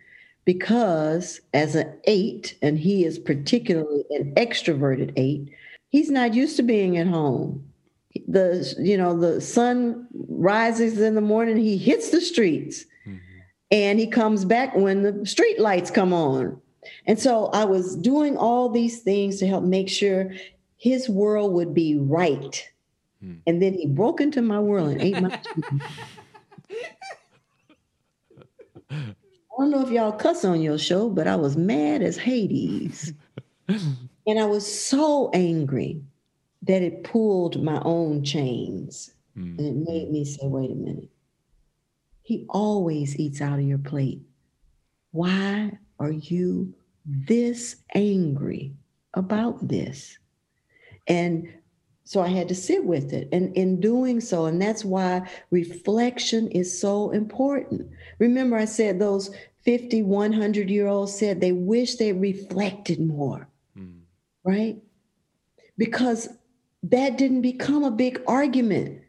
because 0.46 1.42
as 1.54 1.76
an 1.76 1.92
eight, 2.06 2.58
and 2.62 2.78
he 2.78 3.04
is 3.04 3.18
particularly 3.18 4.06
an 4.12 4.34
extroverted 4.36 5.12
eight, 5.16 5.52
he's 5.90 6.12
not 6.12 6.36
used 6.36 6.56
to 6.58 6.64
being 6.64 6.98
at 6.98 7.08
home. 7.08 7.68
The 8.28 8.74
you 8.80 8.96
know 8.96 9.18
the 9.20 9.42
sun 9.42 10.08
rises 10.30 11.02
in 11.02 11.16
the 11.16 11.22
morning, 11.22 11.58
he 11.58 11.78
hits 11.78 12.12
the 12.12 12.22
streets, 12.22 12.86
mm-hmm. 13.06 13.18
and 13.72 14.00
he 14.00 14.08
comes 14.08 14.46
back 14.46 14.74
when 14.76 15.02
the 15.02 15.26
street 15.26 15.60
lights 15.60 15.92
come 15.92 16.14
on. 16.14 16.62
And 17.08 17.20
so 17.20 17.48
I 17.48 17.66
was 17.66 17.96
doing 17.96 18.38
all 18.38 18.70
these 18.70 19.02
things 19.02 19.40
to 19.40 19.48
help 19.48 19.64
make 19.64 19.90
sure 19.90 20.32
his 20.78 21.10
world 21.10 21.52
would 21.54 21.74
be 21.74 21.98
right. 21.98 22.72
Mm. 23.24 23.40
And 23.48 23.62
then 23.62 23.74
he 23.74 23.88
broke 23.88 24.22
into 24.22 24.42
my 24.42 24.60
world 24.60 24.92
and 24.92 25.02
ate 25.02 25.20
my 25.20 25.42
I 29.56 29.62
don't 29.62 29.72
know 29.72 29.82
if 29.82 29.90
y'all 29.90 30.12
cuss 30.12 30.44
on 30.44 30.62
your 30.62 30.78
show, 30.78 31.10
but 31.10 31.28
I 31.28 31.36
was 31.38 31.56
mad 31.56 32.02
as 32.02 32.18
Hades. 32.18 33.14
and 33.68 34.40
I 34.40 34.46
was 34.46 34.66
so 34.66 35.30
angry 35.34 36.02
that 36.64 36.82
it 36.82 37.04
pulled 37.04 37.64
my 37.64 37.82
own 37.86 38.24
chains. 38.24 39.14
Mm. 39.38 39.58
And 39.58 39.60
it 39.60 39.90
made 39.90 40.12
me 40.12 40.26
say, 40.26 40.46
wait 40.48 40.72
a 40.72 40.76
minute. 40.76 41.10
He 42.24 42.46
always 42.50 43.18
eats 43.18 43.40
out 43.40 43.60
of 43.60 43.66
your 43.66 43.78
plate. 43.78 44.22
Why 45.12 45.78
are 46.00 46.12
you 46.12 46.74
this 47.06 47.78
angry 47.94 48.74
about 49.14 49.66
this? 49.66 50.18
And 51.08 51.48
so 52.04 52.22
I 52.22 52.28
had 52.28 52.48
to 52.50 52.56
sit 52.56 52.84
with 52.84 53.14
it. 53.14 53.30
And 53.32 53.56
in 53.56 53.80
doing 53.80 54.20
so, 54.20 54.46
and 54.46 54.62
that's 54.62 54.84
why 54.84 55.30
reflection 55.52 56.48
is 56.50 56.80
so 56.80 57.12
important. 57.12 57.90
Remember, 58.20 58.58
I 58.58 58.66
said 58.66 59.00
those 59.00 59.34
50, 59.64 60.04
100 60.04 60.70
year 60.70 60.88
olds 60.88 61.18
said 61.18 61.42
they 61.42 61.52
wish 61.52 61.96
they 61.96 62.14
reflected 62.14 63.00
more, 63.00 63.48
mm. 63.78 64.00
right? 64.44 64.78
Because 65.78 66.30
that 66.84 67.18
didn't 67.18 67.42
become 67.42 67.84
a 67.84 67.92
big 67.92 68.22
argument. 68.28 69.02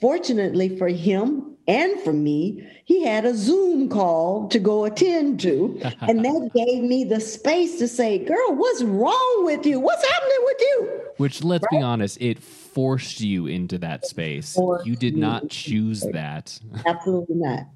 Fortunately 0.00 0.76
for 0.76 0.88
him, 0.88 1.52
and 1.68 2.00
for 2.00 2.12
me, 2.12 2.66
he 2.84 3.04
had 3.04 3.24
a 3.24 3.34
Zoom 3.34 3.88
call 3.88 4.48
to 4.48 4.58
go 4.58 4.84
attend 4.84 5.40
to. 5.40 5.80
and 6.00 6.24
that 6.24 6.50
gave 6.54 6.82
me 6.82 7.04
the 7.04 7.20
space 7.20 7.78
to 7.78 7.86
say, 7.86 8.18
Girl, 8.18 8.56
what's 8.56 8.82
wrong 8.82 9.44
with 9.44 9.64
you? 9.64 9.78
What's 9.78 10.04
happening 10.04 10.38
with 10.40 10.56
you? 10.60 11.00
Which, 11.18 11.44
let's 11.44 11.64
right? 11.70 11.78
be 11.78 11.82
honest, 11.82 12.18
it 12.20 12.42
forced 12.42 13.20
you 13.20 13.46
into 13.46 13.78
that 13.78 14.06
space. 14.06 14.58
You 14.84 14.96
did 14.96 15.16
not 15.16 15.48
choose 15.50 16.00
that. 16.00 16.58
Absolutely 16.86 17.36
not. 17.36 17.66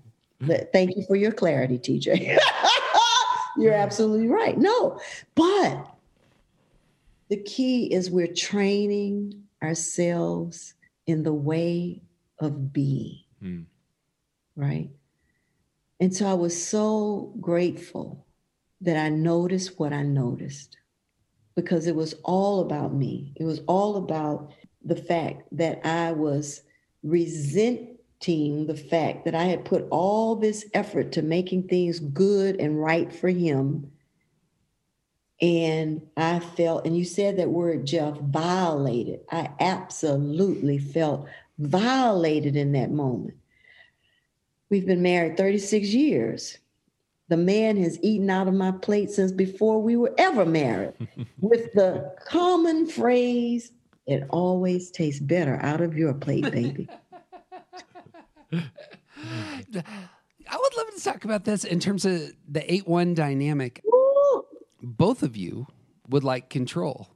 Thank 0.73 0.97
you 0.97 1.05
for 1.07 1.17
your 1.17 1.33
clarity, 1.33 1.79
TJ. 1.79 2.39
You're 3.59 3.73
absolutely 3.73 4.29
right. 4.29 4.59
No, 4.59 5.01
but 5.35 5.87
the 7.31 7.39
key 7.39 7.93
is 7.93 8.11
we're 8.11 8.27
training 8.27 9.45
ourselves 9.63 10.75
in 11.07 11.23
the 11.23 11.33
way 11.33 12.03
of 12.39 12.73
being. 12.73 13.21
Hmm 13.41 13.63
right? 14.57 14.91
And 16.01 16.15
so 16.15 16.27
I 16.27 16.35
was 16.35 16.61
so 16.61 17.33
grateful 17.41 18.27
that 18.81 18.97
I 18.97 19.09
noticed 19.11 19.79
what 19.79 19.93
I 19.93 20.03
noticed 20.03 20.77
because 21.55 21.87
it 21.87 21.95
was 21.95 22.15
all 22.25 22.61
about 22.61 22.95
me. 22.95 23.33
It 23.37 23.45
was 23.45 23.61
all 23.67 23.97
about 23.97 24.53
the 24.85 24.97
fact 24.97 25.45
that 25.53 25.87
I 25.87 26.13
was 26.13 26.63
resent 27.03 27.96
team 28.21 28.67
the 28.67 28.77
fact 28.77 29.25
that 29.25 29.35
I 29.35 29.45
had 29.45 29.65
put 29.65 29.87
all 29.91 30.37
this 30.37 30.65
effort 30.75 31.13
to 31.13 31.23
making 31.23 31.69
things 31.69 31.99
good 32.01 32.61
and 32.61 32.81
right 32.81 33.13
for 33.13 33.29
him. 33.29 33.91
And 35.41 36.03
I 36.17 36.41
felt, 36.41 36.87
and 36.87 36.97
you 36.97 37.05
said 37.05 37.37
that 37.37 37.51
word, 37.51 37.87
Jeff, 37.87 38.19
violated. 38.19 39.21
I 39.31 39.51
absolutely 39.61 40.79
felt 40.79 41.29
violated 41.59 42.57
in 42.57 42.73
that 42.73 42.91
moment. 42.91 43.37
We've 44.71 44.87
been 44.87 45.03
married 45.03 45.37
36 45.37 45.89
years. 45.89 46.59
The 47.29 47.37
man 47.37 47.77
has 47.77 47.99
eaten 48.03 48.31
out 48.31 48.49
of 48.49 48.55
my 48.55 48.73
plate 48.73 49.11
since 49.11 49.33
before 49.33 49.83
we 49.83 49.97
were 49.97 50.15
ever 50.17 50.47
married 50.47 50.95
with 51.41 51.73
the 51.75 52.15
common 52.27 52.87
phrase, 52.87 53.73
it 54.07 54.25
always 54.31 54.91
tastes 54.91 55.21
better 55.21 55.59
out 55.63 55.81
of 55.81 55.97
your 55.97 56.15
plate, 56.15 56.51
baby. 56.51 56.89
I 58.53 60.57
would 60.57 60.77
love 60.77 60.95
to 60.95 61.03
talk 61.03 61.25
about 61.25 61.45
this 61.45 61.65
in 61.65 61.81
terms 61.81 62.05
of 62.05 62.33
the 62.49 62.73
8 62.73 62.87
1 62.87 63.15
dynamic. 63.15 63.83
Both 64.83 65.23
of 65.23 65.37
you 65.37 65.67
would 66.09 66.25
like 66.25 66.51
control. 66.51 67.09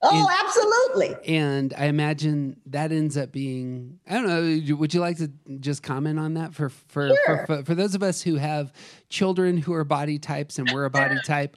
Oh, 0.00 0.28
absolutely. 0.30 1.34
And 1.36 1.74
I 1.76 1.86
imagine 1.86 2.60
that 2.66 2.92
ends 2.92 3.16
up 3.16 3.32
being 3.32 3.98
I 4.08 4.14
don't 4.14 4.26
know, 4.28 4.76
would 4.76 4.94
you 4.94 5.00
like 5.00 5.16
to 5.18 5.30
just 5.58 5.82
comment 5.82 6.20
on 6.20 6.34
that 6.34 6.54
for 6.54 6.68
for, 6.68 7.08
Sure. 7.08 7.16
for, 7.26 7.46
for, 7.46 7.64
for 7.64 7.74
those 7.74 7.94
of 7.96 8.02
us 8.02 8.22
who 8.22 8.36
have 8.36 8.72
children 9.08 9.56
who 9.56 9.72
are 9.72 9.84
body 9.84 10.18
types 10.18 10.58
and 10.58 10.70
we're 10.72 10.84
a 10.84 10.90
body 10.90 11.18
type 11.24 11.56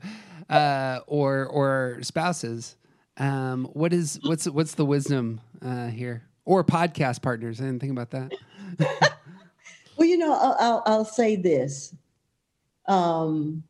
uh, 0.50 1.02
or 1.06 1.46
or 1.46 2.00
spouses? 2.02 2.78
Um, 3.18 3.66
what 3.74 3.94
is 3.94 4.20
what's 4.24 4.48
what's 4.48 4.74
the 4.74 4.86
wisdom 4.86 5.42
uh, 5.62 5.88
here? 5.88 6.24
Or 6.44 6.64
podcast 6.64 7.22
partners. 7.22 7.62
I 7.62 7.66
didn't 7.66 7.82
think 7.82 7.92
about 7.92 8.10
that. 8.12 8.32
Well, 10.02 10.10
you 10.10 10.18
know, 10.18 10.34
I'll, 10.34 10.56
I'll, 10.60 10.84
I'll 10.88 11.06
say 11.06 11.36
this. 11.36 11.94
Um, 12.88 13.62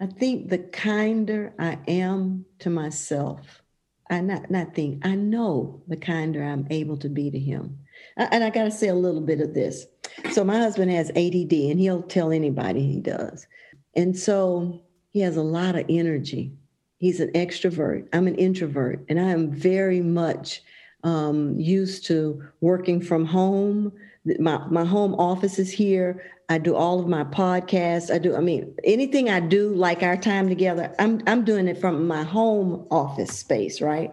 I 0.00 0.06
think 0.06 0.48
the 0.48 0.58
kinder 0.58 1.52
I 1.60 1.78
am 1.86 2.44
to 2.58 2.70
myself, 2.70 3.62
I 4.10 4.20
not 4.20 4.50
not 4.50 4.74
think 4.74 5.06
I 5.06 5.14
know 5.14 5.80
the 5.86 5.96
kinder 5.96 6.42
I'm 6.42 6.66
able 6.70 6.96
to 6.96 7.08
be 7.08 7.30
to 7.30 7.38
him. 7.38 7.78
And 8.16 8.42
I 8.42 8.50
got 8.50 8.64
to 8.64 8.70
say 8.72 8.88
a 8.88 8.96
little 8.96 9.20
bit 9.20 9.40
of 9.40 9.54
this. 9.54 9.86
So 10.32 10.42
my 10.42 10.58
husband 10.58 10.90
has 10.90 11.10
ADD, 11.10 11.52
and 11.52 11.78
he'll 11.78 12.02
tell 12.02 12.32
anybody 12.32 12.82
he 12.82 12.98
does. 13.00 13.46
And 13.94 14.18
so 14.18 14.80
he 15.12 15.20
has 15.20 15.36
a 15.36 15.42
lot 15.42 15.76
of 15.76 15.86
energy. 15.88 16.52
He's 16.96 17.20
an 17.20 17.30
extrovert. 17.32 18.08
I'm 18.12 18.26
an 18.26 18.34
introvert, 18.34 19.04
and 19.08 19.20
I 19.20 19.30
am 19.30 19.52
very 19.52 20.00
much 20.00 20.62
um, 21.04 21.58
used 21.58 22.06
to 22.06 22.42
working 22.60 23.00
from 23.00 23.24
home. 23.24 23.92
My 24.38 24.66
my 24.68 24.84
home 24.84 25.14
office 25.14 25.58
is 25.58 25.70
here. 25.70 26.22
I 26.50 26.58
do 26.58 26.74
all 26.74 26.98
of 26.98 27.08
my 27.08 27.24
podcasts. 27.24 28.12
I 28.12 28.18
do. 28.18 28.34
I 28.34 28.40
mean, 28.40 28.74
anything 28.84 29.28
I 29.28 29.40
do, 29.40 29.74
like 29.74 30.02
our 30.02 30.16
time 30.16 30.48
together, 30.48 30.94
I'm 30.98 31.22
I'm 31.26 31.44
doing 31.44 31.68
it 31.68 31.78
from 31.78 32.06
my 32.06 32.22
home 32.22 32.86
office 32.90 33.38
space, 33.38 33.80
right? 33.80 34.12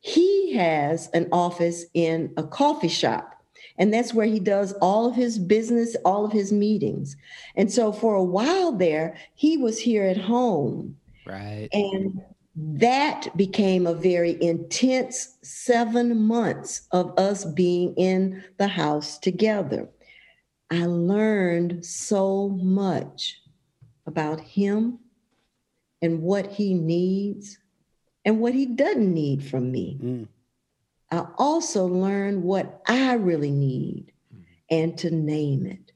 He 0.00 0.54
has 0.54 1.08
an 1.14 1.28
office 1.32 1.84
in 1.94 2.32
a 2.36 2.42
coffee 2.42 2.88
shop. 2.88 3.28
And 3.78 3.92
that's 3.92 4.12
where 4.12 4.26
he 4.26 4.38
does 4.38 4.72
all 4.74 5.06
of 5.06 5.14
his 5.14 5.38
business, 5.38 5.96
all 6.04 6.24
of 6.24 6.32
his 6.32 6.52
meetings. 6.52 7.16
And 7.56 7.72
so 7.72 7.90
for 7.90 8.14
a 8.14 8.22
while 8.22 8.72
there, 8.72 9.16
he 9.34 9.56
was 9.56 9.78
here 9.78 10.04
at 10.04 10.18
home. 10.18 10.96
Right. 11.26 11.68
And 11.72 12.20
that 12.54 13.34
became 13.36 13.86
a 13.86 13.94
very 13.94 14.40
intense 14.42 15.38
seven 15.42 16.20
months 16.20 16.86
of 16.90 17.18
us 17.18 17.44
being 17.44 17.94
in 17.94 18.44
the 18.58 18.68
house 18.68 19.18
together. 19.18 19.88
I 20.70 20.86
learned 20.86 21.84
so 21.84 22.48
much 22.48 23.40
about 24.06 24.40
him 24.40 24.98
and 26.02 26.22
what 26.22 26.46
he 26.46 26.74
needs 26.74 27.58
and 28.24 28.40
what 28.40 28.54
he 28.54 28.66
doesn't 28.66 29.12
need 29.12 29.44
from 29.44 29.70
me. 29.70 29.98
Mm. 30.02 30.28
I 31.10 31.26
also 31.38 31.86
learned 31.86 32.42
what 32.42 32.82
I 32.86 33.14
really 33.14 33.50
need 33.50 34.12
and 34.70 34.96
to 34.98 35.10
name 35.10 35.66
it. 35.66 35.92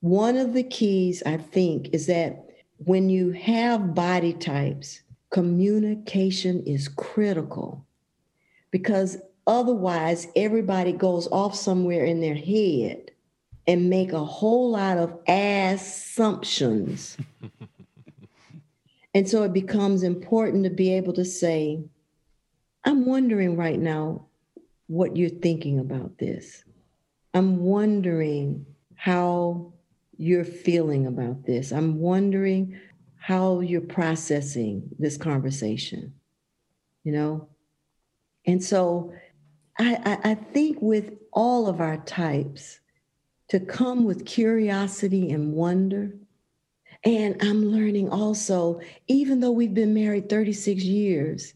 One 0.00 0.36
of 0.36 0.54
the 0.54 0.62
keys, 0.62 1.22
I 1.24 1.36
think, 1.36 1.90
is 1.92 2.06
that 2.06 2.46
when 2.78 3.10
you 3.10 3.32
have 3.32 3.94
body 3.94 4.32
types, 4.32 5.02
communication 5.30 6.62
is 6.64 6.88
critical 6.88 7.86
because 8.70 9.18
otherwise 9.46 10.26
everybody 10.36 10.92
goes 10.92 11.28
off 11.28 11.54
somewhere 11.54 12.04
in 12.04 12.20
their 12.20 12.34
head 12.34 13.10
and 13.66 13.88
make 13.88 14.12
a 14.12 14.24
whole 14.24 14.70
lot 14.70 14.98
of 14.98 15.16
assumptions. 15.28 17.16
and 19.14 19.28
so 19.28 19.42
it 19.44 19.52
becomes 19.52 20.02
important 20.02 20.64
to 20.64 20.70
be 20.70 20.92
able 20.94 21.12
to 21.12 21.24
say, 21.24 21.82
I'm 22.84 23.06
wondering 23.06 23.56
right 23.56 23.78
now 23.78 24.26
what 24.86 25.16
you're 25.16 25.28
thinking 25.28 25.78
about 25.78 26.18
this. 26.18 26.64
I'm 27.34 27.58
wondering 27.58 28.66
how 28.96 29.72
you're 30.16 30.44
feeling 30.44 31.06
about 31.06 31.44
this. 31.46 31.70
I'm 31.70 32.00
wondering 32.00 32.78
how 33.30 33.60
you're 33.60 33.80
processing 33.80 34.82
this 34.98 35.16
conversation, 35.16 36.12
you 37.04 37.12
know? 37.12 37.46
And 38.44 38.60
so 38.60 39.14
I, 39.78 40.18
I, 40.24 40.30
I 40.30 40.34
think 40.34 40.78
with 40.80 41.12
all 41.32 41.68
of 41.68 41.80
our 41.80 41.98
types, 41.98 42.80
to 43.50 43.60
come 43.60 44.04
with 44.04 44.26
curiosity 44.26 45.30
and 45.30 45.52
wonder. 45.52 46.12
And 47.04 47.36
I'm 47.40 47.66
learning 47.66 48.08
also, 48.08 48.80
even 49.06 49.38
though 49.38 49.52
we've 49.52 49.74
been 49.74 49.94
married 49.94 50.28
36 50.28 50.82
years, 50.82 51.54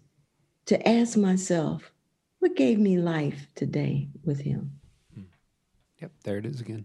to 0.67 0.89
ask 0.89 1.17
myself, 1.17 1.91
what 2.39 2.55
gave 2.55 2.79
me 2.79 2.99
life 2.99 3.49
today 3.57 4.09
with 4.25 4.41
him? 4.41 4.79
Hmm. 5.13 5.23
Yep, 6.01 6.13
there 6.23 6.39
it 6.39 6.47
is 6.47 6.61
again. 6.61 6.85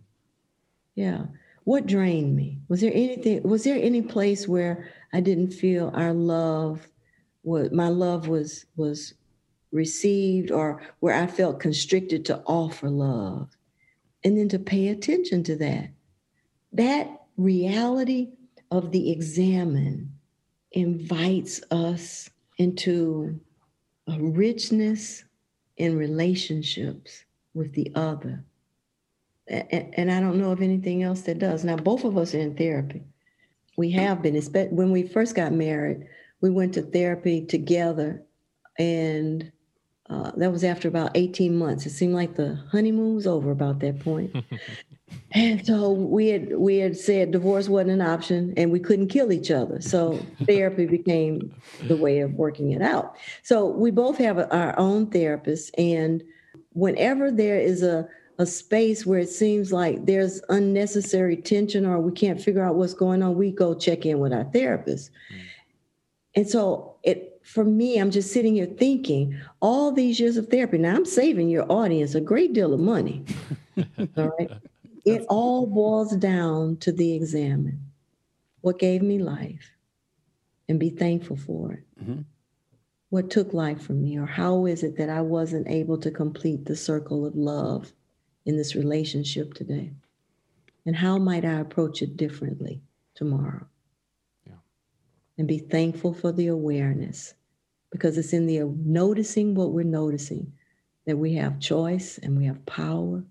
Yeah. 0.95 1.25
What 1.69 1.85
drained 1.85 2.35
me? 2.35 2.57
Was 2.67 2.81
there 2.81 2.91
anything, 2.95 3.43
was 3.43 3.63
there 3.63 3.77
any 3.79 4.01
place 4.01 4.47
where 4.47 4.89
I 5.13 5.21
didn't 5.21 5.51
feel 5.51 5.91
our 5.93 6.13
love, 6.13 6.89
what 7.43 7.71
my 7.71 7.89
love 7.89 8.27
was 8.27 8.65
was 8.75 9.13
received 9.71 10.49
or 10.49 10.81
where 10.99 11.13
I 11.13 11.27
felt 11.27 11.59
constricted 11.59 12.25
to 12.25 12.41
offer 12.47 12.89
love? 12.89 13.55
And 14.23 14.35
then 14.35 14.49
to 14.49 14.57
pay 14.57 14.87
attention 14.87 15.43
to 15.43 15.55
that. 15.57 15.91
That 16.73 17.07
reality 17.37 18.29
of 18.71 18.91
the 18.91 19.11
examen 19.11 20.11
invites 20.71 21.61
us 21.69 22.31
into 22.57 23.39
a 24.07 24.19
richness 24.19 25.23
in 25.77 25.99
relationships 25.99 27.25
with 27.53 27.73
the 27.73 27.91
other. 27.93 28.43
A- 29.49 29.65
a- 29.75 29.89
And 29.99 30.11
I 30.11 30.19
don't 30.19 30.37
know 30.39 30.51
of 30.51 30.61
anything 30.61 31.03
else 31.03 31.21
that 31.21 31.39
does. 31.39 31.63
Now, 31.63 31.75
both 31.75 32.03
of 32.03 32.17
us 32.17 32.33
are 32.35 32.39
in 32.39 32.55
therapy. 32.55 33.03
We 33.77 33.89
have 33.91 34.21
been. 34.21 34.35
espe- 34.35 34.71
When 34.71 34.91
we 34.91 35.03
first 35.03 35.35
got 35.35 35.53
married, 35.53 36.05
we 36.41 36.49
went 36.49 36.73
to 36.75 36.81
therapy 36.81 37.45
together, 37.45 38.23
and 38.77 39.51
uh, 40.09 40.31
that 40.37 40.51
was 40.51 40.63
after 40.63 40.87
about 40.87 41.11
18 41.15 41.55
months. 41.55 41.85
It 41.85 41.91
seemed 41.91 42.13
like 42.13 42.35
the 42.35 42.55
honeymoon 42.71 43.15
was 43.15 43.27
over 43.27 43.51
about 43.51 43.79
that 43.79 43.99
point. 43.99 44.35
and 45.31 45.65
so 45.65 45.91
we 45.91 46.27
had 46.27 46.57
we 46.57 46.77
had 46.77 46.97
said 46.97 47.31
divorce 47.31 47.69
wasn't 47.69 47.91
an 47.91 48.01
option, 48.01 48.53
and 48.57 48.71
we 48.71 48.79
couldn't 48.79 49.07
kill 49.07 49.31
each 49.31 49.51
other. 49.51 49.81
So 49.81 50.19
therapy 50.45 50.85
became 50.85 51.53
the 51.87 51.95
way 51.97 52.19
of 52.19 52.33
working 52.33 52.71
it 52.71 52.81
out. 52.81 53.15
So 53.43 53.65
we 53.67 53.91
both 53.91 54.17
have 54.17 54.37
our 54.51 54.77
own 54.77 55.07
therapist, 55.07 55.73
and 55.77 56.23
whenever 56.73 57.31
there 57.31 57.59
is 57.59 57.83
a 57.83 58.07
a 58.39 58.45
space 58.45 59.05
where 59.05 59.19
it 59.19 59.29
seems 59.29 59.73
like 59.73 60.05
there's 60.05 60.41
unnecessary 60.47 61.35
tension 61.35 61.85
or 61.85 61.99
we 61.99 62.13
can't 62.13 62.41
figure 62.41 62.63
out 62.63 62.75
what's 62.75 62.93
going 62.93 63.21
on, 63.21 63.35
we 63.35 63.51
go 63.51 63.75
check 63.75 64.05
in 64.05 64.19
with 64.19 64.31
our 64.31 64.45
therapist. 64.45 65.11
And 66.35 66.47
so 66.49 66.95
it 67.03 67.41
for 67.43 67.65
me, 67.65 67.99
I'm 67.99 68.11
just 68.11 68.31
sitting 68.31 68.55
here 68.55 68.65
thinking, 68.65 69.37
all 69.59 69.91
these 69.91 70.19
years 70.19 70.37
of 70.37 70.47
therapy. 70.47 70.77
Now 70.77 70.95
I'm 70.95 71.05
saving 71.05 71.49
your 71.49 71.69
audience 71.69 72.15
a 72.15 72.21
great 72.21 72.53
deal 72.53 72.73
of 72.73 72.79
money. 72.79 73.25
all 74.17 74.31
right. 74.39 74.51
It 75.03 75.25
all 75.29 75.65
boils 75.65 76.15
down 76.15 76.77
to 76.77 76.91
the 76.91 77.15
examen. 77.15 77.81
What 78.61 78.79
gave 78.79 79.01
me 79.01 79.19
life? 79.19 79.71
And 80.69 80.79
be 80.79 80.91
thankful 80.91 81.37
for 81.37 81.73
it. 81.73 81.83
Mhm. 82.01 82.25
What 83.09 83.31
took 83.31 83.53
life 83.53 83.81
from 83.81 84.03
me? 84.03 84.17
Or 84.17 84.27
how 84.27 84.65
is 84.65 84.83
it 84.83 84.97
that 84.97 85.09
I 85.09 85.21
wasn't 85.21 85.67
able 85.67 85.97
to 85.97 86.11
complete 86.11 86.65
the 86.65 86.75
circle 86.75 87.25
of 87.25 87.35
love 87.35 87.91
in 88.49 88.57
this 88.57 88.75
relationship 88.75 89.53
today? 89.53 89.93
And 90.85 90.95
how 90.95 91.17
might 91.17 91.45
I 91.45 91.59
approach 91.59 92.01
it 92.01 92.17
differently 92.17 92.81
tomorrow? 93.15 93.65
and 95.39 95.47
be 95.47 95.57
thankful 95.57 96.13
for 96.13 96.33
the 96.33 96.47
awareness 96.47 97.33
because 97.91 98.17
it's 98.17 98.33
in 98.33 98.45
the 98.45 98.59
uh, 98.59 98.67
noticing 98.85 99.55
what 99.55 99.71
we're 99.71 99.85
noticing 99.85 100.51
that 101.07 101.17
we 101.17 101.33
have 101.33 101.61
choice 101.61 102.19
and 102.21 102.37
we 102.37 102.45
have 102.45 102.63
power 102.65 103.23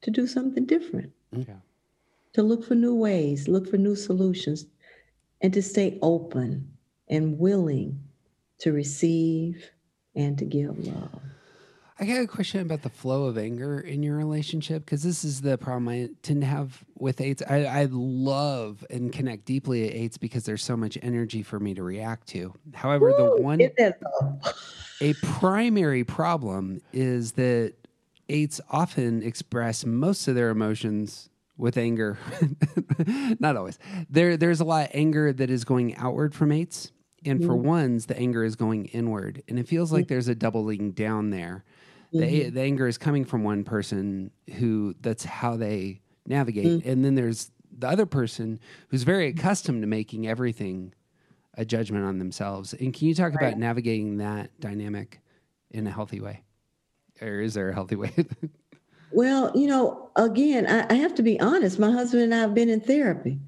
to 0.00 0.10
do 0.10 0.26
something 0.26 0.64
different, 0.64 1.12
mm-hmm. 1.34 1.50
Yeah. 1.50 1.58
to 2.34 2.42
look 2.44 2.64
for 2.64 2.76
new 2.76 2.94
ways, 2.94 3.48
look 3.48 3.68
for 3.68 3.76
new 3.76 3.96
solutions, 3.96 4.64
and 5.40 5.52
to 5.52 5.60
stay 5.60 5.98
open 6.02 6.70
and 7.08 7.38
willing 7.38 8.00
to 8.60 8.72
receive 8.72 9.68
and 10.14 10.38
to 10.38 10.44
give 10.44 10.78
love. 10.78 11.20
I 11.98 12.04
got 12.04 12.20
a 12.20 12.26
question 12.26 12.60
about 12.60 12.82
the 12.82 12.90
flow 12.90 13.24
of 13.24 13.38
anger 13.38 13.80
in 13.80 14.02
your 14.02 14.16
relationship 14.16 14.84
because 14.84 15.02
this 15.02 15.24
is 15.24 15.40
the 15.40 15.56
problem 15.56 15.88
I 15.88 16.10
tend 16.22 16.42
to 16.42 16.46
have 16.46 16.84
with 16.98 17.22
eights. 17.22 17.42
I, 17.48 17.64
I 17.64 17.88
love 17.90 18.84
and 18.90 19.10
connect 19.10 19.46
deeply 19.46 19.88
at 19.88 19.94
eights 19.94 20.18
because 20.18 20.44
there's 20.44 20.62
so 20.62 20.76
much 20.76 20.98
energy 21.00 21.42
for 21.42 21.58
me 21.58 21.72
to 21.72 21.82
react 21.82 22.26
to. 22.28 22.52
However, 22.74 23.14
the 23.16 23.40
one 23.40 23.60
Isn't 23.62 23.76
that 23.78 23.98
so? 24.02 24.38
a 25.00 25.14
primary 25.22 26.04
problem 26.04 26.82
is 26.92 27.32
that 27.32 27.72
eights 28.28 28.60
often 28.70 29.22
express 29.22 29.86
most 29.86 30.28
of 30.28 30.34
their 30.34 30.50
emotions 30.50 31.30
with 31.56 31.78
anger. 31.78 32.18
Not 33.40 33.56
always. 33.56 33.78
There, 34.10 34.36
there's 34.36 34.60
a 34.60 34.64
lot 34.64 34.88
of 34.88 34.90
anger 34.92 35.32
that 35.32 35.48
is 35.48 35.64
going 35.64 35.96
outward 35.96 36.34
from 36.34 36.52
eights, 36.52 36.92
and 37.24 37.42
for 37.42 37.56
ones, 37.56 38.04
the 38.06 38.18
anger 38.18 38.44
is 38.44 38.54
going 38.54 38.84
inward, 38.86 39.42
and 39.48 39.58
it 39.58 39.66
feels 39.66 39.92
like 39.92 40.08
there's 40.08 40.28
a 40.28 40.34
doubling 40.34 40.92
down 40.92 41.30
there. 41.30 41.64
The, 42.12 42.18
mm-hmm. 42.20 42.54
the 42.54 42.60
anger 42.60 42.86
is 42.86 42.98
coming 42.98 43.24
from 43.24 43.42
one 43.42 43.64
person 43.64 44.30
who 44.54 44.94
that's 45.00 45.24
how 45.24 45.56
they 45.56 46.00
navigate, 46.26 46.66
mm. 46.66 46.86
and 46.86 47.04
then 47.04 47.14
there's 47.14 47.50
the 47.78 47.88
other 47.88 48.06
person 48.06 48.58
who's 48.88 49.02
very 49.02 49.28
accustomed 49.28 49.82
to 49.82 49.86
making 49.86 50.26
everything 50.26 50.94
a 51.54 51.64
judgment 51.64 52.04
on 52.04 52.18
themselves. 52.18 52.74
And 52.74 52.92
can 52.92 53.08
you 53.08 53.14
talk 53.14 53.34
about 53.34 53.58
navigating 53.58 54.18
that 54.18 54.50
dynamic 54.60 55.20
in 55.70 55.86
a 55.86 55.90
healthy 55.90 56.20
way? 56.20 56.42
Or 57.20 57.40
is 57.40 57.54
there 57.54 57.70
a 57.70 57.74
healthy 57.74 57.96
way? 57.96 58.12
Well, 59.12 59.52
you 59.54 59.66
know, 59.66 60.10
again, 60.16 60.66
I, 60.66 60.92
I 60.92 60.94
have 60.94 61.14
to 61.14 61.22
be 61.22 61.40
honest. 61.40 61.78
My 61.78 61.90
husband 61.90 62.24
and 62.24 62.34
I 62.34 62.38
have 62.38 62.54
been 62.54 62.68
in 62.68 62.80
therapy. 62.80 63.38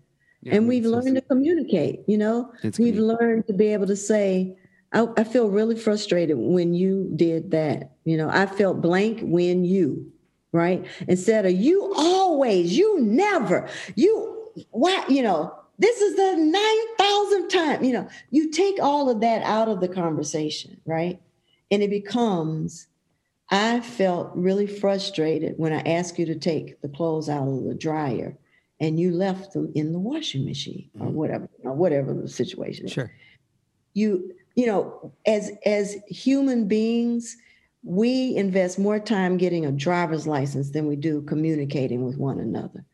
Yeah, 0.42 0.54
and 0.54 0.68
we've 0.68 0.86
learned 0.86 1.16
to 1.16 1.20
communicate 1.22 2.04
you 2.06 2.16
know 2.16 2.52
we've 2.78 2.96
learned 2.96 3.48
to 3.48 3.52
be 3.52 3.72
able 3.72 3.88
to 3.88 3.96
say 3.96 4.56
I, 4.92 5.06
I 5.16 5.24
feel 5.24 5.50
really 5.50 5.76
frustrated 5.76 6.36
when 6.38 6.74
you 6.74 7.10
did 7.14 7.50
that. 7.50 7.92
You 8.04 8.16
know 8.16 8.30
i 8.30 8.46
felt 8.46 8.80
blank 8.80 9.20
when 9.22 9.64
you 9.64 10.12
right? 10.52 10.86
Instead 11.06 11.46
of 11.46 11.52
you 11.52 11.92
always 11.96 12.76
you 12.76 13.00
never 13.00 13.68
you 13.96 14.50
why 14.70 15.04
you 15.08 15.22
know 15.22 15.54
this 15.78 16.00
is 16.00 16.16
the 16.16 16.98
9000th 17.00 17.48
time 17.50 17.84
you 17.84 17.92
know 17.92 18.08
you 18.30 18.50
take 18.50 18.82
all 18.82 19.08
of 19.08 19.20
that 19.20 19.42
out 19.42 19.68
of 19.68 19.80
the 19.80 19.88
conversation 19.88 20.80
right? 20.86 21.20
And 21.70 21.82
it 21.82 21.90
becomes 21.90 22.86
i 23.50 23.80
felt 23.80 24.30
really 24.34 24.66
frustrated 24.66 25.54
when 25.56 25.72
i 25.72 25.80
asked 25.80 26.18
you 26.18 26.26
to 26.26 26.34
take 26.34 26.80
the 26.82 26.88
clothes 26.88 27.28
out 27.28 27.48
of 27.48 27.64
the 27.64 27.74
dryer 27.74 28.36
and 28.80 29.00
you 29.00 29.10
left 29.10 29.52
them 29.52 29.72
in 29.74 29.92
the 29.92 29.98
washing 29.98 30.44
machine 30.44 30.90
or 30.98 31.06
mm-hmm. 31.06 31.16
whatever 31.16 31.48
or 31.62 31.72
whatever 31.72 32.14
the 32.14 32.28
situation 32.28 32.86
is. 32.86 32.92
Sure. 32.92 33.10
you 33.94 34.32
you 34.58 34.66
know 34.66 35.12
as 35.24 35.52
as 35.64 35.96
human 36.08 36.66
beings 36.66 37.36
we 37.84 38.34
invest 38.36 38.76
more 38.76 38.98
time 38.98 39.36
getting 39.36 39.64
a 39.64 39.70
driver's 39.70 40.26
license 40.26 40.70
than 40.72 40.88
we 40.88 40.96
do 40.96 41.22
communicating 41.22 42.04
with 42.04 42.18
one 42.18 42.40
another. 42.40 42.84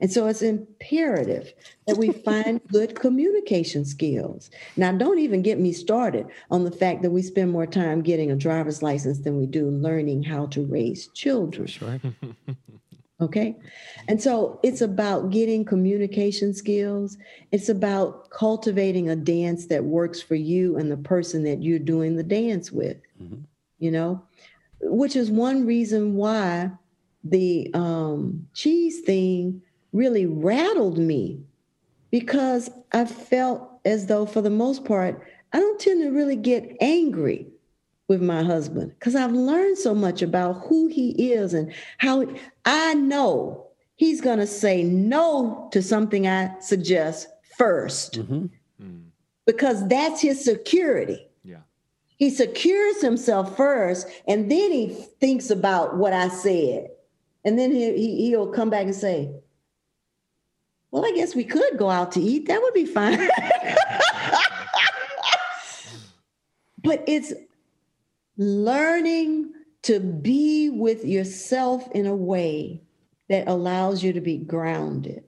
And 0.00 0.12
so 0.12 0.26
it's 0.26 0.42
imperative 0.42 1.52
that 1.86 1.96
we 1.96 2.10
find 2.26 2.60
good 2.66 2.98
communication 2.98 3.84
skills. 3.84 4.50
Now 4.76 4.90
don't 4.90 5.20
even 5.20 5.42
get 5.42 5.60
me 5.60 5.72
started 5.72 6.26
on 6.50 6.64
the 6.64 6.72
fact 6.72 7.02
that 7.02 7.12
we 7.12 7.22
spend 7.22 7.52
more 7.52 7.68
time 7.68 8.02
getting 8.02 8.32
a 8.32 8.36
driver's 8.36 8.82
license 8.82 9.20
than 9.20 9.38
we 9.38 9.46
do 9.46 9.70
learning 9.70 10.24
how 10.24 10.46
to 10.46 10.66
raise 10.66 11.06
children. 11.14 11.68
Sure. 11.68 12.00
Okay. 13.22 13.56
And 14.08 14.20
so 14.20 14.58
it's 14.64 14.80
about 14.80 15.30
getting 15.30 15.64
communication 15.64 16.52
skills. 16.54 17.16
It's 17.52 17.68
about 17.68 18.30
cultivating 18.30 19.08
a 19.08 19.14
dance 19.16 19.66
that 19.66 19.84
works 19.84 20.20
for 20.20 20.34
you 20.34 20.76
and 20.76 20.90
the 20.90 20.96
person 20.96 21.44
that 21.44 21.62
you're 21.62 21.78
doing 21.78 22.16
the 22.16 22.24
dance 22.24 22.72
with, 22.72 22.96
Mhm. 23.22 23.44
you 23.78 23.92
know, 23.92 24.20
which 24.80 25.14
is 25.14 25.30
one 25.30 25.64
reason 25.64 26.16
why 26.16 26.72
the 27.22 27.70
um, 27.74 28.48
cheese 28.54 29.00
thing 29.02 29.62
really 29.92 30.26
rattled 30.26 30.98
me 30.98 31.40
because 32.10 32.70
I 32.90 33.04
felt 33.04 33.68
as 33.84 34.06
though, 34.06 34.26
for 34.26 34.42
the 34.42 34.50
most 34.50 34.84
part, 34.84 35.22
I 35.52 35.60
don't 35.60 35.78
tend 35.78 36.02
to 36.02 36.10
really 36.10 36.36
get 36.36 36.76
angry 36.80 37.51
with 38.12 38.20
my 38.20 38.42
husband 38.42 38.92
because 38.98 39.14
I've 39.16 39.32
learned 39.32 39.78
so 39.78 39.94
much 39.94 40.20
about 40.20 40.60
who 40.66 40.86
he 40.88 41.32
is 41.32 41.54
and 41.54 41.72
how 41.96 42.26
I 42.66 42.92
know 42.92 43.68
he's 43.96 44.20
going 44.20 44.38
to 44.38 44.46
say 44.46 44.82
no 44.82 45.70
to 45.72 45.82
something 45.82 46.28
I 46.28 46.54
suggest 46.60 47.28
1st 47.58 48.18
Mhm. 48.18 48.50
because 49.46 49.88
that's 49.88 50.20
his 50.20 50.44
security. 50.44 51.26
Yeah. 51.42 51.62
He 52.18 52.28
secures 52.28 53.00
himself 53.00 53.56
first 53.56 54.06
and 54.28 54.50
then 54.50 54.70
he 54.70 54.88
thinks 55.18 55.48
about 55.48 55.96
what 55.96 56.12
I 56.12 56.28
said. 56.28 56.88
And 57.46 57.58
then 57.58 57.72
he, 57.72 57.96
he, 57.96 58.26
he'll 58.28 58.52
come 58.52 58.68
back 58.68 58.84
and 58.84 58.94
say, 58.94 59.32
Well, 60.90 61.06
I 61.06 61.12
guess 61.12 61.34
we 61.34 61.44
could 61.44 61.78
go 61.78 61.88
out 61.88 62.12
to 62.12 62.20
eat. 62.20 62.46
That 62.48 62.60
would 62.60 62.74
be 62.74 62.84
fine. 62.84 63.18
but 66.84 67.02
it's 67.06 67.32
learning 68.36 69.52
to 69.82 70.00
be 70.00 70.70
with 70.70 71.04
yourself 71.04 71.88
in 71.92 72.06
a 72.06 72.14
way 72.14 72.80
that 73.28 73.48
allows 73.48 74.02
you 74.02 74.12
to 74.12 74.20
be 74.20 74.36
grounded. 74.36 75.24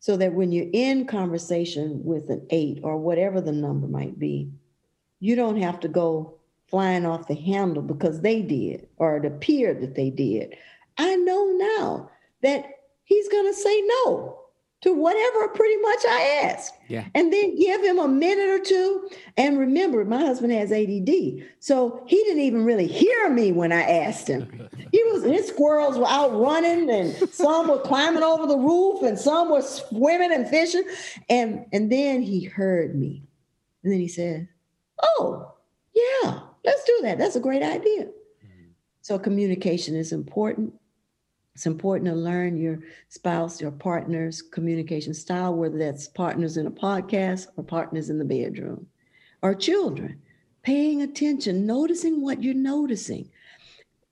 So 0.00 0.16
that 0.16 0.32
when 0.32 0.52
you're 0.52 0.70
in 0.72 1.06
conversation 1.06 2.02
with 2.04 2.30
an 2.30 2.46
eight 2.50 2.80
or 2.82 2.96
whatever 2.96 3.40
the 3.40 3.52
number 3.52 3.86
might 3.86 4.18
be 4.18 4.50
you 5.20 5.34
don't 5.36 5.60
have 5.60 5.80
to 5.80 5.88
go 5.88 6.34
flying 6.68 7.06
off 7.06 7.28
the 7.28 7.34
handle 7.34 7.82
because 7.82 8.20
they 8.20 8.42
did 8.42 8.86
or 8.96 9.16
it 9.16 9.24
appeared 9.24 9.80
that 9.80 9.94
they 9.94 10.10
did. 10.10 10.54
I 10.98 11.16
know 11.16 11.46
now 11.56 12.10
that 12.42 12.66
he's 13.04 13.28
going 13.28 13.46
to 13.46 13.58
say 13.58 13.80
no 14.04 14.38
to 14.80 14.92
whatever 14.92 15.48
pretty 15.48 15.76
much 15.78 15.98
i 16.08 16.42
ask 16.44 16.72
Yeah. 16.88 17.04
and 17.14 17.32
then 17.32 17.56
give 17.56 17.82
him 17.82 17.98
a 17.98 18.06
minute 18.06 18.48
or 18.48 18.60
two. 18.64 19.10
And 19.36 19.58
remember, 19.58 20.04
my 20.04 20.18
husband 20.20 20.52
has 20.52 20.70
ADD, 20.72 21.44
so 21.58 22.02
he 22.06 22.16
didn't 22.24 22.42
even 22.42 22.64
really 22.64 22.86
hear 22.86 23.28
me 23.28 23.50
when 23.52 23.72
I 23.72 23.82
asked 23.82 24.28
him. 24.28 24.68
He 24.92 25.02
was 25.04 25.22
his 25.24 25.48
squirrels 25.48 25.98
were 25.98 26.06
out 26.08 26.32
running, 26.32 26.88
and 26.90 27.14
some 27.30 27.68
were 27.68 27.80
climbing 27.80 28.22
over 28.22 28.46
the 28.46 28.56
roof, 28.56 29.02
and 29.02 29.18
some 29.18 29.50
were 29.50 29.60
swimming 29.60 30.32
and 30.32 30.48
fishing. 30.48 30.84
And 31.28 31.66
and 31.72 31.92
then 31.92 32.22
he 32.22 32.44
heard 32.44 32.94
me, 32.94 33.22
and 33.82 33.92
then 33.92 34.00
he 34.00 34.08
said, 34.08 34.48
"Oh, 35.02 35.52
yeah, 35.94 36.40
let's 36.64 36.84
do 36.84 37.00
that. 37.02 37.18
That's 37.18 37.36
a 37.36 37.40
great 37.40 37.62
idea." 37.62 38.04
Hmm. 38.40 38.70
So 39.02 39.18
communication 39.18 39.94
is 39.94 40.10
important. 40.12 40.72
It's 41.58 41.66
important 41.66 42.08
to 42.08 42.14
learn 42.14 42.56
your 42.56 42.78
spouse, 43.08 43.60
your 43.60 43.72
partner's 43.72 44.42
communication 44.42 45.12
style, 45.12 45.56
whether 45.56 45.76
that's 45.76 46.06
partners 46.06 46.56
in 46.56 46.68
a 46.68 46.70
podcast 46.70 47.48
or 47.56 47.64
partners 47.64 48.10
in 48.10 48.18
the 48.20 48.24
bedroom 48.24 48.86
or 49.42 49.56
children. 49.56 50.22
Paying 50.62 51.02
attention, 51.02 51.66
noticing 51.66 52.22
what 52.22 52.44
you're 52.44 52.54
noticing. 52.54 53.28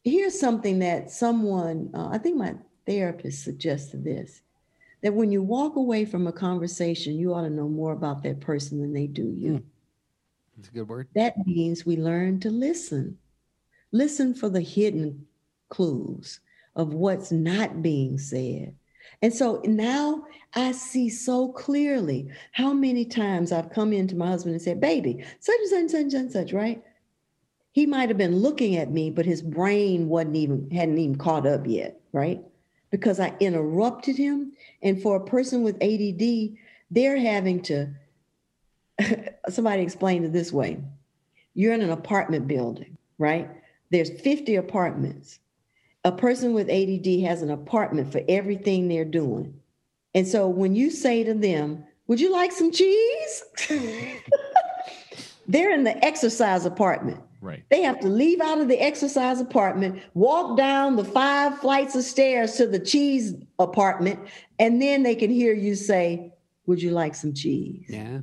Here's 0.02 0.36
something 0.36 0.80
that 0.80 1.12
someone, 1.12 1.88
uh, 1.94 2.08
I 2.08 2.18
think 2.18 2.36
my 2.36 2.56
therapist 2.84 3.44
suggested 3.44 4.02
this 4.02 4.42
that 5.02 5.14
when 5.14 5.30
you 5.30 5.40
walk 5.40 5.76
away 5.76 6.04
from 6.04 6.26
a 6.26 6.32
conversation, 6.32 7.14
you 7.14 7.32
ought 7.32 7.42
to 7.42 7.50
know 7.50 7.68
more 7.68 7.92
about 7.92 8.24
that 8.24 8.40
person 8.40 8.80
than 8.80 8.92
they 8.92 9.06
do 9.06 9.22
you. 9.22 9.62
That's 10.56 10.68
a 10.68 10.72
good 10.72 10.88
word. 10.88 11.06
That 11.14 11.46
means 11.46 11.86
we 11.86 11.96
learn 11.96 12.40
to 12.40 12.50
listen. 12.50 13.18
Listen 13.92 14.34
for 14.34 14.48
the 14.48 14.62
hidden 14.62 15.28
clues 15.68 16.40
of 16.76 16.94
what's 16.94 17.32
not 17.32 17.82
being 17.82 18.18
said. 18.18 18.74
And 19.22 19.32
so 19.32 19.62
now 19.64 20.26
I 20.54 20.72
see 20.72 21.08
so 21.08 21.48
clearly 21.48 22.28
how 22.52 22.72
many 22.72 23.04
times 23.04 23.50
I've 23.50 23.70
come 23.70 23.92
into 23.92 24.14
my 24.14 24.28
husband 24.28 24.54
and 24.54 24.62
said, 24.62 24.80
Baby, 24.80 25.24
such 25.40 25.56
and 25.58 25.70
such 25.70 25.78
and 25.80 26.12
such 26.12 26.20
and 26.20 26.32
such, 26.32 26.52
right? 26.52 26.82
He 27.72 27.86
might 27.86 28.08
have 28.08 28.18
been 28.18 28.36
looking 28.36 28.76
at 28.76 28.90
me, 28.90 29.10
but 29.10 29.26
his 29.26 29.42
brain 29.42 30.08
wasn't 30.08 30.36
even, 30.36 30.70
hadn't 30.70 30.98
even 30.98 31.16
caught 31.16 31.46
up 31.46 31.66
yet, 31.66 32.00
right? 32.12 32.40
Because 32.90 33.20
I 33.20 33.34
interrupted 33.40 34.16
him. 34.16 34.52
And 34.82 35.02
for 35.02 35.16
a 35.16 35.24
person 35.24 35.62
with 35.62 35.82
ADD, 35.82 36.56
they're 36.90 37.18
having 37.18 37.60
to, 37.62 37.88
somebody 39.50 39.82
explained 39.82 40.24
it 40.24 40.32
this 40.32 40.52
way 40.52 40.78
you're 41.52 41.72
in 41.72 41.80
an 41.80 41.90
apartment 41.90 42.46
building, 42.46 42.98
right? 43.18 43.50
There's 43.90 44.10
50 44.20 44.56
apartments. 44.56 45.38
A 46.06 46.12
person 46.12 46.54
with 46.54 46.70
ADD 46.70 47.24
has 47.28 47.42
an 47.42 47.50
apartment 47.50 48.12
for 48.12 48.22
everything 48.28 48.86
they're 48.86 49.04
doing. 49.04 49.60
And 50.14 50.26
so 50.26 50.46
when 50.46 50.76
you 50.76 50.88
say 50.88 51.24
to 51.24 51.34
them, 51.34 51.84
Would 52.06 52.20
you 52.20 52.32
like 52.32 52.52
some 52.52 52.70
cheese? 52.70 53.42
they're 55.48 55.72
in 55.72 55.82
the 55.82 56.04
exercise 56.04 56.64
apartment. 56.64 57.18
Right. 57.40 57.64
They 57.70 57.82
have 57.82 57.98
to 58.00 58.06
leave 58.06 58.40
out 58.40 58.60
of 58.60 58.68
the 58.68 58.80
exercise 58.80 59.40
apartment, 59.40 60.00
walk 60.14 60.56
down 60.56 60.94
the 60.94 61.04
five 61.04 61.58
flights 61.58 61.96
of 61.96 62.04
stairs 62.04 62.52
to 62.58 62.68
the 62.68 62.78
cheese 62.78 63.34
apartment, 63.58 64.20
and 64.60 64.80
then 64.80 65.02
they 65.02 65.16
can 65.16 65.30
hear 65.32 65.52
you 65.54 65.74
say, 65.74 66.32
Would 66.66 66.80
you 66.80 66.92
like 66.92 67.16
some 67.16 67.34
cheese? 67.34 67.86
Yeah. 67.88 68.20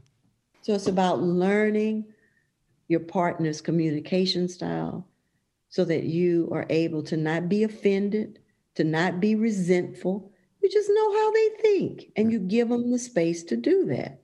So 0.62 0.74
it's 0.74 0.88
about 0.88 1.22
learning 1.22 2.06
your 2.88 3.02
partner's 3.02 3.60
communication 3.60 4.48
style 4.48 5.06
so 5.74 5.84
that 5.84 6.04
you 6.04 6.48
are 6.52 6.68
able 6.70 7.02
to 7.02 7.18
not 7.18 7.50
be 7.50 7.64
offended, 7.64 8.38
to 8.76 8.84
not 8.84 9.20
be 9.20 9.34
resentful. 9.34 10.32
You 10.62 10.70
just 10.70 10.88
know 10.94 11.14
how 11.14 11.32
they 11.32 11.50
think 11.64 12.12
and 12.16 12.32
you 12.32 12.38
give 12.38 12.70
them 12.70 12.92
the 12.92 13.00
space 13.00 13.42
to 13.46 13.58
do 13.58 13.86
that. 13.86 14.22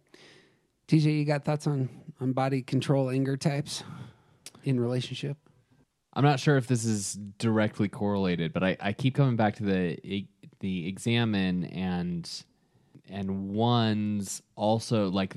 TJ, 0.88 1.18
you 1.18 1.26
got 1.26 1.46
thoughts 1.46 1.66
on 1.66 1.90
on 2.20 2.34
body 2.34 2.62
control 2.62 3.10
anger 3.10 3.36
types 3.36 3.84
in 4.64 4.80
relationship? 4.80 5.38
I'm 6.14 6.24
not 6.24 6.40
sure 6.40 6.56
if 6.56 6.68
this 6.68 6.86
is 6.86 7.14
directly 7.40 7.90
correlated, 7.90 8.54
but 8.54 8.64
I, 8.64 8.78
I 8.80 8.94
keep 8.94 9.16
coming 9.16 9.36
back 9.36 9.56
to 9.56 9.64
the 9.64 10.28
the 10.60 10.88
examen 10.88 11.64
and 11.66 12.30
and 13.10 13.50
one's 13.50 14.44
also 14.56 15.10
like 15.10 15.36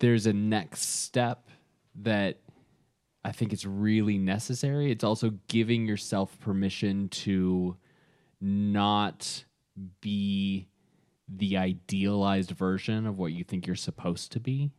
there's 0.00 0.26
a 0.26 0.34
next 0.34 1.00
step 1.00 1.48
that 2.02 2.42
I 3.24 3.32
think 3.32 3.52
it's 3.52 3.64
really 3.64 4.18
necessary. 4.18 4.90
It's 4.90 5.04
also 5.04 5.34
giving 5.48 5.86
yourself 5.86 6.38
permission 6.40 7.08
to 7.10 7.76
not 8.40 9.44
be 10.00 10.66
the 11.28 11.56
idealized 11.56 12.50
version 12.50 13.06
of 13.06 13.18
what 13.18 13.32
you 13.32 13.44
think 13.44 13.66
you're 13.66 13.76
supposed 13.76 14.32
to 14.32 14.40
be. 14.40 14.72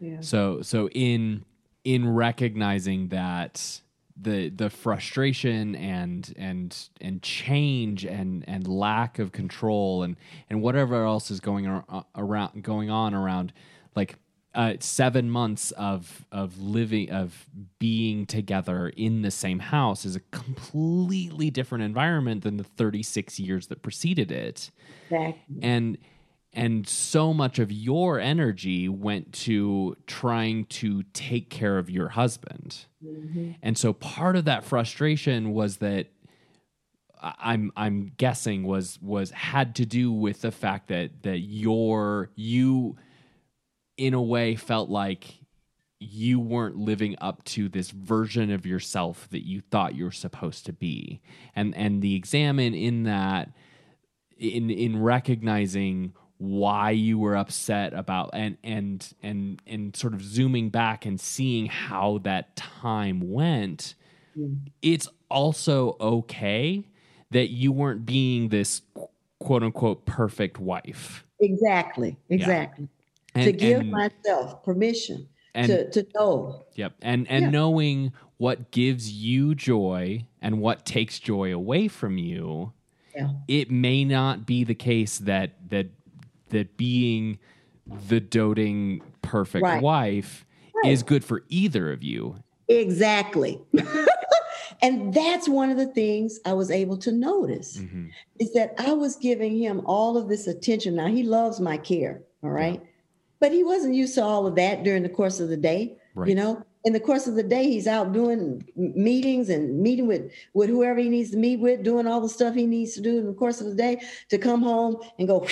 Yeah. 0.00 0.20
So 0.20 0.62
so 0.62 0.88
in 0.90 1.44
in 1.84 2.08
recognizing 2.08 3.08
that 3.08 3.80
the 4.20 4.48
the 4.48 4.70
frustration 4.70 5.76
and 5.76 6.32
and 6.36 6.88
and 7.00 7.22
change 7.22 8.04
and 8.04 8.44
and 8.48 8.66
lack 8.66 9.18
of 9.18 9.32
control 9.32 10.02
and 10.02 10.16
and 10.50 10.60
whatever 10.60 11.04
else 11.04 11.30
is 11.30 11.40
going 11.40 11.66
ar- 11.66 11.84
uh, 11.88 12.02
around 12.16 12.62
going 12.62 12.90
on 12.90 13.14
around 13.14 13.52
like 13.94 14.16
uh, 14.54 14.74
seven 14.80 15.30
months 15.30 15.70
of 15.72 16.24
of 16.32 16.58
living 16.58 17.10
of 17.10 17.46
being 17.78 18.26
together 18.26 18.88
in 18.96 19.22
the 19.22 19.30
same 19.30 19.58
house 19.58 20.04
is 20.04 20.16
a 20.16 20.20
completely 20.32 21.50
different 21.50 21.84
environment 21.84 22.42
than 22.42 22.56
the 22.56 22.64
36 22.64 23.38
years 23.38 23.66
that 23.68 23.82
preceded 23.82 24.32
it. 24.32 24.70
Exactly. 25.10 25.58
and 25.62 25.98
and 26.54 26.88
so 26.88 27.34
much 27.34 27.58
of 27.58 27.70
your 27.70 28.18
energy 28.18 28.88
went 28.88 29.32
to 29.32 29.96
trying 30.06 30.64
to 30.64 31.02
take 31.12 31.50
care 31.50 31.78
of 31.78 31.90
your 31.90 32.08
husband. 32.08 32.86
And 33.62 33.76
so 33.76 33.92
part 33.92 34.34
of 34.34 34.46
that 34.46 34.64
frustration 34.64 35.52
was 35.52 35.76
that 35.78 36.08
i'm 37.20 37.72
i'm 37.76 38.12
guessing 38.16 38.62
was 38.62 38.96
was 39.02 39.32
had 39.32 39.74
to 39.74 39.84
do 39.84 40.12
with 40.12 40.40
the 40.40 40.52
fact 40.52 40.86
that 40.86 41.22
that 41.24 41.38
your 41.38 42.30
you 42.36 42.96
in 43.98 44.14
a 44.14 44.22
way 44.22 44.56
felt 44.56 44.88
like 44.88 45.34
you 46.00 46.38
weren't 46.38 46.76
living 46.76 47.16
up 47.20 47.42
to 47.44 47.68
this 47.68 47.90
version 47.90 48.52
of 48.52 48.64
yourself 48.64 49.28
that 49.30 49.44
you 49.44 49.60
thought 49.60 49.96
you 49.96 50.04
were 50.04 50.12
supposed 50.12 50.64
to 50.64 50.72
be 50.72 51.20
and 51.56 51.76
and 51.76 52.00
the 52.00 52.14
examen 52.14 52.72
in 52.72 53.02
that 53.02 53.50
in 54.38 54.70
in 54.70 55.02
recognizing 55.02 56.12
why 56.38 56.90
you 56.90 57.18
were 57.18 57.36
upset 57.36 57.92
about 57.92 58.30
and 58.32 58.56
and 58.62 59.12
and 59.24 59.60
and 59.66 59.96
sort 59.96 60.14
of 60.14 60.22
zooming 60.22 60.70
back 60.70 61.04
and 61.04 61.20
seeing 61.20 61.66
how 61.66 62.18
that 62.18 62.54
time 62.54 63.20
went 63.20 63.96
mm. 64.38 64.56
it's 64.80 65.08
also 65.28 65.96
okay 66.00 66.86
that 67.32 67.50
you 67.50 67.72
weren't 67.72 68.06
being 68.06 68.50
this 68.50 68.82
quote 69.40 69.64
unquote 69.64 70.06
perfect 70.06 70.60
wife 70.60 71.24
Exactly. 71.40 72.16
Exactly. 72.28 72.88
And, 73.38 73.46
to 73.46 73.52
give 73.52 73.80
and- 73.80 73.90
myself 73.90 74.62
permission 74.62 75.28
and- 75.54 75.68
to, 75.68 75.90
to 75.90 76.06
know. 76.14 76.66
Yep. 76.74 76.94
And 77.02 77.28
and 77.30 77.44
Yeah. 77.46 77.50
knowing 77.50 78.12
what 78.36 78.70
gives 78.70 79.10
you 79.12 79.54
joy 79.54 80.26
and 80.40 80.60
what 80.60 80.84
takes 80.86 81.18
joy 81.18 81.52
away 81.52 81.88
from 81.88 82.18
you, 82.18 82.72
Yeah. 83.14 83.30
it 83.48 83.70
may 83.70 84.04
not 84.04 84.46
be 84.46 84.64
the 84.64 84.74
case 84.74 85.18
that 85.18 85.52
that 85.70 85.86
that 86.50 86.76
being 86.76 87.38
the 88.08 88.20
doting 88.20 89.02
perfect 89.22 89.62
Right. 89.62 89.82
wife 89.82 90.44
Right. 90.82 90.92
is 90.92 91.02
good 91.02 91.24
for 91.24 91.42
either 91.48 91.92
of 91.92 92.02
you. 92.02 92.36
Exactly. 92.68 93.60
and 94.82 95.12
that's 95.12 95.48
one 95.48 95.70
of 95.70 95.76
the 95.76 95.86
things 95.86 96.38
I 96.44 96.52
was 96.52 96.70
able 96.70 96.96
to 96.98 97.10
notice 97.12 97.78
Mhm. 97.78 98.10
is 98.38 98.52
that 98.52 98.74
I 98.78 98.92
was 98.92 99.16
giving 99.16 99.58
him 99.58 99.82
all 99.84 100.16
of 100.16 100.28
this 100.28 100.46
attention. 100.46 100.94
Now 100.94 101.06
he 101.08 101.22
loves 101.22 101.60
my 101.60 101.76
care, 101.78 102.22
all 102.42 102.50
right? 102.50 102.80
But 103.40 103.52
he 103.52 103.62
wasn't 103.64 103.94
used 103.94 104.14
to 104.16 104.24
all 104.24 104.46
of 104.46 104.54
that 104.56 104.82
during 104.82 105.02
the 105.02 105.08
course 105.08 105.40
of 105.40 105.48
the 105.48 105.56
day. 105.56 105.96
Right. 106.14 106.28
You 106.28 106.34
know, 106.34 106.62
in 106.84 106.92
the 106.92 107.00
course 107.00 107.26
of 107.26 107.34
the 107.34 107.42
day, 107.42 107.64
he's 107.64 107.86
out 107.86 108.12
doing 108.12 108.64
meetings 108.76 109.48
and 109.48 109.80
meeting 109.80 110.06
with 110.06 110.30
with 110.54 110.70
whoever 110.70 110.98
he 111.00 111.08
needs 111.08 111.30
to 111.32 111.36
meet 111.36 111.60
with, 111.60 111.82
doing 111.82 112.06
all 112.06 112.20
the 112.20 112.28
stuff 112.28 112.54
he 112.54 112.66
needs 112.66 112.94
to 112.94 113.00
do 113.00 113.18
in 113.18 113.26
the 113.26 113.34
course 113.34 113.60
of 113.60 113.66
the 113.68 113.74
day 113.74 114.00
to 114.30 114.38
come 114.38 114.62
home 114.62 114.96
and 115.18 115.28
go, 115.28 115.46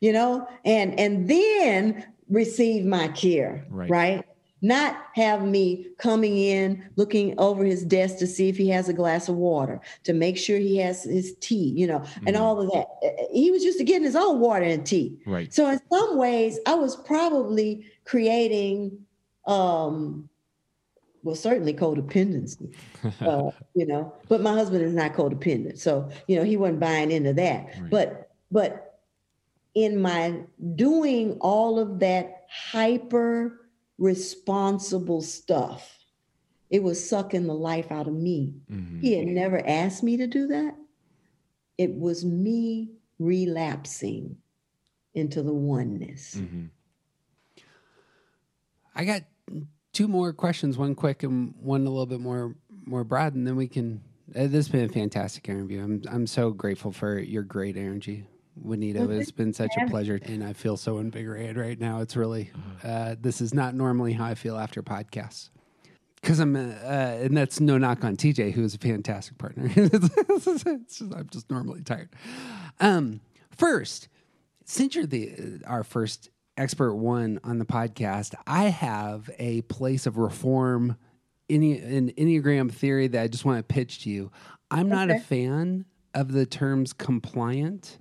you 0.00 0.12
know, 0.12 0.46
and 0.64 0.98
and 0.98 1.28
then 1.28 2.04
receive 2.28 2.84
my 2.84 3.08
care, 3.08 3.66
Right. 3.70 3.90
right? 3.90 4.24
Not 4.64 4.96
have 5.14 5.44
me 5.44 5.88
coming 5.98 6.38
in, 6.38 6.88
looking 6.94 7.34
over 7.38 7.64
his 7.64 7.84
desk 7.84 8.18
to 8.18 8.28
see 8.28 8.48
if 8.48 8.56
he 8.56 8.68
has 8.68 8.88
a 8.88 8.92
glass 8.92 9.28
of 9.28 9.34
water, 9.34 9.80
to 10.04 10.12
make 10.12 10.38
sure 10.38 10.56
he 10.56 10.76
has 10.76 11.02
his 11.02 11.34
tea, 11.40 11.72
you 11.76 11.86
know, 11.88 12.04
and 12.26 12.36
Mhm. 12.36 12.40
all 12.40 12.60
of 12.60 12.70
that. 12.70 12.86
Uh, 13.04 13.24
He 13.32 13.50
was 13.50 13.64
used 13.64 13.78
to 13.78 13.84
getting 13.84 14.04
his 14.04 14.14
own 14.14 14.38
water 14.38 14.64
and 14.64 14.86
tea. 14.86 15.18
Right. 15.26 15.52
So 15.52 15.68
in 15.68 15.80
some 15.90 16.16
ways, 16.16 16.60
I 16.64 16.74
was 16.76 16.94
probably 16.94 17.84
creating, 18.04 18.98
um, 19.46 20.28
well, 21.24 21.34
certainly 21.34 21.74
codependency, 21.74 22.72
uh, 23.20 23.50
you 23.74 23.86
know. 23.86 24.12
But 24.28 24.42
my 24.42 24.52
husband 24.52 24.84
is 24.84 24.94
not 24.94 25.14
codependent, 25.14 25.78
so 25.78 26.08
you 26.28 26.36
know 26.36 26.44
he 26.44 26.56
wasn't 26.56 26.78
buying 26.80 27.10
into 27.10 27.32
that. 27.34 27.66
Right. 27.80 27.90
But 27.90 28.30
but 28.52 29.00
in 29.74 30.00
my 30.00 30.40
doing 30.76 31.38
all 31.40 31.78
of 31.80 31.98
that 32.00 32.44
hyper 32.48 33.58
responsible 34.02 35.22
stuff, 35.22 36.04
it 36.70 36.82
was 36.82 37.08
sucking 37.08 37.46
the 37.46 37.54
life 37.54 37.92
out 37.92 38.08
of 38.08 38.14
me. 38.14 38.54
Mhm. 38.68 39.00
He 39.00 39.12
had 39.12 39.28
never 39.28 39.64
asked 39.66 40.02
me 40.02 40.16
to 40.16 40.26
do 40.26 40.48
that. 40.48 40.76
It 41.78 41.94
was 41.94 42.24
me 42.24 42.90
relapsing 43.20 44.38
into 45.14 45.42
the 45.42 45.54
oneness. 45.54 46.34
Mhm. 46.34 46.70
I 48.94 49.04
got 49.04 49.22
two 49.92 50.08
more 50.08 50.32
questions, 50.32 50.76
one 50.76 50.94
quick 50.94 51.22
and 51.22 51.54
one 51.60 51.86
a 51.86 51.90
little 51.90 52.06
bit 52.06 52.20
more 52.20 52.56
more 52.84 53.04
broad, 53.04 53.34
and 53.34 53.46
then 53.46 53.54
we 53.54 53.68
can. 53.68 54.02
Uh, 54.34 54.48
this 54.48 54.66
has 54.66 54.68
been 54.68 54.84
a 54.84 54.88
fantastic 54.92 55.48
interview. 55.48 55.80
I'm 55.82 56.02
I'm 56.08 56.26
so 56.26 56.50
grateful 56.50 56.90
for 56.90 57.18
your 57.20 57.44
great 57.44 57.76
energy, 57.76 58.26
Juanita. 58.56 59.08
It's 59.10 59.30
been 59.30 59.52
such 59.52 59.72
a 59.80 59.86
pleasure, 59.88 60.18
and 60.22 60.44
I 60.44 60.52
feel 60.52 60.76
so 60.76 60.98
invigorated 60.98 61.56
right 61.56 61.78
now. 61.78 62.00
It's 62.00 62.16
really 62.16 62.50
uh, 62.84 63.16
this 63.20 63.40
is 63.40 63.54
not 63.54 63.74
normally 63.74 64.12
how 64.12 64.26
I 64.26 64.34
feel 64.34 64.56
after 64.58 64.82
podcasts. 64.82 65.50
Because 66.20 66.38
I'm, 66.38 66.54
uh, 66.54 66.60
uh, 66.84 67.18
and 67.22 67.36
that's 67.36 67.58
no 67.58 67.78
knock 67.78 68.04
on 68.04 68.16
TJ, 68.16 68.52
who 68.52 68.62
is 68.62 68.74
a 68.74 68.78
fantastic 68.78 69.38
partner. 69.38 69.64
It's 69.76 70.54
just- 70.98 71.12
I'm 71.12 71.28
just 71.32 71.50
normally 71.50 71.82
tired. 71.82 72.10
Um, 72.78 73.20
first, 73.56 74.08
since 74.64 74.94
you're 74.94 75.06
the 75.06 75.60
our 75.66 75.82
first 75.82 76.30
expert 76.56 76.94
one 76.94 77.40
on 77.42 77.58
the 77.58 77.64
podcast, 77.64 78.34
I 78.46 78.64
have 78.64 79.30
a 79.38 79.62
place 79.62 80.06
of 80.06 80.16
reform 80.18 80.96
in 81.48 81.62
an 81.64 82.12
enneagram 82.12 82.70
theory 82.70 83.08
that 83.08 83.22
I 83.22 83.26
just 83.28 83.44
want 83.44 83.58
to 83.58 83.62
pitch 83.74 84.04
to 84.04 84.10
you. 84.10 84.30
I'm 84.70 84.88
not 84.88 85.10
a 85.10 85.18
fan 85.18 85.86
of 86.14 86.30
the 86.32 86.46
terms 86.46 86.92
compliant 86.92 87.98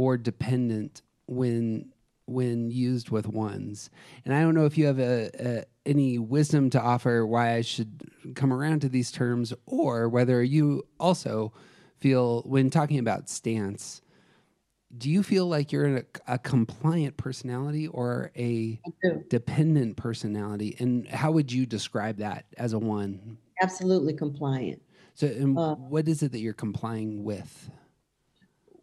or 0.00 0.16
dependent 0.16 1.02
when 1.26 1.92
when 2.24 2.70
used 2.70 3.10
with 3.10 3.26
ones, 3.26 3.90
and 4.24 4.32
I 4.32 4.40
don't 4.40 4.54
know 4.54 4.64
if 4.64 4.78
you 4.78 4.86
have 4.86 4.98
a, 4.98 5.30
a 5.34 5.64
any 5.84 6.18
wisdom 6.18 6.70
to 6.70 6.80
offer 6.80 7.26
why 7.26 7.54
I 7.54 7.60
should 7.60 8.02
come 8.34 8.52
around 8.52 8.80
to 8.80 8.88
these 8.88 9.12
terms, 9.12 9.52
or 9.66 10.08
whether 10.08 10.42
you 10.42 10.84
also 10.98 11.52
feel 11.98 12.42
when 12.42 12.70
talking 12.70 12.98
about 12.98 13.28
stance 13.28 14.00
do 14.96 15.08
you 15.08 15.22
feel 15.22 15.46
like 15.46 15.70
you're 15.70 15.98
a, 15.98 16.04
a 16.26 16.38
compliant 16.38 17.16
personality 17.16 17.86
or 17.86 18.32
a 18.36 18.80
dependent 19.28 19.96
personality? 19.96 20.74
And 20.80 21.06
how 21.06 21.30
would 21.30 21.52
you 21.52 21.64
describe 21.64 22.16
that 22.16 22.46
as 22.56 22.72
a 22.72 22.78
one? 22.78 23.38
Absolutely 23.62 24.14
compliant. 24.14 24.82
so 25.14 25.28
and 25.28 25.56
Uh, 25.56 25.76
what 25.76 26.08
is 26.08 26.22
it 26.22 26.32
that 26.32 26.40
you're 26.40 26.52
complying 26.54 27.22
with 27.22 27.70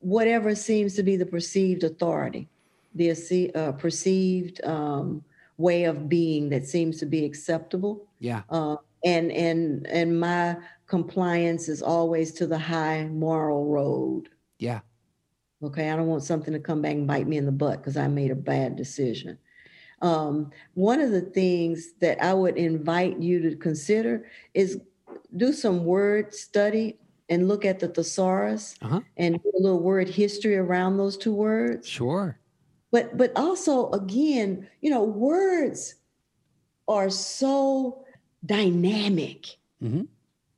Whatever 0.07 0.55
seems 0.55 0.95
to 0.95 1.03
be 1.03 1.17
the 1.17 1.25
perceived 1.25 1.83
authority, 1.83 2.47
the 2.95 3.51
uh, 3.53 3.73
perceived 3.73 4.63
um, 4.63 5.21
way 5.57 5.83
of 5.83 6.07
being 6.07 6.47
that 6.47 6.65
seems 6.65 6.97
to 6.99 7.05
be 7.05 7.25
acceptable. 7.25 8.07
yeah 8.19 8.43
Uh, 8.49 8.77
and 9.03 9.33
and 9.33 9.85
and 9.87 10.17
my 10.17 10.55
compliance 10.87 11.67
is 11.67 11.81
always 11.81 12.31
to 12.35 12.47
the 12.47 12.57
high 12.57 13.09
moral 13.11 13.65
road. 13.65 14.29
Yeah. 14.59 14.79
Okay, 15.61 15.89
I 15.89 15.97
don't 15.97 16.07
want 16.07 16.23
something 16.23 16.53
to 16.53 16.59
come 16.61 16.81
back 16.81 16.93
and 16.93 17.05
bite 17.05 17.27
me 17.27 17.35
in 17.35 17.45
the 17.45 17.51
butt 17.51 17.79
because 17.79 17.97
I 17.97 18.07
made 18.07 18.31
a 18.31 18.35
bad 18.53 18.77
decision. 18.77 19.37
Um, 20.01 20.51
one 20.75 21.01
of 21.01 21.11
the 21.11 21.27
things 21.41 21.95
that 21.99 22.23
I 22.23 22.33
would 22.33 22.55
invite 22.55 23.19
you 23.19 23.41
to 23.49 23.57
consider 23.57 24.25
is 24.53 24.79
do 25.35 25.51
some 25.51 25.83
word 25.83 26.33
study 26.33 26.97
and 27.29 27.47
look 27.47 27.65
at 27.65 27.79
the 27.79 27.87
thesaurus 27.89 28.75
Uh-huh. 28.81 29.01
and 29.17 29.41
do 29.43 29.51
a 29.57 29.61
little 29.61 29.79
word 29.81 30.09
history 30.09 30.55
around 30.55 30.97
those 30.97 31.17
two 31.17 31.33
words. 31.33 31.87
Sure. 31.87 32.39
But 32.91 33.17
but 33.17 33.31
also 33.35 33.91
again, 33.91 34.69
you 34.81 34.89
know, 34.89 35.03
words 35.03 35.95
are 36.87 37.09
so 37.09 38.05
dynamic, 38.45 39.57
Mhm. 39.81 40.07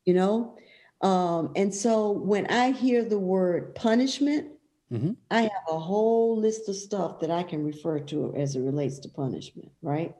you 0.06 0.14
know. 0.14 0.56
Um, 1.02 1.52
and 1.56 1.74
so 1.74 2.12
when 2.12 2.46
I 2.48 2.72
hear 2.72 3.04
the 3.04 3.20
word 3.20 3.76
punishment, 3.76 4.52
Mhm. 4.92 5.16
I 5.32 5.44
have 5.44 5.64
a 5.70 5.80
whole 5.80 6.38
list 6.38 6.70
of 6.70 6.76
stuff 6.76 7.20
that 7.22 7.32
I 7.32 7.44
can 7.44 7.64
refer 7.66 8.00
to 8.02 8.34
as 8.36 8.56
it 8.56 8.62
relates 8.62 9.00
to 9.00 9.10
punishment, 9.10 9.72
right? 9.82 10.16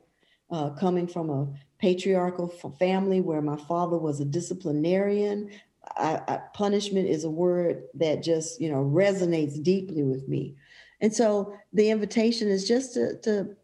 Uh, 0.50 0.70
coming 0.70 1.06
from 1.06 1.30
a 1.30 1.48
patriarchal 1.78 2.48
family 2.78 3.20
where 3.20 3.42
my 3.42 3.56
father 3.56 3.98
was 3.98 4.20
a 4.20 4.24
disciplinarian, 4.24 5.50
I, 5.96 6.20
I, 6.28 6.40
punishment 6.54 7.08
is 7.08 7.24
a 7.24 7.30
word 7.30 7.82
that 7.94 8.22
just 8.22 8.60
you 8.60 8.70
know 8.70 8.84
resonates 8.84 9.62
deeply 9.62 10.02
with 10.02 10.28
me, 10.28 10.56
and 11.00 11.14
so 11.14 11.54
the 11.72 11.90
invitation 11.90 12.48
is 12.48 12.66
just 12.66 12.94
to, 12.94 13.18
to 13.22 13.56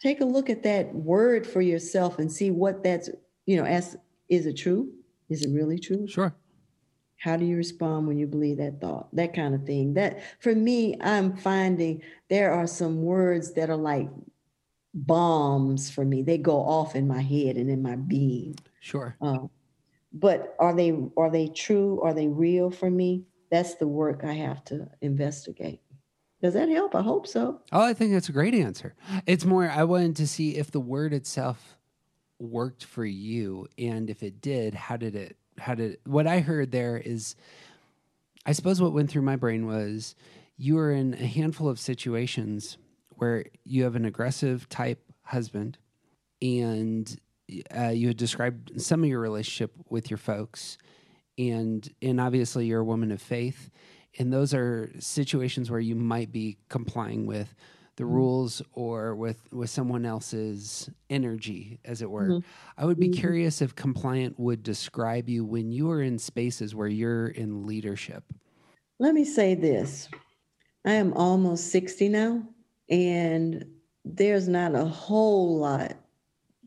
take 0.00 0.20
a 0.20 0.24
look 0.24 0.50
at 0.50 0.62
that 0.64 0.94
word 0.94 1.46
for 1.46 1.60
yourself 1.60 2.18
and 2.18 2.30
see 2.30 2.50
what 2.50 2.82
that's 2.82 3.10
you 3.46 3.56
know 3.56 3.64
ask 3.64 3.96
is 4.28 4.46
it 4.46 4.56
true? 4.56 4.90
Is 5.28 5.44
it 5.44 5.52
really 5.52 5.78
true? 5.78 6.06
Sure. 6.08 6.34
How 7.18 7.36
do 7.36 7.44
you 7.44 7.56
respond 7.56 8.08
when 8.08 8.18
you 8.18 8.26
believe 8.26 8.56
that 8.56 8.80
thought? 8.80 9.14
That 9.14 9.34
kind 9.34 9.54
of 9.54 9.64
thing. 9.64 9.94
That 9.94 10.22
for 10.40 10.54
me, 10.54 10.96
I'm 11.00 11.36
finding 11.36 12.02
there 12.28 12.52
are 12.52 12.66
some 12.66 13.02
words 13.02 13.52
that 13.52 13.70
are 13.70 13.76
like 13.76 14.08
bombs 14.94 15.90
for 15.90 16.04
me. 16.04 16.22
They 16.22 16.38
go 16.38 16.56
off 16.56 16.96
in 16.96 17.06
my 17.06 17.20
head 17.20 17.56
and 17.56 17.70
in 17.70 17.82
my 17.82 17.96
being. 17.96 18.56
Sure. 18.80 19.16
Uh, 19.20 19.46
but 20.12 20.54
are 20.58 20.74
they 20.74 20.96
are 21.16 21.30
they 21.30 21.48
true? 21.48 22.00
Are 22.02 22.14
they 22.14 22.28
real 22.28 22.70
for 22.70 22.90
me? 22.90 23.24
That's 23.50 23.74
the 23.74 23.88
work 23.88 24.24
I 24.24 24.32
have 24.32 24.64
to 24.66 24.88
investigate. 25.00 25.80
Does 26.42 26.54
that 26.54 26.68
help? 26.68 26.94
I 26.96 27.02
hope 27.02 27.26
so. 27.28 27.60
Oh, 27.70 27.82
I 27.82 27.94
think 27.94 28.12
that's 28.12 28.28
a 28.28 28.32
great 28.32 28.54
answer. 28.54 28.94
It's 29.26 29.44
more, 29.44 29.70
I 29.70 29.84
wanted 29.84 30.16
to 30.16 30.26
see 30.26 30.56
if 30.56 30.72
the 30.72 30.80
word 30.80 31.12
itself 31.12 31.78
worked 32.40 32.82
for 32.82 33.04
you. 33.04 33.68
And 33.78 34.10
if 34.10 34.24
it 34.24 34.40
did, 34.40 34.74
how 34.74 34.96
did 34.96 35.14
it, 35.14 35.36
how 35.56 35.76
did, 35.76 35.98
what 36.04 36.26
I 36.26 36.40
heard 36.40 36.72
there 36.72 36.96
is, 36.96 37.36
I 38.44 38.52
suppose 38.52 38.82
what 38.82 38.92
went 38.92 39.08
through 39.08 39.22
my 39.22 39.36
brain 39.36 39.66
was 39.66 40.16
you 40.56 40.74
were 40.74 40.90
in 40.90 41.14
a 41.14 41.26
handful 41.26 41.68
of 41.68 41.78
situations 41.78 42.76
where 43.10 43.44
you 43.62 43.84
have 43.84 43.94
an 43.94 44.04
aggressive 44.04 44.68
type 44.68 45.00
husband 45.22 45.78
and 46.40 47.20
uh, 47.76 47.88
you 47.88 48.08
had 48.08 48.16
described 48.16 48.80
some 48.80 49.02
of 49.02 49.08
your 49.08 49.20
relationship 49.20 49.72
with 49.88 50.10
your 50.10 50.18
folks 50.18 50.78
and 51.38 51.88
and 52.02 52.20
obviously 52.20 52.66
you're 52.66 52.80
a 52.80 52.84
woman 52.84 53.10
of 53.10 53.20
faith 53.20 53.70
and 54.18 54.32
those 54.32 54.52
are 54.52 54.92
situations 54.98 55.70
where 55.70 55.80
you 55.80 55.94
might 55.94 56.30
be 56.30 56.58
complying 56.68 57.26
with 57.26 57.54
the 57.96 58.04
mm-hmm. 58.04 58.14
rules 58.14 58.62
or 58.72 59.14
with 59.14 59.52
with 59.52 59.70
someone 59.70 60.04
else's 60.04 60.90
energy 61.10 61.78
as 61.84 62.02
it 62.02 62.10
were. 62.10 62.28
Mm-hmm. 62.28 62.48
I 62.78 62.84
would 62.84 62.98
be 62.98 63.08
mm-hmm. 63.08 63.20
curious 63.20 63.62
if 63.62 63.74
compliant 63.74 64.38
would 64.38 64.62
describe 64.62 65.28
you 65.28 65.44
when 65.44 65.72
you 65.72 65.90
are 65.90 66.02
in 66.02 66.18
spaces 66.18 66.74
where 66.74 66.88
you're 66.88 67.28
in 67.28 67.66
leadership. 67.66 68.24
Let 68.98 69.14
me 69.14 69.24
say 69.24 69.54
this. 69.54 70.08
I 70.84 70.92
am 70.92 71.12
almost 71.14 71.70
60 71.70 72.08
now, 72.08 72.42
and 72.88 73.64
there's 74.04 74.48
not 74.48 74.74
a 74.74 74.84
whole 74.84 75.58
lot 75.58 75.94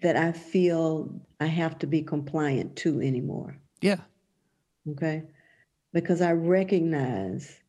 that 0.01 0.15
I 0.15 0.31
feel 0.31 1.09
I 1.39 1.45
have 1.47 1.77
to 1.79 1.87
be 1.87 2.01
compliant 2.01 2.75
to 2.77 3.01
anymore. 3.01 3.57
yeah 3.81 3.99
Okay. 4.91 5.23
Because 5.93 6.21
I 6.21 6.33
recognize 6.33 7.59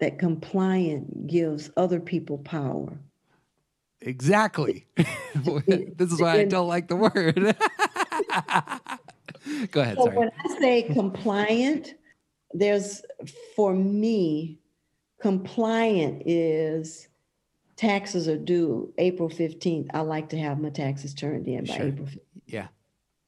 that 0.00 0.18
compliant 0.18 1.26
gives 1.26 1.70
other 1.76 2.00
people 2.00 2.38
power. 2.38 2.98
exactly 4.02 4.86
this 5.96 6.12
is 6.12 6.20
why 6.20 6.40
i 6.40 6.44
don't 6.44 6.68
like 6.68 6.86
the 6.88 6.96
word 6.96 7.34
go 9.70 9.80
ahead 9.80 9.96
So 9.96 10.04
sorry 10.04 10.16
when 10.18 10.30
I 10.44 10.60
say 10.60 10.82
compliant, 10.92 11.94
there's 12.52 13.00
for 13.56 13.72
me, 13.74 14.58
compliant 15.22 16.22
is 16.26 17.08
taxes 17.76 18.26
are 18.28 18.36
due 18.38 18.92
April 18.98 19.28
15th. 19.28 19.88
I 19.94 20.00
like 20.00 20.28
to 20.30 20.38
have 20.38 20.58
my 20.60 20.70
taxes 20.70 21.14
turned 21.14 21.46
in 21.46 21.64
by 21.64 21.76
Sure. 21.76 21.86
April 21.88 22.06
15th. 22.06 22.20
yeah 22.46 22.68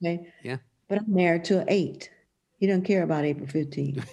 Okay. 0.03 0.29
Yeah. 0.43 0.59
But 0.89 0.99
I'm 1.01 1.13
married 1.13 1.45
to 1.47 1.61
an 1.61 1.67
eight. 1.69 2.11
He 2.57 2.67
doesn't 2.67 2.85
care 2.85 3.03
about 3.03 3.25
April 3.25 3.47
15th. 3.49 4.05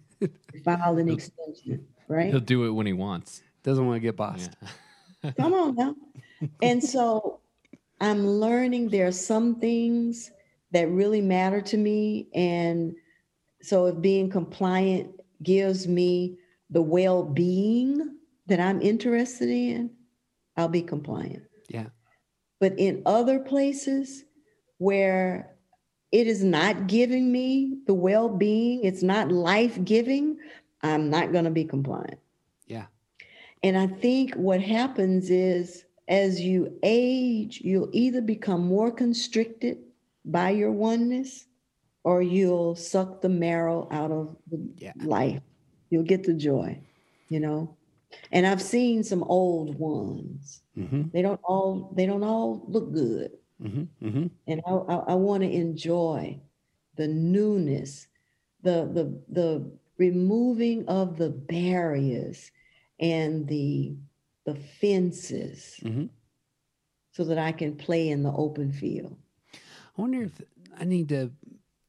Filed 0.64 0.98
an 0.98 1.08
extension, 1.08 1.86
right? 2.08 2.30
He'll 2.30 2.40
do 2.40 2.64
it 2.66 2.70
when 2.70 2.86
he 2.86 2.92
wants. 2.92 3.42
doesn't 3.62 3.86
want 3.86 3.96
to 3.96 4.00
get 4.00 4.16
bossed 4.16 4.56
Come 5.38 5.54
on 5.54 5.74
now. 5.76 5.94
And 6.62 6.82
so 6.82 7.40
I'm 8.00 8.26
learning 8.26 8.88
there 8.90 9.06
are 9.06 9.12
some 9.12 9.58
things 9.60 10.30
that 10.72 10.88
really 10.90 11.20
matter 11.20 11.60
to 11.62 11.76
me. 11.76 12.28
And 12.34 12.94
so 13.62 13.86
if 13.86 14.00
being 14.00 14.28
compliant 14.30 15.12
gives 15.42 15.88
me 15.88 16.38
the 16.70 16.82
well 16.82 17.22
being 17.24 18.17
that 18.48 18.60
I'm 18.60 18.80
interested 18.82 19.48
in, 19.48 19.90
I'll 20.56 20.68
be 20.68 20.82
compliant. 20.82 21.44
yeah 21.68 21.86
But 22.60 22.78
in 22.78 23.02
other 23.06 23.38
places 23.38 24.24
where 24.78 25.54
it 26.12 26.26
is 26.26 26.42
not 26.42 26.86
giving 26.86 27.30
me 27.30 27.78
the 27.86 27.94
well 27.94 28.28
being, 28.28 28.84
it's 28.84 29.02
not 29.02 29.30
life 29.30 29.82
giving, 29.84 30.38
I'm 30.82 31.10
not 31.10 31.32
going 31.32 31.44
to 31.44 31.50
be 31.50 31.64
compliant. 31.64 32.18
yeah 32.66 32.86
And 33.62 33.76
I 33.76 33.86
think 33.86 34.34
what 34.34 34.60
happens 34.62 35.30
is 35.30 35.84
as 36.08 36.40
you 36.40 36.78
age, 36.82 37.60
you'll 37.62 37.90
either 37.92 38.22
become 38.22 38.62
more 38.66 38.90
constricted 38.90 39.78
by 40.24 40.50
your 40.50 40.72
oneness 40.72 41.46
or 42.04 42.22
you'll 42.22 42.74
suck 42.74 43.20
the 43.20 43.28
marrow 43.28 43.86
out 43.90 44.10
of 44.10 44.36
Yeah. 44.78 44.92
life. 45.04 45.42
You'll 45.90 46.04
get 46.04 46.24
the 46.24 46.34
joy, 46.34 46.80
you 47.28 47.40
know. 47.40 47.76
And 48.32 48.46
I've 48.46 48.62
seen 48.62 49.02
some 49.04 49.22
old 49.24 49.78
ones. 49.78 50.62
mm-hmm, 50.76 51.02
They 51.12 51.22
don't 51.22 51.40
all 51.44 51.92
they 51.96 52.06
don't 52.06 52.22
all 52.24 52.64
look 52.68 52.92
good. 52.92 53.32
mm-hmm, 53.62 54.06
mm-hmm. 54.06 54.26
And 54.46 54.62
I, 54.66 54.70
I, 54.70 54.96
I 55.08 55.14
want 55.14 55.42
to 55.42 55.50
enjoy 55.50 56.38
the 56.96 57.08
newness, 57.08 58.06
the 58.62 58.88
the 58.92 59.20
the 59.28 59.70
removing 59.98 60.86
of 60.88 61.16
the 61.18 61.30
barriers 61.30 62.50
and 63.00 63.46
the 63.46 63.96
the 64.44 64.54
fences 64.54 65.78
Mm-hmm. 65.84 66.06
so 67.12 67.24
that 67.24 67.38
I 67.38 67.52
can 67.52 67.76
play 67.76 68.08
in 68.08 68.22
the 68.22 68.32
open 68.32 68.72
field. 68.72 69.16
I 69.54 70.00
wonder 70.00 70.22
if 70.22 70.40
I 70.78 70.84
need 70.84 71.08
to 71.10 71.30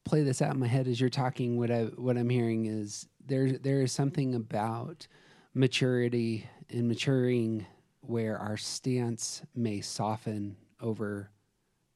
play 0.03 0.23
this 0.23 0.41
out 0.41 0.53
in 0.53 0.59
my 0.59 0.67
head 0.67 0.87
as 0.87 0.99
you're 0.99 1.09
talking. 1.09 1.57
What 1.57 1.71
I 1.71 1.83
what 1.95 2.17
I'm 2.17 2.29
hearing 2.29 2.65
is 2.65 3.07
there 3.25 3.51
there 3.51 3.81
is 3.81 3.91
something 3.91 4.35
about 4.35 5.07
maturity 5.53 6.47
and 6.69 6.87
maturing 6.87 7.65
where 8.01 8.37
our 8.37 8.57
stance 8.57 9.43
may 9.55 9.81
soften 9.81 10.57
over 10.81 11.31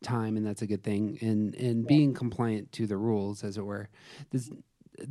time, 0.04 0.38
and 0.38 0.46
that's 0.46 0.62
a 0.62 0.68
good 0.68 0.84
thing. 0.84 1.18
And 1.22 1.56
and 1.56 1.88
being 1.88 2.14
compliant 2.14 2.72
to 2.74 2.88
the 2.88 2.98
rules, 2.98 3.44
as 3.44 3.58
it 3.58 3.66
were. 3.66 3.90
This, 4.32 4.52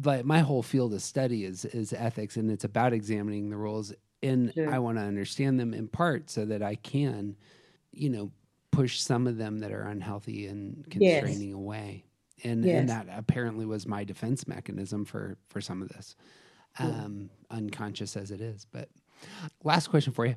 like 0.05 0.25
my 0.25 0.41
whole 0.41 0.63
field 0.63 0.95
of 0.95 1.03
study 1.03 1.45
is 1.45 1.65
is 1.67 1.93
ethics, 1.93 2.37
and 2.37 2.51
it's 2.51 2.65
about 2.65 2.93
examining 2.93 3.51
the 3.51 3.57
rules. 3.57 3.93
And 4.23 4.55
Sure. 4.55 4.67
I 4.67 4.79
want 4.81 4.99
to 4.99 5.03
understand 5.05 5.61
them 5.61 5.75
in 5.75 5.89
part 5.89 6.31
so 6.31 6.45
that 6.47 6.63
I 6.63 6.77
can, 6.77 7.37
you 7.93 8.11
know, 8.11 8.33
push 8.73 9.01
some 9.01 9.27
of 9.27 9.39
them 9.39 9.61
that 9.61 9.73
are 9.73 9.83
unhealthy 9.85 10.47
and 10.47 10.89
Yes. 10.95 11.45
constraining 11.45 11.53
away. 11.55 12.07
And 12.45 12.65
Yes. 12.65 12.73
and 12.73 12.89
that 12.89 13.07
apparently 13.11 13.67
was 13.67 13.87
my 13.87 14.05
defense 14.05 14.49
mechanism 14.49 15.05
for 15.05 15.39
for 15.51 15.61
some 15.61 15.83
of 15.83 15.89
this, 15.91 16.17
um, 16.79 17.31
unconscious 17.51 18.17
as 18.17 18.31
it 18.31 18.41
is. 18.41 18.67
But 18.71 18.89
last 19.65 19.89
question 19.89 20.13
for 20.13 20.27
you. 20.27 20.37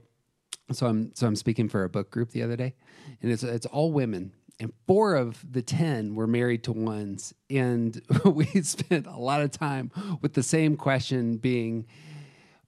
So 0.71 0.87
I'm 0.87 1.13
so 1.13 1.27
I'm 1.27 1.35
speaking 1.35 1.69
for 1.69 1.83
a 1.83 1.89
book 1.89 2.09
group 2.09 2.31
the 2.31 2.41
other 2.41 2.55
day, 2.55 2.73
and 3.21 3.31
it's 3.31 3.43
it's 3.43 3.67
all 3.67 3.91
women, 3.91 4.33
and 4.59 4.73
four 4.87 5.15
of 5.15 5.45
the 5.49 5.61
ten 5.61 6.15
were 6.15 6.25
married 6.25 6.63
to 6.63 6.71
ones, 6.71 7.33
and 7.49 8.01
we 8.25 8.45
spent 8.63 9.05
a 9.05 9.17
lot 9.17 9.41
of 9.41 9.51
time 9.51 9.91
with 10.21 10.33
the 10.33 10.41
same 10.41 10.75
question 10.75 11.37
being, 11.37 11.85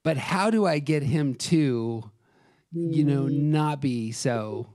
but 0.03 0.17
how 0.17 0.51
do 0.51 0.65
I 0.65 0.77
get 0.77 1.01
him 1.01 1.33
to, 1.35 2.11
you 2.71 3.03
know, 3.03 3.27
not 3.27 3.81
be 3.81 4.11
so 4.11 4.67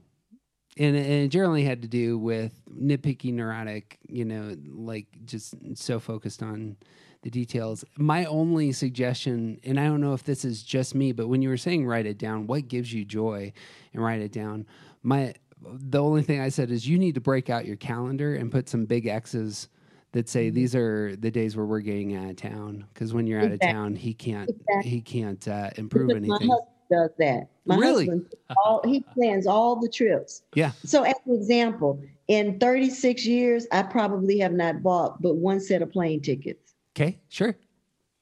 and, 0.77 0.95
and 0.95 1.05
it 1.05 1.27
generally 1.29 1.63
had 1.63 1.81
to 1.83 1.87
do 1.87 2.17
with 2.17 2.51
nitpicky, 2.69 3.33
neurotic. 3.33 3.99
You 4.07 4.25
know, 4.25 4.55
like 4.67 5.07
just 5.25 5.55
so 5.77 5.99
focused 5.99 6.41
on 6.41 6.77
the 7.23 7.29
details. 7.29 7.83
My 7.97 8.25
only 8.25 8.71
suggestion, 8.71 9.59
and 9.63 9.79
I 9.79 9.85
don't 9.85 10.01
know 10.01 10.13
if 10.13 10.23
this 10.23 10.45
is 10.45 10.61
just 10.61 10.93
me, 10.93 11.11
but 11.11 11.27
when 11.27 11.41
you 11.41 11.49
were 11.49 11.57
saying 11.57 11.85
write 11.87 12.05
it 12.05 12.17
down, 12.17 12.45
what 12.47 12.67
gives 12.67 12.93
you 12.93 13.03
joy, 13.03 13.51
and 13.93 14.03
write 14.03 14.21
it 14.21 14.31
down. 14.31 14.65
My 15.01 15.33
the 15.65 16.01
only 16.01 16.21
thing 16.21 16.41
I 16.41 16.49
said 16.49 16.69
is 16.71 16.87
you 16.87 16.99
need 16.99 17.15
to 17.15 17.21
break 17.21 17.49
out 17.49 17.65
your 17.65 17.77
calendar 17.77 18.35
and 18.35 18.51
put 18.51 18.67
some 18.67 18.85
big 18.85 19.07
X's 19.07 19.69
that 20.11 20.27
say 20.29 20.47
Mm-hmm. 20.47 20.55
these 20.55 20.75
are 20.75 21.15
the 21.15 21.31
days 21.31 21.55
where 21.55 21.65
we're 21.65 21.79
getting 21.79 22.15
out 22.15 22.29
of 22.29 22.35
town 22.35 22.85
because 22.93 23.13
when 23.13 23.25
you're 23.25 23.39
out 23.39 23.51
of 23.51 23.61
town 23.61 23.95
he 23.95 24.13
can't 24.13 24.49
Exactly. 24.49 24.89
he 24.91 25.01
can't 25.01 25.47
uh, 25.47 25.69
improve 25.77 26.09
Because 26.09 26.27
my 26.27 26.35
anything 26.35 26.49
husband 26.49 26.67
does 26.91 27.09
that. 27.17 27.47
My 27.65 27.77
Really? 27.77 28.05
husband, 28.07 28.33
all, 28.65 28.81
he 28.85 28.99
plans 29.13 29.47
all 29.47 29.77
the 29.79 29.87
trips. 29.87 30.43
yeah 30.53 30.71
So, 30.83 31.03
as 31.03 31.15
an 31.25 31.33
example, 31.33 31.99
in 32.27 32.59
36 32.59 33.25
years, 33.25 33.65
I 33.71 33.83
probably 33.83 34.37
have 34.39 34.51
not 34.53 34.83
bought 34.83 35.21
but 35.21 35.35
one 35.37 35.61
set 35.61 35.81
of 35.81 35.91
plane 35.93 36.19
tickets. 36.21 36.72
Okay 36.95 37.19
sure 37.29 37.55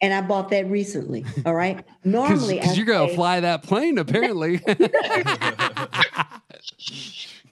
And 0.01 0.13
I 0.13 0.21
bought 0.21 0.49
that 0.49 0.67
recently. 0.67 1.25
All 1.45 1.53
right. 1.53 1.85
Normally, 2.03 2.55
because 2.59 2.75
you're 2.77 2.87
gonna 2.87 3.09
say- 3.09 3.15
fly 3.15 3.39
that 3.41 3.63
plane 3.63 3.97
apparently 3.99 4.57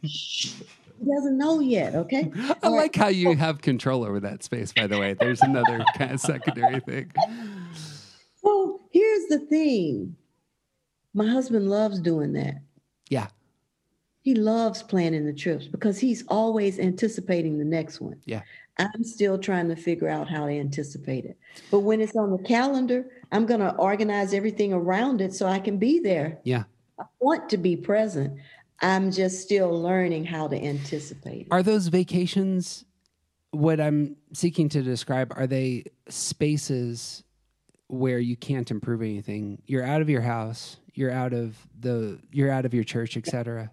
He 0.02 1.06
doesn't 1.06 1.38
know 1.38 1.60
yet. 1.62 1.96
Okay. 1.96 2.30
I 2.62 2.68
like 2.68 2.96
how 2.96 3.08
you 3.08 3.36
have 3.36 3.62
control 3.62 4.04
over 4.04 4.20
that 4.22 4.44
space 4.44 4.74
by 4.74 4.88
the 4.88 5.00
way 5.00 5.14
there's 5.14 5.42
another 5.42 5.84
kind 5.98 6.12
of 6.12 6.20
secondary 6.20 6.80
thing 6.82 7.12
Well, 8.44 8.80
here's 8.92 9.28
the 9.28 9.40
thing 9.40 10.16
my 11.14 11.28
husband 11.28 11.70
loves 11.70 12.00
doing 12.00 12.34
that. 12.34 12.56
yeah 13.10 13.28
He 14.22 14.36
loves 14.36 14.84
planning 14.84 15.26
the 15.26 15.34
trips 15.34 15.66
because 15.68 16.00
he's 16.00 16.24
always 16.28 16.80
anticipating 16.80 17.58
the 17.58 17.66
next 17.66 18.00
one. 18.02 18.20
Yeah. 18.26 18.42
I'm 18.80 19.04
still 19.04 19.38
trying 19.38 19.68
to 19.70 19.76
figure 19.76 20.08
out 20.10 20.30
how 20.30 20.46
to 20.48 20.52
anticipate 20.54 21.26
it. 21.26 21.38
But 21.70 21.80
when 21.82 22.00
it's 22.02 22.16
on 22.16 22.32
the 22.32 22.42
calendar, 22.44 23.06
I'm 23.32 23.46
going 23.46 23.60
to 23.60 23.76
organize 23.76 24.34
everything 24.34 24.74
around 24.74 25.22
it 25.22 25.34
so 25.34 25.46
I 25.48 25.60
can 25.60 25.78
be 25.78 26.00
there. 26.00 26.40
yeah 26.44 26.64
I 27.00 27.04
want 27.20 27.50
to 27.50 27.58
be 27.58 27.76
present. 27.78 28.40
I'm 28.82 29.12
just 29.12 29.42
still 29.42 29.70
learning 29.82 30.26
how 30.26 30.48
to 30.48 30.56
anticipate 30.58 31.42
it. 31.42 31.48
are 31.52 31.62
those 31.64 31.88
vacations 31.88 32.86
what 33.52 33.80
i'm 33.82 34.16
seeking 34.32 34.70
to 34.70 34.82
describe 34.84 35.34
are 35.36 35.48
they 35.48 35.84
spaces 36.08 37.24
where 37.88 38.20
you 38.20 38.36
can't 38.38 38.70
improve 38.70 39.02
anything 39.02 39.60
you're 39.66 39.84
out 39.84 40.02
of 40.02 40.10
your 40.10 40.22
house 40.22 40.78
you're 40.94 41.12
out 41.12 41.34
of 41.34 41.58
the 41.80 42.20
you're 42.32 42.52
out 42.52 42.64
of 42.66 42.74
your 42.74 42.84
church 42.84 43.18
etc 43.18 43.72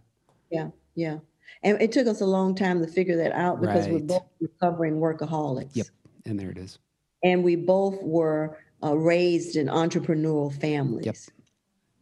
Yeah, 0.50 0.68
yeah. 0.94 1.18
And 1.62 1.80
it 1.80 1.92
took 1.92 2.06
us 2.06 2.20
a 2.20 2.26
long 2.26 2.54
time 2.54 2.80
to 2.80 2.86
figure 2.86 3.16
that 3.16 3.32
out 3.32 3.60
because 3.60 3.88
we're 3.88 4.00
both 4.00 4.24
recovering 4.40 4.94
workaholics. 4.94 5.74
Yep. 5.74 5.86
and 6.26 6.38
there 6.38 6.50
it 6.50 6.58
is 6.58 6.78
And 7.22 7.42
we 7.42 7.56
both 7.56 8.02
were 8.02 8.58
uh, 8.82 8.96
raised 8.96 9.56
in 9.56 9.66
entrepreneurial 9.66 10.52
families. 10.60 11.06
Yep. 11.06 11.16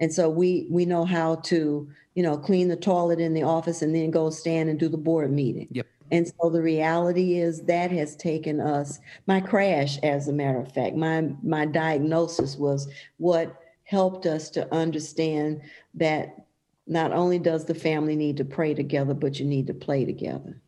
And 0.01 0.13
so 0.13 0.29
we 0.29 0.67
we 0.71 0.85
know 0.85 1.05
how 1.05 1.37
to, 1.37 1.89
you 2.15 2.23
know, 2.23 2.37
clean 2.37 2.69
the 2.69 2.77
toilet 2.77 3.21
in 3.21 3.33
the 3.33 3.45
office 3.45 3.81
and 3.81 3.95
then 3.95 4.11
go 4.11 4.29
stand 4.31 4.69
and 4.69 4.79
do 4.79 4.89
the 4.89 4.99
board 4.99 5.31
meeting. 5.31 5.69
Yep. 5.71 5.87
And 6.11 6.29
so 6.29 6.51
the 6.51 6.63
reality 6.63 7.39
is 7.39 7.63
that 7.63 7.91
has 7.91 8.15
taken 8.17 8.61
us 8.61 8.99
my 9.27 9.41
crash 9.41 9.99
as 10.03 10.29
a 10.29 10.33
matter 10.33 10.61
of 10.61 10.73
fact. 10.73 10.97
My 10.97 11.31
my 11.43 11.65
diagnosis 11.65 12.57
was 12.57 12.89
what 13.19 13.57
helped 13.85 14.27
us 14.27 14.51
to 14.51 14.73
understand 14.75 15.61
that 15.95 16.44
not 16.87 17.13
only 17.13 17.39
does 17.39 17.65
the 17.65 17.75
family 17.75 18.15
need 18.17 18.37
to 18.37 18.45
pray 18.45 18.75
together, 18.75 19.15
but 19.15 19.39
you 19.41 19.47
need 19.47 19.67
to 19.69 19.75
play 19.75 20.05
together. 20.05 20.61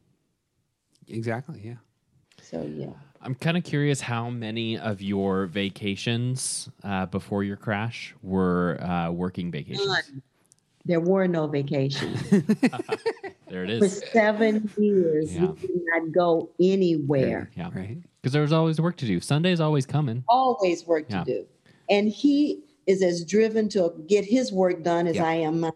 exactly 1.09 1.61
yeah 1.65 1.75
So 2.43 2.63
yeah. 2.63 2.93
I'm 3.23 3.35
kind 3.35 3.57
of 3.57 3.65
curious 3.65 4.01
how 4.01 4.31
many 4.31 4.79
of 4.79 5.03
your 5.03 5.47
vacations 5.47 6.69
uh, 6.85 7.07
before 7.07 7.43
your 7.43 7.57
crash 7.57 8.15
were 8.23 8.81
uh, 8.83 9.11
working 9.11 9.51
vacations. 9.51 9.87
None. 9.87 10.23
There 10.85 11.01
were 11.01 11.27
no 11.27 11.47
vacations. 11.49 12.21
There 13.49 13.63
it 13.63 13.71
is. 13.71 13.79
For 14.03 14.07
seven 14.09 14.69
years, 14.77 15.33
Yeah. 15.33 15.47
we 15.53 15.69
did 15.69 15.81
not 15.95 16.11
go 16.13 16.51
anywhere. 16.61 17.49
Yeah, 17.57 17.71
right 17.73 17.99
because 18.21 18.33
there 18.33 18.43
was 18.43 18.53
always 18.53 18.81
work 18.81 18.97
to 18.97 19.07
do. 19.07 19.21
Sunday's 19.21 19.61
always 19.61 19.87
coming. 19.87 20.25
Always 20.29 20.85
work 20.85 21.07
Yeah. 21.09 21.23
to 21.23 21.33
do. 21.33 21.47
And 21.89 22.09
he 22.09 22.65
is 22.87 23.03
as 23.03 23.25
driven 23.25 23.69
to 23.71 23.93
get 24.07 24.25
his 24.25 24.53
work 24.53 24.83
done 24.83 25.07
as 25.07 25.17
Yeah. 25.17 25.27
I 25.27 25.35
am 25.35 25.61
mine. 25.61 25.73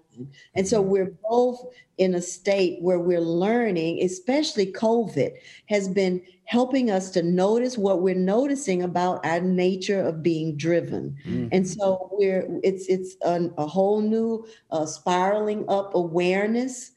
And 0.55 0.67
so 0.67 0.81
we're 0.81 1.17
both 1.29 1.65
in 1.99 2.15
a 2.15 2.23
state 2.23 2.81
where 2.81 2.99
we're 2.99 3.21
learning, 3.21 4.03
especially 4.03 4.73
COVID 4.73 5.33
has 5.67 5.89
been 5.89 6.23
helping 6.45 6.91
us 6.91 7.11
to 7.11 7.23
notice 7.23 7.77
what 7.77 8.01
we're 8.01 8.15
noticing 8.15 8.83
about 8.83 9.25
our 9.25 9.41
nature 9.41 10.01
of 10.01 10.23
being 10.23 10.57
driven. 10.57 11.17
Mm. 11.27 11.49
And 11.53 11.69
so 11.69 12.09
we're 12.13 12.47
it's 12.63 12.87
it's 12.87 13.17
a, 13.23 13.51
a 13.59 13.67
whole 13.67 14.01
new 14.01 14.47
uh, 14.71 14.87
spiraling 14.87 15.65
up 15.69 15.95
awareness 15.95 16.93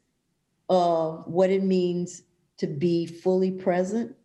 of 0.69 1.25
what 1.27 1.49
it 1.49 1.63
means 1.63 2.23
to 2.57 2.67
be 2.67 3.05
fully 3.05 3.51
present 3.51 4.15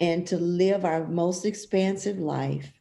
and 0.00 0.26
to 0.26 0.38
live 0.38 0.84
our 0.84 1.06
most 1.08 1.44
expansive 1.44 2.18
life 2.18 2.77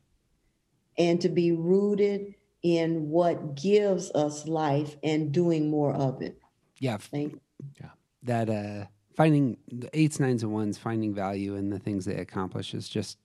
and 0.97 1.21
to 1.21 1.29
be 1.29 1.51
rooted 1.51 2.33
in 2.63 3.09
what 3.09 3.55
gives 3.55 4.11
us 4.11 4.47
life 4.47 4.95
and 5.03 5.31
doing 5.31 5.69
more 5.69 5.93
of 5.93 6.21
it. 6.21 6.39
yeah 6.79 6.97
Thank 6.97 7.33
you. 7.33 7.41
Yeah. 7.79 7.89
That 8.23 8.49
uh 8.49 8.85
finding 9.15 9.57
the 9.71 9.89
eights 9.97 10.19
nines 10.19 10.43
and 10.43 10.51
ones 10.51 10.77
finding 10.77 11.13
value 11.13 11.55
in 11.55 11.69
the 11.69 11.79
things 11.79 12.05
they 12.05 12.15
accomplish 12.17 12.73
is 12.73 12.87
just 12.89 13.17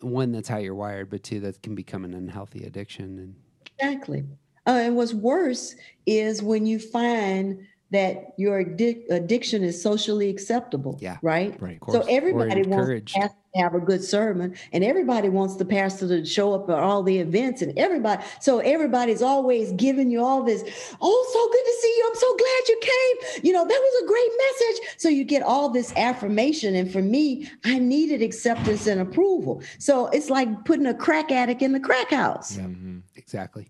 one 0.00 0.32
that's 0.32 0.48
how 0.48 0.58
you're 0.58 0.74
wired 0.74 1.08
but 1.10 1.22
two 1.22 1.40
that 1.40 1.60
can 1.62 1.74
become 1.74 2.04
an 2.04 2.14
unhealthy 2.14 2.64
addiction 2.64 3.18
and 3.18 3.34
Exactly. 3.78 4.24
Uh, 4.66 4.78
and 4.82 4.96
what's 4.96 5.12
worse 5.14 5.74
is 6.06 6.40
when 6.42 6.66
you 6.66 6.78
find 6.78 7.66
that 7.90 8.26
your 8.38 8.64
addic- 8.64 9.04
addiction 9.10 9.64
is 9.64 9.80
socially 9.82 10.28
acceptable. 10.30 10.98
Yeah. 11.00 11.18
Right. 11.20 11.60
Right. 11.60 11.78
of 11.82 11.92
So 11.92 11.98
course, 12.00 12.06
everybody 12.08 12.60
or 12.60 12.64
wants 12.64 12.66
encouraged 12.68 13.14
the 13.16 13.20
pastor 13.20 13.34
to 13.36 13.41
have 13.54 13.74
a 13.74 13.80
good 13.80 14.02
sermon, 14.02 14.54
and 14.72 14.82
everybody 14.82 15.28
wants 15.28 15.56
the 15.56 15.64
pastor 15.64 16.08
to 16.08 16.24
show 16.24 16.54
up 16.54 16.68
at 16.70 16.78
all 16.78 17.02
the 17.02 17.18
events, 17.18 17.62
and 17.62 17.76
everybody. 17.78 18.22
So 18.40 18.60
everybody's 18.60 19.22
always 19.22 19.72
giving 19.72 20.10
you 20.10 20.24
all 20.24 20.42
this. 20.42 20.62
Oh, 21.00 21.30
so 21.32 21.52
good 21.52 21.64
to 21.64 21.76
see 21.80 21.94
you! 21.98 22.08
I'm 22.08 22.16
so 22.18 22.36
glad 22.36 22.68
you 22.68 22.80
came. 22.80 23.44
You 23.44 23.52
know 23.52 23.64
that 23.66 23.80
was 23.80 24.02
a 24.02 24.06
great 24.06 24.30
message. 24.38 24.88
So 24.98 25.08
you 25.08 25.24
get 25.24 25.42
all 25.42 25.68
this 25.68 25.92
affirmation, 25.96 26.74
and 26.74 26.90
for 26.90 27.02
me, 27.02 27.48
I 27.64 27.78
needed 27.78 28.22
acceptance 28.22 28.86
and 28.86 29.00
approval. 29.00 29.62
So 29.78 30.06
it's 30.08 30.30
like 30.30 30.64
putting 30.64 30.86
a 30.86 30.94
crack 30.94 31.30
addict 31.30 31.62
in 31.62 31.72
the 31.72 31.80
crack 31.80 32.10
house, 32.10 32.56
Mhm. 32.56 33.02
exactly 33.16 33.68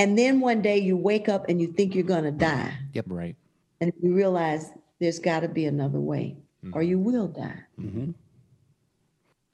and 0.00 0.18
then 0.18 0.40
one 0.40 0.60
day 0.62 0.76
you 0.78 0.96
wake 0.96 1.28
up 1.28 1.48
and 1.48 1.60
you 1.60 1.68
think 1.68 1.94
you're 1.94 2.02
going 2.02 2.24
to 2.24 2.32
die, 2.32 2.72
Yep. 2.94 3.04
Right. 3.08 3.36
and 3.80 3.92
you 4.02 4.14
realize 4.14 4.72
there's 4.98 5.20
got 5.20 5.40
to 5.40 5.48
be 5.48 5.64
another 5.66 6.00
way, 6.00 6.36
or 6.72 6.82
you 6.82 6.98
will 6.98 7.28
die. 7.28 7.60
hmm 7.76 8.10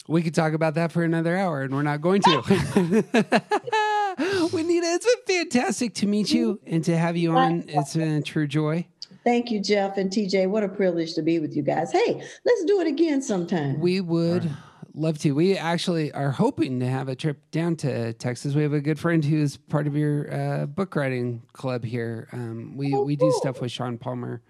we 0.09 0.23
could 0.23 0.35
talk 0.35 0.53
about 0.53 0.75
that 0.75 0.91
for 0.93 1.03
another 1.05 1.37
hour 1.37 1.63
and 1.63 1.75
we're 1.75 1.83
not 1.83 2.01
going 2.01 2.21
to 2.23 2.43
we 4.53 4.63
need 4.63 4.79
it 4.83 4.85
it's 5.03 5.07
been 5.27 5.39
fantastic 5.51 5.95
to 5.95 6.07
meet 6.07 6.31
you 6.33 6.61
and 6.67 6.85
to 6.85 6.97
have 6.97 7.17
you 7.17 7.33
on 7.33 7.65
it's 7.69 7.95
been 7.95 8.17
a 8.17 8.23
true 8.23 8.47
joy 8.47 8.87
Thank 9.25 9.53
you, 9.53 9.61
Jeff 9.63 9.99
and 9.99 10.11
TJ. 10.11 10.49
What 10.51 10.65
a 10.65 10.69
privilege 10.69 11.15
to 11.15 11.23
be 11.23 11.39
with 11.39 11.55
you 11.55 11.63
guys. 11.63 11.93
Hey, 11.93 12.21
let's 12.45 12.65
do 12.65 12.81
it 12.81 12.89
again 12.89 13.23
sometime. 13.23 13.79
We 13.79 14.01
would 14.01 14.51
love 14.95 15.17
to. 15.19 15.31
We 15.31 15.57
actually 15.57 16.11
are 16.11 16.33
hoping 16.33 16.81
to 16.81 16.87
have 16.89 17.07
a 17.09 17.15
trip 17.15 17.39
down 17.53 17.77
to 17.77 18.15
Texas. 18.15 18.57
We 18.57 18.65
have 18.65 18.73
a 18.73 18.81
good 18.81 18.99
friend 18.99 19.25
who's 19.25 19.57
part 19.57 19.87
of 19.87 19.95
your 19.97 20.27
uh, 20.35 20.67
book 20.67 20.97
writing 20.97 21.41
club 21.53 21.85
here. 21.85 22.27
Um, 22.33 22.77
we 22.77 22.93
Oh, 22.93 23.05
we 23.05 23.15
do 23.15 23.27
cool. 23.27 23.33
stuff 23.41 23.61
with 23.61 23.71
Sean 23.71 23.97
Palmer 23.97 24.43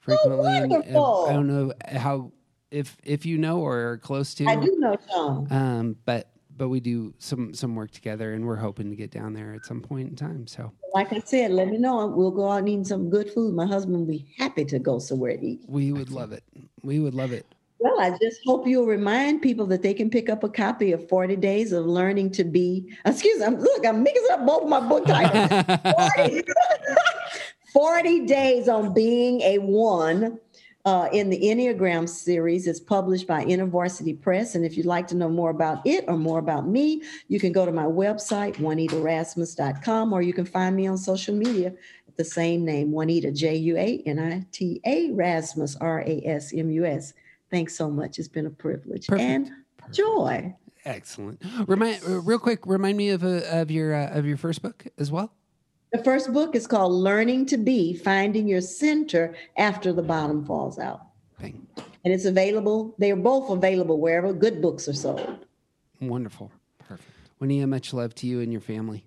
frequently. 0.00 0.58
and, 0.58 0.72
uh. 0.74 1.22
I 1.24 1.32
don't 1.32 1.46
know 1.46 1.72
how 1.86 2.30
if 2.70 2.96
if 3.04 3.24
you 3.26 3.38
know 3.38 3.60
or 3.60 3.90
are 3.90 3.98
close 3.98 4.34
to. 4.34 4.46
I 4.46 4.56
do 4.56 4.74
know 4.78 4.96
Sean. 5.10 5.46
Um, 5.52 5.96
but 6.04 6.30
but 6.56 6.68
we 6.68 6.80
do 6.80 7.14
some 7.18 7.54
some 7.54 7.74
work 7.76 7.90
together, 7.90 8.32
and 8.34 8.44
we're 8.46 8.56
hoping 8.56 8.90
to 8.90 8.96
get 8.96 9.10
down 9.10 9.32
there 9.32 9.54
at 9.54 9.64
some 9.64 9.80
point 9.80 10.08
in 10.10 10.16
time. 10.16 10.46
So 10.46 10.72
Like 10.92 11.12
I 11.12 11.20
said, 11.24 11.52
let 11.52 11.68
me 11.68 11.78
know. 11.78 12.06
We'll 12.08 12.30
go 12.30 12.50
out 12.50 12.58
and 12.58 12.68
eat 12.68 12.86
some 12.86 13.10
good 13.10 13.30
food. 13.32 13.54
My 13.54 13.66
husband 13.66 13.96
will 13.98 14.06
be 14.06 14.26
happy 14.38 14.64
to 14.66 14.78
go 14.78 14.98
somewhere 14.98 15.36
to 15.36 15.44
eat. 15.44 15.60
we 15.68 15.92
would 15.92 16.10
love 16.10 16.32
it. 16.32 16.42
We 16.82 16.98
would 17.00 17.14
love 17.14 17.32
it. 17.32 17.46
Well, 17.80 18.00
I 18.00 18.10
just 18.20 18.40
hope 18.44 18.66
you'll 18.66 18.86
remind 18.86 19.40
people 19.40 19.64
that 19.66 19.82
they 19.82 19.94
can 19.94 20.10
pick 20.10 20.28
up 20.28 20.42
a 20.42 20.48
copy 20.48 20.90
of 20.90 21.08
40 21.08 21.36
Days 21.36 21.70
of 21.70 21.86
Learning 21.86 22.28
to 22.32 22.42
Be. 22.42 22.92
Excuse 23.06 23.38
me, 23.38 23.44
I'm- 23.44 23.56
look, 23.60 23.86
I'm 23.86 24.02
mixing 24.02 24.26
up 24.32 24.44
both 24.44 24.68
my 24.68 24.80
book 24.80 25.06
titles. 25.06 25.78
40, 26.16 26.42
40 27.72 28.26
Days 28.26 28.68
on 28.68 28.92
Being 28.94 29.40
a 29.42 29.58
One 29.58 30.40
uh, 30.88 31.06
in 31.12 31.28
the 31.28 31.38
Enneagram 31.38 32.08
series 32.08 32.66
is 32.66 32.80
published 32.80 33.26
by 33.26 33.44
InterVarsity 33.44 34.18
Press. 34.18 34.54
And 34.54 34.64
if 34.64 34.74
you'd 34.74 34.86
like 34.86 35.06
to 35.08 35.14
know 35.14 35.28
more 35.28 35.50
about 35.50 35.86
it 35.86 36.06
or 36.08 36.16
more 36.16 36.38
about 36.38 36.66
me, 36.66 37.02
you 37.28 37.38
can 37.38 37.52
go 37.52 37.66
to 37.66 37.72
my 37.72 37.84
website, 37.84 38.54
juanitarasmus.com, 38.54 40.12
or 40.14 40.22
you 40.22 40.32
can 40.32 40.46
find 40.46 40.74
me 40.74 40.86
on 40.86 40.96
social 40.96 41.34
media 41.34 41.74
at 42.08 42.16
the 42.16 42.24
same 42.24 42.64
name, 42.64 42.90
Juanita, 42.90 43.30
J 43.30 43.54
U 43.56 43.76
A 43.76 44.02
N 44.06 44.18
I 44.18 44.46
T 44.50 44.80
A, 44.86 45.10
Rasmus, 45.10 45.76
R 45.76 46.00
A 46.06 46.22
S 46.24 46.54
M 46.54 46.70
U 46.70 46.86
S. 46.86 47.12
Thanks 47.50 47.76
so 47.76 47.90
much. 47.90 48.18
It's 48.18 48.26
been 48.26 48.46
a 48.46 48.50
privilege 48.50 49.08
Perfect. 49.08 49.28
and 49.28 49.50
joy. 49.92 50.54
Excellent. 50.86 51.42
Remind 51.66 52.02
uh, 52.08 52.20
real 52.22 52.38
quick. 52.38 52.60
Remind 52.64 52.96
me 52.96 53.10
of 53.10 53.22
uh, 53.24 53.42
of 53.50 53.70
your 53.70 53.94
uh, 53.94 54.08
of 54.18 54.24
your 54.24 54.38
first 54.38 54.62
book 54.62 54.86
as 54.96 55.12
well. 55.12 55.34
The 55.90 56.04
first 56.04 56.34
book 56.34 56.54
is 56.54 56.66
called 56.66 56.92
Learning 56.92 57.46
to 57.46 57.56
Be 57.56 57.94
Finding 57.94 58.46
Your 58.46 58.60
Center 58.60 59.34
After 59.56 59.90
the 59.90 60.02
Bottom 60.02 60.44
Falls 60.44 60.78
Out. 60.78 61.00
Bang. 61.40 61.66
And 62.04 62.12
it's 62.12 62.26
available, 62.26 62.94
they 62.98 63.10
are 63.10 63.16
both 63.16 63.48
available 63.50 63.98
wherever 63.98 64.34
good 64.34 64.60
books 64.60 64.86
are 64.86 64.92
sold. 64.92 65.46
Wonderful. 66.00 66.52
Perfect. 66.78 67.10
Juanita, 67.38 67.66
much 67.66 67.94
love 67.94 68.14
to 68.16 68.26
you 68.26 68.40
and 68.40 68.52
your 68.52 68.60
family. 68.60 69.06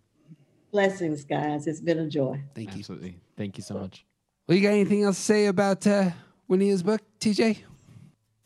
Blessings, 0.72 1.24
guys. 1.24 1.68
It's 1.68 1.82
been 1.82 2.00
a 2.00 2.08
joy. 2.08 2.42
Thank 2.56 2.74
you. 2.74 2.80
Absolutely. 2.80 3.16
Thank 3.38 3.58
you 3.58 3.64
so 3.64 3.76
much. 3.76 4.04
Well, 4.48 4.58
you 4.58 4.64
got 4.64 4.74
anything 4.74 5.04
else 5.04 5.18
to 5.18 5.22
say 5.22 5.46
about 5.46 5.86
uh, 5.86 6.10
Juanita's 6.48 6.82
book, 6.82 7.02
TJ? 7.20 7.60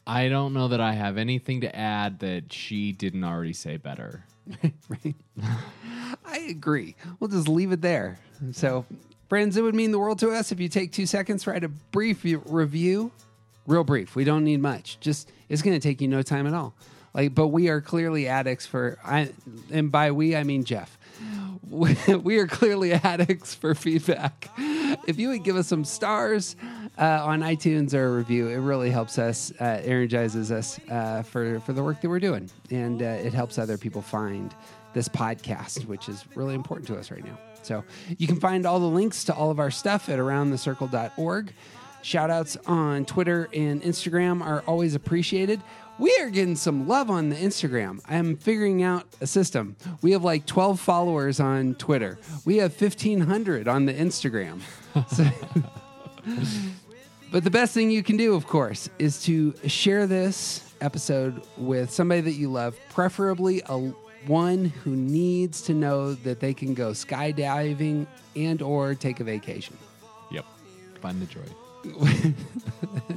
I 0.06 0.28
don't 0.28 0.54
know 0.54 0.68
that 0.68 0.82
I 0.82 0.92
have 0.92 1.18
anything 1.18 1.62
to 1.62 1.74
add 1.74 2.20
that 2.20 2.52
she 2.52 2.92
didn't 2.92 3.24
already 3.24 3.54
say 3.54 3.78
better. 3.78 4.26
right? 4.90 5.16
I 6.26 6.38
agree. 6.50 6.96
We'll 7.20 7.30
just 7.30 7.48
leave 7.48 7.72
it 7.72 7.82
there. 7.82 8.20
So, 8.52 8.86
friends, 9.30 9.58
it 9.58 9.62
would 9.62 9.76
mean 9.76 9.92
the 9.92 10.00
world 10.00 10.20
to 10.20 10.32
us 10.32 10.52
if 10.52 10.60
you 10.60 10.70
take 10.70 10.92
two 10.92 11.06
seconds 11.06 11.48
write 11.48 11.64
a 11.64 11.70
brief 11.70 12.26
review. 12.46 13.12
Real 13.68 13.84
brief. 13.84 14.16
We 14.16 14.24
don't 14.24 14.44
need 14.44 14.62
much. 14.62 15.00
Just 15.00 15.32
it's 15.50 15.62
going 15.62 15.76
to 15.76 15.80
take 15.80 16.02
you 16.02 16.08
no 16.08 16.22
time 16.22 16.46
at 16.46 16.54
all. 16.54 16.74
Like, 17.14 17.34
but 17.34 17.48
we 17.48 17.70
are 17.70 17.82
clearly 17.82 18.28
addicts 18.28 18.66
for. 18.66 19.00
I 19.04 19.32
and 19.72 19.92
by 19.92 20.12
we 20.12 20.36
I 20.36 20.44
mean 20.44 20.66
Jeff. 20.66 20.98
We, 21.68 22.38
are 22.38 22.48
clearly 22.48 22.94
addicts 22.94 23.56
for 23.56 23.74
feedback. 23.74 24.50
If 25.08 25.18
you 25.18 25.30
would 25.30 25.44
give 25.44 25.56
us 25.56 25.68
some 25.68 25.84
stars 25.84 26.56
uh, 26.98 27.26
on 27.26 27.42
iTunes 27.42 27.94
or 27.94 28.06
a 28.06 28.18
review, 28.18 28.48
it 28.48 28.58
really 28.58 28.92
helps 28.92 29.18
us, 29.18 29.52
uh, 29.60 29.82
energizes 29.84 30.52
us 30.52 30.80
uh, 30.90 31.24
for 31.24 31.60
for 31.62 31.74
the 31.74 31.84
work 31.84 32.02
that 32.02 32.10
we're 32.10 32.20
doing, 32.20 32.50
and 32.70 33.02
uh, 33.02 33.06
it 33.06 33.34
helps 33.34 33.58
other 33.58 33.78
people 33.78 34.02
find 34.02 34.54
this 34.94 35.10
podcast, 35.10 35.86
which 35.88 36.08
is 36.08 36.24
really 36.36 36.56
important 36.56 36.88
to 36.88 36.98
us 36.98 37.12
right 37.12 37.26
now. 37.26 37.38
So 37.62 37.84
you 38.18 38.28
can 38.28 38.40
find 38.40 38.66
all 38.66 38.80
the 38.80 38.86
links 38.86 39.26
to 39.26 39.34
all 39.34 39.52
of 39.52 39.60
our 39.60 39.72
stuff 39.72 40.08
at 40.08 40.20
aroundthecircle.org. 40.20 41.54
Shout 42.02 42.30
outs 42.30 42.56
on 42.68 43.06
Twitter 43.06 43.50
and 43.52 43.82
Instagram 43.82 44.44
are 44.44 44.64
always 44.68 44.94
appreciated. 44.94 45.62
We 45.98 46.16
are 46.20 46.30
getting 46.30 46.56
some 46.56 46.88
love 46.88 47.10
on 47.10 47.30
the 47.30 47.36
Instagram. 47.38 48.02
I'm 48.08 48.36
figuring 48.36 48.84
out 48.84 49.06
a 49.22 49.28
system. 49.28 49.78
We 50.02 50.12
have 50.12 50.24
like 50.24 50.46
12 50.46 50.80
followers 50.80 51.40
on 51.40 51.76
Twitter. 51.76 52.18
We 52.44 52.58
have 52.58 52.80
1,500 52.80 53.68
on 53.68 53.86
the 53.86 53.94
Instagram. 53.94 54.60
So- 55.08 55.30
but 57.32 57.44
the 57.46 57.52
best 57.52 57.74
thing 57.74 57.92
you 57.92 58.04
can 58.04 58.18
do, 58.18 58.36
of 58.36 58.46
course, 58.46 58.90
is 59.00 59.24
to 59.24 59.54
share 59.68 60.06
this 60.06 60.74
episode 60.82 61.42
with 61.58 61.90
somebody 61.92 62.22
that 62.22 62.34
you 62.34 62.52
love, 62.52 62.76
preferably 62.90 63.62
a 63.68 63.78
one 64.28 64.66
who 64.66 64.96
needs 64.96 65.62
to 65.62 65.74
know 65.74 66.14
that 66.14 66.40
they 66.40 66.54
can 66.54 66.74
go 66.74 66.92
skydiving 66.92 68.06
and 68.36 68.62
or 68.62 68.96
take 68.96 69.20
a 69.20 69.24
vacation. 69.24 69.78
Yep. 70.32 70.46
Find 71.02 71.22
the 71.22 71.26
joy. 71.26 72.34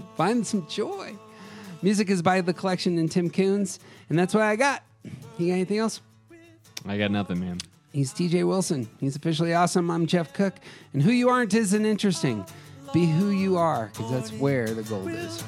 Find 0.17 0.47
some 0.47 0.67
joy. 0.69 1.17
Music 1.81 2.11
is 2.11 2.23
by 2.23 2.41
The 2.41 2.53
Collection 2.53 2.99
and 2.99 3.11
Tim 3.11 3.31
Coons, 3.31 3.79
and 4.09 4.19
that's 4.19 4.35
what 4.35 4.43
I 4.43 4.57
got. 4.57 4.83
You 5.39 5.49
got 5.49 5.55
anything 5.55 5.79
else? 5.79 6.01
I 6.85 6.99
got 6.99 7.13
nothing, 7.13 7.39
man. 7.39 7.59
He's 7.93 8.13
TJ 8.13 8.47
Wilson. 8.47 8.89
He's 8.99 9.15
officially 9.15 9.55
awesome. 9.55 9.91
I'm 9.91 10.07
Jeff 10.07 10.33
Cook. 10.33 10.55
And 10.93 11.03
who 11.03 11.13
you 11.13 11.29
aren't 11.29 11.55
isn't 11.55 11.87
interesting. 11.87 12.45
Be 12.93 13.07
who 13.07 13.31
you 13.31 13.57
are, 13.57 13.91
because 13.93 14.11
that's 14.11 14.33
where 14.33 14.67
the 14.67 14.83
gold 14.83 15.11
is. 15.11 15.45